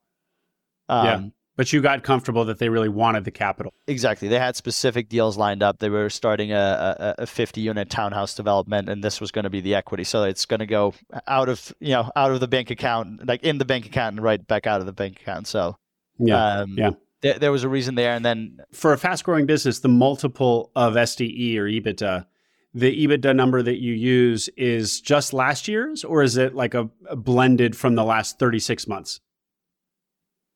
Um, 0.89 1.07
yeah. 1.07 1.29
But 1.57 1.73
you 1.73 1.81
got 1.81 2.03
comfortable 2.03 2.45
that 2.45 2.59
they 2.59 2.69
really 2.69 2.91
wanted 2.91 3.25
the 3.25 3.31
capital. 3.31 3.73
Exactly. 3.87 4.29
They 4.29 4.39
had 4.39 4.57
specific 4.57 5.09
deals 5.09 5.39
lined 5.39 5.63
up. 5.63 5.79
They 5.79 5.89
were 5.89 6.11
starting 6.11 6.53
a, 6.53 7.15
a, 7.17 7.23
a 7.23 7.27
50 7.27 7.63
unit 7.63 7.89
townhouse 7.89 8.35
development, 8.35 8.91
and 8.91 9.03
this 9.03 9.23
was 9.23 9.31
going 9.31 9.45
to 9.45 9.51
be 9.51 9.63
the 9.63 9.75
equity. 9.75 10.05
So 10.05 10.25
it's 10.25 10.45
going 10.45 10.61
to 10.61 10.67
go 10.67 10.93
out 11.27 11.49
of 11.49 11.73
you 11.81 11.93
know 11.93 12.11
out 12.15 12.33
of 12.33 12.41
the 12.41 12.49
bank 12.49 12.71
account, 12.71 13.27
like 13.27 13.43
in 13.43 13.57
the 13.57 13.65
bank 13.65 13.87
account, 13.87 14.17
and 14.17 14.23
right 14.23 14.47
back 14.47 14.67
out 14.67 14.81
of 14.81 14.87
the 14.87 14.93
bank 14.93 15.23
account. 15.23 15.47
So 15.47 15.79
yeah, 16.19 16.61
um, 16.61 16.75
yeah 16.77 16.91
there, 17.23 17.39
there 17.39 17.53
was 17.53 17.65
a 17.65 17.69
reason 17.69 17.95
there. 17.95 18.15
And 18.15 18.25
then 18.25 18.59
for 18.73 18.93
a 18.93 18.99
fast 18.99 19.25
growing 19.25 19.47
business, 19.47 19.81
the 19.81 19.89
multiple 19.89 20.71
of 20.77 20.95
SDE 20.95 21.57
or 21.57 21.65
EBITDA, 21.65 22.27
the 22.75 23.07
EBITDA 23.07 23.35
number 23.35 23.63
that 23.63 23.81
you 23.81 23.95
use 23.95 24.49
is 24.57 25.01
just 25.01 25.33
last 25.33 25.67
year's, 25.67 26.05
or 26.05 26.23
is 26.23 26.37
it 26.37 26.55
like 26.55 26.75
a, 26.75 26.91
a 27.09 27.17
blended 27.17 27.77
from 27.77 27.95
the 27.95 28.05
last 28.05 28.39
36 28.39 28.87
months? 28.87 29.21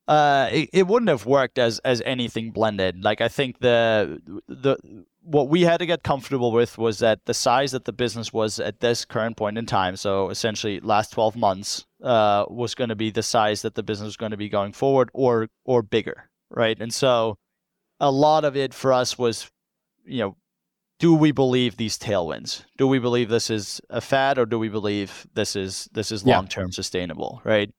Uh, 0.07 0.49
it, 0.51 0.71
it 0.73 0.87
wouldn't 0.87 1.09
have 1.09 1.25
worked 1.25 1.57
as 1.57 1.79
as 1.81 2.03
anything 2.05 2.51
blended. 2.51 3.05
Like 3.05 3.21
I 3.21 3.29
think 3.29 3.61
the 3.61 4.21
the 4.49 4.77
what 5.23 5.49
we 5.49 5.63
had 5.63 5.79
to 5.79 5.87
get 5.87 6.03
comfortable 6.03 6.51
with 6.51 6.79
was 6.79 6.99
that 6.99 7.27
the 7.27 7.35
size 7.35 7.73
that 7.73 7.85
the 7.85 7.93
business 7.93 8.33
was 8.33 8.59
at 8.59 8.81
this 8.81 9.05
current 9.05 9.37
point 9.37 9.57
in 9.57 9.67
time, 9.67 9.97
so 9.97 10.31
essentially 10.31 10.81
last 10.81 11.13
12 11.13 11.37
months, 11.37 11.87
uh, 12.03 12.45
was 12.49 12.75
going 12.75 12.89
to 12.89 12.97
be 12.97 13.11
the 13.11 13.23
size 13.23 13.63
that 13.63 13.75
the 13.75 13.83
business 13.83 14.07
was 14.07 14.17
going 14.17 14.33
to 14.33 14.37
be 14.37 14.49
going 14.49 14.73
forward 14.73 15.11
or 15.13 15.49
or 15.65 15.83
bigger, 15.83 16.30
right? 16.51 16.77
And 16.81 16.93
so 16.93 17.37
a 17.99 18.11
lot 18.11 18.45
of 18.45 18.57
it 18.57 18.75
for 18.75 18.93
us 18.93 19.19
was, 19.19 19.51
you 20.05 20.19
know, 20.19 20.37
do 20.99 21.15
we 21.15 21.33
believe 21.33 21.77
these 21.77 21.99
tailwinds? 21.99 22.65
Do 22.77 22.87
we 22.87 22.99
believe 22.99 23.31
this 23.31 23.49
is 23.51 23.81
a 23.89 24.01
fad 24.01 24.39
or 24.39 24.47
do 24.47 24.59
we 24.59 24.69
believe 24.69 25.27
this 25.35 25.57
is 25.57 25.89
this 25.93 26.13
is 26.13 26.27
long 26.27 26.47
term 26.47 26.69
yeah. 26.69 26.75
sustainable, 26.75 27.41
right? 27.43 27.71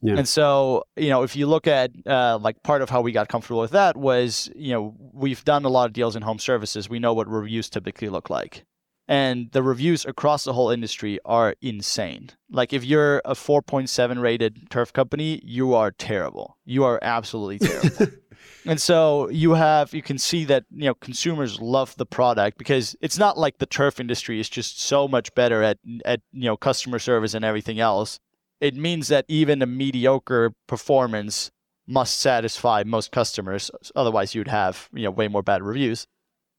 Yeah. 0.00 0.16
And 0.16 0.28
so, 0.28 0.84
you 0.96 1.08
know, 1.08 1.22
if 1.22 1.34
you 1.34 1.46
look 1.46 1.66
at 1.66 1.90
uh, 2.06 2.38
like 2.40 2.62
part 2.62 2.82
of 2.82 2.90
how 2.90 3.00
we 3.00 3.10
got 3.10 3.28
comfortable 3.28 3.60
with 3.60 3.72
that 3.72 3.96
was, 3.96 4.48
you 4.54 4.72
know, 4.72 4.94
we've 5.12 5.44
done 5.44 5.64
a 5.64 5.68
lot 5.68 5.86
of 5.86 5.92
deals 5.92 6.14
in 6.14 6.22
home 6.22 6.38
services. 6.38 6.88
We 6.88 7.00
know 7.00 7.14
what 7.14 7.26
reviews 7.26 7.68
typically 7.68 8.08
look 8.08 8.30
like. 8.30 8.64
And 9.10 9.50
the 9.52 9.62
reviews 9.62 10.04
across 10.04 10.44
the 10.44 10.52
whole 10.52 10.70
industry 10.70 11.18
are 11.24 11.54
insane. 11.62 12.30
Like 12.50 12.74
if 12.74 12.84
you're 12.84 13.22
a 13.24 13.32
4.7 13.32 14.20
rated 14.20 14.70
turf 14.70 14.92
company, 14.92 15.40
you 15.42 15.74
are 15.74 15.90
terrible. 15.90 16.58
You 16.66 16.84
are 16.84 16.98
absolutely 17.00 17.58
terrible. 17.66 18.14
and 18.66 18.78
so 18.80 19.30
you 19.30 19.54
have 19.54 19.94
you 19.94 20.02
can 20.02 20.18
see 20.18 20.44
that, 20.44 20.64
you 20.70 20.84
know, 20.84 20.94
consumers 20.94 21.58
love 21.58 21.96
the 21.96 22.04
product 22.04 22.58
because 22.58 22.96
it's 23.00 23.18
not 23.18 23.38
like 23.38 23.58
the 23.58 23.66
turf 23.66 23.98
industry 23.98 24.40
is 24.40 24.48
just 24.48 24.80
so 24.82 25.08
much 25.08 25.34
better 25.34 25.62
at 25.62 25.78
at 26.04 26.20
you 26.32 26.44
know, 26.44 26.56
customer 26.56 26.98
service 26.98 27.32
and 27.32 27.44
everything 27.44 27.80
else 27.80 28.20
it 28.60 28.74
means 28.74 29.08
that 29.08 29.24
even 29.28 29.62
a 29.62 29.66
mediocre 29.66 30.52
performance 30.66 31.50
must 31.86 32.20
satisfy 32.20 32.82
most 32.84 33.12
customers. 33.12 33.70
Otherwise, 33.96 34.34
you'd 34.34 34.48
have 34.48 34.88
you 34.92 35.04
know 35.04 35.10
way 35.10 35.28
more 35.28 35.42
bad 35.42 35.62
reviews. 35.62 36.06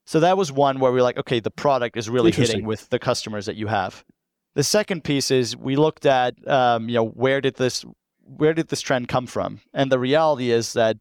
So 0.10 0.20
that 0.22 0.38
was 0.38 0.52
one 0.52 0.80
where 0.80 0.92
we 0.92 1.02
are 1.02 1.04
like, 1.04 1.20
okay, 1.20 1.40
the 1.40 1.52
product 1.52 1.96
is 1.96 2.10
really 2.10 2.32
hitting 2.32 2.66
with 2.66 2.90
the 2.90 2.98
customers 2.98 3.46
that 3.46 3.58
you 3.58 3.68
have. 3.68 4.04
The 4.56 4.64
second 4.64 5.04
piece 5.04 5.30
is 5.30 5.56
we 5.56 5.76
looked 5.76 6.08
at 6.08 6.34
um, 6.48 6.90
you 6.90 6.96
know 6.96 7.06
where 7.06 7.42
did 7.42 7.58
this 7.58 7.86
where 8.24 8.56
did 8.56 8.70
this 8.70 8.82
trend 8.82 9.08
come 9.08 9.28
from, 9.28 9.62
and 9.72 9.92
the 9.92 10.00
reality 10.00 10.50
is 10.50 10.74
that 10.74 10.98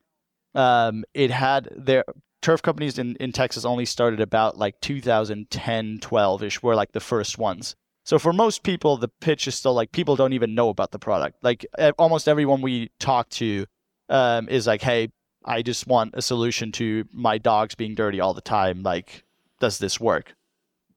um, 0.54 1.04
it 1.14 1.30
had 1.30 1.70
their 1.74 2.04
turf 2.42 2.61
companies 2.61 2.98
in, 2.98 3.16
in 3.16 3.32
Texas 3.32 3.64
only 3.64 3.86
started 3.86 4.20
about 4.20 4.59
like 4.59 4.78
2010, 4.82 6.00
12 6.02 6.42
ish 6.42 6.62
were 6.62 6.74
like 6.74 6.92
the 6.92 7.00
first 7.00 7.38
ones. 7.38 7.76
So 8.04 8.18
for 8.18 8.34
most 8.34 8.62
people, 8.62 8.98
the 8.98 9.09
pitch 9.09 9.48
is 9.48 9.54
still 9.54 9.72
like 9.72 9.90
people 9.90 10.16
don't 10.16 10.34
even 10.34 10.54
know 10.54 10.68
about 10.68 10.90
the 10.90 10.98
product. 10.98 11.42
Like 11.42 11.64
almost 11.98 12.28
everyone 12.28 12.61
we 12.61 12.90
talk 13.00 13.30
to 13.30 13.64
um, 14.11 14.50
is 14.50 14.66
like, 14.66 14.82
"Hey, 14.82 15.09
I 15.45 15.62
just 15.62 15.86
want 15.86 16.14
a 16.14 16.22
solution 16.22 16.72
to 16.72 17.05
my 17.12 17.39
dogs 17.39 17.74
being 17.74 17.95
dirty 17.95 18.20
all 18.20 18.34
the 18.34 18.41
time. 18.41 18.82
Like, 18.82 19.24
does 19.61 19.78
this 19.78 20.01
work?" 20.01 20.34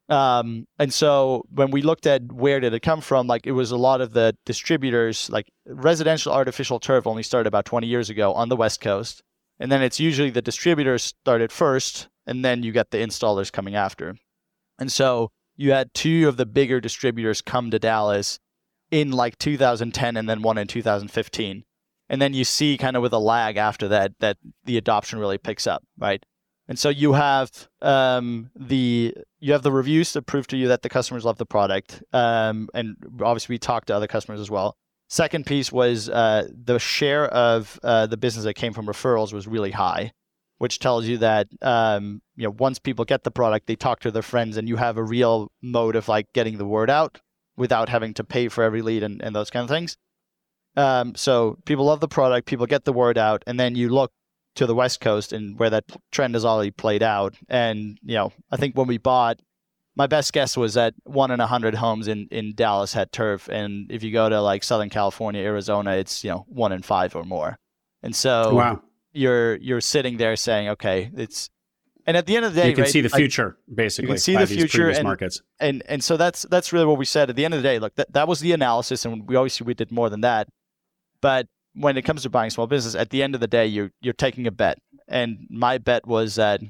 Um, 0.09 0.67
and 0.77 0.93
so 0.93 1.45
when 1.53 1.71
we 1.71 1.81
looked 1.81 2.05
at 2.05 2.33
where 2.33 2.59
did 2.59 2.73
it 2.73 2.81
come 2.81 2.99
from, 2.99 3.27
like 3.27 3.47
it 3.47 3.53
was 3.53 3.71
a 3.71 3.77
lot 3.77 4.01
of 4.01 4.11
the 4.11 4.35
distributors. 4.45 5.29
Like 5.29 5.49
residential 5.65 6.33
artificial 6.33 6.79
turf 6.79 7.07
only 7.07 7.23
started 7.23 7.47
about 7.47 7.65
20 7.65 7.87
years 7.87 8.09
ago 8.09 8.33
on 8.33 8.49
the 8.49 8.57
West 8.57 8.81
Coast, 8.81 9.23
and 9.59 9.71
then 9.71 9.81
it's 9.81 9.99
usually 9.99 10.29
the 10.29 10.41
distributors 10.41 11.03
started 11.03 11.51
first, 11.51 12.09
and 12.27 12.43
then 12.43 12.61
you 12.61 12.73
get 12.73 12.91
the 12.91 12.97
installers 12.97 13.51
coming 13.51 13.75
after. 13.75 14.17
And 14.77 14.91
so 14.91 15.31
you 15.55 15.71
had 15.71 15.93
two 15.93 16.27
of 16.27 16.37
the 16.37 16.45
bigger 16.45 16.81
distributors 16.81 17.41
come 17.41 17.71
to 17.71 17.79
Dallas 17.79 18.39
in 18.89 19.11
like 19.11 19.37
2010 19.37 20.17
and 20.17 20.27
then 20.27 20.41
one 20.41 20.57
in 20.57 20.67
2015. 20.67 21.63
And 22.11 22.21
then 22.21 22.33
you 22.33 22.43
see 22.43 22.77
kind 22.77 22.95
of 22.95 23.01
with 23.01 23.13
a 23.13 23.19
lag 23.19 23.57
after 23.57 23.87
that 23.87 24.11
that 24.19 24.37
the 24.65 24.77
adoption 24.77 25.17
really 25.17 25.39
picks 25.39 25.65
up, 25.65 25.83
right? 25.97 26.23
And 26.67 26.77
so 26.77 26.89
you 26.89 27.13
have 27.13 27.67
um, 27.81 28.51
the 28.55 29.15
you 29.39 29.53
have 29.53 29.63
the 29.63 29.71
reviews 29.71 30.11
to 30.11 30.21
prove 30.21 30.45
to 30.47 30.57
you 30.57 30.67
that 30.67 30.83
the 30.83 30.89
customers 30.89 31.25
love 31.25 31.37
the 31.37 31.45
product, 31.45 32.03
um, 32.13 32.69
and 32.73 32.95
obviously 33.21 33.53
we 33.53 33.57
talked 33.57 33.87
to 33.87 33.95
other 33.95 34.07
customers 34.07 34.39
as 34.39 34.51
well. 34.51 34.77
Second 35.09 35.45
piece 35.45 35.71
was 35.71 36.07
uh, 36.09 36.47
the 36.53 36.77
share 36.77 37.25
of 37.29 37.79
uh, 37.81 38.05
the 38.07 38.17
business 38.17 38.45
that 38.45 38.53
came 38.53 38.73
from 38.73 38.85
referrals 38.85 39.33
was 39.33 39.47
really 39.47 39.71
high 39.71 40.11
which 40.61 40.77
tells 40.77 41.07
you 41.07 41.17
that 41.17 41.47
um, 41.63 42.21
you 42.35 42.43
know 42.43 42.55
once 42.59 42.77
people 42.77 43.03
get 43.03 43.23
the 43.23 43.31
product, 43.31 43.65
they 43.65 43.75
talk 43.75 43.99
to 43.99 44.11
their 44.11 44.21
friends, 44.21 44.57
and 44.57 44.69
you 44.69 44.75
have 44.75 44.95
a 44.95 45.03
real 45.03 45.51
mode 45.63 45.95
of 45.95 46.07
like 46.07 46.31
getting 46.33 46.59
the 46.59 46.67
word 46.67 46.87
out 46.87 47.19
without 47.57 47.89
having 47.89 48.13
to 48.13 48.23
pay 48.23 48.47
for 48.47 48.63
every 48.63 48.83
lead 48.83 49.01
and, 49.01 49.23
and 49.23 49.35
those 49.35 49.49
kind 49.49 49.63
of 49.63 49.69
things. 49.69 49.97
Um, 50.75 51.15
so 51.15 51.57
people 51.65 51.85
love 51.85 51.99
the 51.99 52.07
product, 52.07 52.47
people 52.47 52.65
get 52.65 52.85
the 52.85 52.93
word 52.93 53.17
out, 53.17 53.43
and 53.45 53.59
then 53.59 53.75
you 53.75 53.89
look 53.89 54.11
to 54.55 54.65
the 54.65 54.75
West 54.75 55.01
Coast 55.01 55.33
and 55.33 55.57
where 55.57 55.69
that 55.69 55.85
trend 56.11 56.35
has 56.35 56.45
already 56.45 56.71
played 56.71 57.03
out. 57.03 57.35
And 57.49 57.97
you 58.03 58.15
know, 58.15 58.31
I 58.51 58.57
think 58.57 58.77
when 58.77 58.87
we 58.87 58.97
bought, 58.97 59.39
my 59.95 60.07
best 60.07 60.31
guess 60.31 60.55
was 60.55 60.75
that 60.75 60.93
one 61.03 61.31
in 61.31 61.39
a 61.39 61.47
hundred 61.47 61.75
homes 61.75 62.07
in 62.07 62.27
in 62.31 62.55
Dallas 62.55 62.93
had 62.93 63.11
turf, 63.11 63.49
and 63.49 63.91
if 63.91 64.03
you 64.03 64.11
go 64.11 64.29
to 64.29 64.41
like 64.41 64.63
Southern 64.63 64.89
California, 64.89 65.41
Arizona, 65.41 65.91
it's 65.91 66.23
you 66.23 66.29
know 66.29 66.45
one 66.47 66.71
in 66.71 66.81
five 66.81 67.15
or 67.15 67.23
more. 67.23 67.57
And 68.03 68.15
so 68.15 68.55
wow 68.55 68.81
you're 69.13 69.55
you're 69.57 69.81
sitting 69.81 70.17
there 70.17 70.35
saying, 70.35 70.69
okay, 70.69 71.11
it's 71.15 71.49
and 72.05 72.17
at 72.17 72.25
the 72.25 72.35
end 72.35 72.45
of 72.45 72.55
the 72.55 72.61
day, 72.61 72.69
you 72.69 72.75
can 72.75 72.83
right, 72.83 72.91
see 72.91 73.01
the 73.01 73.09
future 73.09 73.57
like, 73.67 73.75
basically. 73.75 74.07
You 74.07 74.13
can 74.13 74.19
see 74.19 74.35
the 74.35 74.47
future 74.47 74.89
and, 74.89 75.03
markets, 75.03 75.41
and 75.59 75.83
and 75.87 76.03
so 76.03 76.17
that's 76.17 76.43
that's 76.49 76.73
really 76.73 76.85
what 76.85 76.97
we 76.97 77.05
said 77.05 77.29
at 77.29 77.35
the 77.35 77.45
end 77.45 77.53
of 77.53 77.61
the 77.61 77.67
day. 77.67 77.79
Look, 77.79 77.95
that, 77.95 78.11
that 78.13 78.27
was 78.27 78.39
the 78.39 78.53
analysis, 78.53 79.05
and 79.05 79.27
we 79.27 79.35
obviously 79.35 79.65
we 79.65 79.73
did 79.73 79.91
more 79.91 80.09
than 80.09 80.21
that. 80.21 80.47
But 81.21 81.47
when 81.73 81.97
it 81.97 82.03
comes 82.03 82.23
to 82.23 82.29
buying 82.29 82.49
small 82.49 82.67
business, 82.67 82.95
at 82.95 83.09
the 83.09 83.23
end 83.23 83.35
of 83.35 83.41
the 83.41 83.47
day, 83.47 83.65
you're 83.65 83.91
you're 84.01 84.13
taking 84.13 84.47
a 84.47 84.51
bet, 84.51 84.79
and 85.07 85.47
my 85.49 85.77
bet 85.77 86.05
was 86.05 86.35
that 86.35 86.61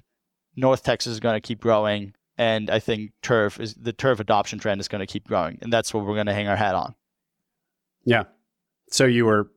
North 0.56 0.84
Texas 0.84 1.14
is 1.14 1.20
going 1.20 1.36
to 1.36 1.46
keep 1.46 1.60
growing, 1.60 2.14
and 2.38 2.70
I 2.70 2.80
think 2.80 3.12
turf 3.22 3.60
is 3.60 3.74
the 3.76 3.94
turf 3.94 4.20
adoption 4.20 4.60
trend 4.60 4.82
is 4.82 4.88
going 4.88 5.00
to 5.00 5.08
keep 5.08 5.28
growing, 5.28 5.58
and 5.62 5.72
that's 5.72 5.94
what 5.94 6.06
we're 6.06 6.16
going 6.16 6.28
to 6.28 6.34
hang 6.34 6.48
our 6.48 6.56
hat 6.56 6.76
on. 6.76 6.96
Yeah. 8.04 8.24
So 8.90 9.06
you 9.06 9.26
were 9.26 9.52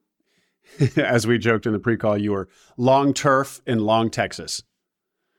as 0.96 1.26
we 1.26 1.38
joked 1.38 1.66
in 1.66 1.72
the 1.72 1.78
pre-call, 1.78 2.18
you 2.18 2.32
were 2.32 2.48
long 2.76 3.14
turf 3.14 3.60
in 3.66 3.80
long 3.80 4.10
Texas. 4.10 4.62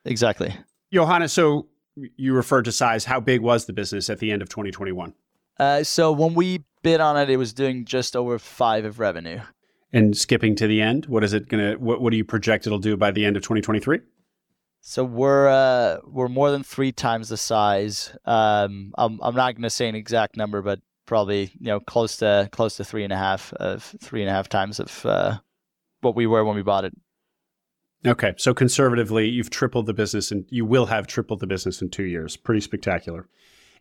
Exactly. 0.03 0.55
Johannes. 0.91 1.33
so 1.33 1.67
you 1.95 2.33
referred 2.33 2.65
to 2.65 2.71
size. 2.71 3.05
How 3.05 3.19
big 3.19 3.41
was 3.41 3.65
the 3.65 3.73
business 3.73 4.09
at 4.09 4.19
the 4.19 4.31
end 4.31 4.41
of 4.41 4.49
2021? 4.49 5.13
Uh, 5.59 5.83
so 5.83 6.11
when 6.11 6.33
we 6.33 6.63
bid 6.81 7.01
on 7.01 7.17
it, 7.17 7.29
it 7.29 7.37
was 7.37 7.53
doing 7.53 7.85
just 7.85 8.15
over 8.15 8.37
five 8.39 8.85
of 8.85 8.99
revenue. 8.99 9.39
And 9.93 10.15
skipping 10.17 10.55
to 10.57 10.67
the 10.67 10.81
end, 10.81 11.05
what 11.05 11.23
is 11.23 11.33
it 11.33 11.47
gonna? 11.47 11.73
What, 11.73 12.01
what 12.01 12.11
do 12.11 12.17
you 12.17 12.25
project 12.25 12.67
it'll 12.67 12.79
do 12.79 12.97
by 12.97 13.11
the 13.11 13.25
end 13.25 13.37
of 13.37 13.43
2023? 13.43 13.99
So 14.81 15.03
we're 15.03 15.47
uh, 15.47 15.99
we're 16.05 16.27
more 16.27 16.51
than 16.51 16.63
three 16.63 16.91
times 16.91 17.29
the 17.29 17.37
size. 17.37 18.15
Um, 18.25 18.93
I'm 18.97 19.19
I'm 19.21 19.35
not 19.35 19.55
gonna 19.55 19.69
say 19.69 19.87
an 19.87 19.95
exact 19.95 20.35
number, 20.35 20.61
but 20.61 20.79
probably 21.05 21.51
you 21.59 21.67
know 21.67 21.79
close 21.79 22.17
to 22.17 22.49
close 22.51 22.75
to 22.77 22.83
three 22.83 23.03
and 23.03 23.13
a 23.13 23.17
half 23.17 23.53
of 23.53 23.83
three 24.01 24.21
and 24.21 24.29
a 24.29 24.33
half 24.33 24.49
times 24.49 24.79
of 24.79 25.05
uh, 25.05 25.37
what 26.01 26.15
we 26.15 26.27
were 26.27 26.43
when 26.43 26.55
we 26.55 26.61
bought 26.61 26.85
it. 26.85 26.93
Okay, 28.05 28.33
so 28.37 28.53
conservatively, 28.53 29.27
you've 29.27 29.49
tripled 29.49 29.87
the 29.87 29.93
business, 29.93 30.29
and 30.29 30.45
you 30.49 30.65
will 30.65 30.85
have 30.87 31.07
tripled 31.07 31.39
the 31.39 31.47
business 31.47 31.81
in 31.81 31.89
two 31.89 32.03
years. 32.03 32.37
Pretty 32.37 32.61
spectacular. 32.61 33.27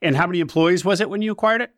And 0.04 0.14
how 0.14 0.26
many 0.26 0.40
employees 0.40 0.84
was 0.84 1.00
it 1.00 1.08
when 1.08 1.22
you 1.22 1.32
acquired 1.32 1.62
it? 1.62 1.70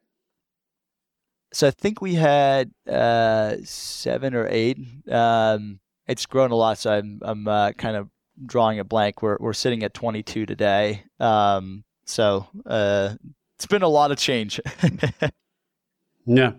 So 1.53 1.69
I 1.69 1.71
think 1.71 2.03
we 2.03 2.15
had 2.15 2.73
uh, 2.91 3.57
seven 3.63 4.35
or 4.35 4.49
eight. 4.51 4.79
Um, 5.11 5.79
it's 6.07 6.27
grown 6.27 6.51
a 6.51 6.57
lot, 6.57 6.79
so 6.79 6.93
I'm 6.93 7.21
I'm 7.23 7.49
uh, 7.49 7.73
kind 7.73 7.97
of 7.97 8.11
drawing 8.45 8.81
a 8.81 8.85
blank. 8.85 9.23
We're 9.23 9.37
we're 9.41 9.53
sitting 9.53 9.83
at 9.85 9.95
22 9.95 10.45
today. 10.45 11.05
Um, 11.21 11.85
so 12.05 12.49
uh, 12.67 13.15
it's 13.57 13.67
been 13.67 13.83
a 13.83 13.89
lot 13.89 14.11
of 14.11 14.19
change. 14.19 14.61
yeah. 16.27 16.53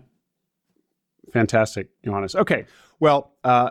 Fantastic, 1.32 1.90
Johannes. 2.02 2.34
Okay. 2.34 2.64
Well, 2.98 3.32
uh, 3.44 3.70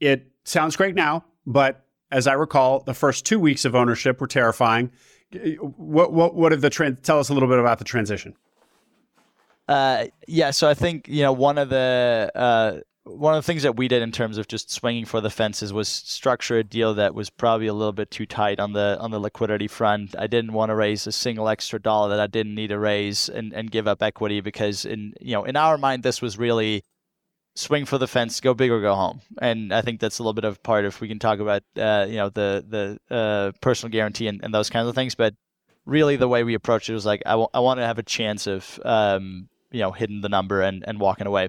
it 0.00 0.30
sounds 0.44 0.76
great 0.76 0.96
now, 0.96 1.24
but 1.46 1.86
as 2.10 2.26
I 2.26 2.34
recall, 2.34 2.80
the 2.80 2.94
first 2.94 3.24
two 3.24 3.38
weeks 3.38 3.64
of 3.64 3.74
ownership 3.74 4.20
were 4.20 4.26
terrifying. 4.26 4.90
What 5.32 6.12
what 6.12 6.34
what 6.34 6.50
did 6.50 6.60
the 6.60 6.70
trend? 6.70 7.02
Tell 7.02 7.18
us 7.18 7.28
a 7.28 7.34
little 7.34 7.48
bit 7.48 7.58
about 7.58 7.78
the 7.78 7.84
transition. 7.84 8.34
Uh, 9.68 10.06
yeah, 10.28 10.52
so 10.52 10.68
I 10.68 10.74
think 10.74 11.08
you 11.08 11.22
know 11.22 11.32
one 11.32 11.58
of 11.58 11.68
the 11.68 12.30
uh, 12.34 12.80
one 13.04 13.34
of 13.34 13.38
the 13.38 13.46
things 13.46 13.62
that 13.62 13.76
we 13.76 13.88
did 13.88 14.02
in 14.02 14.12
terms 14.12 14.38
of 14.38 14.48
just 14.48 14.70
swinging 14.70 15.04
for 15.04 15.20
the 15.20 15.30
fences 15.30 15.72
was 15.72 15.88
structure 15.88 16.58
a 16.58 16.64
deal 16.64 16.94
that 16.94 17.14
was 17.14 17.30
probably 17.30 17.66
a 17.66 17.74
little 17.74 17.92
bit 17.92 18.10
too 18.10 18.26
tight 18.26 18.60
on 18.60 18.72
the 18.72 18.96
on 19.00 19.10
the 19.10 19.18
liquidity 19.18 19.68
front. 19.68 20.14
I 20.18 20.26
didn't 20.26 20.52
want 20.52 20.70
to 20.70 20.74
raise 20.74 21.06
a 21.06 21.12
single 21.12 21.48
extra 21.48 21.80
dollar 21.80 22.08
that 22.10 22.20
I 22.20 22.26
didn't 22.26 22.54
need 22.54 22.68
to 22.68 22.78
raise 22.78 23.28
and, 23.28 23.52
and 23.52 23.70
give 23.70 23.88
up 23.88 24.02
equity 24.02 24.40
because 24.40 24.84
in 24.84 25.14
you 25.20 25.32
know 25.32 25.44
in 25.44 25.56
our 25.56 25.78
mind 25.78 26.02
this 26.02 26.22
was 26.22 26.38
really 26.38 26.84
swing 27.56 27.86
for 27.86 27.98
the 27.98 28.06
fence, 28.06 28.40
go 28.40 28.54
big 28.54 28.70
or 28.70 28.80
go 28.80 28.94
home. 28.94 29.20
And 29.38 29.72
I 29.72 29.80
think 29.80 29.98
that's 29.98 30.18
a 30.18 30.22
little 30.22 30.34
bit 30.34 30.44
of 30.44 30.62
part 30.62 30.84
if 30.84 31.00
we 31.00 31.08
can 31.08 31.18
talk 31.18 31.40
about 31.40 31.62
uh, 31.76 32.06
you 32.08 32.16
know 32.16 32.28
the 32.28 32.98
the 33.08 33.14
uh, 33.14 33.52
personal 33.60 33.90
guarantee 33.90 34.28
and, 34.28 34.42
and 34.44 34.54
those 34.54 34.70
kinds 34.70 34.88
of 34.88 34.94
things. 34.94 35.14
But 35.14 35.34
really 35.84 36.16
the 36.16 36.28
way 36.28 36.44
we 36.44 36.54
approached 36.54 36.88
it 36.88 36.94
was 36.94 37.06
like 37.06 37.22
I, 37.26 37.30
w- 37.30 37.48
I 37.52 37.60
want 37.60 37.78
to 37.80 37.86
have 37.86 37.98
a 37.98 38.02
chance 38.02 38.46
of 38.46 38.78
um, 38.84 39.48
you 39.72 39.80
know 39.80 39.90
hitting 39.90 40.20
the 40.20 40.28
number 40.28 40.60
and, 40.60 40.84
and 40.86 41.00
walking 41.00 41.26
away. 41.26 41.48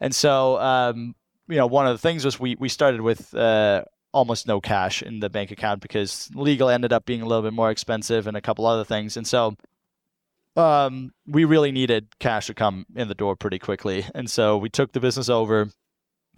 And 0.00 0.14
so 0.14 0.60
um, 0.60 1.14
you 1.48 1.56
know, 1.56 1.66
one 1.66 1.86
of 1.86 1.94
the 1.94 1.98
things 1.98 2.24
was 2.24 2.38
we 2.38 2.56
we 2.58 2.68
started 2.68 3.00
with 3.00 3.34
uh, 3.34 3.84
almost 4.12 4.46
no 4.46 4.60
cash 4.60 5.02
in 5.02 5.20
the 5.20 5.30
bank 5.30 5.50
account 5.50 5.80
because 5.80 6.28
legal 6.34 6.68
ended 6.68 6.92
up 6.92 7.06
being 7.06 7.22
a 7.22 7.26
little 7.26 7.42
bit 7.42 7.52
more 7.52 7.70
expensive 7.70 8.26
and 8.26 8.36
a 8.36 8.40
couple 8.40 8.66
other 8.66 8.84
things, 8.84 9.16
and 9.16 9.26
so 9.26 9.56
um, 10.56 11.12
we 11.26 11.44
really 11.44 11.72
needed 11.72 12.08
cash 12.18 12.46
to 12.46 12.54
come 12.54 12.86
in 12.94 13.08
the 13.08 13.14
door 13.14 13.36
pretty 13.36 13.58
quickly, 13.58 14.04
and 14.14 14.30
so 14.30 14.56
we 14.56 14.68
took 14.68 14.92
the 14.92 15.00
business 15.00 15.28
over. 15.28 15.70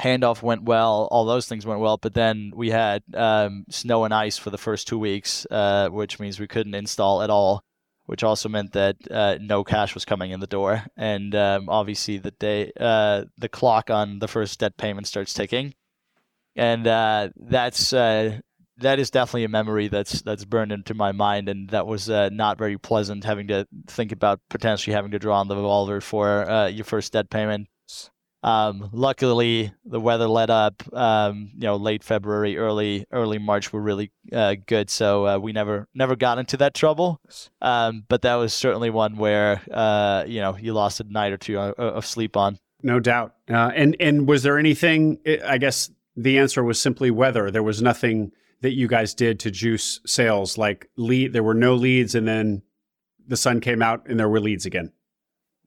Handoff 0.00 0.42
went 0.42 0.62
well, 0.62 1.08
all 1.10 1.24
those 1.24 1.48
things 1.48 1.66
went 1.66 1.80
well, 1.80 1.96
but 1.96 2.14
then 2.14 2.52
we 2.54 2.70
had 2.70 3.02
um, 3.14 3.64
snow 3.68 4.04
and 4.04 4.14
ice 4.14 4.38
for 4.38 4.50
the 4.50 4.58
first 4.58 4.86
two 4.86 4.98
weeks, 4.98 5.44
uh, 5.50 5.88
which 5.88 6.20
means 6.20 6.38
we 6.38 6.46
couldn't 6.46 6.74
install 6.74 7.20
at 7.20 7.30
all 7.30 7.64
which 8.08 8.24
also 8.24 8.48
meant 8.48 8.72
that 8.72 8.96
uh, 9.10 9.36
no 9.38 9.62
cash 9.62 9.92
was 9.92 10.06
coming 10.06 10.30
in 10.30 10.40
the 10.40 10.46
door. 10.46 10.82
And 10.96 11.34
um, 11.34 11.68
obviously, 11.68 12.16
the 12.16 12.30
day 12.30 12.72
uh, 12.80 13.24
the 13.36 13.50
clock 13.50 13.90
on 13.90 14.18
the 14.18 14.26
first 14.26 14.58
debt 14.60 14.78
payment 14.78 15.06
starts 15.06 15.34
ticking, 15.34 15.74
and 16.56 16.86
uh, 16.86 17.28
that's 17.36 17.92
uh, 17.92 18.40
that 18.78 18.98
is 18.98 19.10
definitely 19.10 19.44
a 19.44 19.48
memory 19.48 19.88
that's 19.88 20.22
that's 20.22 20.44
burned 20.44 20.72
into 20.72 20.94
my 20.94 21.12
mind, 21.12 21.48
and 21.48 21.68
that 21.70 21.86
was 21.86 22.08
uh, 22.08 22.28
not 22.32 22.58
very 22.58 22.78
pleasant 22.78 23.24
having 23.24 23.48
to 23.48 23.66
think 23.86 24.12
about 24.12 24.40
potentially 24.48 24.94
having 24.94 25.10
to 25.10 25.18
draw 25.18 25.40
on 25.40 25.48
the 25.48 25.56
revolver 25.56 26.00
for 26.00 26.48
uh, 26.48 26.66
your 26.68 26.84
first 26.84 27.12
debt 27.12 27.30
payment. 27.30 27.68
Um, 28.42 28.88
luckily, 28.92 29.72
the 29.84 29.98
weather 29.98 30.28
let 30.28 30.48
up. 30.48 30.82
Um, 30.92 31.50
you 31.54 31.62
know, 31.62 31.76
late 31.76 32.04
February, 32.04 32.56
early 32.56 33.04
early 33.10 33.38
March 33.38 33.72
were 33.72 33.80
really 33.80 34.12
uh, 34.32 34.54
good, 34.66 34.90
so 34.90 35.26
uh, 35.26 35.38
we 35.38 35.52
never 35.52 35.88
never 35.94 36.14
got 36.14 36.38
into 36.38 36.56
that 36.58 36.74
trouble. 36.74 37.20
Um, 37.60 38.04
but 38.08 38.22
that 38.22 38.36
was 38.36 38.54
certainly 38.54 38.90
one 38.90 39.16
where 39.16 39.60
uh, 39.72 40.24
you 40.26 40.40
know 40.40 40.56
you 40.56 40.72
lost 40.72 41.00
a 41.00 41.04
night 41.04 41.32
or 41.32 41.36
two 41.36 41.58
of 41.58 42.06
sleep 42.06 42.36
on. 42.36 42.58
No 42.82 43.00
doubt. 43.00 43.34
Uh, 43.50 43.72
and 43.74 43.96
and 43.98 44.28
was 44.28 44.44
there 44.44 44.56
anything? 44.56 45.18
I 45.44 45.58
guess 45.58 45.90
the 46.16 46.38
answer 46.38 46.62
was 46.62 46.80
simply 46.80 47.10
weather. 47.10 47.50
There 47.50 47.62
was 47.62 47.82
nothing 47.82 48.30
that 48.60 48.72
you 48.72 48.88
guys 48.88 49.14
did 49.14 49.40
to 49.40 49.50
juice 49.50 50.00
sales. 50.06 50.58
Like 50.58 50.90
lead, 50.96 51.32
there 51.32 51.42
were 51.42 51.54
no 51.54 51.74
leads, 51.74 52.14
and 52.14 52.26
then 52.26 52.62
the 53.26 53.36
sun 53.36 53.60
came 53.60 53.82
out 53.82 54.06
and 54.08 54.18
there 54.18 54.28
were 54.28 54.40
leads 54.40 54.66
again. 54.66 54.92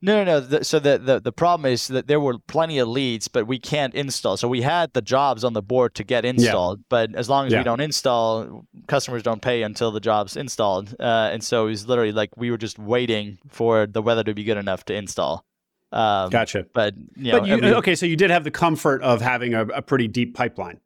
No, 0.03 0.23
no, 0.23 0.23
no. 0.23 0.39
The, 0.39 0.63
so 0.63 0.79
the, 0.79 0.97
the 0.97 1.19
the 1.19 1.31
problem 1.31 1.71
is 1.71 1.87
that 1.89 2.07
there 2.07 2.19
were 2.19 2.39
plenty 2.47 2.79
of 2.79 2.87
leads, 2.87 3.27
but 3.27 3.45
we 3.45 3.59
can't 3.59 3.93
install. 3.93 4.35
So 4.35 4.47
we 4.47 4.61
had 4.61 4.91
the 4.93 5.01
jobs 5.01 5.43
on 5.43 5.53
the 5.53 5.61
board 5.61 5.93
to 5.95 6.03
get 6.03 6.25
installed, 6.25 6.79
yeah. 6.79 6.85
but 6.89 7.15
as 7.15 7.29
long 7.29 7.45
as 7.45 7.53
yeah. 7.53 7.59
we 7.59 7.63
don't 7.63 7.81
install, 7.81 8.65
customers 8.87 9.21
don't 9.21 9.43
pay 9.43 9.61
until 9.61 9.91
the 9.91 9.99
job's 9.99 10.35
installed. 10.35 10.95
Uh, 10.99 11.29
and 11.31 11.43
so 11.43 11.67
it 11.67 11.69
was 11.69 11.87
literally 11.87 12.11
like 12.11 12.35
we 12.35 12.49
were 12.49 12.57
just 12.57 12.79
waiting 12.79 13.37
for 13.47 13.85
the 13.85 14.01
weather 14.01 14.23
to 14.23 14.33
be 14.33 14.43
good 14.43 14.57
enough 14.57 14.83
to 14.85 14.95
install. 14.95 15.45
Um, 15.91 16.31
gotcha. 16.31 16.65
But 16.73 16.95
you 17.15 17.31
know, 17.31 17.39
but 17.41 17.47
you, 17.47 17.75
okay, 17.75 17.93
so 17.93 18.07
you 18.07 18.15
did 18.15 18.31
have 18.31 18.43
the 18.43 18.51
comfort 18.51 19.03
of 19.03 19.21
having 19.21 19.53
a, 19.53 19.65
a 19.67 19.81
pretty 19.83 20.07
deep 20.07 20.33
pipeline 20.33 20.79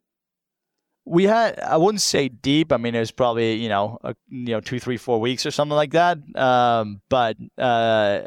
we 1.05 1.23
had 1.25 1.59
i 1.59 1.77
wouldn't 1.77 2.01
say 2.01 2.29
deep. 2.29 2.71
I 2.71 2.77
mean 2.77 2.95
it 2.95 2.99
was 2.99 3.11
probably 3.11 3.55
you 3.55 3.69
know 3.69 3.99
a, 4.03 4.15
you 4.29 4.49
know 4.49 4.59
two 4.59 4.79
three 4.79 4.97
four 4.97 5.19
weeks 5.19 5.45
or 5.45 5.51
something 5.51 5.75
like 5.75 5.91
that. 5.91 6.17
Um, 6.35 7.01
but 7.09 7.37
uh, 7.57 8.21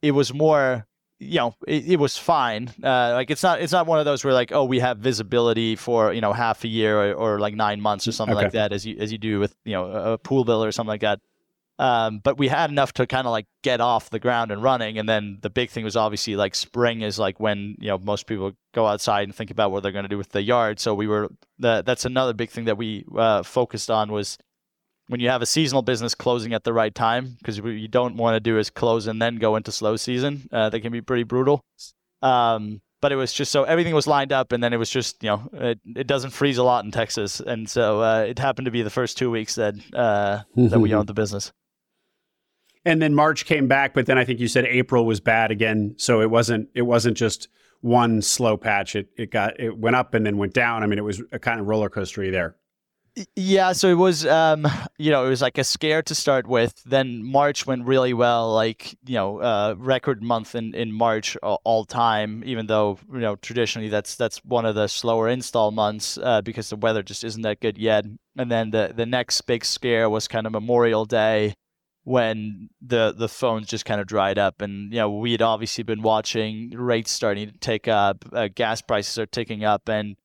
it 0.00 0.12
was 0.12 0.32
more 0.32 0.86
you 1.18 1.38
know 1.38 1.54
it, 1.66 1.92
it 1.92 1.96
was 1.96 2.16
fine. 2.16 2.70
Uh, 2.82 3.12
like 3.14 3.30
it's 3.30 3.42
not 3.42 3.60
it's 3.60 3.72
not 3.72 3.86
one 3.86 3.98
of 3.98 4.04
those 4.04 4.24
where 4.24 4.32
like 4.32 4.52
oh 4.52 4.64
we 4.64 4.78
have 4.78 4.98
visibility 4.98 5.76
for 5.76 6.12
you 6.12 6.20
know 6.20 6.32
half 6.32 6.64
a 6.64 6.68
year 6.68 7.12
or, 7.12 7.14
or 7.14 7.38
like 7.40 7.54
nine 7.54 7.80
months 7.80 8.06
or 8.08 8.12
something 8.12 8.36
okay. 8.36 8.44
like 8.44 8.52
that 8.52 8.72
as 8.72 8.86
you 8.86 8.96
as 8.98 9.12
you 9.12 9.18
do 9.18 9.38
with 9.38 9.54
you 9.64 9.72
know 9.72 9.86
a 9.86 10.18
pool 10.18 10.44
bill 10.44 10.64
or 10.64 10.72
something 10.72 10.88
like 10.88 11.02
that 11.02 11.20
um, 11.80 12.18
but 12.18 12.36
we 12.36 12.48
had 12.48 12.68
enough 12.68 12.92
to 12.92 13.06
kind 13.06 13.26
of 13.26 13.30
like 13.30 13.46
get 13.62 13.80
off 13.80 14.10
the 14.10 14.18
ground 14.18 14.50
and 14.50 14.62
running. 14.62 14.98
And 14.98 15.08
then 15.08 15.38
the 15.40 15.48
big 15.48 15.70
thing 15.70 15.82
was 15.82 15.96
obviously 15.96 16.36
like 16.36 16.54
spring 16.54 17.00
is 17.00 17.18
like 17.18 17.40
when 17.40 17.74
you 17.80 17.88
know 17.88 17.96
most 17.96 18.26
people 18.26 18.52
go 18.74 18.86
outside 18.86 19.22
and 19.22 19.34
think 19.34 19.50
about 19.50 19.72
what 19.72 19.82
they're 19.82 19.90
going 19.90 20.04
to 20.04 20.08
do 20.10 20.18
with 20.18 20.28
the 20.28 20.42
yard. 20.42 20.78
So 20.78 20.94
we 20.94 21.06
were 21.06 21.30
the, 21.58 21.82
that's 21.84 22.04
another 22.04 22.34
big 22.34 22.50
thing 22.50 22.66
that 22.66 22.76
we 22.76 23.06
uh, 23.16 23.42
focused 23.42 23.90
on 23.90 24.12
was 24.12 24.36
when 25.06 25.20
you 25.20 25.30
have 25.30 25.40
a 25.40 25.46
seasonal 25.46 25.80
business 25.80 26.14
closing 26.14 26.52
at 26.52 26.64
the 26.64 26.72
right 26.74 26.94
time 26.94 27.36
because 27.38 27.62
what 27.62 27.70
you 27.70 27.88
don't 27.88 28.16
want 28.16 28.36
to 28.36 28.40
do 28.40 28.58
is 28.58 28.68
close 28.68 29.06
and 29.06 29.20
then 29.20 29.36
go 29.36 29.56
into 29.56 29.72
slow 29.72 29.96
season. 29.96 30.50
Uh, 30.52 30.68
that 30.68 30.80
can 30.80 30.92
be 30.92 31.00
pretty 31.00 31.22
brutal. 31.22 31.62
Um, 32.20 32.82
but 33.00 33.10
it 33.10 33.16
was 33.16 33.32
just 33.32 33.50
so 33.50 33.64
everything 33.64 33.94
was 33.94 34.06
lined 34.06 34.32
up 34.32 34.52
and 34.52 34.62
then 34.62 34.74
it 34.74 34.76
was 34.76 34.90
just 34.90 35.22
you 35.22 35.30
know 35.30 35.48
it, 35.54 35.80
it 35.96 36.06
doesn't 36.06 36.28
freeze 36.28 36.58
a 36.58 36.62
lot 36.62 36.84
in 36.84 36.90
texas 36.90 37.40
and 37.40 37.70
so 37.70 38.02
uh, 38.02 38.20
it 38.28 38.38
happened 38.38 38.66
to 38.66 38.70
be 38.70 38.82
the 38.82 38.90
first 38.90 39.16
two 39.16 39.30
weeks 39.30 39.54
that 39.54 39.74
uh, 39.94 40.42
that 40.54 40.78
we 40.78 40.92
owned 40.94 41.06
the 41.06 41.14
business 41.14 41.50
and 42.84 43.00
then 43.02 43.14
March 43.14 43.44
came 43.44 43.68
back, 43.68 43.94
but 43.94 44.06
then 44.06 44.18
I 44.18 44.24
think 44.24 44.40
you 44.40 44.48
said 44.48 44.64
April 44.64 45.04
was 45.04 45.20
bad 45.20 45.50
again. 45.50 45.94
So 45.98 46.20
it 46.20 46.30
wasn't 46.30 46.68
it 46.74 46.82
wasn't 46.82 47.16
just 47.16 47.48
one 47.80 48.22
slow 48.22 48.56
patch. 48.56 48.96
It 48.96 49.08
it 49.16 49.30
got 49.30 49.58
it 49.60 49.76
went 49.76 49.96
up 49.96 50.14
and 50.14 50.24
then 50.24 50.38
went 50.38 50.54
down. 50.54 50.82
I 50.82 50.86
mean, 50.86 50.98
it 50.98 51.04
was 51.04 51.22
a 51.32 51.38
kind 51.38 51.60
of 51.60 51.66
roller 51.66 51.90
coastery 51.90 52.30
there. 52.30 52.56
Yeah, 53.34 53.72
so 53.72 53.88
it 53.88 53.94
was, 53.94 54.24
um, 54.24 54.66
you 54.96 55.10
know, 55.10 55.26
it 55.26 55.28
was 55.28 55.42
like 55.42 55.58
a 55.58 55.64
scare 55.64 56.00
to 56.02 56.14
start 56.14 56.46
with. 56.46 56.80
Then 56.84 57.24
March 57.24 57.66
went 57.66 57.84
really 57.84 58.14
well, 58.14 58.54
like 58.54 58.96
you 59.04 59.14
know, 59.14 59.40
uh, 59.40 59.74
record 59.76 60.22
month 60.22 60.54
in, 60.54 60.74
in 60.74 60.92
March 60.92 61.36
all 61.42 61.84
time. 61.84 62.42
Even 62.46 62.66
though 62.66 62.98
you 63.12 63.18
know 63.18 63.36
traditionally 63.36 63.88
that's 63.88 64.14
that's 64.14 64.38
one 64.44 64.64
of 64.64 64.74
the 64.74 64.86
slower 64.86 65.28
install 65.28 65.70
months 65.72 66.18
uh, 66.18 66.40
because 66.40 66.70
the 66.70 66.76
weather 66.76 67.02
just 67.02 67.24
isn't 67.24 67.42
that 67.42 67.60
good 67.60 67.78
yet. 67.78 68.06
And 68.38 68.50
then 68.50 68.70
the 68.70 68.92
the 68.94 69.06
next 69.06 69.42
big 69.42 69.64
scare 69.64 70.08
was 70.08 70.28
kind 70.28 70.46
of 70.46 70.52
Memorial 70.52 71.04
Day, 71.04 71.54
when 72.04 72.70
the 72.80 73.12
the 73.16 73.28
phones 73.28 73.66
just 73.66 73.84
kind 73.84 74.00
of 74.00 74.06
dried 74.06 74.38
up. 74.38 74.62
And 74.62 74.92
you 74.92 74.98
know 74.98 75.10
we 75.10 75.32
had 75.32 75.42
obviously 75.42 75.84
been 75.84 76.02
watching 76.02 76.70
rates 76.70 77.10
starting 77.10 77.50
to 77.50 77.58
take 77.58 77.88
up 77.88 78.24
uh, 78.32 78.48
gas 78.54 78.82
prices 78.82 79.18
are 79.18 79.26
ticking 79.26 79.64
up. 79.64 79.88
And 79.88 80.16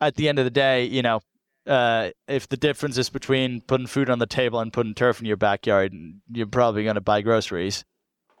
at 0.00 0.14
the 0.14 0.28
end 0.28 0.38
of 0.38 0.44
the 0.44 0.50
day 0.50 0.84
you 0.84 1.02
know 1.02 1.20
uh, 1.66 2.10
if 2.26 2.48
the 2.48 2.56
difference 2.56 2.96
is 2.96 3.10
between 3.10 3.60
putting 3.60 3.86
food 3.86 4.08
on 4.08 4.18
the 4.18 4.26
table 4.26 4.58
and 4.60 4.72
putting 4.72 4.94
turf 4.94 5.20
in 5.20 5.26
your 5.26 5.36
backyard 5.36 5.92
you're 6.32 6.46
probably 6.46 6.84
going 6.84 6.94
to 6.94 7.00
buy 7.00 7.20
groceries. 7.20 7.84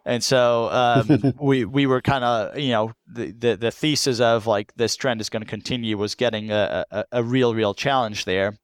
And 0.04 0.24
so 0.24 0.70
um, 0.70 1.34
we 1.40 1.64
we 1.64 1.86
were 1.86 2.00
kind 2.00 2.24
of 2.24 2.58
you 2.58 2.70
know 2.70 2.92
the, 3.06 3.32
the, 3.32 3.56
the 3.56 3.70
thesis 3.70 4.20
of 4.20 4.46
like 4.46 4.72
this 4.76 4.96
trend 4.96 5.20
is 5.20 5.28
going 5.28 5.42
to 5.42 5.48
continue 5.48 5.98
was 5.98 6.14
getting 6.14 6.50
a, 6.50 6.86
a, 6.90 7.04
a 7.12 7.22
real 7.24 7.54
real 7.54 7.74
challenge 7.74 8.24
there 8.24 8.56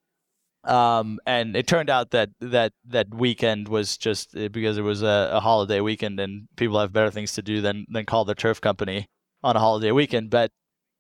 um, 0.65 1.21
and 1.27 1.57
it 1.57 1.67
turned 1.67 1.91
out 1.91 2.11
that 2.13 2.31
that 2.41 2.73
that 2.87 3.15
weekend 3.15 3.69
was 3.69 3.97
just 3.97 4.37
eh, 4.37 4.49
because 4.49 4.79
it 4.79 4.83
was 4.83 5.03
a, 5.03 5.31
a, 5.33 5.41
holiday 5.41 5.81
weekend 5.81 6.19
and 6.19 6.49
people 6.57 6.79
have 6.81 6.93
better 6.93 7.11
things 7.11 7.33
to 7.35 7.43
do 7.43 7.61
than 7.61 7.87
than 7.91 8.07
call 8.07 8.25
their 8.25 8.35
turf 8.35 8.61
company 8.61 9.07
on 9.43 9.57
a 9.57 9.61
holiday 9.61 9.93
weekend. 9.93 10.31
But 10.31 10.53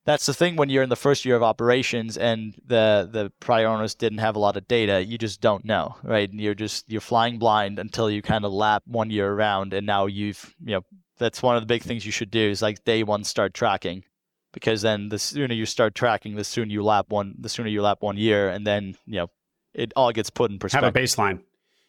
that's 0.05 0.27
the 0.27 0.35
thing 0.35 0.57
when 0.57 0.69
you're 0.69 0.83
in 0.83 0.91
the 0.91 0.97
first 0.97 1.25
year 1.25 1.37
of 1.37 1.43
operations 1.43 2.19
and 2.19 2.55
the 2.67 3.09
the 3.11 3.33
prior 3.41 3.67
owners 3.67 3.95
didn't 3.95 4.19
have 4.19 4.37
a 4.37 4.39
lot 4.39 4.57
of 4.57 4.69
data, 4.69 5.03
you 5.05 5.17
just 5.17 5.41
don't 5.41 5.65
know, 5.65 5.97
right? 6.03 6.31
And 6.31 6.41
you're 6.41 6.55
just 6.55 6.85
you're 6.89 7.01
flying 7.01 7.39
blind 7.39 7.79
until 7.79 8.11
you 8.11 8.21
kind 8.21 8.45
of 8.45 8.53
lap 8.53 8.83
one 8.87 9.11
year 9.11 9.33
around, 9.33 9.73
and 9.73 9.87
now 9.87 10.07
you've 10.07 10.55
you 10.63 10.75
know 10.75 10.83
that's 11.17 11.43
one 11.43 11.57
of 11.57 11.63
the 11.63 11.67
big 11.67 11.83
things 11.83 12.05
you 12.05 12.13
should 12.13 12.31
do 12.31 12.51
is 12.51 12.61
like 12.61 12.85
day 12.85 13.03
one 13.03 13.25
start 13.25 13.55
tracking 13.55 14.05
because 14.53 14.83
then 14.83 15.09
the 15.09 15.19
sooner 15.19 15.55
you 15.55 15.67
start 15.67 15.95
tracking, 15.95 16.37
the 16.37 16.45
sooner 16.45 16.71
you 16.71 16.83
lap 16.83 17.07
one, 17.09 17.35
the 17.39 17.49
sooner 17.49 17.69
you 17.69 17.83
lap 17.83 17.99
one 18.01 18.17
year, 18.17 18.49
and 18.49 18.67
then 18.67 18.95
you 19.07 19.17
know 19.17 19.31
it 19.75 19.93
all 19.97 20.13
gets 20.13 20.31
put 20.31 20.51
in 20.51 20.59
perspective. 20.59 20.95
Have 20.95 20.97
a 20.97 20.99
baseline. 20.99 21.41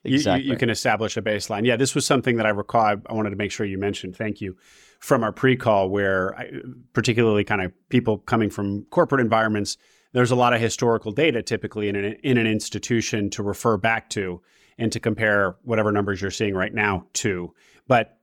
Exactly. 0.04 0.46
You, 0.46 0.52
you, 0.52 0.58
can 0.58 0.70
establish 0.70 1.18
a 1.18 1.22
baseline. 1.22 1.66
Yeah, 1.66 1.78
this 1.78 1.96
was 1.96 2.06
something 2.06 2.38
that 2.38 2.46
I 2.46 2.50
recall. 2.50 2.82
I, 2.82 2.96
I 3.08 3.14
wanted 3.14 3.32
to 3.32 3.36
make 3.36 3.52
sure 3.52 3.66
you 3.66 3.78
mentioned. 3.78 4.16
Thank 4.16 4.40
you 4.40 4.56
from 5.00 5.24
our 5.24 5.32
pre-call, 5.32 5.90
where 5.90 6.36
I, 6.38 6.52
particularly 6.94 7.44
kind 7.44 7.62
of 7.62 7.72
people 7.90 8.20
coming 8.20 8.50
from 8.50 8.86
corporate 8.92 9.22
environments, 9.22 9.78
there's 10.14 10.32
a 10.32 10.36
lot 10.36 10.54
of 10.54 10.62
historical 10.62 11.12
data 11.12 11.42
typically 11.42 11.90
in 11.90 11.96
an, 11.96 12.14
in 12.24 12.38
an 12.38 12.48
institution 12.48 13.30
to 13.32 13.44
refer 13.44 13.78
back 13.78 14.10
to 14.12 14.42
and 14.78 14.92
to 14.92 15.00
compare 15.00 15.56
whatever 15.64 15.92
numbers 15.92 16.22
you're 16.22 16.32
seeing 16.32 16.54
right 16.54 16.74
now 16.74 17.06
to. 17.14 17.54
But 17.88 18.18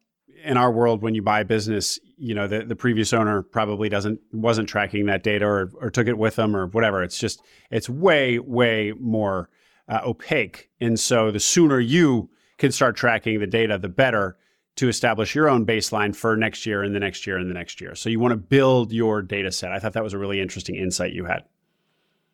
in 0.45 0.57
our 0.57 0.73
world, 0.73 1.03
when 1.03 1.15
you 1.15 1.23
buy 1.23 1.41
a 1.41 1.45
business, 1.45 1.99
you 2.23 2.35
know 2.35 2.47
the, 2.47 2.65
the 2.65 2.77
previous 2.77 3.13
owner 3.13 3.43
probably 3.43 3.89
doesn't 3.89 4.21
wasn't 4.33 4.69
tracking 4.69 5.07
that 5.07 5.25
data 5.25 5.45
or, 5.45 5.73
or 5.81 5.91
took 5.91 6.07
it 6.07 6.17
with 6.17 6.37
them 6.37 6.55
or 6.55 6.69
whatever. 6.69 7.03
It's 7.03 7.19
just 7.19 7.43
it's 7.71 7.89
way 7.89 8.39
way 8.39 8.93
more 8.99 9.51
uh, 9.89 10.01
opaque, 10.05 10.71
and 10.81 10.99
so 10.99 11.33
the 11.33 11.41
sooner 11.41 11.81
you 11.81 12.31
can 12.59 12.71
start 12.71 12.95
tracking 12.95 13.41
the 13.41 13.47
data, 13.47 13.77
the 13.77 13.89
better 13.89 14.37
to 14.77 14.89
establish 14.89 15.35
your 15.35 15.51
own 15.51 15.67
baseline 15.67 16.15
for 16.15 16.37
next 16.37 16.65
year 16.65 16.83
and 16.83 16.95
the 16.95 17.01
next 17.01 17.27
year 17.27 17.37
and 17.37 17.51
the 17.51 17.55
next 17.55 17.81
year. 17.81 17.95
So 17.95 18.09
you 18.09 18.21
want 18.21 18.33
to 18.33 18.39
build 18.39 18.93
your 18.93 19.21
data 19.21 19.51
set. 19.51 19.73
I 19.73 19.81
thought 19.81 19.93
that 19.95 20.05
was 20.05 20.15
a 20.15 20.19
really 20.19 20.41
interesting 20.41 20.77
insight 20.77 21.13
you 21.13 21.25
had. 21.25 21.43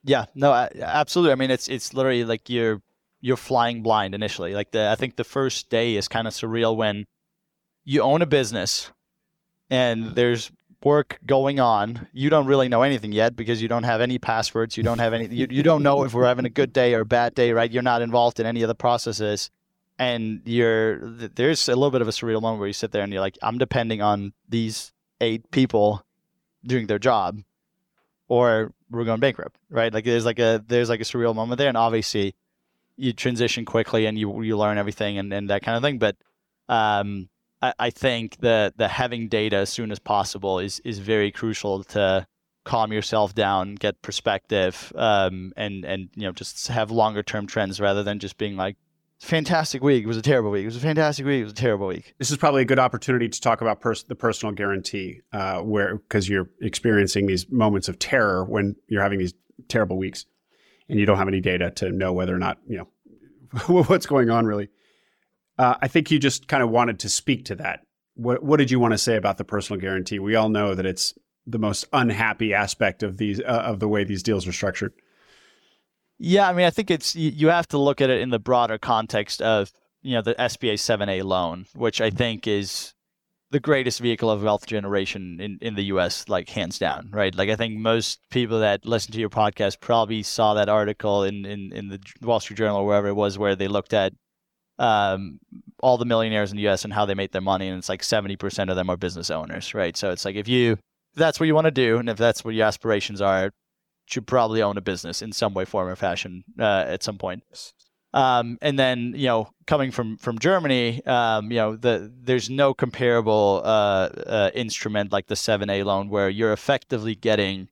Yeah, 0.05 0.27
no, 0.35 0.52
absolutely. 0.52 1.32
I 1.32 1.36
mean, 1.36 1.51
it's 1.51 1.66
it's 1.66 1.94
literally 1.94 2.24
like 2.24 2.51
you're 2.51 2.82
you're 3.23 3.39
flying 3.39 3.82
blind 3.82 4.15
initially. 4.15 4.55
Like 4.55 4.70
the 4.73 4.90
I 4.90 4.97
think 4.97 5.16
the 5.16 5.24
first 5.24 5.70
day 5.70 5.97
is 5.97 6.09
kind 6.09 6.28
of 6.28 6.35
surreal 6.35 6.77
when 6.77 7.06
you 7.85 8.02
own 8.02 8.20
a 8.20 8.27
business 8.27 8.90
and 9.70 10.15
there's 10.15 10.51
work 10.82 11.19
going 11.27 11.61
on. 11.61 12.09
You 12.12 12.31
don't 12.31 12.47
really 12.47 12.69
know 12.69 12.82
anything 12.82 13.12
yet 13.12 13.36
because 13.36 13.61
you 13.61 13.69
don't 13.69 13.82
have 13.82 14.01
any 14.01 14.19
passwords. 14.19 14.77
You 14.77 14.82
don't 14.82 14.99
have 14.99 15.12
any. 15.12 15.27
You, 15.27 15.47
you 15.51 15.62
don't 15.62 15.82
know 15.82 16.05
if 16.05 16.15
we're 16.15 16.27
having 16.27 16.45
a 16.45 16.51
good 16.51 16.73
day 16.73 16.95
or 16.95 17.01
a 17.01 17.07
bad 17.07 17.35
day, 17.35 17.53
right? 17.53 17.70
You're 17.70 17.82
not 17.82 18.03
involved 18.03 18.40
in 18.40 18.47
any 18.47 18.62
of 18.62 18.69
the 18.69 18.74
processes, 18.74 19.51
and 19.99 20.43
you're 20.45 20.99
there's 21.01 21.69
a 21.69 21.74
little 21.74 21.90
bit 21.90 22.03
of 22.03 22.09
a 22.09 22.12
surreal 22.12 22.40
moment 22.40 22.61
where 22.61 22.69
you 22.69 22.73
sit 22.74 22.93
there 22.93 23.03
and 23.03 23.12
you're 23.12 23.23
like, 23.23 23.39
I'm 23.43 23.59
depending 23.59 24.03
on 24.03 24.32
these 24.49 24.93
eight 25.20 25.51
people 25.51 26.05
doing 26.65 26.86
their 26.86 26.99
job, 26.99 27.43
or 28.28 28.73
we're 28.90 29.05
going 29.05 29.20
bankrupt, 29.20 29.59
right? 29.70 29.93
Like 29.93 30.05
there's 30.05 30.24
like 30.24 30.39
a 30.39 30.62
there's 30.66 30.89
like 30.89 31.01
a 31.01 31.05
surreal 31.05 31.35
moment 31.35 31.59
there, 31.59 31.69
and 31.69 31.77
obviously 31.77 32.35
you 32.97 33.12
transition 33.12 33.65
quickly 33.65 34.07
and 34.07 34.19
you 34.19 34.43
you 34.43 34.57
learn 34.57 34.77
everything 34.78 35.19
and, 35.19 35.32
and 35.32 35.51
that 35.51 35.62
kind 35.62 35.77
of 35.77 35.82
thing. 35.82 35.99
But 35.99 36.16
um, 36.69 37.28
I, 37.61 37.91
think 37.91 38.39
the 38.39 38.73
the 38.77 38.89
having 38.89 39.29
data 39.29 39.57
as 39.57 39.71
soon 39.71 39.91
as 39.91 39.99
possible 39.99 40.59
is 40.59 40.81
is 40.81 40.99
very 40.99 41.33
crucial 41.33 41.83
to 41.85 42.27
calm 42.65 42.93
yourself 42.93 43.35
down, 43.35 43.75
get 43.75 44.01
perspective, 44.03 44.93
um, 44.95 45.53
and 45.57 45.85
and 45.85 46.09
you 46.15 46.23
know 46.23 46.33
just 46.33 46.69
have 46.69 46.91
longer 46.91 47.23
term 47.23 47.47
trends 47.47 47.81
rather 47.81 48.03
than 48.03 48.19
just 48.19 48.39
being 48.39 48.57
like 48.57 48.77
fantastic 49.21 49.83
week. 49.83 50.05
It 50.05 50.07
was 50.07 50.17
a 50.17 50.23
terrible 50.23 50.51
week. 50.51 50.63
It 50.63 50.67
was 50.67 50.77
a 50.77 50.81
fantastic 50.81 51.27
week. 51.27 51.41
It 51.41 51.45
was 51.45 51.53
a 51.53 51.57
terrible 51.57 51.87
week. 51.87 52.15
This 52.19 52.31
is 52.31 52.37
probably 52.37 52.63
a 52.63 52.67
good 52.67 52.79
opportunity 52.79 53.29
to 53.29 53.41
talk 53.41 53.61
about 53.61 53.81
pers- 53.81 54.05
the 54.05 54.15
personal 54.15 54.55
guarantee, 54.55 55.23
uh, 55.33 55.61
where 55.61 55.97
because 55.97 56.29
you're 56.29 56.51
experiencing 56.61 57.27
these 57.27 57.51
moments 57.51 57.89
of 57.89 57.99
terror 57.99 58.45
when 58.45 58.77
you're 58.87 59.03
having 59.03 59.19
these 59.19 59.35
terrible 59.69 59.97
weeks, 59.97 60.27
and 60.89 61.01
you 61.01 61.07
don't 61.07 61.19
have 61.19 61.29
any 61.29 61.41
data 61.41 61.71
to 61.73 61.91
know 61.91 62.13
whether 62.13 62.35
or 62.35 62.39
not 62.39 62.59
you 62.67 62.77
know 62.77 62.89
what's 63.85 64.07
going 64.07 64.31
on. 64.31 64.47
Really, 64.47 64.69
uh, 65.59 65.75
I 65.81 65.89
think 65.89 66.11
you 66.11 66.19
just 66.19 66.49
kind 66.49 66.63
of 66.63 66.71
wanted 66.71 66.99
to 67.01 67.09
speak 67.09 67.45
to 67.47 67.55
that. 67.57 67.81
What 68.15 68.43
What 68.43 68.59
did 68.59 68.71
you 68.71 68.81
want 68.81 68.93
to 68.93 68.99
say 68.99 69.17
about 69.17 69.39
the 69.39 69.45
personal 69.45 69.81
guarantee? 69.81 70.19
We 70.19 70.35
all 70.35 70.49
know 70.49 70.75
that 70.75 70.87
it's 70.87 71.15
the 71.47 71.59
most 71.59 71.87
unhappy 71.93 72.53
aspect 72.53 73.03
of 73.03 73.17
these 73.17 73.41
uh, 73.41 73.63
of 73.65 73.81
the 73.81 73.89
way 73.89 74.05
these 74.05 74.23
deals 74.23 74.47
are 74.47 74.53
structured. 74.53 74.93
Yeah, 76.19 76.49
I 76.49 76.53
mean, 76.53 76.67
I 76.67 76.71
think 76.71 76.91
it's 76.91 77.15
you 77.15 77.49
have 77.49 77.69
to 77.69 77.79
look 77.79 78.01
at 78.01 78.11
it 78.11 78.21
in 78.21 78.31
the 78.31 78.39
broader 78.39 78.79
context 78.79 79.41
of 79.41 79.73
you 80.03 80.15
know 80.15 80.23
the 80.23 80.35
SBA 80.35 80.75
7A 80.75 81.25
loan, 81.25 81.67
which 81.75 82.01
I 82.01 82.11
think 82.11 82.47
is 82.47 82.95
the 83.51 83.61
greatest 83.61 84.01
vehicle 84.01 84.31
of 84.31 84.43
wealth 84.43 84.67
generation 84.67 85.41
in, 85.41 85.59
in 85.63 85.75
the 85.75 85.85
US, 85.85 86.29
like 86.29 86.51
hands 86.51 86.79
down, 86.79 87.09
right? 87.13 87.35
Like 87.35 87.49
I 87.49 87.57
think 87.57 87.79
most 87.79 88.21
people 88.31 88.61
that 88.61 88.85
listen 88.85 89.13
to 89.13 89.21
your 89.21 89.31
podcast 89.31 89.81
probably 89.81 90.23
saw 90.23 90.55
that 90.55 90.69
article 90.69 91.23
in, 91.25 91.47
in, 91.47 91.73
in 91.73 91.89
the 91.89 91.99
Wall 92.21 92.41
Street 92.41 92.59
Journal 92.59 92.77
or 92.77 92.87
wherever 92.87 93.09
it 93.09 93.15
was 93.15 93.39
where 93.39 93.57
they 93.57 93.69
looked 93.69 93.95
at 93.95 94.13
um, 94.79 95.41
all 95.81 95.99
the 95.99 96.05
millionaires 96.05 96.51
in 96.51 96.57
the 96.57 96.69
US 96.69 96.85
and 96.85 96.93
how 96.93 97.05
they 97.07 97.15
make 97.15 97.33
their 97.33 97.43
money. 97.43 97.69
And 97.69 97.79
it's 97.79 97.89
like 97.89 98.03
70% 98.03 98.71
of 98.71 98.77
them 98.77 98.91
are 98.91 98.97
business 98.97 99.31
owners, 99.31 99.75
right? 99.75 99.97
So 99.97 100.11
it's 100.11 100.25
like 100.25 100.37
if 100.37 100.49
you 100.49 100.73
if 100.73 101.17
that's 101.17 101.41
what 101.41 101.47
you 101.47 101.55
want 101.55 101.67
to 101.67 101.71
do 101.71 101.99
and 101.99 102.09
if 102.09 102.17
that's 102.17 102.45
what 102.45 102.55
your 102.55 102.67
aspirations 102.67 103.21
are, 103.21 103.45
you 103.45 103.51
should 104.07 104.27
probably 104.27 104.63
own 104.63 104.77
a 104.77 104.81
business 104.81 105.23
in 105.23 105.33
some 105.33 105.55
way, 105.55 105.65
form, 105.65 105.89
or 105.89 105.97
fashion 105.97 106.45
uh, 106.59 106.85
at 106.87 107.03
some 107.03 107.19
point. 107.19 107.43
Um, 108.15 108.59
and 108.63 108.79
then 108.79 109.13
you 109.17 109.27
know, 109.27 109.51
coming 109.67 109.91
from 109.91 110.17
from 110.17 110.39
Germany, 110.39 111.05
um, 111.05 111.51
you 111.51 111.59
know, 111.59 111.77
the 111.77 112.11
there's 112.23 112.49
no 112.49 112.73
comparable 112.73 113.61
uh, 113.65 114.09
uh, 114.27 114.51
instrument 114.55 115.13
like 115.13 115.27
the 115.27 115.35
7A 115.35 115.85
loan 115.85 116.09
where 116.09 116.31
you're 116.31 116.53
effectively 116.53 117.15
getting 117.15 117.69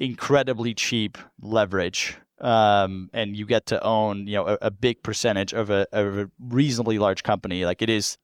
incredibly 0.00 0.74
cheap 0.74 1.16
leverage, 1.40 2.16
um, 2.40 3.10
and 3.12 3.36
you 3.36 3.46
get 3.46 3.66
to 3.66 3.82
own 3.82 4.26
you 4.26 4.34
know 4.34 4.46
a, 4.46 4.58
a 4.62 4.70
big 4.70 5.02
percentage 5.02 5.52
of 5.52 5.70
a, 5.70 5.86
of 5.92 6.18
a 6.18 6.30
reasonably 6.38 6.98
large 6.98 7.22
company. 7.22 7.64
Like 7.64 7.82
it 7.82 7.90
is 7.90 8.18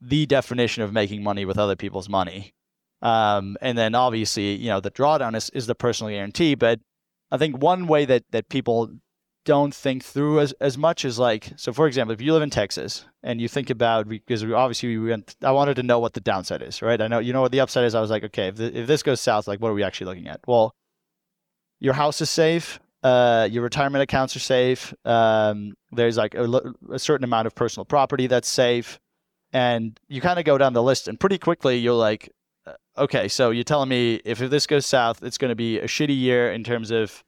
the 0.00 0.26
definition 0.26 0.82
of 0.82 0.92
making 0.92 1.22
money 1.22 1.44
with 1.44 1.58
other 1.58 1.76
people's 1.76 2.08
money. 2.08 2.54
Um, 3.02 3.56
and 3.60 3.76
then 3.76 3.94
obviously, 3.94 4.54
you 4.54 4.68
know, 4.68 4.80
the 4.80 4.90
drawdown 4.90 5.36
is, 5.36 5.50
is 5.50 5.66
the 5.66 5.74
personal 5.74 6.12
guarantee, 6.12 6.54
but 6.54 6.80
I 7.30 7.36
think 7.36 7.60
one 7.60 7.86
way 7.86 8.04
that 8.04 8.24
that 8.30 8.48
people 8.48 8.90
don't 9.44 9.74
think 9.74 10.04
through 10.04 10.40
as, 10.40 10.52
as 10.60 10.78
much 10.78 11.04
as 11.04 11.18
like 11.18 11.52
so 11.56 11.72
for 11.72 11.86
example 11.88 12.12
if 12.12 12.20
you 12.20 12.32
live 12.32 12.42
in 12.42 12.50
texas 12.50 13.06
and 13.22 13.40
you 13.40 13.48
think 13.48 13.70
about 13.70 14.08
because 14.08 14.44
we 14.44 14.52
obviously 14.52 14.96
we 14.96 15.10
went 15.10 15.34
i 15.42 15.50
wanted 15.50 15.74
to 15.74 15.82
know 15.82 15.98
what 15.98 16.12
the 16.12 16.20
downside 16.20 16.62
is 16.62 16.80
right 16.80 17.00
i 17.00 17.08
know 17.08 17.18
you 17.18 17.32
know 17.32 17.40
what 17.40 17.50
the 17.50 17.58
upside 17.58 17.84
is 17.84 17.94
i 17.94 18.00
was 18.00 18.10
like 18.10 18.22
okay 18.22 18.48
if, 18.48 18.56
the, 18.56 18.78
if 18.78 18.86
this 18.86 19.02
goes 19.02 19.20
south 19.20 19.48
like 19.48 19.60
what 19.60 19.70
are 19.70 19.74
we 19.74 19.82
actually 19.82 20.06
looking 20.06 20.28
at 20.28 20.40
well 20.46 20.72
your 21.80 21.94
house 21.94 22.20
is 22.20 22.30
safe 22.30 22.78
uh, 23.02 23.48
your 23.50 23.62
retirement 23.62 24.02
accounts 24.02 24.36
are 24.36 24.40
safe 24.40 24.94
um, 25.04 25.74
there's 25.90 26.16
like 26.16 26.34
a, 26.34 26.74
a 26.90 26.98
certain 26.98 27.24
amount 27.24 27.46
of 27.46 27.54
personal 27.54 27.84
property 27.84 28.26
that's 28.26 28.48
safe 28.48 29.00
and 29.52 29.98
you 30.08 30.20
kind 30.20 30.38
of 30.38 30.44
go 30.44 30.56
down 30.56 30.72
the 30.72 30.82
list 30.82 31.08
and 31.08 31.18
pretty 31.18 31.38
quickly 31.38 31.76
you're 31.78 31.94
like 31.94 32.30
okay, 32.96 33.28
so 33.28 33.50
you're 33.50 33.64
telling 33.64 33.88
me 33.88 34.20
if, 34.24 34.38
this 34.38 34.66
goes 34.66 34.86
south, 34.86 35.22
it's 35.22 35.38
going 35.38 35.50
to 35.50 35.54
be 35.54 35.78
a 35.78 35.86
shitty 35.86 36.16
year 36.16 36.52
in 36.52 36.64
terms 36.64 36.90
of 36.90 37.22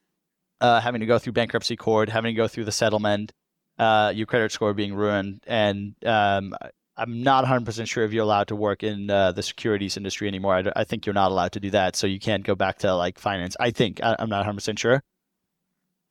uh, 0.61 0.81
having 0.81 1.01
to 1.01 1.07
go 1.07 1.19
through 1.19 1.33
bankruptcy 1.33 1.77
court, 1.77 2.09
having 2.09 2.35
to 2.35 2.37
go 2.37 2.49
through 2.49 2.65
the 2.65 2.73
settlement, 2.73 3.33
uh, 3.79 4.13
your 4.15 4.27
credit 4.27 4.53
score 4.53 4.73
being 4.75 4.95
ruined, 4.95 5.43
and 5.47 5.95
um, 6.07 6.55
I'm 6.97 7.23
not 7.23 7.45
100% 7.45 7.89
sure 7.89 8.05
if 8.05 8.13
you're 8.13 8.23
allowed 8.23 8.49
to 8.49 8.57
work 8.57 8.83
in 8.83 9.11
uh, 9.11 9.33
the 9.33 9.43
securities 9.43 9.97
industry 9.97 10.29
anymore. 10.29 10.55
I, 10.55 10.65
I, 10.77 10.85
think 10.85 11.07
you're 11.07 11.15
not 11.15 11.33
allowed 11.33 11.53
to 11.53 11.61
do 11.61 11.71
that, 11.71 11.97
so 11.97 12.07
you 12.07 12.21
can't 12.21 12.45
go 12.45 12.55
back 12.55 12.79
to 12.79 12.95
like 12.95 13.19
finance. 13.19 13.57
I 13.59 13.73
think 13.73 14.03
I, 14.03 14.15
I'm 14.19 14.29
not 14.29 14.47
100% 14.47 14.79
sure. 14.79 15.03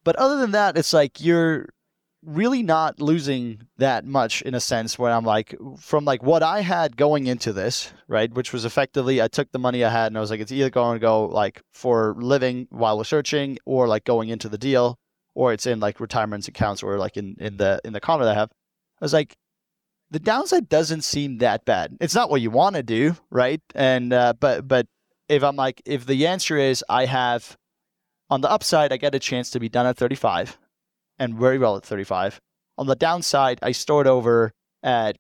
But 0.03 0.15
other 0.17 0.38
than 0.38 0.51
that, 0.51 0.77
it's 0.77 0.93
like 0.93 1.21
you're 1.21 1.69
really 2.25 2.63
not 2.63 3.01
losing 3.01 3.61
that 3.77 4.05
much 4.05 4.41
in 4.43 4.55
a 4.55 4.59
sense 4.59 4.97
where 4.97 5.11
I'm 5.11 5.25
like 5.25 5.55
from 5.77 6.05
like 6.05 6.23
what 6.23 6.41
I 6.41 6.61
had 6.61 6.95
going 6.95 7.27
into 7.27 7.51
this, 7.51 7.91
right? 8.07 8.34
Which 8.34 8.53
was 8.53 8.65
effectively 8.65 9.21
I 9.21 9.27
took 9.27 9.51
the 9.51 9.59
money 9.59 9.84
I 9.84 9.89
had 9.89 10.07
and 10.07 10.17
I 10.17 10.21
was 10.21 10.31
like, 10.31 10.39
it's 10.39 10.51
either 10.51 10.69
going 10.69 10.95
to 10.95 11.01
go 11.01 11.25
like 11.25 11.61
for 11.73 12.15
living 12.17 12.67
while 12.69 12.97
we're 12.97 13.03
searching 13.03 13.57
or 13.65 13.88
like 13.88 14.05
going 14.05 14.30
into 14.30 14.49
the 14.49 14.57
deal 14.57 14.97
or 15.35 15.53
it's 15.53 15.65
in 15.65 15.80
like 15.80 15.99
retirement 15.99 16.47
accounts 16.47 16.84
or 16.84 16.97
like 16.97 17.17
in, 17.17 17.35
in 17.39 17.57
the 17.57 17.81
in 17.84 17.93
the 17.93 17.99
condo 17.99 18.25
that 18.25 18.35
I 18.35 18.39
have. 18.39 18.49
I 19.01 19.05
was 19.05 19.13
like, 19.13 19.35
the 20.11 20.19
downside 20.19 20.69
doesn't 20.69 21.01
seem 21.01 21.39
that 21.39 21.65
bad. 21.65 21.97
It's 21.99 22.15
not 22.15 22.30
what 22.30 22.41
you 22.41 22.51
want 22.51 22.75
to 22.75 22.84
do, 22.84 23.15
right? 23.31 23.61
And 23.75 24.13
uh, 24.13 24.34
but 24.39 24.67
but 24.67 24.88
if 25.27 25.43
I'm 25.43 25.55
like 25.55 25.81
if 25.85 26.05
the 26.05 26.27
answer 26.27 26.57
is 26.57 26.85
I 26.88 27.05
have 27.05 27.57
on 28.30 28.41
the 28.41 28.50
upside 28.50 28.91
I 28.91 28.98
get 28.98 29.16
a 29.16 29.20
chance 29.20 29.50
to 29.52 29.60
be 29.60 29.70
done 29.70 29.86
at 29.86 29.98
35 29.98 30.58
and 31.20 31.36
very 31.38 31.58
well 31.58 31.78
at 31.78 31.86
35. 31.86 32.40
On 32.78 32.88
the 32.88 32.95
downside, 32.95 33.60
I 33.62 33.72
stored 33.72 34.08
over 34.08 34.52
at 34.82 35.18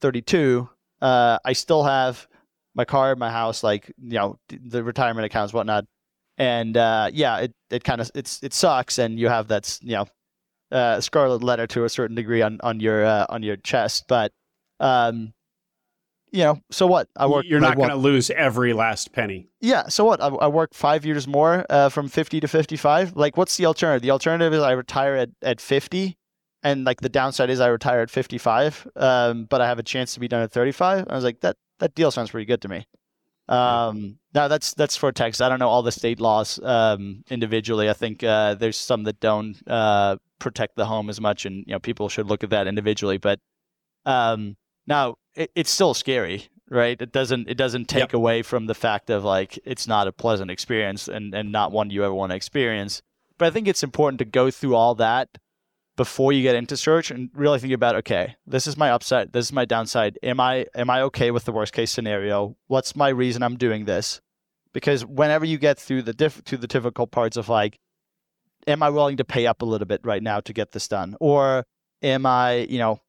32. 0.00 0.68
Uh, 1.00 1.38
I 1.44 1.52
still 1.52 1.82
have 1.82 2.26
my 2.74 2.84
car, 2.84 3.16
my 3.16 3.30
house, 3.30 3.62
like 3.62 3.92
you 3.98 4.18
know 4.18 4.38
the 4.48 4.84
retirement 4.84 5.24
accounts, 5.24 5.52
whatnot. 5.52 5.86
And 6.38 6.76
uh, 6.76 7.10
yeah, 7.12 7.38
it, 7.38 7.52
it 7.70 7.84
kind 7.84 8.00
of 8.00 8.10
it's 8.14 8.42
it 8.42 8.52
sucks, 8.52 8.98
and 8.98 9.18
you 9.18 9.28
have 9.28 9.48
that 9.48 9.78
you 9.82 9.92
know 9.92 10.06
uh, 10.70 11.00
scarlet 11.00 11.42
letter 11.42 11.66
to 11.68 11.84
a 11.84 11.88
certain 11.88 12.14
degree 12.14 12.42
on 12.42 12.60
on 12.62 12.80
your 12.80 13.04
uh, 13.04 13.26
on 13.28 13.42
your 13.42 13.56
chest, 13.56 14.04
but 14.08 14.32
um, 14.78 15.32
you 16.32 16.42
know, 16.42 16.60
so 16.70 16.86
what? 16.86 17.08
I 17.16 17.26
work. 17.26 17.44
You're 17.48 17.60
not 17.60 17.76
going 17.76 17.88
to 17.88 17.96
lose 17.96 18.30
every 18.30 18.72
last 18.72 19.12
penny. 19.12 19.48
Yeah. 19.60 19.88
So 19.88 20.04
what? 20.04 20.20
I, 20.20 20.28
I 20.28 20.48
work 20.48 20.74
five 20.74 21.04
years 21.04 21.26
more 21.26 21.64
uh, 21.70 21.88
from 21.88 22.08
50 22.08 22.40
to 22.40 22.48
55. 22.48 23.16
Like, 23.16 23.36
what's 23.36 23.56
the 23.56 23.66
alternative? 23.66 24.02
The 24.02 24.10
alternative 24.10 24.52
is 24.52 24.62
I 24.62 24.72
retire 24.72 25.14
at, 25.14 25.30
at 25.42 25.60
50, 25.60 26.16
and 26.62 26.84
like 26.84 27.00
the 27.00 27.08
downside 27.08 27.50
is 27.50 27.60
I 27.60 27.68
retire 27.68 28.00
at 28.00 28.10
55, 28.10 28.88
um, 28.96 29.44
but 29.44 29.60
I 29.60 29.66
have 29.66 29.78
a 29.78 29.82
chance 29.82 30.14
to 30.14 30.20
be 30.20 30.28
done 30.28 30.42
at 30.42 30.52
35. 30.52 31.06
I 31.08 31.14
was 31.14 31.24
like, 31.24 31.40
that 31.40 31.56
that 31.78 31.94
deal 31.94 32.10
sounds 32.10 32.30
pretty 32.30 32.46
good 32.46 32.62
to 32.62 32.68
me. 32.68 32.86
Um, 33.48 34.18
now 34.34 34.48
that's 34.48 34.74
that's 34.74 34.96
for 34.96 35.12
Texas. 35.12 35.40
I 35.40 35.48
don't 35.48 35.60
know 35.60 35.68
all 35.68 35.82
the 35.82 35.92
state 35.92 36.20
laws 36.20 36.58
um, 36.62 37.22
individually. 37.30 37.88
I 37.88 37.92
think 37.92 38.24
uh, 38.24 38.54
there's 38.54 38.76
some 38.76 39.04
that 39.04 39.20
don't 39.20 39.56
uh, 39.68 40.16
protect 40.38 40.76
the 40.76 40.86
home 40.86 41.08
as 41.08 41.20
much, 41.20 41.46
and 41.46 41.64
you 41.66 41.72
know 41.72 41.78
people 41.78 42.08
should 42.08 42.26
look 42.26 42.42
at 42.42 42.50
that 42.50 42.66
individually. 42.66 43.18
But 43.18 43.38
um, 44.04 44.56
now 44.86 45.16
it, 45.36 45.50
it's 45.54 45.70
still 45.70 45.94
scary, 45.94 46.48
right? 46.70 47.00
It 47.00 47.12
doesn't 47.12 47.48
it 47.48 47.56
doesn't 47.56 47.86
take 47.86 48.00
yep. 48.00 48.14
away 48.14 48.42
from 48.42 48.66
the 48.66 48.74
fact 48.74 49.10
of 49.10 49.24
like 49.24 49.58
it's 49.64 49.86
not 49.86 50.08
a 50.08 50.12
pleasant 50.12 50.50
experience 50.50 51.08
and 51.08 51.34
and 51.34 51.52
not 51.52 51.72
one 51.72 51.90
you 51.90 52.04
ever 52.04 52.14
want 52.14 52.30
to 52.30 52.36
experience. 52.36 53.02
But 53.38 53.46
I 53.46 53.50
think 53.50 53.68
it's 53.68 53.82
important 53.82 54.18
to 54.20 54.24
go 54.24 54.50
through 54.50 54.74
all 54.74 54.94
that 54.96 55.38
before 55.96 56.32
you 56.32 56.42
get 56.42 56.56
into 56.56 56.76
search 56.76 57.10
and 57.10 57.30
really 57.34 57.58
think 57.58 57.72
about 57.72 57.96
okay, 57.96 58.36
this 58.46 58.66
is 58.66 58.76
my 58.76 58.90
upside, 58.90 59.32
this 59.32 59.46
is 59.46 59.52
my 59.52 59.64
downside. 59.64 60.18
Am 60.22 60.40
I 60.40 60.66
am 60.74 60.90
I 60.90 61.02
okay 61.02 61.30
with 61.30 61.44
the 61.44 61.52
worst 61.52 61.72
case 61.72 61.90
scenario? 61.90 62.56
What's 62.66 62.96
my 62.96 63.08
reason 63.08 63.42
I'm 63.42 63.56
doing 63.56 63.84
this? 63.84 64.20
Because 64.72 65.06
whenever 65.06 65.44
you 65.44 65.58
get 65.58 65.78
through 65.78 66.02
the 66.02 66.12
diff- 66.12 66.44
to 66.44 66.56
the 66.56 66.66
difficult 66.66 67.10
parts 67.10 67.36
of 67.36 67.48
like 67.48 67.78
am 68.66 68.82
I 68.82 68.90
willing 68.90 69.16
to 69.18 69.24
pay 69.24 69.46
up 69.46 69.62
a 69.62 69.64
little 69.64 69.86
bit 69.86 70.00
right 70.04 70.22
now 70.22 70.40
to 70.40 70.52
get 70.52 70.72
this 70.72 70.88
done? 70.88 71.16
Or 71.20 71.64
am 72.02 72.26
I, 72.26 72.66
you 72.68 72.78
know, 72.78 73.00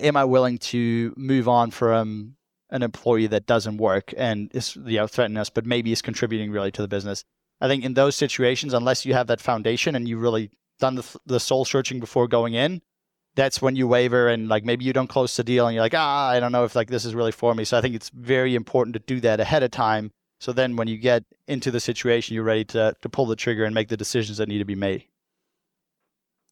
am 0.00 0.16
I 0.16 0.24
willing 0.24 0.58
to 0.58 1.14
move 1.16 1.48
on 1.48 1.70
from 1.70 2.36
an 2.70 2.82
employee 2.82 3.26
that 3.28 3.46
doesn't 3.46 3.78
work 3.78 4.14
and 4.16 4.50
is 4.54 4.76
you 4.76 4.98
know 4.98 5.06
threatening 5.06 5.38
us, 5.38 5.50
but 5.50 5.66
maybe 5.66 5.92
is 5.92 6.02
contributing 6.02 6.50
really 6.50 6.70
to 6.72 6.82
the 6.82 6.88
business? 6.88 7.24
I 7.60 7.68
think 7.68 7.84
in 7.84 7.94
those 7.94 8.16
situations, 8.16 8.72
unless 8.72 9.04
you 9.04 9.12
have 9.14 9.26
that 9.26 9.40
foundation 9.40 9.94
and 9.94 10.08
you 10.08 10.18
really 10.18 10.50
done 10.78 10.94
the, 10.94 11.18
the 11.26 11.40
soul 11.40 11.64
searching 11.64 12.00
before 12.00 12.26
going 12.26 12.54
in, 12.54 12.80
that's 13.34 13.62
when 13.62 13.76
you 13.76 13.86
waver 13.86 14.28
and 14.28 14.48
like 14.48 14.64
maybe 14.64 14.84
you 14.84 14.92
don't 14.92 15.08
close 15.08 15.36
the 15.36 15.44
deal 15.44 15.66
and 15.66 15.74
you're 15.74 15.84
like, 15.84 15.94
ah, 15.94 16.28
I 16.28 16.40
don't 16.40 16.52
know 16.52 16.64
if 16.64 16.74
like 16.74 16.88
this 16.88 17.04
is 17.04 17.14
really 17.14 17.32
for 17.32 17.54
me. 17.54 17.64
So 17.64 17.76
I 17.76 17.80
think 17.80 17.94
it's 17.94 18.10
very 18.10 18.54
important 18.54 18.94
to 18.94 19.00
do 19.00 19.20
that 19.20 19.40
ahead 19.40 19.62
of 19.62 19.70
time. 19.70 20.10
So 20.40 20.52
then 20.52 20.76
when 20.76 20.88
you 20.88 20.96
get 20.96 21.24
into 21.46 21.70
the 21.70 21.80
situation, 21.80 22.34
you're 22.34 22.44
ready 22.44 22.64
to 22.66 22.96
to 23.00 23.08
pull 23.08 23.26
the 23.26 23.36
trigger 23.36 23.64
and 23.64 23.74
make 23.74 23.88
the 23.88 23.96
decisions 23.96 24.38
that 24.38 24.48
need 24.48 24.58
to 24.58 24.64
be 24.64 24.74
made. 24.74 25.04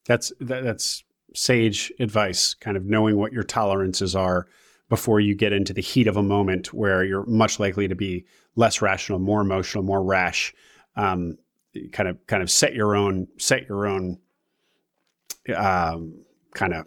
That's 0.06 0.32
that, 0.40 0.62
that's 0.62 1.04
sage 1.34 1.92
advice, 2.00 2.54
kind 2.54 2.76
of 2.76 2.84
knowing 2.84 3.16
what 3.16 3.32
your 3.32 3.42
tolerances 3.42 4.14
are 4.14 4.46
before 4.88 5.20
you 5.20 5.34
get 5.34 5.52
into 5.52 5.72
the 5.72 5.82
heat 5.82 6.06
of 6.06 6.16
a 6.16 6.22
moment 6.22 6.72
where 6.72 7.04
you're 7.04 7.26
much 7.26 7.60
likely 7.60 7.88
to 7.88 7.94
be 7.94 8.24
less 8.56 8.80
rational, 8.80 9.18
more 9.18 9.40
emotional, 9.40 9.84
more 9.84 10.02
rash. 10.02 10.54
um, 10.96 11.38
kind 11.92 12.08
of 12.08 12.26
kind 12.26 12.42
of 12.42 12.50
set 12.50 12.74
your 12.74 12.96
own 12.96 13.28
set 13.38 13.68
your 13.68 13.86
own 13.86 14.18
um, 15.54 16.24
kind 16.54 16.74
of 16.74 16.86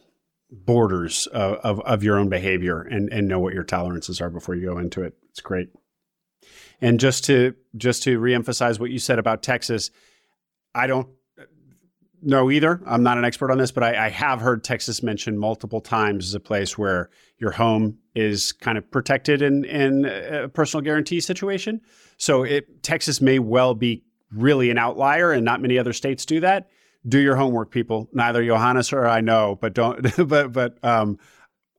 borders 0.52 1.28
of, 1.28 1.54
of, 1.64 1.80
of 1.82 2.04
your 2.04 2.20
own 2.20 2.30
behavior 2.30 2.82
and 2.82 3.12
and 3.12 3.28
know 3.28 3.40
what 3.40 3.54
your 3.54 3.64
tolerances 3.64 4.20
are 4.20 4.30
before 4.30 4.56
you 4.56 4.66
go 4.66 4.78
into 4.78 5.02
it. 5.02 5.16
It's 5.30 5.40
great. 5.40 5.70
And 6.82 7.00
just 7.00 7.24
to 7.26 7.56
just 7.78 8.04
to 8.04 8.20
reemphasize 8.20 8.80
what 8.80 8.92
you 8.92 9.00
said 9.00 9.20
about 9.20 9.44
Texas, 9.44 9.92
I 10.76 10.88
don't 10.88 11.08
know 12.22 12.52
either. 12.52 12.82
I'm 12.86 13.04
not 13.04 13.18
an 13.18 13.26
expert 13.26 13.52
on 13.52 13.58
this, 13.58 13.72
but 13.72 13.84
I, 13.84 14.06
I, 14.06 14.10
have 14.10 14.42
heard 14.42 14.64
Texas 14.64 15.02
mentioned 15.02 15.40
multiple 15.40 15.82
times 15.82 16.28
as 16.28 16.34
a 16.34 16.40
place 16.40 16.78
where 16.78 17.10
your 17.38 17.52
home 17.52 17.98
is 18.16 18.52
kind 18.52 18.78
of 18.78 18.90
protected 18.92 19.42
in 19.42 19.66
in 19.66 20.06
a 20.06 20.48
personal 20.48 20.84
guarantee 20.84 21.20
situation. 21.20 21.82
So 22.18 22.44
it, 22.44 22.84
Texas 22.84 23.22
may 23.22 23.40
well 23.40 23.74
be 23.74 24.04
really 24.32 24.70
an 24.70 24.78
outlier, 24.78 25.32
and 25.32 25.44
not 25.44 25.62
many 25.62 25.78
other 25.78 25.94
states 25.94 26.26
do 26.26 26.40
that. 26.42 26.70
Do 27.08 27.20
your 27.20 27.36
homework, 27.36 27.72
people. 27.72 28.10
Neither 28.14 28.46
Johannes 28.46 28.94
or 28.94 29.08
I 29.08 29.22
know, 29.22 29.58
but 29.60 29.74
don't. 29.74 30.02
but 30.28 30.52
but 30.52 30.84
um, 30.84 31.18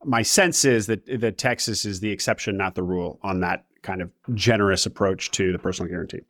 my 0.03 0.21
sense 0.21 0.65
is 0.65 0.87
that 0.87 1.05
that 1.21 1.37
Texas 1.37 1.85
is 1.85 1.99
the 1.99 2.11
exception, 2.11 2.57
not 2.57 2.75
the 2.75 2.83
rule, 2.83 3.19
on 3.23 3.39
that 3.41 3.65
kind 3.81 4.01
of 4.01 4.11
generous 4.33 4.85
approach 4.85 5.31
to 5.31 5.51
the 5.51 5.59
personal 5.59 5.89
guarantee. 5.89 6.21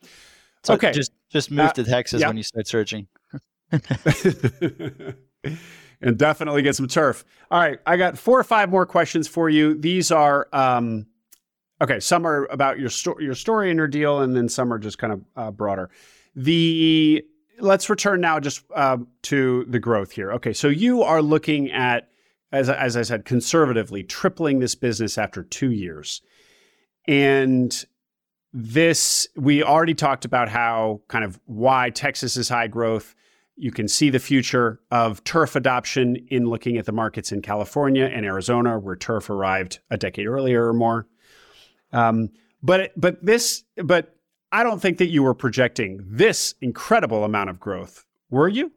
So 0.64 0.76
okay, 0.76 0.92
just 0.92 1.12
just 1.30 1.52
move 1.52 1.68
uh, 1.68 1.74
to 1.74 1.84
Texas 1.84 2.22
yeah. 2.22 2.28
when 2.28 2.38
you 2.38 2.44
start 2.44 2.68
searching. 2.68 3.08
and 6.02 6.18
definitely 6.18 6.62
get 6.62 6.76
some 6.76 6.88
turf. 6.88 7.26
All 7.50 7.60
right, 7.60 7.80
I 7.86 7.98
got 7.98 8.18
four 8.18 8.40
or 8.40 8.44
five 8.44 8.70
more 8.70 8.86
questions 8.86 9.28
for 9.28 9.50
you. 9.50 9.74
These 9.80 10.12
are 10.12 10.48
um, 10.54 11.08
okay. 11.82 12.00
Some 12.00 12.28
are 12.28 12.46
about 12.46 12.80
your 12.80 12.90
story, 12.90 13.24
your 13.26 13.36
story 13.36 13.70
and 13.70 13.78
your 13.78 13.88
deal, 13.88 14.20
and 14.20 14.36
then 14.36 14.50
some 14.50 14.72
are 14.72 14.80
just 14.80 14.98
kind 14.98 15.14
of 15.14 15.22
uh, 15.36 15.52
broader. 15.52 15.90
The 16.36 17.26
let's 17.60 17.90
return 17.90 18.22
now 18.22 18.40
just 18.40 18.64
uh, 18.76 18.98
to 19.24 19.66
the 19.68 19.80
growth 19.80 20.12
here. 20.12 20.32
Okay, 20.34 20.54
so 20.54 20.68
you 20.68 21.02
are 21.04 21.22
looking 21.22 21.72
at, 21.72 22.10
as 22.52 22.70
as 22.70 22.98
I 22.98 23.02
said, 23.02 23.26
conservatively 23.26 24.04
tripling 24.04 24.60
this 24.60 24.76
business 24.76 25.18
after 25.18 25.44
two 25.44 25.72
years, 25.72 26.22
and 27.08 27.86
this 28.52 29.28
we 29.36 29.64
already 29.64 29.96
talked 29.96 30.26
about 30.26 30.50
how 30.50 31.02
kind 31.08 31.26
of 31.26 31.40
why 31.46 31.90
Texas 31.90 32.38
is 32.38 32.50
high 32.50 32.68
growth 32.68 33.16
you 33.56 33.72
can 33.72 33.88
see 33.88 34.10
the 34.10 34.20
future 34.20 34.80
of 34.92 35.24
turf 35.24 35.56
adoption 35.56 36.16
in 36.30 36.46
looking 36.46 36.78
at 36.78 36.86
the 36.86 36.92
markets 36.92 37.32
in 37.32 37.42
California 37.42 38.06
and 38.06 38.26
Arizona, 38.26 38.80
where 38.80 38.96
turf 38.96 39.30
arrived 39.30 39.80
a 39.90 39.98
decade 39.98 40.28
earlier 40.28 40.68
or 40.68 40.74
more. 40.74 41.08
Um, 41.92 42.30
but 42.62 42.92
but 42.98 43.24
this 43.24 43.64
but 43.84 44.16
I 44.52 44.64
don't 44.64 44.82
think 44.82 44.98
that 44.98 45.10
you 45.10 45.24
were 45.24 45.34
projecting 45.34 46.04
this 46.06 46.56
incredible 46.62 47.24
amount 47.24 47.50
of 47.50 47.60
growth, 47.60 48.06
were 48.30 48.48
you? 48.48 48.72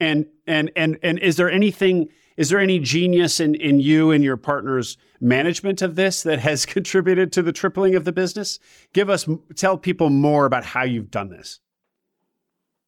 And 0.00 0.26
and 0.46 0.70
and 0.74 0.98
and 1.02 1.18
is 1.18 1.36
there 1.36 1.50
anything? 1.50 2.08
Is 2.36 2.48
there 2.48 2.58
any 2.58 2.78
genius 2.78 3.38
in 3.38 3.54
in 3.54 3.80
you 3.80 4.10
and 4.10 4.24
your 4.24 4.36
partner's 4.36 4.96
management 5.20 5.82
of 5.82 5.94
this 5.94 6.22
that 6.24 6.38
has 6.40 6.66
contributed 6.76 7.32
to 7.32 7.42
the 7.42 7.52
tripling 7.52 7.94
of 7.94 8.04
the 8.04 8.12
business? 8.12 8.58
Give 8.92 9.08
us 9.08 9.28
tell 9.54 9.78
people 9.78 10.10
more 10.10 10.46
about 10.46 10.64
how 10.64 10.82
you've 10.82 11.10
done 11.10 11.28
this. 11.28 11.60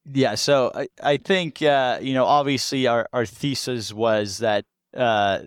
Yeah, 0.04 0.34
so 0.34 0.72
I, 0.74 0.88
I 1.02 1.16
think 1.16 1.62
uh, 1.62 1.98
you 2.02 2.14
know 2.14 2.24
obviously 2.24 2.86
our, 2.86 3.08
our 3.12 3.24
thesis 3.24 3.92
was 3.92 4.38
that 4.38 4.64
uh, 4.96 5.40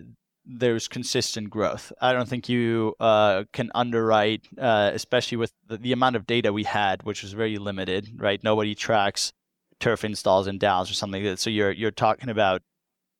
there's 0.46 0.88
consistent 0.88 1.50
growth. 1.50 1.92
I 2.00 2.12
don't 2.12 2.28
think 2.28 2.48
you 2.48 2.94
uh, 2.98 3.44
can 3.52 3.70
underwrite, 3.74 4.46
uh, 4.58 4.92
especially 4.94 5.36
with 5.36 5.52
the, 5.66 5.76
the, 5.76 5.92
amount 5.92 6.16
of 6.16 6.26
data 6.26 6.52
we 6.52 6.64
had, 6.64 7.02
which 7.02 7.22
was 7.22 7.32
very 7.32 7.58
limited. 7.58 8.12
Right, 8.16 8.42
nobody 8.42 8.74
tracks 8.74 9.32
turf 9.78 10.04
installs 10.04 10.46
and 10.46 10.58
Dallas 10.58 10.90
or 10.90 10.94
something 10.94 11.22
like 11.22 11.32
that. 11.32 11.38
So 11.38 11.50
you're 11.50 11.72
you're 11.72 11.90
talking 11.90 12.30
about 12.30 12.62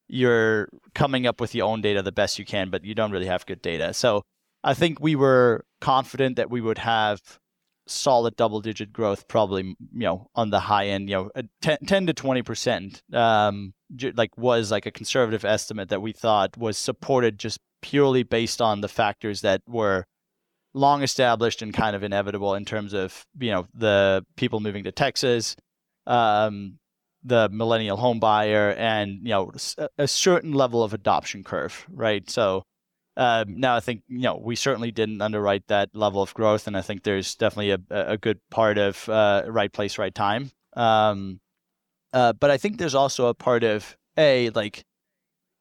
you're 0.09 0.69
coming 0.95 1.27
up 1.27 1.41
with 1.41 1.55
your 1.55 1.67
own 1.67 1.83
data 1.83 2.01
the 2.03 2.13
best 2.13 2.39
you 2.39 2.45
can, 2.45 2.71
but 2.71 2.85
you 2.85 2.95
don't 2.95 3.11
really 3.11 3.27
have 3.27 3.45
good 3.45 3.61
data. 3.61 3.93
So 3.93 4.23
I 4.65 4.73
think 4.73 5.01
we 5.01 5.17
were 5.17 5.65
confident 5.81 6.37
that 6.37 6.51
we 6.51 6.61
would 6.61 6.79
have 6.79 7.21
solid 7.87 8.37
double 8.37 8.61
digit 8.61 8.93
growth, 8.93 9.29
probably 9.29 9.63
you 9.63 9.77
know 9.93 10.29
on 10.35 10.51
the 10.51 10.61
high 10.61 10.87
end, 10.87 11.09
you 11.09 11.17
know 11.17 11.31
10, 11.63 11.79
10 11.87 12.07
to 12.07 12.13
twenty 12.13 12.43
percent, 12.43 13.03
um, 13.13 13.75
like 14.15 14.37
was 14.37 14.71
like 14.71 14.87
a 14.87 14.91
conservative 14.91 15.45
estimate 15.45 15.89
that 15.89 16.03
we 16.03 16.13
thought 16.13 16.57
was 16.57 16.77
supported 16.77 17.39
just 17.39 17.59
purely 17.83 18.23
based 18.23 18.61
on 18.61 18.81
the 18.81 18.89
factors 18.89 19.43
that 19.43 19.63
were 19.69 20.05
long 20.75 21.03
established 21.03 21.63
and 21.63 21.73
kind 21.73 21.97
of 21.97 22.03
inevitable 22.03 22.55
in 22.55 22.65
terms 22.65 22.93
of 22.93 23.25
you 23.39 23.51
know 23.51 23.67
the 23.75 24.25
people 24.37 24.61
moving 24.61 24.85
to 24.85 24.93
Texas, 24.93 25.57
um, 26.07 26.79
the 27.25 27.49
millennial 27.51 27.97
home 27.97 28.21
buyer, 28.21 28.73
and 28.73 29.21
you 29.23 29.31
know 29.31 29.53
a 29.99 30.07
certain 30.09 30.53
level 30.53 30.83
of 30.83 30.93
adoption 30.93 31.43
curve, 31.43 31.87
right? 31.91 32.29
So 32.31 32.63
um, 33.17 33.59
now, 33.61 33.75
I 33.75 33.81
think 33.81 34.03
you 34.09 34.21
know 34.21 34.37
we 34.37 34.57
certainly 34.57 34.91
didn't 34.91 35.23
underwrite 35.23 35.69
that 35.69 35.91
level 35.95 36.21
of 36.21 36.35
growth, 36.35 36.67
and 36.67 36.77
I 36.77 36.83
think 36.83 37.03
there's 37.03 37.35
definitely 37.35 37.71
a, 37.71 37.81
a 37.91 38.17
good 38.19 38.41
part 38.51 38.77
of 38.77 39.09
uh, 39.09 39.45
right 39.47 39.73
place, 39.73 39.99
right 39.99 40.15
time. 40.15 40.51
Um, 40.75 41.41
uh, 42.13 42.35
but 42.35 42.51
I 42.51 42.59
think 42.59 42.79
there's 42.79 42.95
also 42.95 43.27
a 43.27 43.35
part 43.35 43.65
of 43.65 43.97
a 44.19 44.51
like 44.51 44.85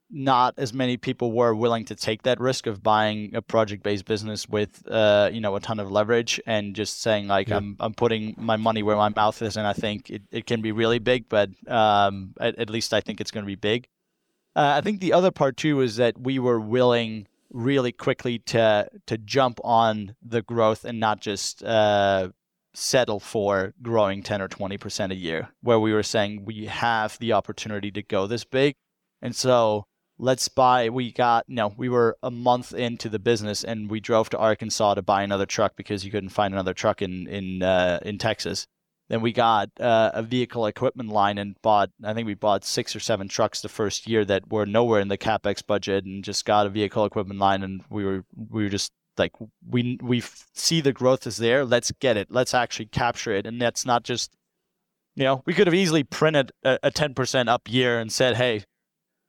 not 0.10 0.54
as 0.58 0.74
many 0.74 0.98
people 0.98 1.32
were 1.32 1.56
willing 1.56 1.86
to 1.86 1.96
take 1.96 2.24
that 2.24 2.40
risk 2.40 2.68
of 2.68 2.84
buying 2.84 3.34
a 3.36 3.42
project-based 3.42 4.06
business 4.06 4.48
with 4.48 4.84
uh, 4.90 5.30
you 5.32 5.40
know 5.40 5.56
a 5.56 5.62
ton 5.62 5.80
of 5.80 5.90
leverage 5.90 6.42
and 6.46 6.76
just 6.76 7.02
saying 7.02 7.28
like 7.28 7.48
yeah. 7.48 7.58
I'm 7.58 7.78
I'm 7.80 7.94
putting 7.94 8.36
my 8.38 8.58
money 8.58 8.84
where 8.84 8.98
my 8.98 9.10
mouth 9.10 9.42
is, 9.42 9.56
and 9.56 9.66
I 9.66 9.74
think 9.74 10.10
it, 10.10 10.24
it 10.30 10.46
can 10.46 10.62
be 10.62 10.74
really 10.74 11.00
big, 11.00 11.30
but 11.30 11.50
um, 11.70 12.34
at, 12.40 12.60
at 12.60 12.70
least 12.70 12.94
I 12.94 13.00
think 13.00 13.22
it's 13.22 13.32
going 13.32 13.46
to 13.46 13.48
be 13.48 13.56
big. 13.56 13.88
Uh, 14.58 14.74
I 14.78 14.82
think 14.82 15.00
the 15.00 15.14
other 15.14 15.32
part 15.32 15.56
too 15.56 15.80
is 15.80 15.96
that 15.98 16.20
we 16.20 16.38
were 16.38 16.60
willing 16.60 17.28
really 17.56 17.94
quickly 17.94 18.38
to 18.38 18.88
to 19.08 19.18
jump 19.18 19.60
on 19.64 20.16
the 20.22 20.42
growth 20.42 20.84
and 20.84 21.00
not 21.00 21.22
just 21.22 21.64
uh, 21.64 22.30
settle 22.74 23.22
for 23.22 23.74
growing 23.82 24.22
10 24.22 24.42
or 24.42 24.48
20 24.48 24.78
percent 24.78 25.12
a 25.12 25.16
year, 25.16 25.50
where 25.62 25.80
we 25.80 25.94
were 25.94 26.04
saying 26.04 26.44
we 26.46 26.66
have 26.66 27.18
the 27.20 27.34
opportunity 27.34 27.90
to 27.92 28.04
go 28.04 28.28
this 28.28 28.44
big, 28.44 28.76
and 29.22 29.36
so 29.36 29.86
let's 30.20 30.50
buy. 30.50 30.90
We 30.90 31.12
got 31.12 31.46
you 31.48 31.56
know 31.56 31.74
we 31.78 31.88
were 31.90 32.18
a 32.22 32.30
month 32.30 32.74
into 32.74 33.08
the 33.10 33.20
business 33.20 33.64
and 33.64 33.90
we 33.90 34.00
drove 34.02 34.30
to 34.32 34.38
Arkansas 34.38 34.96
to 34.96 35.02
buy 35.02 35.24
another 35.24 35.46
truck 35.46 35.76
because 35.78 36.04
you 36.04 36.12
couldn't 36.12 36.30
find 36.30 36.54
another 36.54 36.74
truck 36.74 37.02
in 37.02 37.28
in 37.28 37.64
uh, 37.64 38.00
in 38.04 38.18
Texas. 38.18 38.68
Then 39.08 39.22
we 39.22 39.32
got 39.32 39.70
uh, 39.80 40.12
a 40.14 40.24
vehicle 40.24 40.66
equipment 40.66 41.10
line 41.10 41.38
and 41.38 41.56
bought, 41.62 41.92
I 42.04 42.14
think 42.14 42.26
we 42.26 42.34
bought 42.34 42.66
six 42.66 42.96
or 42.96 43.00
seven 43.00 43.28
trucks 43.28 43.62
the 43.62 43.70
first 43.70 44.08
year 44.08 44.26
that 44.26 44.52
were 44.52 44.66
nowhere 44.66 45.00
in 45.00 45.10
the 45.10 45.18
capex 45.18 45.66
budget, 45.66 46.06
and 46.06 46.24
just 46.24 46.46
got 46.46 46.66
a 46.66 46.70
vehicle 46.70 47.06
equipment 47.06 47.40
line, 47.40 47.62
and 47.62 47.84
we 47.90 48.04
were 48.04 48.26
we 48.36 48.64
were 48.64 48.70
just 48.70 48.92
like 49.18 49.34
we 49.70 50.00
we 50.02 50.24
see 50.54 50.82
the 50.82 50.92
growth 50.92 51.28
is 51.28 51.38
there. 51.38 51.66
Let's 51.66 51.92
get 52.00 52.18
it. 52.18 52.30
Let's 52.32 52.56
actually 52.56 52.88
capture 52.88 53.32
it, 53.32 53.46
and 53.46 53.62
that's 53.62 53.86
not 53.86 54.04
just 54.04 54.36
you 55.16 55.24
know 55.24 55.44
we 55.46 55.54
could 55.54 55.68
have 55.68 55.76
easily 55.76 56.04
printed 56.04 56.52
a 56.64 56.90
ten 56.90 57.14
percent 57.14 57.48
up 57.48 57.70
year 57.70 58.00
and 58.00 58.12
said, 58.12 58.38
hey, 58.38 58.64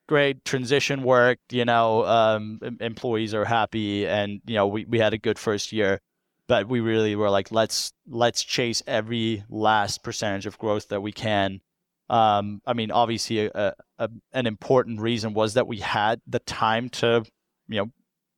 great 0.09 0.43
transition 0.47 1.03
worked. 1.03 1.53
You 1.53 1.67
know, 1.67 2.07
um, 2.07 2.61
employees 2.81 3.35
are 3.35 3.45
happy, 3.45 4.07
and 4.07 4.41
you 4.47 4.55
know 4.55 4.67
we 4.67 4.87
we 4.87 5.01
had 5.01 5.13
a 5.13 5.19
good 5.19 5.39
first 5.39 5.71
year 5.71 6.01
but 6.49 6.69
we 6.69 6.81
really 6.81 7.17
were 7.17 7.31
like 7.31 7.51
let's 7.53 7.93
let's 8.07 8.43
chase 8.43 8.83
every 8.87 9.45
last 9.49 10.03
percentage 10.03 10.47
of 10.47 10.59
growth 10.59 10.89
that 10.89 11.03
we 11.03 11.13
can. 11.13 11.61
Um, 12.09 12.63
i 12.65 12.73
mean 12.73 12.93
obviously 12.93 13.47
a, 13.47 13.75
a, 13.99 14.09
an 14.33 14.47
important 14.47 15.01
reason 15.01 15.35
was 15.35 15.55
that 15.55 15.67
we 15.67 15.79
had 15.79 16.21
the 16.25 16.39
time 16.39 16.89
to 16.91 17.25
you 17.67 17.81
know 17.81 17.91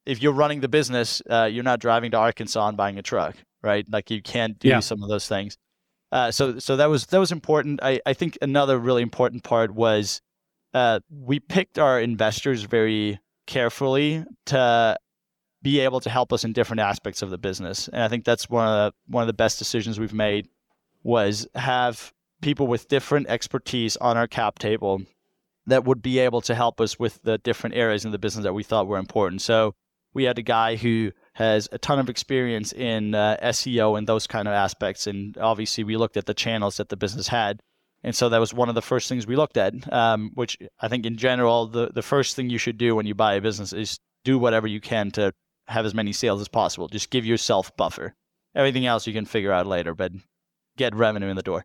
if 0.07 0.23
you're 0.23 0.33
running 0.33 0.61
the 0.61 0.69
business 0.69 1.21
uh, 1.29 1.51
you're 1.53 1.63
not 1.63 1.79
driving 1.79 2.13
to 2.13 2.17
arkansas 2.17 2.69
and 2.69 2.79
buying 2.79 2.99
a 2.99 3.03
truck 3.03 3.37
right? 3.63 3.87
Like 3.91 4.11
you 4.11 4.23
can't 4.23 4.59
do 4.59 4.69
yeah. 4.69 4.81
some 4.81 5.03
of 5.03 5.09
those 5.09 5.29
things. 5.29 5.57
Uh, 6.11 6.31
so 6.31 6.59
so 6.59 6.77
that 6.77 6.87
was 6.87 7.07
that 7.07 7.19
was 7.19 7.33
important. 7.33 7.81
I, 7.83 8.01
I 8.07 8.15
think 8.15 8.39
another 8.41 8.79
really 8.79 9.03
important 9.03 9.45
part 9.45 9.73
was 9.73 10.21
uh, 10.75 11.01
we 11.11 11.41
picked 11.41 11.79
our 11.79 12.01
investors 12.01 12.63
very 12.63 13.21
carefully 13.47 14.25
to 14.47 14.99
be 15.63 15.81
able 15.81 16.01
to 16.01 16.11
help 16.11 16.33
us 16.33 16.45
in 16.45 16.53
different 16.53 16.81
aspects 16.81 17.23
of 17.23 17.31
the 17.31 17.39
business. 17.39 17.89
And 17.89 18.03
I 18.03 18.09
think 18.09 18.25
that's 18.25 18.49
one 18.49 18.67
of 18.67 18.93
the, 18.93 19.13
one 19.13 19.23
of 19.23 19.27
the 19.27 19.33
best 19.33 19.59
decisions 19.59 19.99
we've 19.99 20.15
made 20.15 20.49
was 21.03 21.49
have 21.55 22.13
people 22.41 22.67
with 22.67 22.89
different 22.89 23.29
expertise 23.29 23.97
on 23.97 24.17
our 24.17 24.29
cap 24.29 24.59
table 24.59 25.03
that 25.67 25.85
would 25.85 26.01
be 26.01 26.19
able 26.19 26.41
to 26.41 26.55
help 26.55 26.81
us 26.81 26.99
with 26.99 27.23
the 27.23 27.39
different 27.39 27.77
areas 27.77 28.05
in 28.05 28.11
the 28.11 28.19
business 28.19 28.45
that 28.45 28.55
we 28.55 28.63
thought 28.63 28.87
were 28.87 28.99
important. 28.99 29.43
So 29.43 29.75
we 30.15 30.25
had 30.25 30.39
a 30.39 30.43
guy 30.43 30.77
who 30.77 31.13
has 31.35 31.69
a 31.73 31.79
ton 31.79 31.99
of 31.99 32.09
experience 32.09 32.73
in 32.73 33.15
uh, 33.15 33.37
SEO 33.43 33.99
and 33.99 34.07
those 34.07 34.27
kind 34.27 34.49
of 34.49 34.55
aspects. 34.55 35.07
And 35.07 35.37
obviously, 35.39 35.85
we 35.85 35.97
looked 35.97 36.17
at 36.17 36.27
the 36.27 36.35
channels 36.35 36.79
that 36.79 36.89
the 36.89 36.97
business 36.97 37.29
had. 37.29 37.61
And 38.03 38.15
so 38.15 38.29
that 38.29 38.39
was 38.39 38.55
one 38.55 38.69
of 38.69 38.75
the 38.75 38.83
first 38.83 39.09
things 39.09 39.27
we 39.27 39.37
looked 39.37 39.57
at, 39.57 39.93
um, 39.93 40.31
which 40.35 40.57
I 40.81 40.89
think 40.89 41.05
in 41.05 41.17
general, 41.17 41.67
the, 41.67 41.91
the 41.93 42.03
first 42.03 42.37
thing 42.37 42.49
you 42.49 42.59
should 42.59 42.79
do 42.79 42.95
when 42.95 43.07
you 43.07 43.15
buy 43.15 43.35
a 43.35 43.41
business 43.41 43.73
is 43.73 43.99
do 44.25 44.39
whatever 44.39 44.67
you 44.67 44.81
can 44.81 45.11
to 45.13 45.33
have 45.69 45.87
as 45.87 45.95
many 45.95 46.13
sales 46.13 46.41
as 46.41 46.49
possible. 46.49 46.89
Just 46.89 47.11
give 47.11 47.27
yourself 47.27 47.77
buffer. 47.77 48.15
Everything 48.55 48.87
else 48.87 49.07
you 49.07 49.13
can 49.13 49.25
figure 49.25 49.53
out 49.53 49.67
later, 49.67 49.95
but 49.95 50.13
get 50.77 50.95
revenue 50.95 51.29
in 51.29 51.37
the 51.37 51.43
door. 51.43 51.65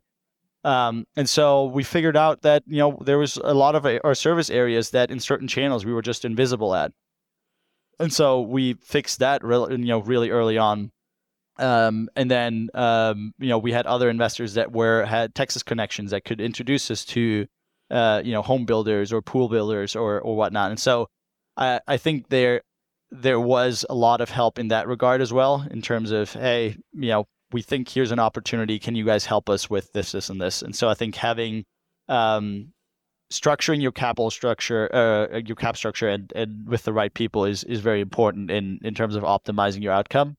Um, 0.64 1.06
and 1.16 1.28
so 1.28 1.66
we 1.66 1.84
figured 1.84 2.16
out 2.16 2.42
that 2.42 2.62
you 2.66 2.78
know 2.78 2.98
there 3.02 3.18
was 3.18 3.36
a 3.36 3.52
lot 3.52 3.74
of 3.74 3.86
our 4.02 4.14
service 4.14 4.48
areas 4.48 4.90
that 4.90 5.10
in 5.10 5.20
certain 5.20 5.48
channels 5.48 5.84
we 5.84 5.92
were 5.92 6.02
just 6.02 6.24
invisible 6.24 6.74
at, 6.74 6.92
and 8.00 8.12
so 8.12 8.40
we 8.40 8.74
fixed 8.74 9.18
that 9.18 9.44
really 9.44 9.76
you 9.76 9.86
know 9.86 9.98
really 10.00 10.30
early 10.30 10.56
on. 10.56 10.90
Um, 11.56 12.08
and 12.16 12.30
then 12.30 12.70
um, 12.72 13.32
you 13.38 13.48
know 13.48 13.58
we 13.58 13.72
had 13.72 13.86
other 13.86 14.08
investors 14.08 14.54
that 14.54 14.72
were 14.72 15.04
had 15.04 15.34
Texas 15.34 15.62
connections 15.62 16.12
that 16.12 16.24
could 16.24 16.40
introduce 16.40 16.90
us 16.90 17.04
to 17.06 17.46
uh, 17.90 18.22
you 18.24 18.32
know 18.32 18.40
home 18.40 18.64
builders 18.64 19.12
or 19.12 19.20
pool 19.20 19.50
builders 19.50 19.94
or 19.94 20.18
or 20.18 20.34
whatnot. 20.34 20.70
And 20.70 20.80
so 20.80 21.08
I 21.58 21.80
I 21.86 21.98
think 21.98 22.30
there 22.30 22.62
there 23.14 23.40
was 23.40 23.86
a 23.88 23.94
lot 23.94 24.20
of 24.20 24.30
help 24.30 24.58
in 24.58 24.68
that 24.68 24.88
regard 24.88 25.20
as 25.20 25.32
well 25.32 25.66
in 25.70 25.80
terms 25.80 26.10
of 26.10 26.32
hey 26.32 26.76
you 26.92 27.08
know 27.08 27.26
we 27.54 27.62
think 27.62 27.88
here's 27.88 28.10
an 28.10 28.18
opportunity. 28.18 28.80
Can 28.80 28.96
you 28.96 29.04
guys 29.04 29.24
help 29.24 29.48
us 29.48 29.70
with 29.70 29.92
this, 29.92 30.10
this, 30.12 30.28
and 30.28 30.40
this? 30.40 30.60
And 30.60 30.74
so 30.74 30.88
I 30.88 30.94
think 30.94 31.14
having 31.14 31.64
um, 32.08 32.72
structuring 33.32 33.80
your 33.80 33.92
capital 33.92 34.30
structure, 34.30 34.92
uh, 34.92 35.38
your 35.38 35.54
cap 35.54 35.76
structure, 35.76 36.08
and, 36.08 36.32
and 36.34 36.66
with 36.66 36.82
the 36.82 36.92
right 36.92 37.14
people 37.14 37.44
is 37.44 37.62
is 37.64 37.80
very 37.80 38.00
important 38.00 38.50
in 38.50 38.80
in 38.82 38.94
terms 38.94 39.14
of 39.14 39.22
optimizing 39.22 39.82
your 39.82 39.92
outcome. 39.92 40.36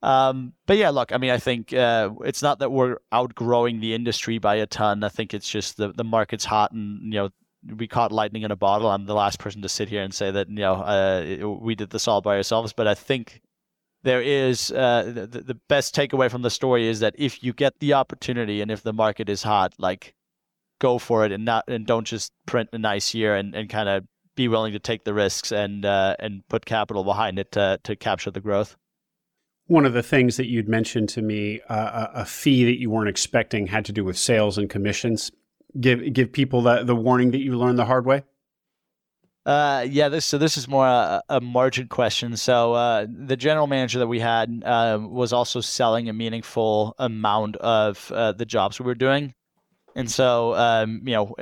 Um, 0.00 0.52
but 0.66 0.76
yeah, 0.76 0.90
look, 0.90 1.12
I 1.12 1.18
mean, 1.18 1.30
I 1.30 1.38
think 1.38 1.72
uh, 1.72 2.10
it's 2.24 2.42
not 2.42 2.60
that 2.60 2.70
we're 2.70 2.98
outgrowing 3.10 3.80
the 3.80 3.94
industry 3.94 4.38
by 4.38 4.56
a 4.56 4.66
ton. 4.66 5.02
I 5.02 5.08
think 5.08 5.34
it's 5.34 5.48
just 5.48 5.76
the 5.76 5.92
the 5.92 6.04
market's 6.04 6.44
hot, 6.44 6.70
and 6.70 7.02
you 7.02 7.18
know, 7.18 7.30
we 7.76 7.86
caught 7.86 8.12
lightning 8.12 8.42
in 8.42 8.50
a 8.50 8.56
bottle. 8.56 8.90
I'm 8.90 9.06
the 9.06 9.14
last 9.14 9.38
person 9.38 9.62
to 9.62 9.68
sit 9.68 9.88
here 9.88 10.02
and 10.02 10.14
say 10.14 10.30
that 10.30 10.48
you 10.48 10.56
know 10.56 10.74
uh, 10.74 11.48
we 11.60 11.74
did 11.74 11.90
this 11.90 12.08
all 12.08 12.20
by 12.20 12.36
ourselves. 12.36 12.72
But 12.72 12.86
I 12.86 12.94
think 12.94 13.40
there 14.02 14.22
is 14.22 14.70
uh, 14.70 15.26
the, 15.30 15.40
the 15.40 15.58
best 15.68 15.94
takeaway 15.94 16.30
from 16.30 16.42
the 16.42 16.50
story 16.50 16.86
is 16.86 17.00
that 17.00 17.14
if 17.16 17.42
you 17.42 17.52
get 17.52 17.78
the 17.80 17.94
opportunity 17.94 18.60
and 18.60 18.70
if 18.70 18.82
the 18.82 18.92
market 18.92 19.28
is 19.28 19.42
hot, 19.42 19.74
like 19.78 20.14
go 20.78 20.98
for 20.98 21.24
it 21.24 21.32
and 21.32 21.44
not 21.44 21.64
and 21.68 21.86
don't 21.86 22.06
just 22.06 22.32
print 22.46 22.68
a 22.72 22.78
nice 22.78 23.14
year 23.14 23.34
and, 23.34 23.54
and 23.54 23.70
kind 23.70 23.88
of 23.88 24.04
be 24.36 24.48
willing 24.48 24.72
to 24.72 24.78
take 24.78 25.04
the 25.04 25.14
risks 25.14 25.52
and 25.52 25.84
uh, 25.84 26.16
and 26.18 26.46
put 26.48 26.66
capital 26.66 27.04
behind 27.04 27.38
it 27.38 27.52
to 27.52 27.80
to 27.84 27.96
capture 27.96 28.30
the 28.30 28.40
growth. 28.40 28.76
One 29.66 29.86
of 29.86 29.94
the 29.94 30.02
things 30.02 30.36
that 30.36 30.46
you'd 30.46 30.68
mentioned 30.68 31.08
to 31.10 31.22
me, 31.22 31.62
uh, 31.70 32.08
a 32.12 32.26
fee 32.26 32.64
that 32.64 32.78
you 32.78 32.90
weren't 32.90 33.08
expecting, 33.08 33.66
had 33.66 33.86
to 33.86 33.92
do 33.92 34.04
with 34.04 34.18
sales 34.18 34.58
and 34.58 34.68
commissions. 34.68 35.32
Give 35.78 36.12
give 36.12 36.32
people 36.32 36.62
the 36.62 36.84
the 36.84 36.94
warning 36.94 37.32
that 37.32 37.38
you 37.38 37.56
learned 37.56 37.78
the 37.78 37.84
hard 37.84 38.06
way. 38.06 38.22
Uh, 39.46 39.84
yeah, 39.88 40.08
this 40.08 40.24
so 40.24 40.38
this 40.38 40.56
is 40.56 40.66
more 40.66 40.86
a, 40.86 41.22
a 41.28 41.40
margin 41.40 41.86
question. 41.88 42.36
So 42.36 42.72
uh, 42.72 43.06
the 43.08 43.36
general 43.36 43.66
manager 43.66 43.98
that 43.98 44.06
we 44.06 44.20
had 44.20 44.62
uh, 44.64 44.98
was 45.02 45.32
also 45.32 45.60
selling 45.60 46.08
a 46.08 46.14
meaningful 46.14 46.94
amount 46.98 47.56
of 47.56 48.10
uh, 48.12 48.32
the 48.32 48.46
jobs 48.46 48.80
we 48.80 48.86
were 48.86 48.94
doing, 48.94 49.34
and 49.94 50.10
so 50.10 50.54
um, 50.54 51.02
you 51.04 51.12
know 51.12 51.34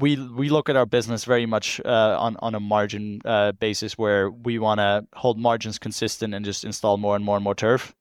we 0.00 0.16
we 0.16 0.48
look 0.48 0.70
at 0.70 0.76
our 0.76 0.86
business 0.86 1.24
very 1.24 1.44
much 1.44 1.82
uh, 1.84 2.16
on 2.18 2.36
on 2.38 2.54
a 2.54 2.60
margin 2.60 3.20
uh, 3.26 3.52
basis 3.52 3.98
where 3.98 4.30
we 4.30 4.58
want 4.58 4.78
to 4.78 5.06
hold 5.12 5.38
margins 5.38 5.78
consistent 5.78 6.32
and 6.32 6.46
just 6.46 6.64
install 6.64 6.96
more 6.96 7.14
and 7.14 7.24
more 7.26 7.36
and 7.36 7.44
more 7.44 7.54
turf. 7.54 7.94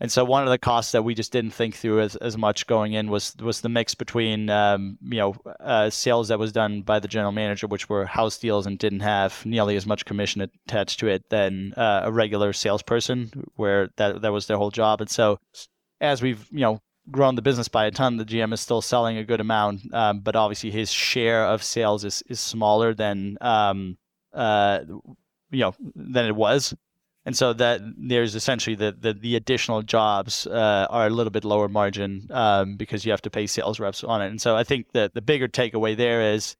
And 0.00 0.10
so 0.10 0.24
one 0.24 0.42
of 0.42 0.50
the 0.50 0.58
costs 0.58 0.92
that 0.92 1.04
we 1.04 1.14
just 1.14 1.32
didn't 1.32 1.52
think 1.52 1.76
through 1.76 2.00
as, 2.00 2.16
as 2.16 2.36
much 2.36 2.66
going 2.66 2.94
in 2.94 3.10
was 3.10 3.36
was 3.40 3.60
the 3.60 3.68
mix 3.68 3.94
between 3.94 4.50
um, 4.50 4.98
you 5.00 5.18
know 5.18 5.34
uh, 5.60 5.88
sales 5.88 6.28
that 6.28 6.38
was 6.38 6.52
done 6.52 6.82
by 6.82 6.98
the 6.98 7.08
general 7.08 7.32
manager, 7.32 7.68
which 7.68 7.88
were 7.88 8.04
house 8.04 8.36
deals 8.38 8.66
and 8.66 8.78
didn't 8.78 9.00
have 9.00 9.46
nearly 9.46 9.76
as 9.76 9.86
much 9.86 10.04
commission 10.04 10.42
attached 10.42 10.98
to 11.00 11.06
it 11.06 11.30
than 11.30 11.74
uh, 11.76 12.02
a 12.04 12.12
regular 12.12 12.52
salesperson, 12.52 13.30
where 13.54 13.88
that 13.96 14.22
that 14.22 14.32
was 14.32 14.48
their 14.48 14.56
whole 14.56 14.72
job. 14.72 15.00
And 15.00 15.10
so 15.10 15.38
as 16.00 16.20
we've 16.20 16.44
you 16.50 16.60
know 16.60 16.80
grown 17.10 17.36
the 17.36 17.42
business 17.42 17.68
by 17.68 17.86
a 17.86 17.92
ton, 17.92 18.16
the 18.16 18.24
GM 18.24 18.52
is 18.52 18.60
still 18.60 18.82
selling 18.82 19.16
a 19.16 19.24
good 19.24 19.40
amount, 19.40 19.94
um, 19.94 20.20
but 20.20 20.34
obviously 20.34 20.72
his 20.72 20.90
share 20.90 21.46
of 21.46 21.62
sales 21.62 22.04
is 22.04 22.22
is 22.28 22.40
smaller 22.40 22.94
than 22.94 23.38
um, 23.40 23.96
uh, 24.32 24.80
you 25.50 25.60
know 25.60 25.74
than 25.94 26.26
it 26.26 26.34
was 26.34 26.74
and 27.26 27.36
so 27.36 27.52
that 27.54 27.80
there's 27.96 28.34
essentially 28.34 28.76
the 28.76 28.92
the, 28.98 29.14
the 29.14 29.36
additional 29.36 29.82
jobs 29.82 30.46
uh, 30.46 30.86
are 30.90 31.06
a 31.06 31.10
little 31.10 31.30
bit 31.30 31.44
lower 31.44 31.68
margin 31.68 32.28
um, 32.30 32.76
because 32.76 33.04
you 33.04 33.10
have 33.10 33.22
to 33.22 33.30
pay 33.30 33.46
sales 33.46 33.80
reps 33.80 34.04
on 34.04 34.22
it. 34.22 34.28
And 34.28 34.40
so 34.40 34.56
I 34.56 34.64
think 34.64 34.92
that 34.92 35.14
the 35.14 35.22
bigger 35.22 35.48
takeaway 35.48 35.96
there 35.96 36.34
is 36.34 36.56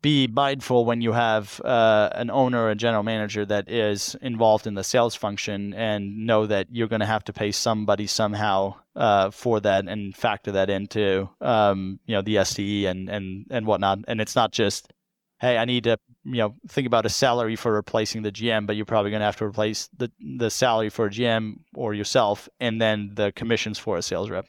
be 0.00 0.28
mindful 0.28 0.84
when 0.84 1.00
you 1.00 1.12
have 1.12 1.60
uh, 1.64 2.08
an 2.12 2.30
owner 2.30 2.62
or 2.62 2.70
a 2.70 2.76
general 2.76 3.02
manager 3.02 3.44
that 3.44 3.68
is 3.68 4.14
involved 4.22 4.66
in 4.66 4.74
the 4.74 4.84
sales 4.84 5.16
function 5.16 5.74
and 5.74 6.24
know 6.24 6.46
that 6.46 6.68
you're 6.70 6.86
going 6.86 7.00
to 7.00 7.06
have 7.06 7.24
to 7.24 7.32
pay 7.32 7.50
somebody 7.50 8.06
somehow 8.06 8.72
uh, 8.94 9.28
for 9.30 9.58
that 9.58 9.88
and 9.88 10.14
factor 10.14 10.52
that 10.52 10.70
into 10.70 11.28
um, 11.40 11.98
you 12.06 12.14
know 12.14 12.22
the 12.22 12.36
SDE 12.36 12.86
and 12.86 13.08
and 13.08 13.46
and 13.50 13.66
whatnot. 13.66 14.00
And 14.06 14.20
it's 14.20 14.36
not 14.36 14.52
just 14.52 14.92
hey, 15.40 15.56
I 15.56 15.64
need 15.64 15.84
to, 15.84 15.98
you 16.24 16.38
know, 16.38 16.54
think 16.68 16.86
about 16.86 17.06
a 17.06 17.08
salary 17.08 17.56
for 17.56 17.72
replacing 17.72 18.22
the 18.22 18.32
GM, 18.32 18.66
but 18.66 18.76
you're 18.76 18.84
probably 18.84 19.10
going 19.10 19.20
to 19.20 19.26
have 19.26 19.36
to 19.36 19.44
replace 19.44 19.88
the 19.96 20.10
the 20.36 20.50
salary 20.50 20.90
for 20.90 21.06
a 21.06 21.10
GM 21.10 21.56
or 21.74 21.94
yourself, 21.94 22.48
and 22.60 22.80
then 22.80 23.12
the 23.14 23.32
commissions 23.32 23.78
for 23.78 23.96
a 23.96 24.02
sales 24.02 24.30
rep. 24.30 24.46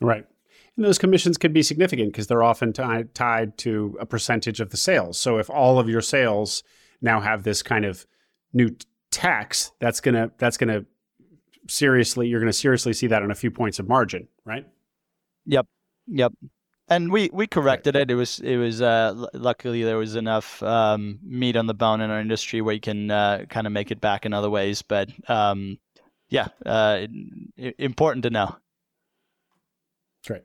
Right. 0.00 0.24
And 0.76 0.84
those 0.84 0.98
commissions 0.98 1.38
could 1.38 1.52
be 1.52 1.62
significant 1.62 2.12
because 2.12 2.28
they're 2.28 2.42
often 2.42 2.72
t- 2.72 2.82
tied 3.14 3.58
to 3.58 3.96
a 4.00 4.06
percentage 4.06 4.60
of 4.60 4.70
the 4.70 4.76
sales. 4.76 5.18
So 5.18 5.38
if 5.38 5.50
all 5.50 5.80
of 5.80 5.88
your 5.88 6.00
sales 6.00 6.62
now 7.02 7.20
have 7.20 7.42
this 7.42 7.62
kind 7.62 7.84
of 7.84 8.06
new 8.52 8.70
tax, 9.10 9.72
that's 9.80 10.00
gonna 10.00 10.30
that's 10.38 10.56
gonna 10.56 10.84
seriously 11.68 12.28
you're 12.28 12.40
gonna 12.40 12.52
seriously 12.52 12.92
see 12.92 13.08
that 13.08 13.22
on 13.22 13.30
a 13.30 13.34
few 13.34 13.50
points 13.50 13.78
of 13.78 13.88
margin, 13.88 14.28
right? 14.44 14.66
Yep. 15.46 15.66
Yep 16.06 16.32
and 16.88 17.12
we 17.12 17.30
we 17.32 17.46
corrected 17.46 17.96
it. 17.96 18.10
It 18.10 18.14
was 18.14 18.40
it 18.40 18.56
was 18.56 18.80
uh, 18.80 19.26
luckily 19.34 19.82
there 19.82 19.98
was 19.98 20.16
enough 20.16 20.62
um, 20.62 21.18
meat 21.22 21.56
on 21.56 21.66
the 21.66 21.74
bone 21.74 22.00
in 22.00 22.10
our 22.10 22.20
industry 22.20 22.60
where 22.60 22.74
you 22.74 22.80
can 22.80 23.10
uh, 23.10 23.44
kind 23.48 23.66
of 23.66 23.72
make 23.72 23.90
it 23.90 24.00
back 24.00 24.24
in 24.24 24.32
other 24.32 24.50
ways. 24.50 24.82
But 24.82 25.10
um, 25.28 25.78
yeah, 26.28 26.48
uh, 26.64 27.06
important 27.56 28.22
to 28.24 28.30
know. 28.30 28.56
Great. 30.26 30.42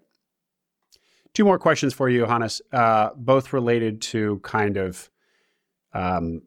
Two 1.33 1.45
more 1.45 1.59
questions 1.59 1.93
for 1.93 2.09
you, 2.09 2.21
Johannes, 2.21 2.61
uh, 2.71 3.09
both 3.15 3.53
related 3.53 4.01
to 4.03 4.39
kind 4.43 4.77
of 4.77 5.09
um, 5.93 6.41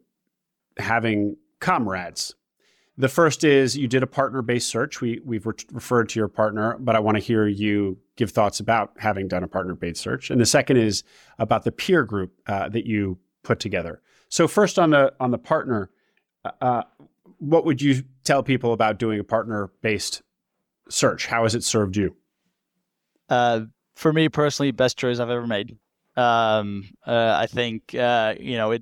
having 0.77 1.37
comrades 1.59 2.35
the 2.97 3.07
first 3.07 3.43
is 3.43 3.77
you 3.77 3.87
did 3.87 4.01
a 4.01 4.07
partner 4.07 4.41
based 4.41 4.67
search. 4.69 5.01
We, 5.01 5.21
we've 5.23 5.45
re- 5.45 5.53
referred 5.71 6.09
to 6.09 6.19
your 6.19 6.27
partner, 6.27 6.77
but 6.79 6.95
I 6.95 6.99
want 6.99 7.17
to 7.17 7.23
hear 7.23 7.47
you 7.47 7.99
give 8.15 8.31
thoughts 8.31 8.59
about 8.59 8.91
having 8.97 9.27
done 9.27 9.43
a 9.43 9.47
partner 9.47 9.75
based 9.75 10.01
search. 10.01 10.31
And 10.31 10.41
the 10.41 10.45
second 10.45 10.77
is 10.77 11.03
about 11.37 11.63
the 11.63 11.71
peer 11.71 12.03
group 12.03 12.33
uh, 12.47 12.69
that 12.69 12.85
you 12.85 13.19
put 13.43 13.59
together. 13.59 14.01
So 14.29 14.47
first 14.47 14.79
on 14.79 14.89
the 14.89 15.13
on 15.19 15.31
the 15.31 15.37
partner, 15.37 15.89
uh, 16.43 16.51
uh 16.59 16.83
what 17.39 17.65
would 17.65 17.81
you 17.81 18.03
tell 18.23 18.41
people 18.41 18.73
about 18.73 18.97
doing 18.97 19.19
a 19.19 19.23
partner 19.23 19.69
based 19.81 20.23
search? 20.89 21.27
How 21.27 21.43
has 21.43 21.53
it 21.53 21.63
served 21.63 21.95
you? 21.95 22.15
Uh, 23.29 23.61
for 23.95 24.11
me 24.11 24.27
personally, 24.27 24.71
best 24.71 24.97
choice 24.97 25.19
I've 25.19 25.29
ever 25.29 25.45
made. 25.45 25.77
Um, 26.15 26.89
uh, 27.05 27.35
I 27.39 27.45
think 27.45 27.93
uh, 27.93 28.33
you 28.39 28.57
know 28.57 28.71
it 28.71 28.81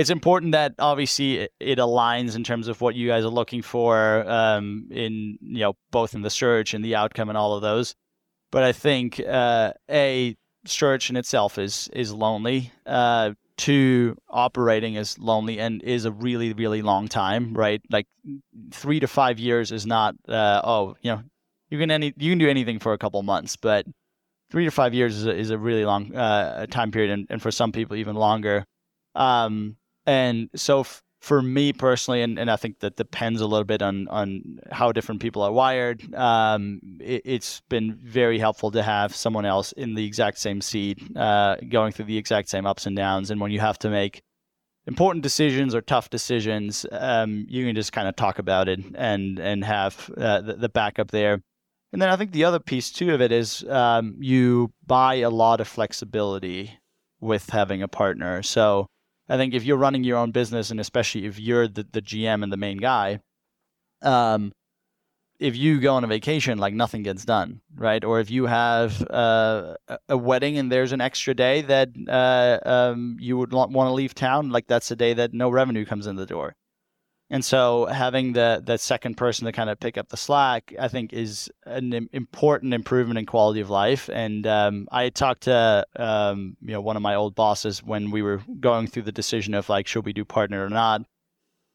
it's 0.00 0.08
important 0.08 0.52
that 0.52 0.72
obviously 0.78 1.46
it, 1.60 1.78
aligns 1.78 2.34
in 2.34 2.42
terms 2.42 2.68
of 2.68 2.80
what 2.80 2.94
you 2.94 3.06
guys 3.06 3.22
are 3.22 3.28
looking 3.28 3.60
for 3.60 4.26
um, 4.26 4.88
in 4.90 5.36
you 5.42 5.60
know 5.60 5.74
both 5.90 6.14
in 6.14 6.22
the 6.22 6.30
search 6.30 6.72
and 6.72 6.82
the 6.82 6.94
outcome 6.94 7.28
and 7.28 7.36
all 7.36 7.52
of 7.52 7.60
those. 7.60 7.94
But 8.50 8.62
I 8.62 8.72
think 8.72 9.20
uh, 9.20 9.74
a 9.90 10.36
search 10.64 11.10
in 11.10 11.16
itself 11.16 11.58
is 11.58 11.90
is 11.92 12.14
lonely. 12.14 12.72
Uh, 12.86 13.32
two 13.58 14.16
operating 14.30 14.94
is 14.94 15.18
lonely 15.18 15.60
and 15.60 15.82
is 15.82 16.06
a 16.06 16.12
really 16.12 16.54
really 16.54 16.80
long 16.80 17.06
time, 17.06 17.52
right? 17.52 17.82
Like 17.90 18.06
three 18.72 19.00
to 19.00 19.06
five 19.06 19.38
years 19.38 19.70
is 19.70 19.84
not 19.84 20.14
uh, 20.26 20.62
oh 20.64 20.96
you 21.02 21.12
know 21.12 21.22
you 21.68 21.78
can 21.78 21.90
any 21.90 22.14
you 22.16 22.32
can 22.32 22.38
do 22.38 22.48
anything 22.48 22.78
for 22.78 22.94
a 22.94 22.98
couple 22.98 23.22
months, 23.22 23.54
but 23.56 23.84
three 24.50 24.64
to 24.64 24.70
five 24.70 24.94
years 24.94 25.14
is 25.18 25.26
a, 25.26 25.36
is 25.36 25.50
a 25.50 25.58
really 25.58 25.84
long 25.84 26.16
uh, 26.16 26.64
time 26.70 26.90
period, 26.90 27.10
and, 27.10 27.26
and 27.28 27.42
for 27.42 27.50
some 27.50 27.70
people 27.70 27.96
even 27.96 28.16
longer. 28.16 28.64
Um, 29.14 29.76
and 30.06 30.48
so 30.54 30.80
f- 30.80 31.02
for 31.20 31.42
me 31.42 31.72
personally, 31.72 32.22
and, 32.22 32.38
and 32.38 32.50
I 32.50 32.56
think 32.56 32.80
that 32.80 32.96
depends 32.96 33.40
a 33.40 33.46
little 33.46 33.64
bit 33.64 33.82
on, 33.82 34.08
on 34.08 34.60
how 34.70 34.90
different 34.90 35.20
people 35.20 35.42
are 35.42 35.52
wired, 35.52 36.14
um, 36.14 36.80
it, 36.98 37.26
has 37.26 37.60
been 37.68 37.94
very 38.02 38.38
helpful 38.38 38.70
to 38.70 38.82
have 38.82 39.14
someone 39.14 39.44
else 39.44 39.72
in 39.72 39.94
the 39.94 40.04
exact 40.04 40.38
same 40.38 40.62
seat, 40.62 40.98
uh, 41.16 41.56
going 41.68 41.92
through 41.92 42.06
the 42.06 42.16
exact 42.16 42.48
same 42.48 42.66
ups 42.66 42.86
and 42.86 42.96
downs. 42.96 43.30
And 43.30 43.40
when 43.40 43.50
you 43.50 43.60
have 43.60 43.78
to 43.80 43.90
make 43.90 44.22
important 44.86 45.22
decisions 45.22 45.74
or 45.74 45.82
tough 45.82 46.08
decisions, 46.08 46.86
um, 46.90 47.44
you 47.48 47.66
can 47.66 47.74
just 47.74 47.92
kind 47.92 48.08
of 48.08 48.16
talk 48.16 48.38
about 48.38 48.68
it 48.68 48.80
and, 48.94 49.38
and 49.38 49.62
have 49.62 50.10
uh, 50.16 50.40
the, 50.40 50.54
the 50.54 50.68
backup 50.70 51.10
there. 51.10 51.42
And 51.92 52.00
then 52.00 52.08
I 52.08 52.16
think 52.16 52.32
the 52.32 52.44
other 52.44 52.60
piece 52.60 52.90
too 52.90 53.12
of 53.12 53.20
it 53.20 53.30
is 53.30 53.62
um, 53.68 54.16
you 54.20 54.72
buy 54.86 55.16
a 55.16 55.30
lot 55.30 55.60
of 55.60 55.68
flexibility 55.68 56.78
with 57.20 57.50
having 57.50 57.82
a 57.82 57.88
partner. 57.88 58.42
So 58.42 58.86
I 59.30 59.36
think 59.36 59.54
if 59.54 59.64
you're 59.64 59.76
running 59.76 60.02
your 60.02 60.18
own 60.18 60.32
business, 60.32 60.72
and 60.72 60.80
especially 60.80 61.24
if 61.24 61.38
you're 61.38 61.68
the, 61.68 61.86
the 61.92 62.02
GM 62.02 62.42
and 62.42 62.52
the 62.52 62.56
main 62.56 62.78
guy, 62.78 63.20
um, 64.02 64.52
if 65.38 65.56
you 65.56 65.80
go 65.80 65.94
on 65.94 66.02
a 66.02 66.08
vacation, 66.08 66.58
like 66.58 66.74
nothing 66.74 67.04
gets 67.04 67.24
done, 67.24 67.60
right? 67.76 68.04
Or 68.04 68.18
if 68.18 68.28
you 68.28 68.46
have 68.46 69.00
uh, 69.08 69.76
a 70.08 70.16
wedding 70.16 70.58
and 70.58 70.70
there's 70.70 70.92
an 70.92 71.00
extra 71.00 71.32
day 71.32 71.62
that 71.62 71.90
uh, 72.08 72.58
um, 72.68 73.16
you 73.20 73.38
would 73.38 73.52
want 73.52 73.72
to 73.72 73.92
leave 73.92 74.14
town, 74.14 74.50
like 74.50 74.66
that's 74.66 74.90
a 74.90 74.96
day 74.96 75.14
that 75.14 75.32
no 75.32 75.48
revenue 75.48 75.86
comes 75.86 76.08
in 76.08 76.16
the 76.16 76.26
door. 76.26 76.56
And 77.32 77.44
so 77.44 77.86
having 77.86 78.32
the 78.32 78.60
that 78.66 78.80
second 78.80 79.16
person 79.16 79.46
to 79.46 79.52
kind 79.52 79.70
of 79.70 79.78
pick 79.78 79.96
up 79.96 80.08
the 80.08 80.16
slack, 80.16 80.74
I 80.78 80.88
think, 80.88 81.12
is 81.12 81.48
an 81.64 82.08
important 82.12 82.74
improvement 82.74 83.20
in 83.20 83.26
quality 83.26 83.60
of 83.60 83.70
life. 83.70 84.10
And 84.12 84.44
um, 84.48 84.88
I 84.90 85.10
talked 85.10 85.42
to 85.42 85.86
um, 85.94 86.56
you 86.60 86.72
know 86.72 86.80
one 86.80 86.96
of 86.96 87.02
my 87.02 87.14
old 87.14 87.36
bosses 87.36 87.84
when 87.84 88.10
we 88.10 88.22
were 88.22 88.42
going 88.58 88.88
through 88.88 89.04
the 89.04 89.12
decision 89.12 89.54
of 89.54 89.68
like 89.68 89.86
should 89.86 90.04
we 90.04 90.12
do 90.12 90.24
partner 90.24 90.64
or 90.64 90.68
not. 90.68 91.02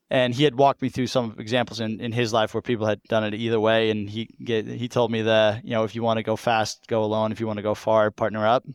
And 0.09 0.35
he 0.35 0.43
had 0.43 0.55
walked 0.55 0.81
me 0.81 0.89
through 0.89 1.07
some 1.07 1.35
examples 1.39 1.79
in, 1.79 1.99
in 1.99 2.11
his 2.11 2.31
life 2.31 2.53
where 2.53 2.61
people 2.61 2.85
had 2.85 3.01
done 3.03 3.23
it 3.23 3.33
either 3.33 3.59
way. 3.59 3.89
And 3.89 4.07
he 4.07 4.29
get, 4.43 4.67
he 4.67 4.87
told 4.87 5.09
me 5.09 5.23
that 5.23 5.63
you 5.63 5.71
know 5.71 5.85
if 5.85 5.95
you 5.95 6.03
want 6.03 6.17
to 6.17 6.23
go 6.23 6.35
fast, 6.35 6.85
go 6.87 7.01
alone. 7.01 7.31
If 7.31 7.39
you 7.39 7.47
want 7.47 7.57
to 7.57 7.63
go 7.63 7.75
far, 7.75 8.11
partner 8.11 8.45
up. 8.45 8.65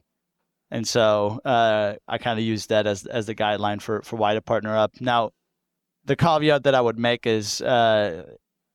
And 0.70 0.89
so 0.89 1.40
uh, 1.44 1.97
I 2.09 2.16
kind 2.16 2.39
of 2.39 2.44
used 2.44 2.70
that 2.70 2.86
as 2.86 3.05
as 3.05 3.27
the 3.27 3.35
guideline 3.35 3.82
for 3.82 4.01
for 4.01 4.16
why 4.16 4.32
to 4.32 4.40
partner 4.40 4.74
up. 4.74 4.93
Now 4.98 5.32
the 6.05 6.16
caveat 6.16 6.64
that 6.64 6.74
I 6.74 6.81
would 6.81 6.98
make 6.98 7.27
is 7.27 7.60
uh, 7.60 8.24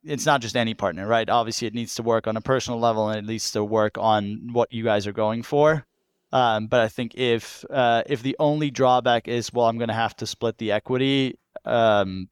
it's 0.03 0.25
not 0.25 0.41
just 0.41 0.55
any 0.55 0.73
partner, 0.73 1.07
right? 1.07 1.29
Obviously, 1.29 1.67
it 1.67 1.73
needs 1.73 1.95
to 1.95 2.03
work 2.03 2.27
on 2.27 2.37
a 2.37 2.41
personal 2.41 2.79
level 2.79 3.09
and 3.09 3.19
it 3.19 3.29
needs 3.29 3.51
to 3.51 3.63
work 3.63 3.97
on 3.97 4.49
what 4.51 4.71
you 4.71 4.83
guys 4.83 5.07
are 5.07 5.13
going 5.13 5.41
for. 5.41 5.85
Um, 6.31 6.67
but 6.67 6.81
I 6.81 6.87
think 6.87 7.15
if 7.15 7.65
uh, 7.69 8.03
if 8.05 8.21
the 8.21 8.35
only 8.39 8.69
drawback 8.69 9.27
is 9.27 9.53
well, 9.53 9.67
I'm 9.67 9.77
going 9.77 9.87
to 9.87 9.93
have 9.93 10.15
to 10.17 10.27
split 10.27 10.57
the 10.57 10.71
equity, 10.71 11.39
um, 11.63 12.29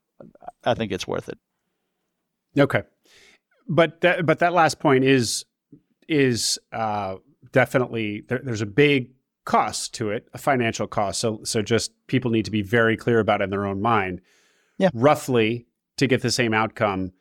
I 0.63 0.73
think 0.73 0.91
it's 0.91 1.07
worth 1.07 1.29
it. 1.29 1.37
Okay, 2.57 2.83
but 3.67 4.01
that 4.01 4.25
but 4.25 4.39
that 4.39 4.53
last 4.53 4.79
point 4.79 5.03
is 5.03 5.45
is 6.07 6.59
uh, 6.71 7.15
definitely 7.51 8.23
there, 8.27 8.41
there's 8.43 8.61
a 8.61 8.67
big 8.67 9.11
cost 9.45 9.93
to 9.95 10.09
it, 10.09 10.27
a 10.33 10.37
financial 10.37 10.85
cost. 10.85 11.19
So 11.19 11.39
so 11.43 11.61
just 11.61 11.91
people 12.07 12.29
need 12.29 12.45
to 12.45 12.51
be 12.51 12.61
very 12.61 12.97
clear 12.97 13.19
about 13.19 13.41
it 13.41 13.45
in 13.45 13.49
their 13.51 13.65
own 13.65 13.81
mind 13.81 14.21
yeah. 14.77 14.89
roughly 14.93 15.67
to 15.97 16.07
get 16.07 16.21
the 16.21 16.31
same 16.31 16.53
outcome, 16.53 17.11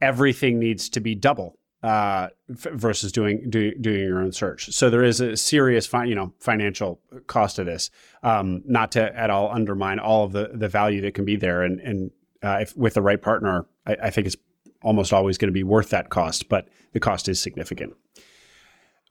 everything 0.00 0.58
needs 0.58 0.88
to 0.90 1.00
be 1.00 1.14
double 1.14 1.58
uh, 1.82 2.28
f- 2.50 2.72
versus 2.72 3.10
doing 3.12 3.48
do, 3.50 3.74
doing 3.74 4.00
your 4.00 4.20
own 4.20 4.32
search. 4.32 4.72
So 4.72 4.88
there 4.88 5.02
is 5.02 5.20
a 5.20 5.36
serious 5.36 5.86
fi- 5.86 6.04
you 6.04 6.14
know 6.14 6.32
financial 6.38 7.00
cost 7.26 7.56
to 7.56 7.64
this. 7.64 7.90
Um, 8.22 8.62
not 8.64 8.92
to 8.92 9.16
at 9.18 9.30
all 9.30 9.50
undermine 9.50 9.98
all 9.98 10.24
of 10.24 10.32
the 10.32 10.50
the 10.54 10.68
value 10.68 11.00
that 11.02 11.14
can 11.14 11.24
be 11.24 11.36
there, 11.36 11.62
and 11.62 11.80
and 11.80 12.10
uh, 12.42 12.58
if 12.60 12.76
with 12.76 12.94
the 12.94 13.02
right 13.02 13.20
partner, 13.20 13.66
I, 13.86 13.96
I 14.04 14.10
think 14.10 14.26
it's 14.26 14.36
almost 14.82 15.12
always 15.12 15.38
going 15.38 15.48
to 15.48 15.52
be 15.52 15.62
worth 15.62 15.90
that 15.90 16.10
cost, 16.10 16.48
but 16.48 16.68
the 16.92 17.00
cost 17.00 17.28
is 17.28 17.40
significant. 17.40 17.94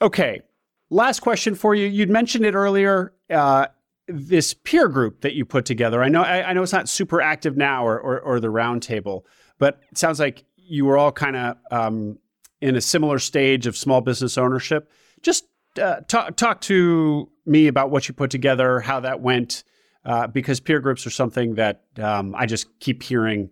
Okay, 0.02 0.42
last 0.90 1.20
question 1.20 1.56
for 1.56 1.76
you. 1.76 1.88
You'd 1.88 2.10
mentioned 2.10 2.46
it 2.46 2.56
earlier. 2.56 3.14
Uh, 3.30 3.68
this 4.14 4.54
peer 4.54 4.88
group 4.88 5.22
that 5.22 5.34
you 5.34 5.46
put 5.46 5.66
together. 5.66 6.04
I 6.04 6.10
know 6.10 6.22
I, 6.22 6.50
I 6.50 6.54
know 6.54 6.64
it's 6.64 6.74
not 6.74 6.90
super 6.90 7.22
active 7.22 7.58
now 7.58 7.86
or, 7.86 8.00
or, 8.00 8.20
or 8.20 8.40
the 8.40 8.48
roundtable, 8.50 9.24
but 9.58 9.82
it 9.92 9.98
sounds 9.98 10.20
like 10.20 10.46
you 10.56 10.86
were 10.86 10.98
all 10.98 11.12
kind 11.12 11.36
of 11.36 11.58
um, 11.72 12.20
in 12.62 12.76
a 12.76 12.82
similar 12.82 13.20
stage 13.20 13.68
of 13.68 13.76
small 13.76 14.02
business 14.02 14.38
ownership. 14.38 14.92
Just 15.22 15.46
uh, 15.82 16.02
talk 16.08 16.36
talk 16.36 16.62
to 16.62 17.30
me 17.46 17.68
about 17.68 17.90
what 17.90 18.08
you 18.08 18.14
put 18.14 18.30
together, 18.30 18.80
how 18.80 19.00
that 19.00 19.22
went, 19.22 19.64
uh, 20.06 20.28
because 20.28 20.60
peer 20.60 20.80
groups 20.80 21.06
are 21.06 21.12
something 21.12 21.56
that 21.56 21.84
um, 21.98 22.36
I 22.36 22.46
just 22.46 22.68
keep 22.80 23.04
hearing 23.04 23.50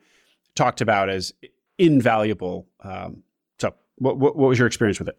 talked 0.56 0.82
about 0.82 1.10
as 1.10 1.34
invaluable. 1.78 2.68
Um, 2.84 3.24
so, 3.60 3.74
what, 3.98 4.18
what 4.18 4.36
was 4.36 4.58
your 4.58 4.68
experience 4.68 5.00
with 5.00 5.10
it? 5.10 5.18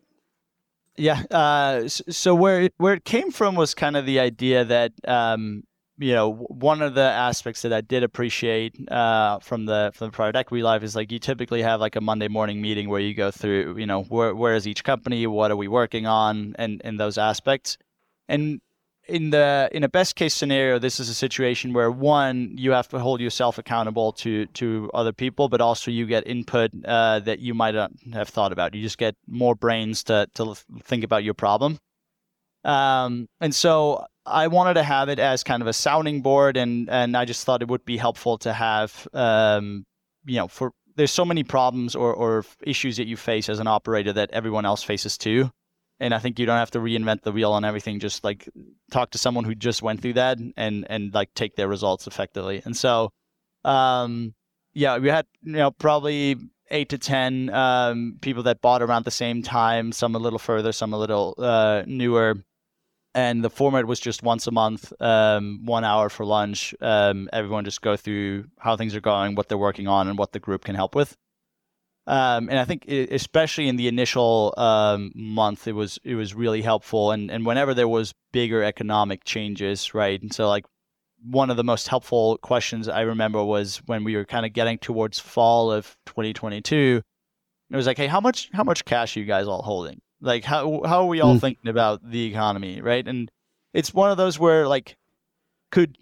Yeah. 1.00 1.22
Uh, 1.30 1.88
so 1.88 2.34
where 2.34 2.68
where 2.76 2.92
it 2.92 3.06
came 3.06 3.30
from 3.30 3.54
was 3.54 3.72
kind 3.74 3.96
of 3.96 4.04
the 4.04 4.20
idea 4.20 4.66
that 4.66 4.92
um, 5.08 5.62
you 5.96 6.12
know 6.12 6.34
one 6.50 6.82
of 6.82 6.92
the 6.92 7.00
aspects 7.00 7.62
that 7.62 7.72
I 7.72 7.80
did 7.80 8.02
appreciate 8.02 8.76
uh, 8.90 9.38
from 9.38 9.64
the 9.64 9.92
from 9.94 10.08
the 10.08 10.12
private 10.12 10.36
equity 10.36 10.62
life 10.62 10.82
is 10.82 10.94
like 10.94 11.10
you 11.10 11.18
typically 11.18 11.62
have 11.62 11.80
like 11.80 11.96
a 11.96 12.02
Monday 12.02 12.28
morning 12.28 12.60
meeting 12.60 12.90
where 12.90 13.00
you 13.00 13.14
go 13.14 13.30
through 13.30 13.78
you 13.78 13.86
know 13.86 14.02
where 14.04 14.34
where 14.34 14.54
is 14.54 14.68
each 14.68 14.84
company, 14.84 15.26
what 15.26 15.50
are 15.50 15.56
we 15.56 15.68
working 15.68 16.06
on, 16.06 16.54
and 16.58 16.82
and 16.84 17.00
those 17.00 17.16
aspects. 17.16 17.78
And 18.28 18.60
in 19.10 19.30
the 19.30 19.68
in 19.72 19.84
a 19.84 19.88
best 19.88 20.14
case 20.16 20.34
scenario, 20.34 20.78
this 20.78 21.00
is 21.00 21.08
a 21.08 21.14
situation 21.14 21.72
where 21.72 21.90
one, 21.90 22.54
you 22.56 22.70
have 22.70 22.88
to 22.88 22.98
hold 22.98 23.20
yourself 23.20 23.58
accountable 23.58 24.12
to 24.12 24.46
to 24.46 24.90
other 24.94 25.12
people, 25.12 25.48
but 25.48 25.60
also 25.60 25.90
you 25.90 26.06
get 26.06 26.26
input 26.26 26.70
uh, 26.84 27.18
that 27.20 27.40
you 27.40 27.52
might 27.52 27.74
not 27.74 27.90
have 28.12 28.28
thought 28.28 28.52
about. 28.52 28.74
You 28.74 28.82
just 28.82 28.98
get 28.98 29.16
more 29.26 29.54
brains 29.54 30.04
to 30.04 30.28
to 30.34 30.54
think 30.84 31.04
about 31.04 31.24
your 31.24 31.34
problem. 31.34 31.78
Um, 32.64 33.26
and 33.40 33.54
so 33.54 34.04
I 34.24 34.46
wanted 34.48 34.74
to 34.74 34.82
have 34.82 35.08
it 35.08 35.18
as 35.18 35.42
kind 35.42 35.62
of 35.62 35.66
a 35.66 35.72
sounding 35.72 36.22
board, 36.22 36.56
and 36.56 36.88
and 36.88 37.16
I 37.16 37.24
just 37.24 37.44
thought 37.44 37.62
it 37.62 37.68
would 37.68 37.84
be 37.84 37.96
helpful 37.96 38.38
to 38.38 38.52
have, 38.52 39.08
um, 39.12 39.84
you 40.24 40.36
know, 40.36 40.48
for 40.48 40.72
there's 40.96 41.12
so 41.12 41.24
many 41.24 41.42
problems 41.42 41.94
or 41.96 42.14
or 42.14 42.44
issues 42.62 42.96
that 42.98 43.06
you 43.06 43.16
face 43.16 43.48
as 43.48 43.58
an 43.58 43.66
operator 43.66 44.12
that 44.12 44.30
everyone 44.32 44.64
else 44.64 44.82
faces 44.82 45.18
too 45.18 45.50
and 46.00 46.14
I 46.14 46.18
think 46.18 46.38
you 46.38 46.46
don't 46.46 46.56
have 46.56 46.70
to 46.72 46.78
reinvent 46.78 47.22
the 47.22 47.32
wheel 47.32 47.52
on 47.52 47.64
everything. 47.64 48.00
Just 48.00 48.24
like 48.24 48.48
talk 48.90 49.10
to 49.10 49.18
someone 49.18 49.44
who 49.44 49.54
just 49.54 49.82
went 49.82 50.00
through 50.00 50.14
that 50.14 50.38
and 50.56 50.86
and 50.88 51.14
like 51.14 51.32
take 51.34 51.56
their 51.56 51.68
results 51.68 52.06
effectively. 52.06 52.62
And 52.64 52.76
so, 52.76 53.12
um, 53.64 54.34
yeah, 54.72 54.98
we 54.98 55.08
had 55.08 55.26
you 55.42 55.52
know 55.52 55.70
probably 55.70 56.36
eight 56.70 56.88
to 56.88 56.98
ten 56.98 57.50
um, 57.50 58.16
people 58.20 58.44
that 58.44 58.62
bought 58.62 58.82
around 58.82 59.04
the 59.04 59.10
same 59.10 59.42
time. 59.42 59.92
Some 59.92 60.14
a 60.14 60.18
little 60.18 60.38
further, 60.38 60.72
some 60.72 60.92
a 60.92 60.98
little 60.98 61.34
uh, 61.38 61.82
newer. 61.86 62.36
And 63.12 63.42
the 63.42 63.50
format 63.50 63.86
was 63.86 63.98
just 63.98 64.22
once 64.22 64.46
a 64.46 64.52
month, 64.52 64.92
um, 65.00 65.64
one 65.64 65.82
hour 65.82 66.08
for 66.08 66.24
lunch. 66.24 66.76
Um, 66.80 67.28
everyone 67.32 67.64
just 67.64 67.82
go 67.82 67.96
through 67.96 68.44
how 68.56 68.76
things 68.76 68.94
are 68.94 69.00
going, 69.00 69.34
what 69.34 69.48
they're 69.48 69.58
working 69.58 69.88
on, 69.88 70.06
and 70.06 70.16
what 70.16 70.30
the 70.30 70.38
group 70.38 70.64
can 70.64 70.76
help 70.76 70.94
with. 70.94 71.16
Um, 72.10 72.48
and 72.48 72.58
I 72.58 72.64
think 72.64 72.86
it, 72.86 73.12
especially 73.12 73.68
in 73.68 73.76
the 73.76 73.86
initial 73.86 74.52
um, 74.56 75.12
month, 75.14 75.68
it 75.68 75.72
was 75.74 76.00
it 76.02 76.16
was 76.16 76.34
really 76.34 76.60
helpful. 76.60 77.12
And 77.12 77.30
and 77.30 77.46
whenever 77.46 77.72
there 77.72 77.86
was 77.86 78.12
bigger 78.32 78.64
economic 78.64 79.22
changes, 79.22 79.94
right? 79.94 80.20
And 80.20 80.34
so 80.34 80.48
like 80.48 80.66
one 81.24 81.50
of 81.50 81.56
the 81.56 81.62
most 81.62 81.86
helpful 81.86 82.36
questions 82.38 82.88
I 82.88 83.02
remember 83.02 83.44
was 83.44 83.76
when 83.86 84.02
we 84.02 84.16
were 84.16 84.24
kind 84.24 84.44
of 84.44 84.52
getting 84.52 84.78
towards 84.78 85.20
fall 85.20 85.70
of 85.70 85.96
2022. 86.06 87.00
It 87.70 87.76
was 87.76 87.86
like, 87.86 87.96
hey, 87.96 88.08
how 88.08 88.20
much 88.20 88.50
how 88.52 88.64
much 88.64 88.84
cash 88.84 89.16
are 89.16 89.20
you 89.20 89.26
guys 89.26 89.46
all 89.46 89.62
holding? 89.62 90.00
Like 90.20 90.42
how 90.42 90.82
how 90.84 91.02
are 91.02 91.06
we 91.06 91.20
all 91.20 91.36
mm. 91.36 91.40
thinking 91.40 91.70
about 91.70 92.00
the 92.02 92.24
economy, 92.24 92.80
right? 92.80 93.06
And 93.06 93.30
it's 93.72 93.94
one 93.94 94.10
of 94.10 94.16
those 94.16 94.36
where 94.36 94.66
like 94.66 94.96
could 95.70 95.96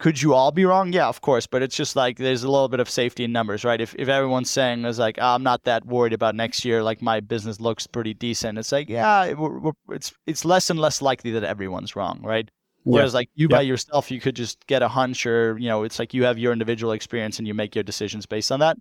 could 0.00 0.20
you 0.20 0.32
all 0.32 0.50
be 0.50 0.64
wrong? 0.64 0.94
Yeah, 0.94 1.08
of 1.08 1.20
course, 1.20 1.46
but 1.46 1.62
it's 1.62 1.76
just 1.76 1.94
like 1.94 2.16
there's 2.16 2.42
a 2.42 2.50
little 2.50 2.68
bit 2.68 2.80
of 2.80 2.88
safety 2.88 3.22
in 3.24 3.32
numbers, 3.32 3.64
right? 3.64 3.80
If 3.80 3.94
if 3.98 4.08
everyone's 4.08 4.50
saying 4.50 4.84
is 4.86 4.98
like 4.98 5.18
oh, 5.20 5.34
I'm 5.34 5.42
not 5.42 5.64
that 5.64 5.84
worried 5.84 6.14
about 6.14 6.34
next 6.34 6.64
year, 6.64 6.82
like 6.82 7.02
my 7.02 7.20
business 7.20 7.60
looks 7.60 7.86
pretty 7.86 8.14
decent, 8.14 8.58
it's 8.58 8.72
like 8.72 8.88
yeah, 8.88 9.34
we're, 9.34 9.58
we're, 9.58 9.72
it's 9.90 10.12
it's 10.26 10.44
less 10.44 10.70
and 10.70 10.80
less 10.80 11.02
likely 11.02 11.30
that 11.32 11.44
everyone's 11.44 11.94
wrong, 11.94 12.20
right? 12.22 12.50
Whereas 12.84 13.12
yeah. 13.12 13.18
like 13.18 13.30
you 13.34 13.46
yeah. 13.50 13.56
by 13.58 13.62
yourself, 13.62 14.10
you 14.10 14.20
could 14.20 14.34
just 14.34 14.66
get 14.66 14.82
a 14.82 14.88
hunch, 14.88 15.26
or 15.26 15.58
you 15.58 15.68
know, 15.68 15.82
it's 15.84 15.98
like 15.98 16.14
you 16.14 16.24
have 16.24 16.38
your 16.38 16.54
individual 16.54 16.92
experience 16.92 17.38
and 17.38 17.46
you 17.46 17.52
make 17.52 17.74
your 17.74 17.84
decisions 17.84 18.24
based 18.24 18.50
on 18.50 18.60
that. 18.60 18.78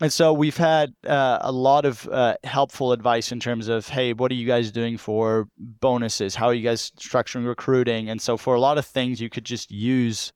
And 0.00 0.12
so 0.12 0.32
we've 0.34 0.56
had 0.56 0.94
uh, 1.06 1.38
a 1.40 1.50
lot 1.50 1.86
of 1.86 2.06
uh, 2.08 2.36
helpful 2.44 2.92
advice 2.92 3.32
in 3.32 3.40
terms 3.40 3.68
of, 3.68 3.88
hey, 3.88 4.12
what 4.12 4.30
are 4.30 4.34
you 4.34 4.46
guys 4.46 4.70
doing 4.70 4.98
for 4.98 5.48
bonuses? 5.56 6.34
How 6.34 6.46
are 6.46 6.54
you 6.54 6.62
guys 6.62 6.92
structuring 6.98 7.46
recruiting? 7.46 8.10
And 8.10 8.20
so 8.20 8.36
for 8.36 8.54
a 8.54 8.60
lot 8.60 8.76
of 8.76 8.84
things, 8.84 9.22
you 9.22 9.30
could 9.30 9.44
just 9.44 9.70
use, 9.70 10.34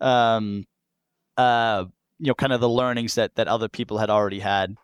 um, 0.00 0.64
uh, 1.36 1.84
you 2.18 2.28
know, 2.28 2.34
kind 2.34 2.54
of 2.54 2.60
the 2.62 2.70
learnings 2.70 3.16
that 3.16 3.34
that 3.34 3.48
other 3.48 3.68
people 3.68 3.98
had 3.98 4.08
already 4.08 4.40
had. 4.40 4.76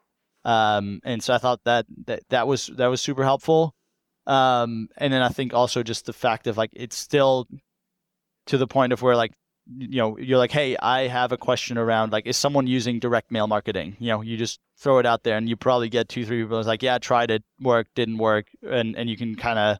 Um, 0.44 1.00
and 1.04 1.22
so 1.22 1.32
I 1.32 1.38
thought 1.38 1.60
that 1.64 1.86
that 2.06 2.22
that 2.28 2.46
was 2.46 2.66
that 2.76 2.88
was 2.88 3.00
super 3.00 3.24
helpful. 3.24 3.74
Um, 4.26 4.88
and 4.98 5.10
then 5.10 5.22
I 5.22 5.30
think 5.30 5.54
also 5.54 5.82
just 5.82 6.04
the 6.04 6.12
fact 6.12 6.46
of 6.46 6.58
like 6.58 6.70
it's 6.74 6.96
still 6.96 7.48
to 8.46 8.58
the 8.58 8.66
point 8.66 8.92
of 8.92 9.00
where 9.00 9.16
like 9.16 9.32
you 9.76 9.98
know 9.98 10.16
you're 10.18 10.38
like 10.38 10.50
hey 10.50 10.76
i 10.78 11.06
have 11.06 11.30
a 11.30 11.36
question 11.36 11.76
around 11.76 12.10
like 12.10 12.26
is 12.26 12.36
someone 12.36 12.66
using 12.66 12.98
direct 12.98 13.30
mail 13.30 13.46
marketing? 13.46 13.96
You 13.98 14.08
know 14.08 14.22
you 14.22 14.36
just 14.36 14.60
throw 14.78 14.98
it 14.98 15.06
out 15.06 15.24
there 15.24 15.36
and 15.36 15.48
you 15.48 15.56
probably 15.56 15.88
get 15.88 16.08
two 16.08 16.24
three 16.24 16.42
people 16.42 16.62
like 16.62 16.82
yeah 16.82 16.98
tried 16.98 17.30
it 17.30 17.42
worked 17.60 17.94
didn't 17.94 18.18
work 18.18 18.46
and 18.62 18.96
and 18.96 19.10
you 19.10 19.16
can 19.16 19.34
kind 19.36 19.58
of 19.58 19.78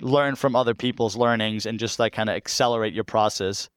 learn 0.00 0.34
from 0.34 0.56
other 0.56 0.74
people's 0.74 1.16
learnings 1.16 1.66
and 1.66 1.78
just 1.78 1.98
like 1.98 2.12
kind 2.12 2.28
of 2.28 2.34
accelerate 2.34 2.92
your 2.92 3.04
process. 3.04 3.70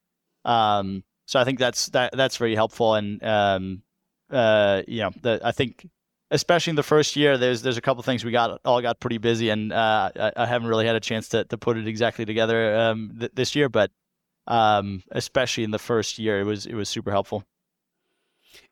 Um 0.44 1.04
so 1.28 1.40
i 1.40 1.44
think 1.44 1.60
that's 1.60 1.88
that 1.88 2.12
that's 2.14 2.38
very 2.38 2.56
helpful 2.56 2.96
and 2.96 3.24
um 3.24 3.84
uh 4.32 4.82
you 4.88 5.02
know 5.02 5.12
the, 5.22 5.40
i 5.44 5.52
think 5.52 5.88
especially 6.32 6.72
in 6.72 6.76
the 6.76 6.84
first 6.84 7.16
year 7.16 7.38
there's 7.38 7.62
there's 7.62 7.78
a 7.78 7.82
couple 7.82 8.02
things 8.02 8.26
we 8.26 8.32
got 8.32 8.60
all 8.66 8.82
got 8.82 9.00
pretty 9.00 9.18
busy 9.18 9.50
and 9.50 9.72
uh 9.72 10.10
I, 10.16 10.32
I 10.36 10.46
haven't 10.46 10.68
really 10.68 10.88
had 10.88 10.96
a 10.96 11.00
chance 11.00 11.30
to 11.30 11.44
to 11.46 11.58
put 11.58 11.78
it 11.78 11.88
exactly 11.88 12.26
together 12.26 12.76
um 12.78 13.16
th- 13.20 13.32
this 13.36 13.56
year 13.56 13.70
but 13.70 13.92
um, 14.48 15.04
especially 15.12 15.64
in 15.64 15.72
the 15.72 15.80
first 15.80 16.18
year. 16.18 16.40
It 16.40 16.46
was 16.46 16.66
it 16.66 16.74
was 16.74 16.90
super 16.90 17.12
helpful. 17.12 17.44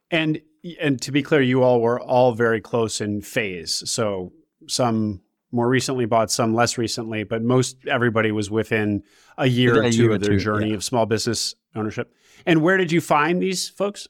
And 0.09 0.41
and 0.79 1.01
to 1.01 1.11
be 1.11 1.21
clear, 1.21 1.41
you 1.41 1.63
all 1.63 1.81
were 1.81 1.99
all 1.99 2.33
very 2.33 2.61
close 2.61 3.01
in 3.01 3.21
phase. 3.21 3.83
So 3.89 4.33
some 4.67 5.21
more 5.51 5.69
recently 5.69 6.05
bought, 6.05 6.31
some 6.31 6.53
less 6.53 6.77
recently, 6.77 7.23
but 7.23 7.41
most 7.41 7.77
everybody 7.87 8.31
was 8.31 8.49
within 8.49 9.03
a 9.37 9.47
year 9.47 9.83
or 9.83 9.91
two 9.91 10.11
of 10.11 10.21
their 10.21 10.31
two, 10.31 10.39
journey 10.39 10.69
yeah. 10.69 10.75
of 10.75 10.83
small 10.83 11.05
business 11.05 11.55
ownership. 11.75 12.13
And 12.45 12.61
where 12.61 12.77
did 12.77 12.91
you 12.91 13.01
find 13.01 13.41
these 13.41 13.69
folks? 13.69 14.07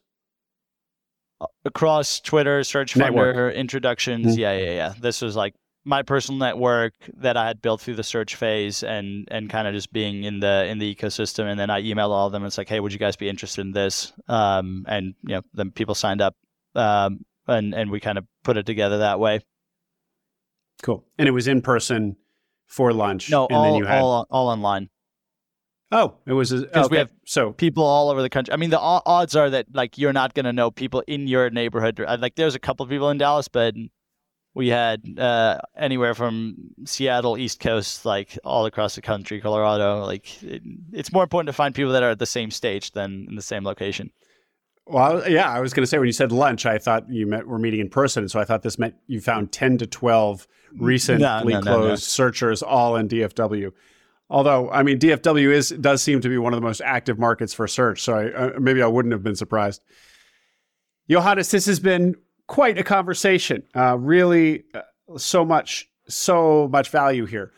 Across 1.66 2.22
Twitter, 2.22 2.64
Search 2.64 2.94
Funder, 2.96 3.54
introductions. 3.54 4.28
Mm-hmm. 4.28 4.40
Yeah, 4.40 4.58
yeah, 4.58 4.72
yeah. 4.72 4.94
This 5.00 5.22
was 5.22 5.36
like 5.36 5.54
my 5.86 6.02
personal 6.02 6.40
network 6.40 6.94
that 7.18 7.38
I 7.38 7.46
had 7.48 7.62
built 7.62 7.80
through 7.80 7.96
the 7.96 8.04
search 8.04 8.36
phase 8.36 8.84
and 8.84 9.28
and 9.30 9.50
kind 9.50 9.68
of 9.68 9.74
just 9.74 9.94
being 9.94 10.24
in 10.24 10.40
the 10.40 10.66
in 10.66 10.80
the 10.80 10.94
ecosystem. 10.94 11.46
And 11.46 11.60
then 11.60 11.70
I 11.70 11.82
emailed 11.82 12.10
all 12.10 12.26
of 12.26 12.32
them. 12.32 12.42
And 12.42 12.48
it's 12.48 12.58
like, 12.58 12.68
hey, 12.68 12.80
would 12.80 12.92
you 12.92 13.00
guys 13.00 13.16
be 13.16 13.30
interested 13.30 13.62
in 13.62 13.72
this? 13.72 14.12
Um, 14.28 14.86
and 14.88 15.14
you 15.24 15.36
know, 15.36 15.42
then 15.54 15.72
people 15.72 15.96
signed 15.96 16.22
up, 16.22 16.36
um, 16.74 17.24
and 17.48 17.74
and 17.74 17.92
we 17.92 18.00
kind 18.00 18.18
of 18.18 18.26
put 18.44 18.58
it 18.58 18.66
together 18.66 18.98
that 18.98 19.20
way. 19.20 19.42
Cool. 20.82 21.06
And 21.18 21.28
it 21.28 21.32
was 21.32 21.48
in 21.48 21.62
person 21.62 22.18
for 22.68 22.92
lunch. 22.92 23.30
No, 23.30 23.46
and 23.48 23.56
all, 23.56 23.64
then 23.64 23.76
you 23.76 23.86
had... 23.86 24.02
all 24.02 24.28
all 24.30 24.50
online. 24.50 24.90
Oh, 25.92 26.16
it 26.26 26.34
was 26.34 26.52
because 26.52 26.88
okay. 26.88 26.92
we 26.92 26.98
have 26.98 27.12
so 27.26 27.54
people 27.54 27.84
all 27.84 28.10
over 28.10 28.22
the 28.22 28.30
country. 28.30 28.52
I 28.54 28.58
mean, 28.58 28.72
the 28.72 28.80
odds 28.80 29.36
are 29.36 29.52
that 29.52 29.68
like 29.74 30.00
you're 30.00 30.14
not 30.14 30.34
going 30.34 30.46
to 30.46 30.52
know 30.52 30.72
people 30.72 31.04
in 31.08 31.28
your 31.28 31.52
neighborhood. 31.52 32.04
Like, 32.20 32.36
there's 32.36 32.56
a 32.56 32.60
couple 32.60 32.84
of 32.84 32.90
people 32.90 33.12
in 33.12 33.20
Dallas, 33.20 33.48
but 33.48 33.76
we 34.56 34.70
had 34.70 35.20
uh, 35.20 35.60
anywhere 35.76 36.16
from 36.16 36.56
Seattle, 36.86 37.38
East 37.38 37.60
Coast, 37.60 38.06
like 38.06 38.40
all 38.46 38.66
across 38.66 38.96
the 38.96 39.02
country, 39.02 39.42
Colorado. 39.42 40.06
Like 40.06 40.42
it, 40.42 40.64
it's 40.94 41.12
more 41.12 41.24
important 41.24 41.48
to 41.48 41.54
find 41.54 41.76
people 41.76 41.92
that 41.92 42.02
are 42.02 42.12
at 42.12 42.20
the 42.20 42.26
same 42.26 42.50
stage 42.50 42.92
than 42.92 43.28
in 43.30 43.36
the 43.36 43.42
same 43.42 43.66
location. 43.66 44.12
Well, 44.88 45.30
yeah, 45.30 45.52
I 45.52 45.60
was 45.60 45.74
going 45.74 45.84
to 45.84 45.88
say 45.88 45.98
when 45.98 46.08
you 46.08 46.14
said 46.14 46.32
lunch, 46.32 46.66
I 46.66 46.78
thought 46.78 47.10
you 47.10 47.28
met 47.28 47.48
we're 47.48 47.60
meeting 47.60 47.82
in 47.82 47.90
person, 47.90 48.30
so 48.30 48.40
I 48.40 48.46
thought 48.46 48.64
this 48.64 48.80
meant 48.80 48.96
you 49.08 49.20
found 49.20 49.52
ten 49.52 49.78
to 49.80 49.86
twelve 49.86 50.48
recently 50.78 51.54
no, 51.54 51.60
no, 51.60 51.62
closed 51.62 51.90
no, 51.90 51.96
searchers 51.96 52.64
all 52.64 52.96
in 52.96 53.10
DFW. 53.10 53.72
Although, 54.30 54.72
I 54.72 54.84
mean, 54.84 55.00
DFW 55.00 55.52
is 55.52 55.70
does 55.70 56.02
seem 56.02 56.22
to 56.22 56.30
be 56.30 56.38
one 56.38 56.54
of 56.54 56.58
the 56.62 56.66
most 56.66 56.82
active 56.82 57.20
markets 57.20 57.54
for 57.54 57.68
search, 57.68 58.02
so 58.02 58.14
I, 58.14 58.32
uh, 58.32 58.60
maybe 58.60 58.82
I 58.82 58.88
wouldn't 58.88 59.12
have 59.12 59.24
been 59.24 59.36
surprised. 59.36 59.82
Johannes, 61.10 61.52
this 61.52 61.66
has 61.66 61.80
been 61.80 62.16
quite 62.48 62.78
a 62.78 62.84
conversation. 62.84 63.64
Uh, 63.76 63.98
really, 63.98 64.64
uh, 64.74 64.82
so 65.18 65.46
much, 65.46 65.90
so 66.08 66.68
much 66.68 66.90
value 66.90 67.26
here. 67.26 67.52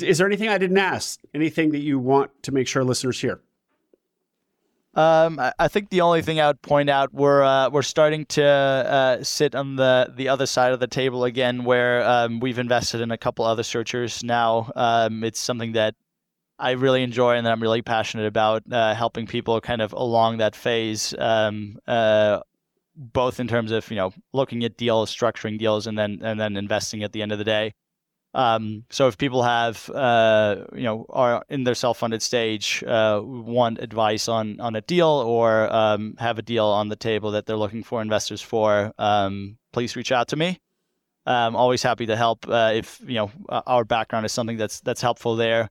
Is 0.00 0.18
there 0.18 0.26
anything 0.26 0.48
I 0.48 0.58
didn't 0.58 0.78
ask? 0.78 1.20
Anything 1.34 1.72
that 1.72 1.80
you 1.80 1.98
want 1.98 2.30
to 2.44 2.52
make 2.52 2.68
sure 2.68 2.84
listeners 2.84 3.20
hear? 3.20 3.40
Um, 4.94 5.40
I 5.58 5.68
think 5.68 5.90
the 5.90 6.00
only 6.00 6.20
thing 6.20 6.40
I 6.40 6.48
would 6.48 6.62
point 6.62 6.90
out 6.90 7.14
we're 7.14 7.44
uh, 7.44 7.70
we're 7.70 7.82
starting 7.82 8.26
to 8.26 8.44
uh, 8.44 9.22
sit 9.22 9.54
on 9.54 9.76
the 9.76 10.12
the 10.16 10.28
other 10.28 10.46
side 10.46 10.72
of 10.72 10.80
the 10.80 10.88
table 10.88 11.24
again, 11.24 11.62
where 11.62 12.02
um, 12.02 12.40
we've 12.40 12.58
invested 12.58 13.00
in 13.00 13.12
a 13.12 13.18
couple 13.18 13.44
other 13.44 13.62
searchers 13.62 14.24
now. 14.24 14.72
Um, 14.74 15.22
it's 15.22 15.38
something 15.38 15.72
that 15.72 15.94
I 16.58 16.72
really 16.72 17.04
enjoy 17.04 17.36
and 17.36 17.46
that 17.46 17.52
I'm 17.52 17.62
really 17.62 17.82
passionate 17.82 18.26
about, 18.26 18.64
uh, 18.70 18.94
helping 18.94 19.26
people 19.26 19.60
kind 19.60 19.80
of 19.80 19.92
along 19.92 20.38
that 20.38 20.56
phase 20.56 21.14
um, 21.18 21.78
uh, 21.86 22.40
both 23.00 23.40
in 23.40 23.48
terms 23.48 23.72
of 23.72 23.90
you 23.90 23.96
know 23.96 24.12
looking 24.32 24.62
at 24.64 24.76
deals, 24.76 25.14
structuring 25.14 25.58
deals, 25.58 25.86
and 25.86 25.98
then 25.98 26.20
and 26.22 26.38
then 26.38 26.56
investing 26.56 27.02
at 27.02 27.12
the 27.12 27.22
end 27.22 27.32
of 27.32 27.38
the 27.38 27.44
day. 27.44 27.72
Um, 28.32 28.84
so 28.90 29.08
if 29.08 29.18
people 29.18 29.42
have 29.42 29.90
uh, 29.90 30.66
you 30.74 30.84
know 30.84 31.06
are 31.08 31.42
in 31.48 31.64
their 31.64 31.74
self-funded 31.74 32.22
stage, 32.22 32.84
uh, 32.86 33.20
want 33.24 33.78
advice 33.80 34.28
on 34.28 34.60
on 34.60 34.76
a 34.76 34.82
deal 34.82 35.08
or 35.08 35.72
um, 35.74 36.14
have 36.18 36.38
a 36.38 36.42
deal 36.42 36.66
on 36.66 36.88
the 36.88 36.96
table 36.96 37.32
that 37.32 37.46
they're 37.46 37.56
looking 37.56 37.82
for 37.82 38.02
investors 38.02 38.42
for, 38.42 38.92
um, 38.98 39.56
please 39.72 39.96
reach 39.96 40.12
out 40.12 40.28
to 40.28 40.36
me. 40.36 40.58
I'm 41.26 41.56
always 41.56 41.82
happy 41.82 42.06
to 42.06 42.16
help 42.16 42.48
uh, 42.48 42.72
if 42.74 43.00
you 43.06 43.14
know 43.14 43.30
our 43.48 43.84
background 43.84 44.26
is 44.26 44.32
something 44.32 44.56
that's 44.58 44.80
that's 44.80 45.00
helpful 45.00 45.36
there. 45.36 45.70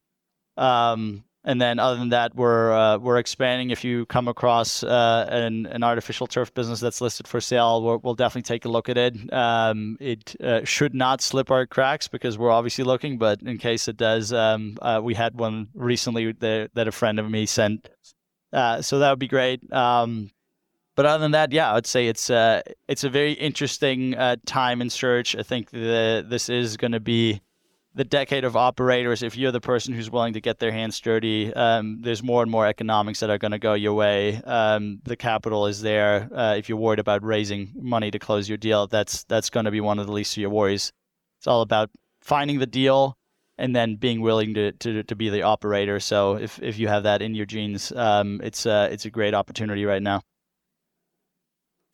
Um, 0.58 1.24
and 1.50 1.60
then 1.60 1.80
other 1.80 1.98
than 1.98 2.10
that, 2.10 2.36
we're 2.36 2.72
uh, 2.72 3.00
we're 3.00 3.18
expanding. 3.18 3.72
If 3.72 3.84
you 3.84 4.06
come 4.06 4.28
across 4.28 4.84
uh, 4.84 5.26
an 5.32 5.66
an 5.66 5.82
artificial 5.82 6.28
turf 6.28 6.54
business 6.54 6.80
that's 6.80 7.02
listed 7.02 7.28
for 7.28 7.42
sale, 7.42 7.82
we 7.82 7.98
will 8.04 8.14
definitely 8.14 8.44
take 8.44 8.66
a 8.66 8.70
look 8.70 8.88
at 8.88 9.00
it. 9.00 9.34
Um, 9.34 9.98
it 10.00 10.40
uh, 10.40 10.64
should 10.64 10.94
not 10.94 11.22
slip 11.22 11.50
our 11.50 11.66
cracks 11.66 12.08
because 12.08 12.38
we're 12.38 12.52
obviously 12.52 12.84
looking, 12.84 13.18
but 13.18 13.42
in 13.42 13.58
case 13.58 13.88
it 13.88 13.98
does, 13.98 14.32
um, 14.32 14.78
uh, 14.84 15.02
we 15.04 15.16
had 15.16 15.40
one 15.40 15.70
recently 15.74 16.34
that, 16.34 16.70
that 16.76 16.88
a 16.88 16.92
friend 16.92 17.18
of 17.18 17.28
me 17.28 17.48
sent, 17.48 17.90
uh, 18.54 18.84
so 18.84 19.00
that 19.00 19.10
would 19.10 19.18
be 19.18 19.28
great. 19.28 19.74
Um, 19.74 20.30
but 20.96 21.08
other 21.08 21.24
than 21.24 21.32
that, 21.32 21.52
yeah, 21.52 21.74
I'd 21.74 21.88
say 21.88 22.06
it's 22.06 22.30
uh, 22.30 22.62
it's 22.88 23.04
a 23.04 23.10
very 23.10 23.34
interesting 23.34 24.12
time 24.46 24.84
in 24.84 24.92
search. 24.92 25.36
I 25.36 25.42
think 25.42 25.72
the, 25.72 26.24
this 26.30 26.48
is 26.48 26.78
going 26.78 26.92
to 26.92 27.00
be 27.00 27.42
the 27.96 28.04
decade 28.04 28.44
of 28.44 28.56
operators, 28.56 29.24
if 29.24 29.36
you're 29.36 29.52
the 29.52 29.60
person 29.60 29.94
who's 29.94 30.12
willing 30.12 30.34
to 30.34 30.42
get 30.42 30.60
their 30.60 30.72
hands 30.72 31.00
dirty, 31.00 31.54
um, 31.54 32.02
there's 32.02 32.22
more 32.22 32.42
and 32.44 32.52
more 32.52 32.68
economics 32.68 33.20
that 33.20 33.30
are 33.30 33.38
going 33.38 33.52
to 33.52 33.60
go 33.60 33.74
your 33.74 33.94
way. 33.94 34.42
Um, 34.44 35.00
the 35.04 35.16
capital 35.16 35.66
is 35.66 35.82
there. 35.82 36.30
Uh, 36.34 36.56
if 36.56 36.70
you're 36.70 36.78
worried 36.78 37.00
about 37.00 37.24
raising 37.24 37.72
money 37.76 38.12
to 38.12 38.20
close 38.20 38.48
your 38.48 38.58
deal, 38.58 38.88
that's 38.88 39.24
that's 39.24 39.50
going 39.50 39.66
to 39.66 39.72
be 39.72 39.82
one 39.82 40.00
of 40.00 40.06
the 40.06 40.14
least 40.14 40.34
of 40.34 40.42
your 40.42 40.52
worries. 40.52 40.92
It's 41.40 41.48
all 41.48 41.62
about 41.62 41.90
finding 42.22 42.60
the 42.60 42.68
deal 42.68 43.18
and 43.58 43.76
then 43.76 43.96
being 43.96 44.22
willing 44.22 44.54
to, 44.54 44.72
to, 44.72 45.04
to 45.04 45.16
be 45.16 45.30
the 45.30 45.42
operator. 45.42 46.00
So 46.00 46.36
if, 46.36 46.62
if 46.62 46.80
you 46.80 46.88
have 46.88 47.04
that 47.04 47.22
in 47.22 47.36
your 47.36 47.46
genes, 47.46 47.92
um, 47.92 48.40
it's 48.44 48.66
uh, 48.66 48.88
it's 48.92 49.06
a 49.06 49.10
great 49.10 49.34
opportunity 49.34 49.86
right 49.86 50.02
now. 50.02 50.22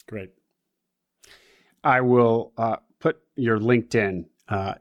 Great. 0.07 0.31
I 1.83 2.01
will 2.01 2.51
uh, 2.57 2.77
put 2.99 3.19
your 3.35 3.59
LinkedIn 3.59 4.25
uh, 4.49 4.75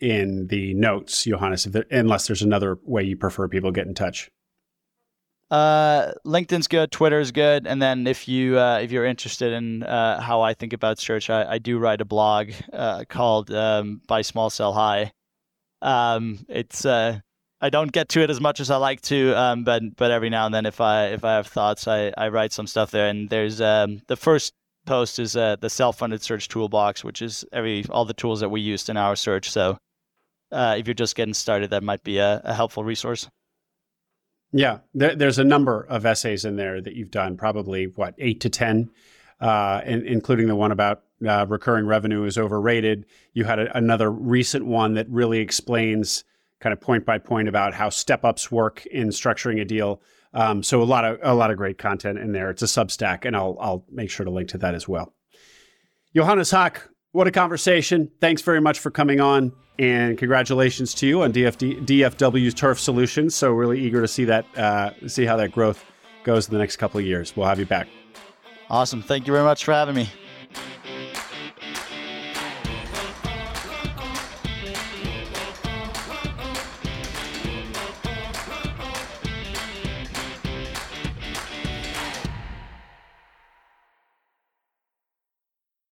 in 0.00 0.46
the 0.48 0.74
notes, 0.74 1.24
Johannes, 1.24 1.64
there, 1.64 1.84
unless 1.90 2.26
there's 2.26 2.42
another 2.42 2.78
way 2.84 3.02
you 3.02 3.16
prefer 3.16 3.48
people 3.48 3.70
get 3.70 3.86
in 3.86 3.94
touch. 3.94 4.30
Uh, 5.50 6.12
LinkedIn's 6.24 6.68
good, 6.68 6.92
Twitter's 6.92 7.32
good, 7.32 7.66
and 7.66 7.82
then 7.82 8.06
if 8.06 8.28
you 8.28 8.56
uh, 8.58 8.78
if 8.78 8.92
you're 8.92 9.04
interested 9.04 9.52
in 9.52 9.82
uh, 9.82 10.20
how 10.20 10.42
I 10.42 10.54
think 10.54 10.72
about 10.72 11.00
search, 11.00 11.28
I, 11.28 11.54
I 11.54 11.58
do 11.58 11.78
write 11.78 12.00
a 12.00 12.04
blog 12.04 12.52
uh, 12.72 13.04
called 13.08 13.50
um, 13.50 14.00
"Buy 14.06 14.22
Small, 14.22 14.48
Sell 14.50 14.72
High." 14.72 15.12
Um, 15.82 16.46
it's 16.48 16.84
uh, 16.84 17.18
I 17.60 17.68
don't 17.68 17.90
get 17.90 18.08
to 18.10 18.22
it 18.22 18.30
as 18.30 18.40
much 18.40 18.60
as 18.60 18.70
I 18.70 18.76
like 18.76 19.00
to, 19.02 19.36
um, 19.36 19.64
but 19.64 19.82
but 19.96 20.12
every 20.12 20.30
now 20.30 20.46
and 20.46 20.54
then, 20.54 20.66
if 20.66 20.80
I 20.80 21.06
if 21.06 21.24
I 21.24 21.34
have 21.34 21.48
thoughts, 21.48 21.88
I, 21.88 22.12
I 22.16 22.28
write 22.28 22.52
some 22.52 22.68
stuff 22.68 22.92
there. 22.92 23.08
And 23.08 23.28
there's 23.28 23.60
um, 23.60 24.02
the 24.06 24.16
first 24.16 24.54
post 24.86 25.18
is 25.18 25.36
uh, 25.36 25.56
the 25.60 25.68
self-funded 25.68 26.22
search 26.22 26.48
toolbox, 26.48 27.02
which 27.02 27.20
is 27.22 27.44
every 27.52 27.84
all 27.90 28.04
the 28.04 28.14
tools 28.14 28.40
that 28.40 28.50
we 28.50 28.60
used 28.60 28.88
in 28.88 28.96
our 28.96 29.16
search. 29.16 29.50
So 29.50 29.78
uh, 30.52 30.76
if 30.78 30.86
you're 30.86 30.94
just 30.94 31.16
getting 31.16 31.34
started, 31.34 31.70
that 31.70 31.82
might 31.82 32.02
be 32.02 32.18
a, 32.18 32.40
a 32.44 32.54
helpful 32.54 32.84
resource. 32.84 33.28
Yeah, 34.52 34.78
there, 34.94 35.14
there's 35.14 35.38
a 35.38 35.44
number 35.44 35.86
of 35.88 36.04
essays 36.04 36.44
in 36.44 36.56
there 36.56 36.80
that 36.80 36.94
you've 36.94 37.10
done, 37.10 37.36
probably 37.36 37.86
what 37.86 38.14
eight 38.18 38.40
to 38.40 38.50
ten, 38.50 38.90
uh, 39.40 39.80
in, 39.84 40.06
including 40.06 40.48
the 40.48 40.56
one 40.56 40.72
about 40.72 41.02
uh, 41.26 41.46
recurring 41.48 41.86
revenue 41.86 42.24
is 42.24 42.36
overrated. 42.36 43.06
You 43.32 43.44
had 43.44 43.58
a, 43.58 43.76
another 43.76 44.10
recent 44.10 44.66
one 44.66 44.94
that 44.94 45.08
really 45.08 45.38
explains 45.38 46.24
kind 46.60 46.72
of 46.72 46.80
point 46.80 47.06
by 47.06 47.18
point 47.18 47.48
about 47.48 47.74
how 47.74 47.88
step 47.88 48.24
ups 48.24 48.50
work 48.50 48.84
in 48.86 49.08
structuring 49.08 49.60
a 49.60 49.64
deal. 49.64 50.02
Um, 50.34 50.62
so 50.62 50.82
a 50.82 50.84
lot 50.84 51.04
of 51.04 51.18
a 51.22 51.34
lot 51.34 51.50
of 51.50 51.56
great 51.56 51.78
content 51.78 52.18
in 52.18 52.32
there. 52.32 52.50
It's 52.50 52.62
a 52.62 52.66
Substack, 52.66 53.24
and 53.24 53.36
I'll 53.36 53.56
I'll 53.60 53.84
make 53.90 54.10
sure 54.10 54.24
to 54.24 54.30
link 54.30 54.48
to 54.50 54.58
that 54.58 54.74
as 54.74 54.88
well. 54.88 55.14
Johannes 56.14 56.50
Hock, 56.50 56.88
what 57.12 57.26
a 57.26 57.30
conversation! 57.30 58.10
Thanks 58.20 58.42
very 58.42 58.60
much 58.60 58.78
for 58.78 58.90
coming 58.90 59.20
on 59.20 59.52
and 59.80 60.18
congratulations 60.18 60.92
to 60.92 61.06
you 61.06 61.22
on 61.22 61.32
DFD, 61.32 61.86
DFW's 61.86 62.52
Turf 62.52 62.78
Solutions. 62.78 63.34
So 63.34 63.50
really 63.50 63.80
eager 63.80 64.02
to 64.02 64.08
see 64.08 64.26
that, 64.26 64.44
uh, 64.54 64.90
see 65.08 65.24
how 65.24 65.38
that 65.38 65.52
growth 65.52 65.82
goes 66.22 66.46
in 66.46 66.52
the 66.52 66.58
next 66.58 66.76
couple 66.76 67.00
of 67.00 67.06
years. 67.06 67.34
We'll 67.34 67.46
have 67.46 67.58
you 67.58 67.64
back. 67.64 67.88
Awesome. 68.68 69.00
Thank 69.00 69.26
you 69.26 69.32
very 69.32 69.44
much 69.44 69.64
for 69.64 69.72
having 69.72 69.94
me. 69.94 70.10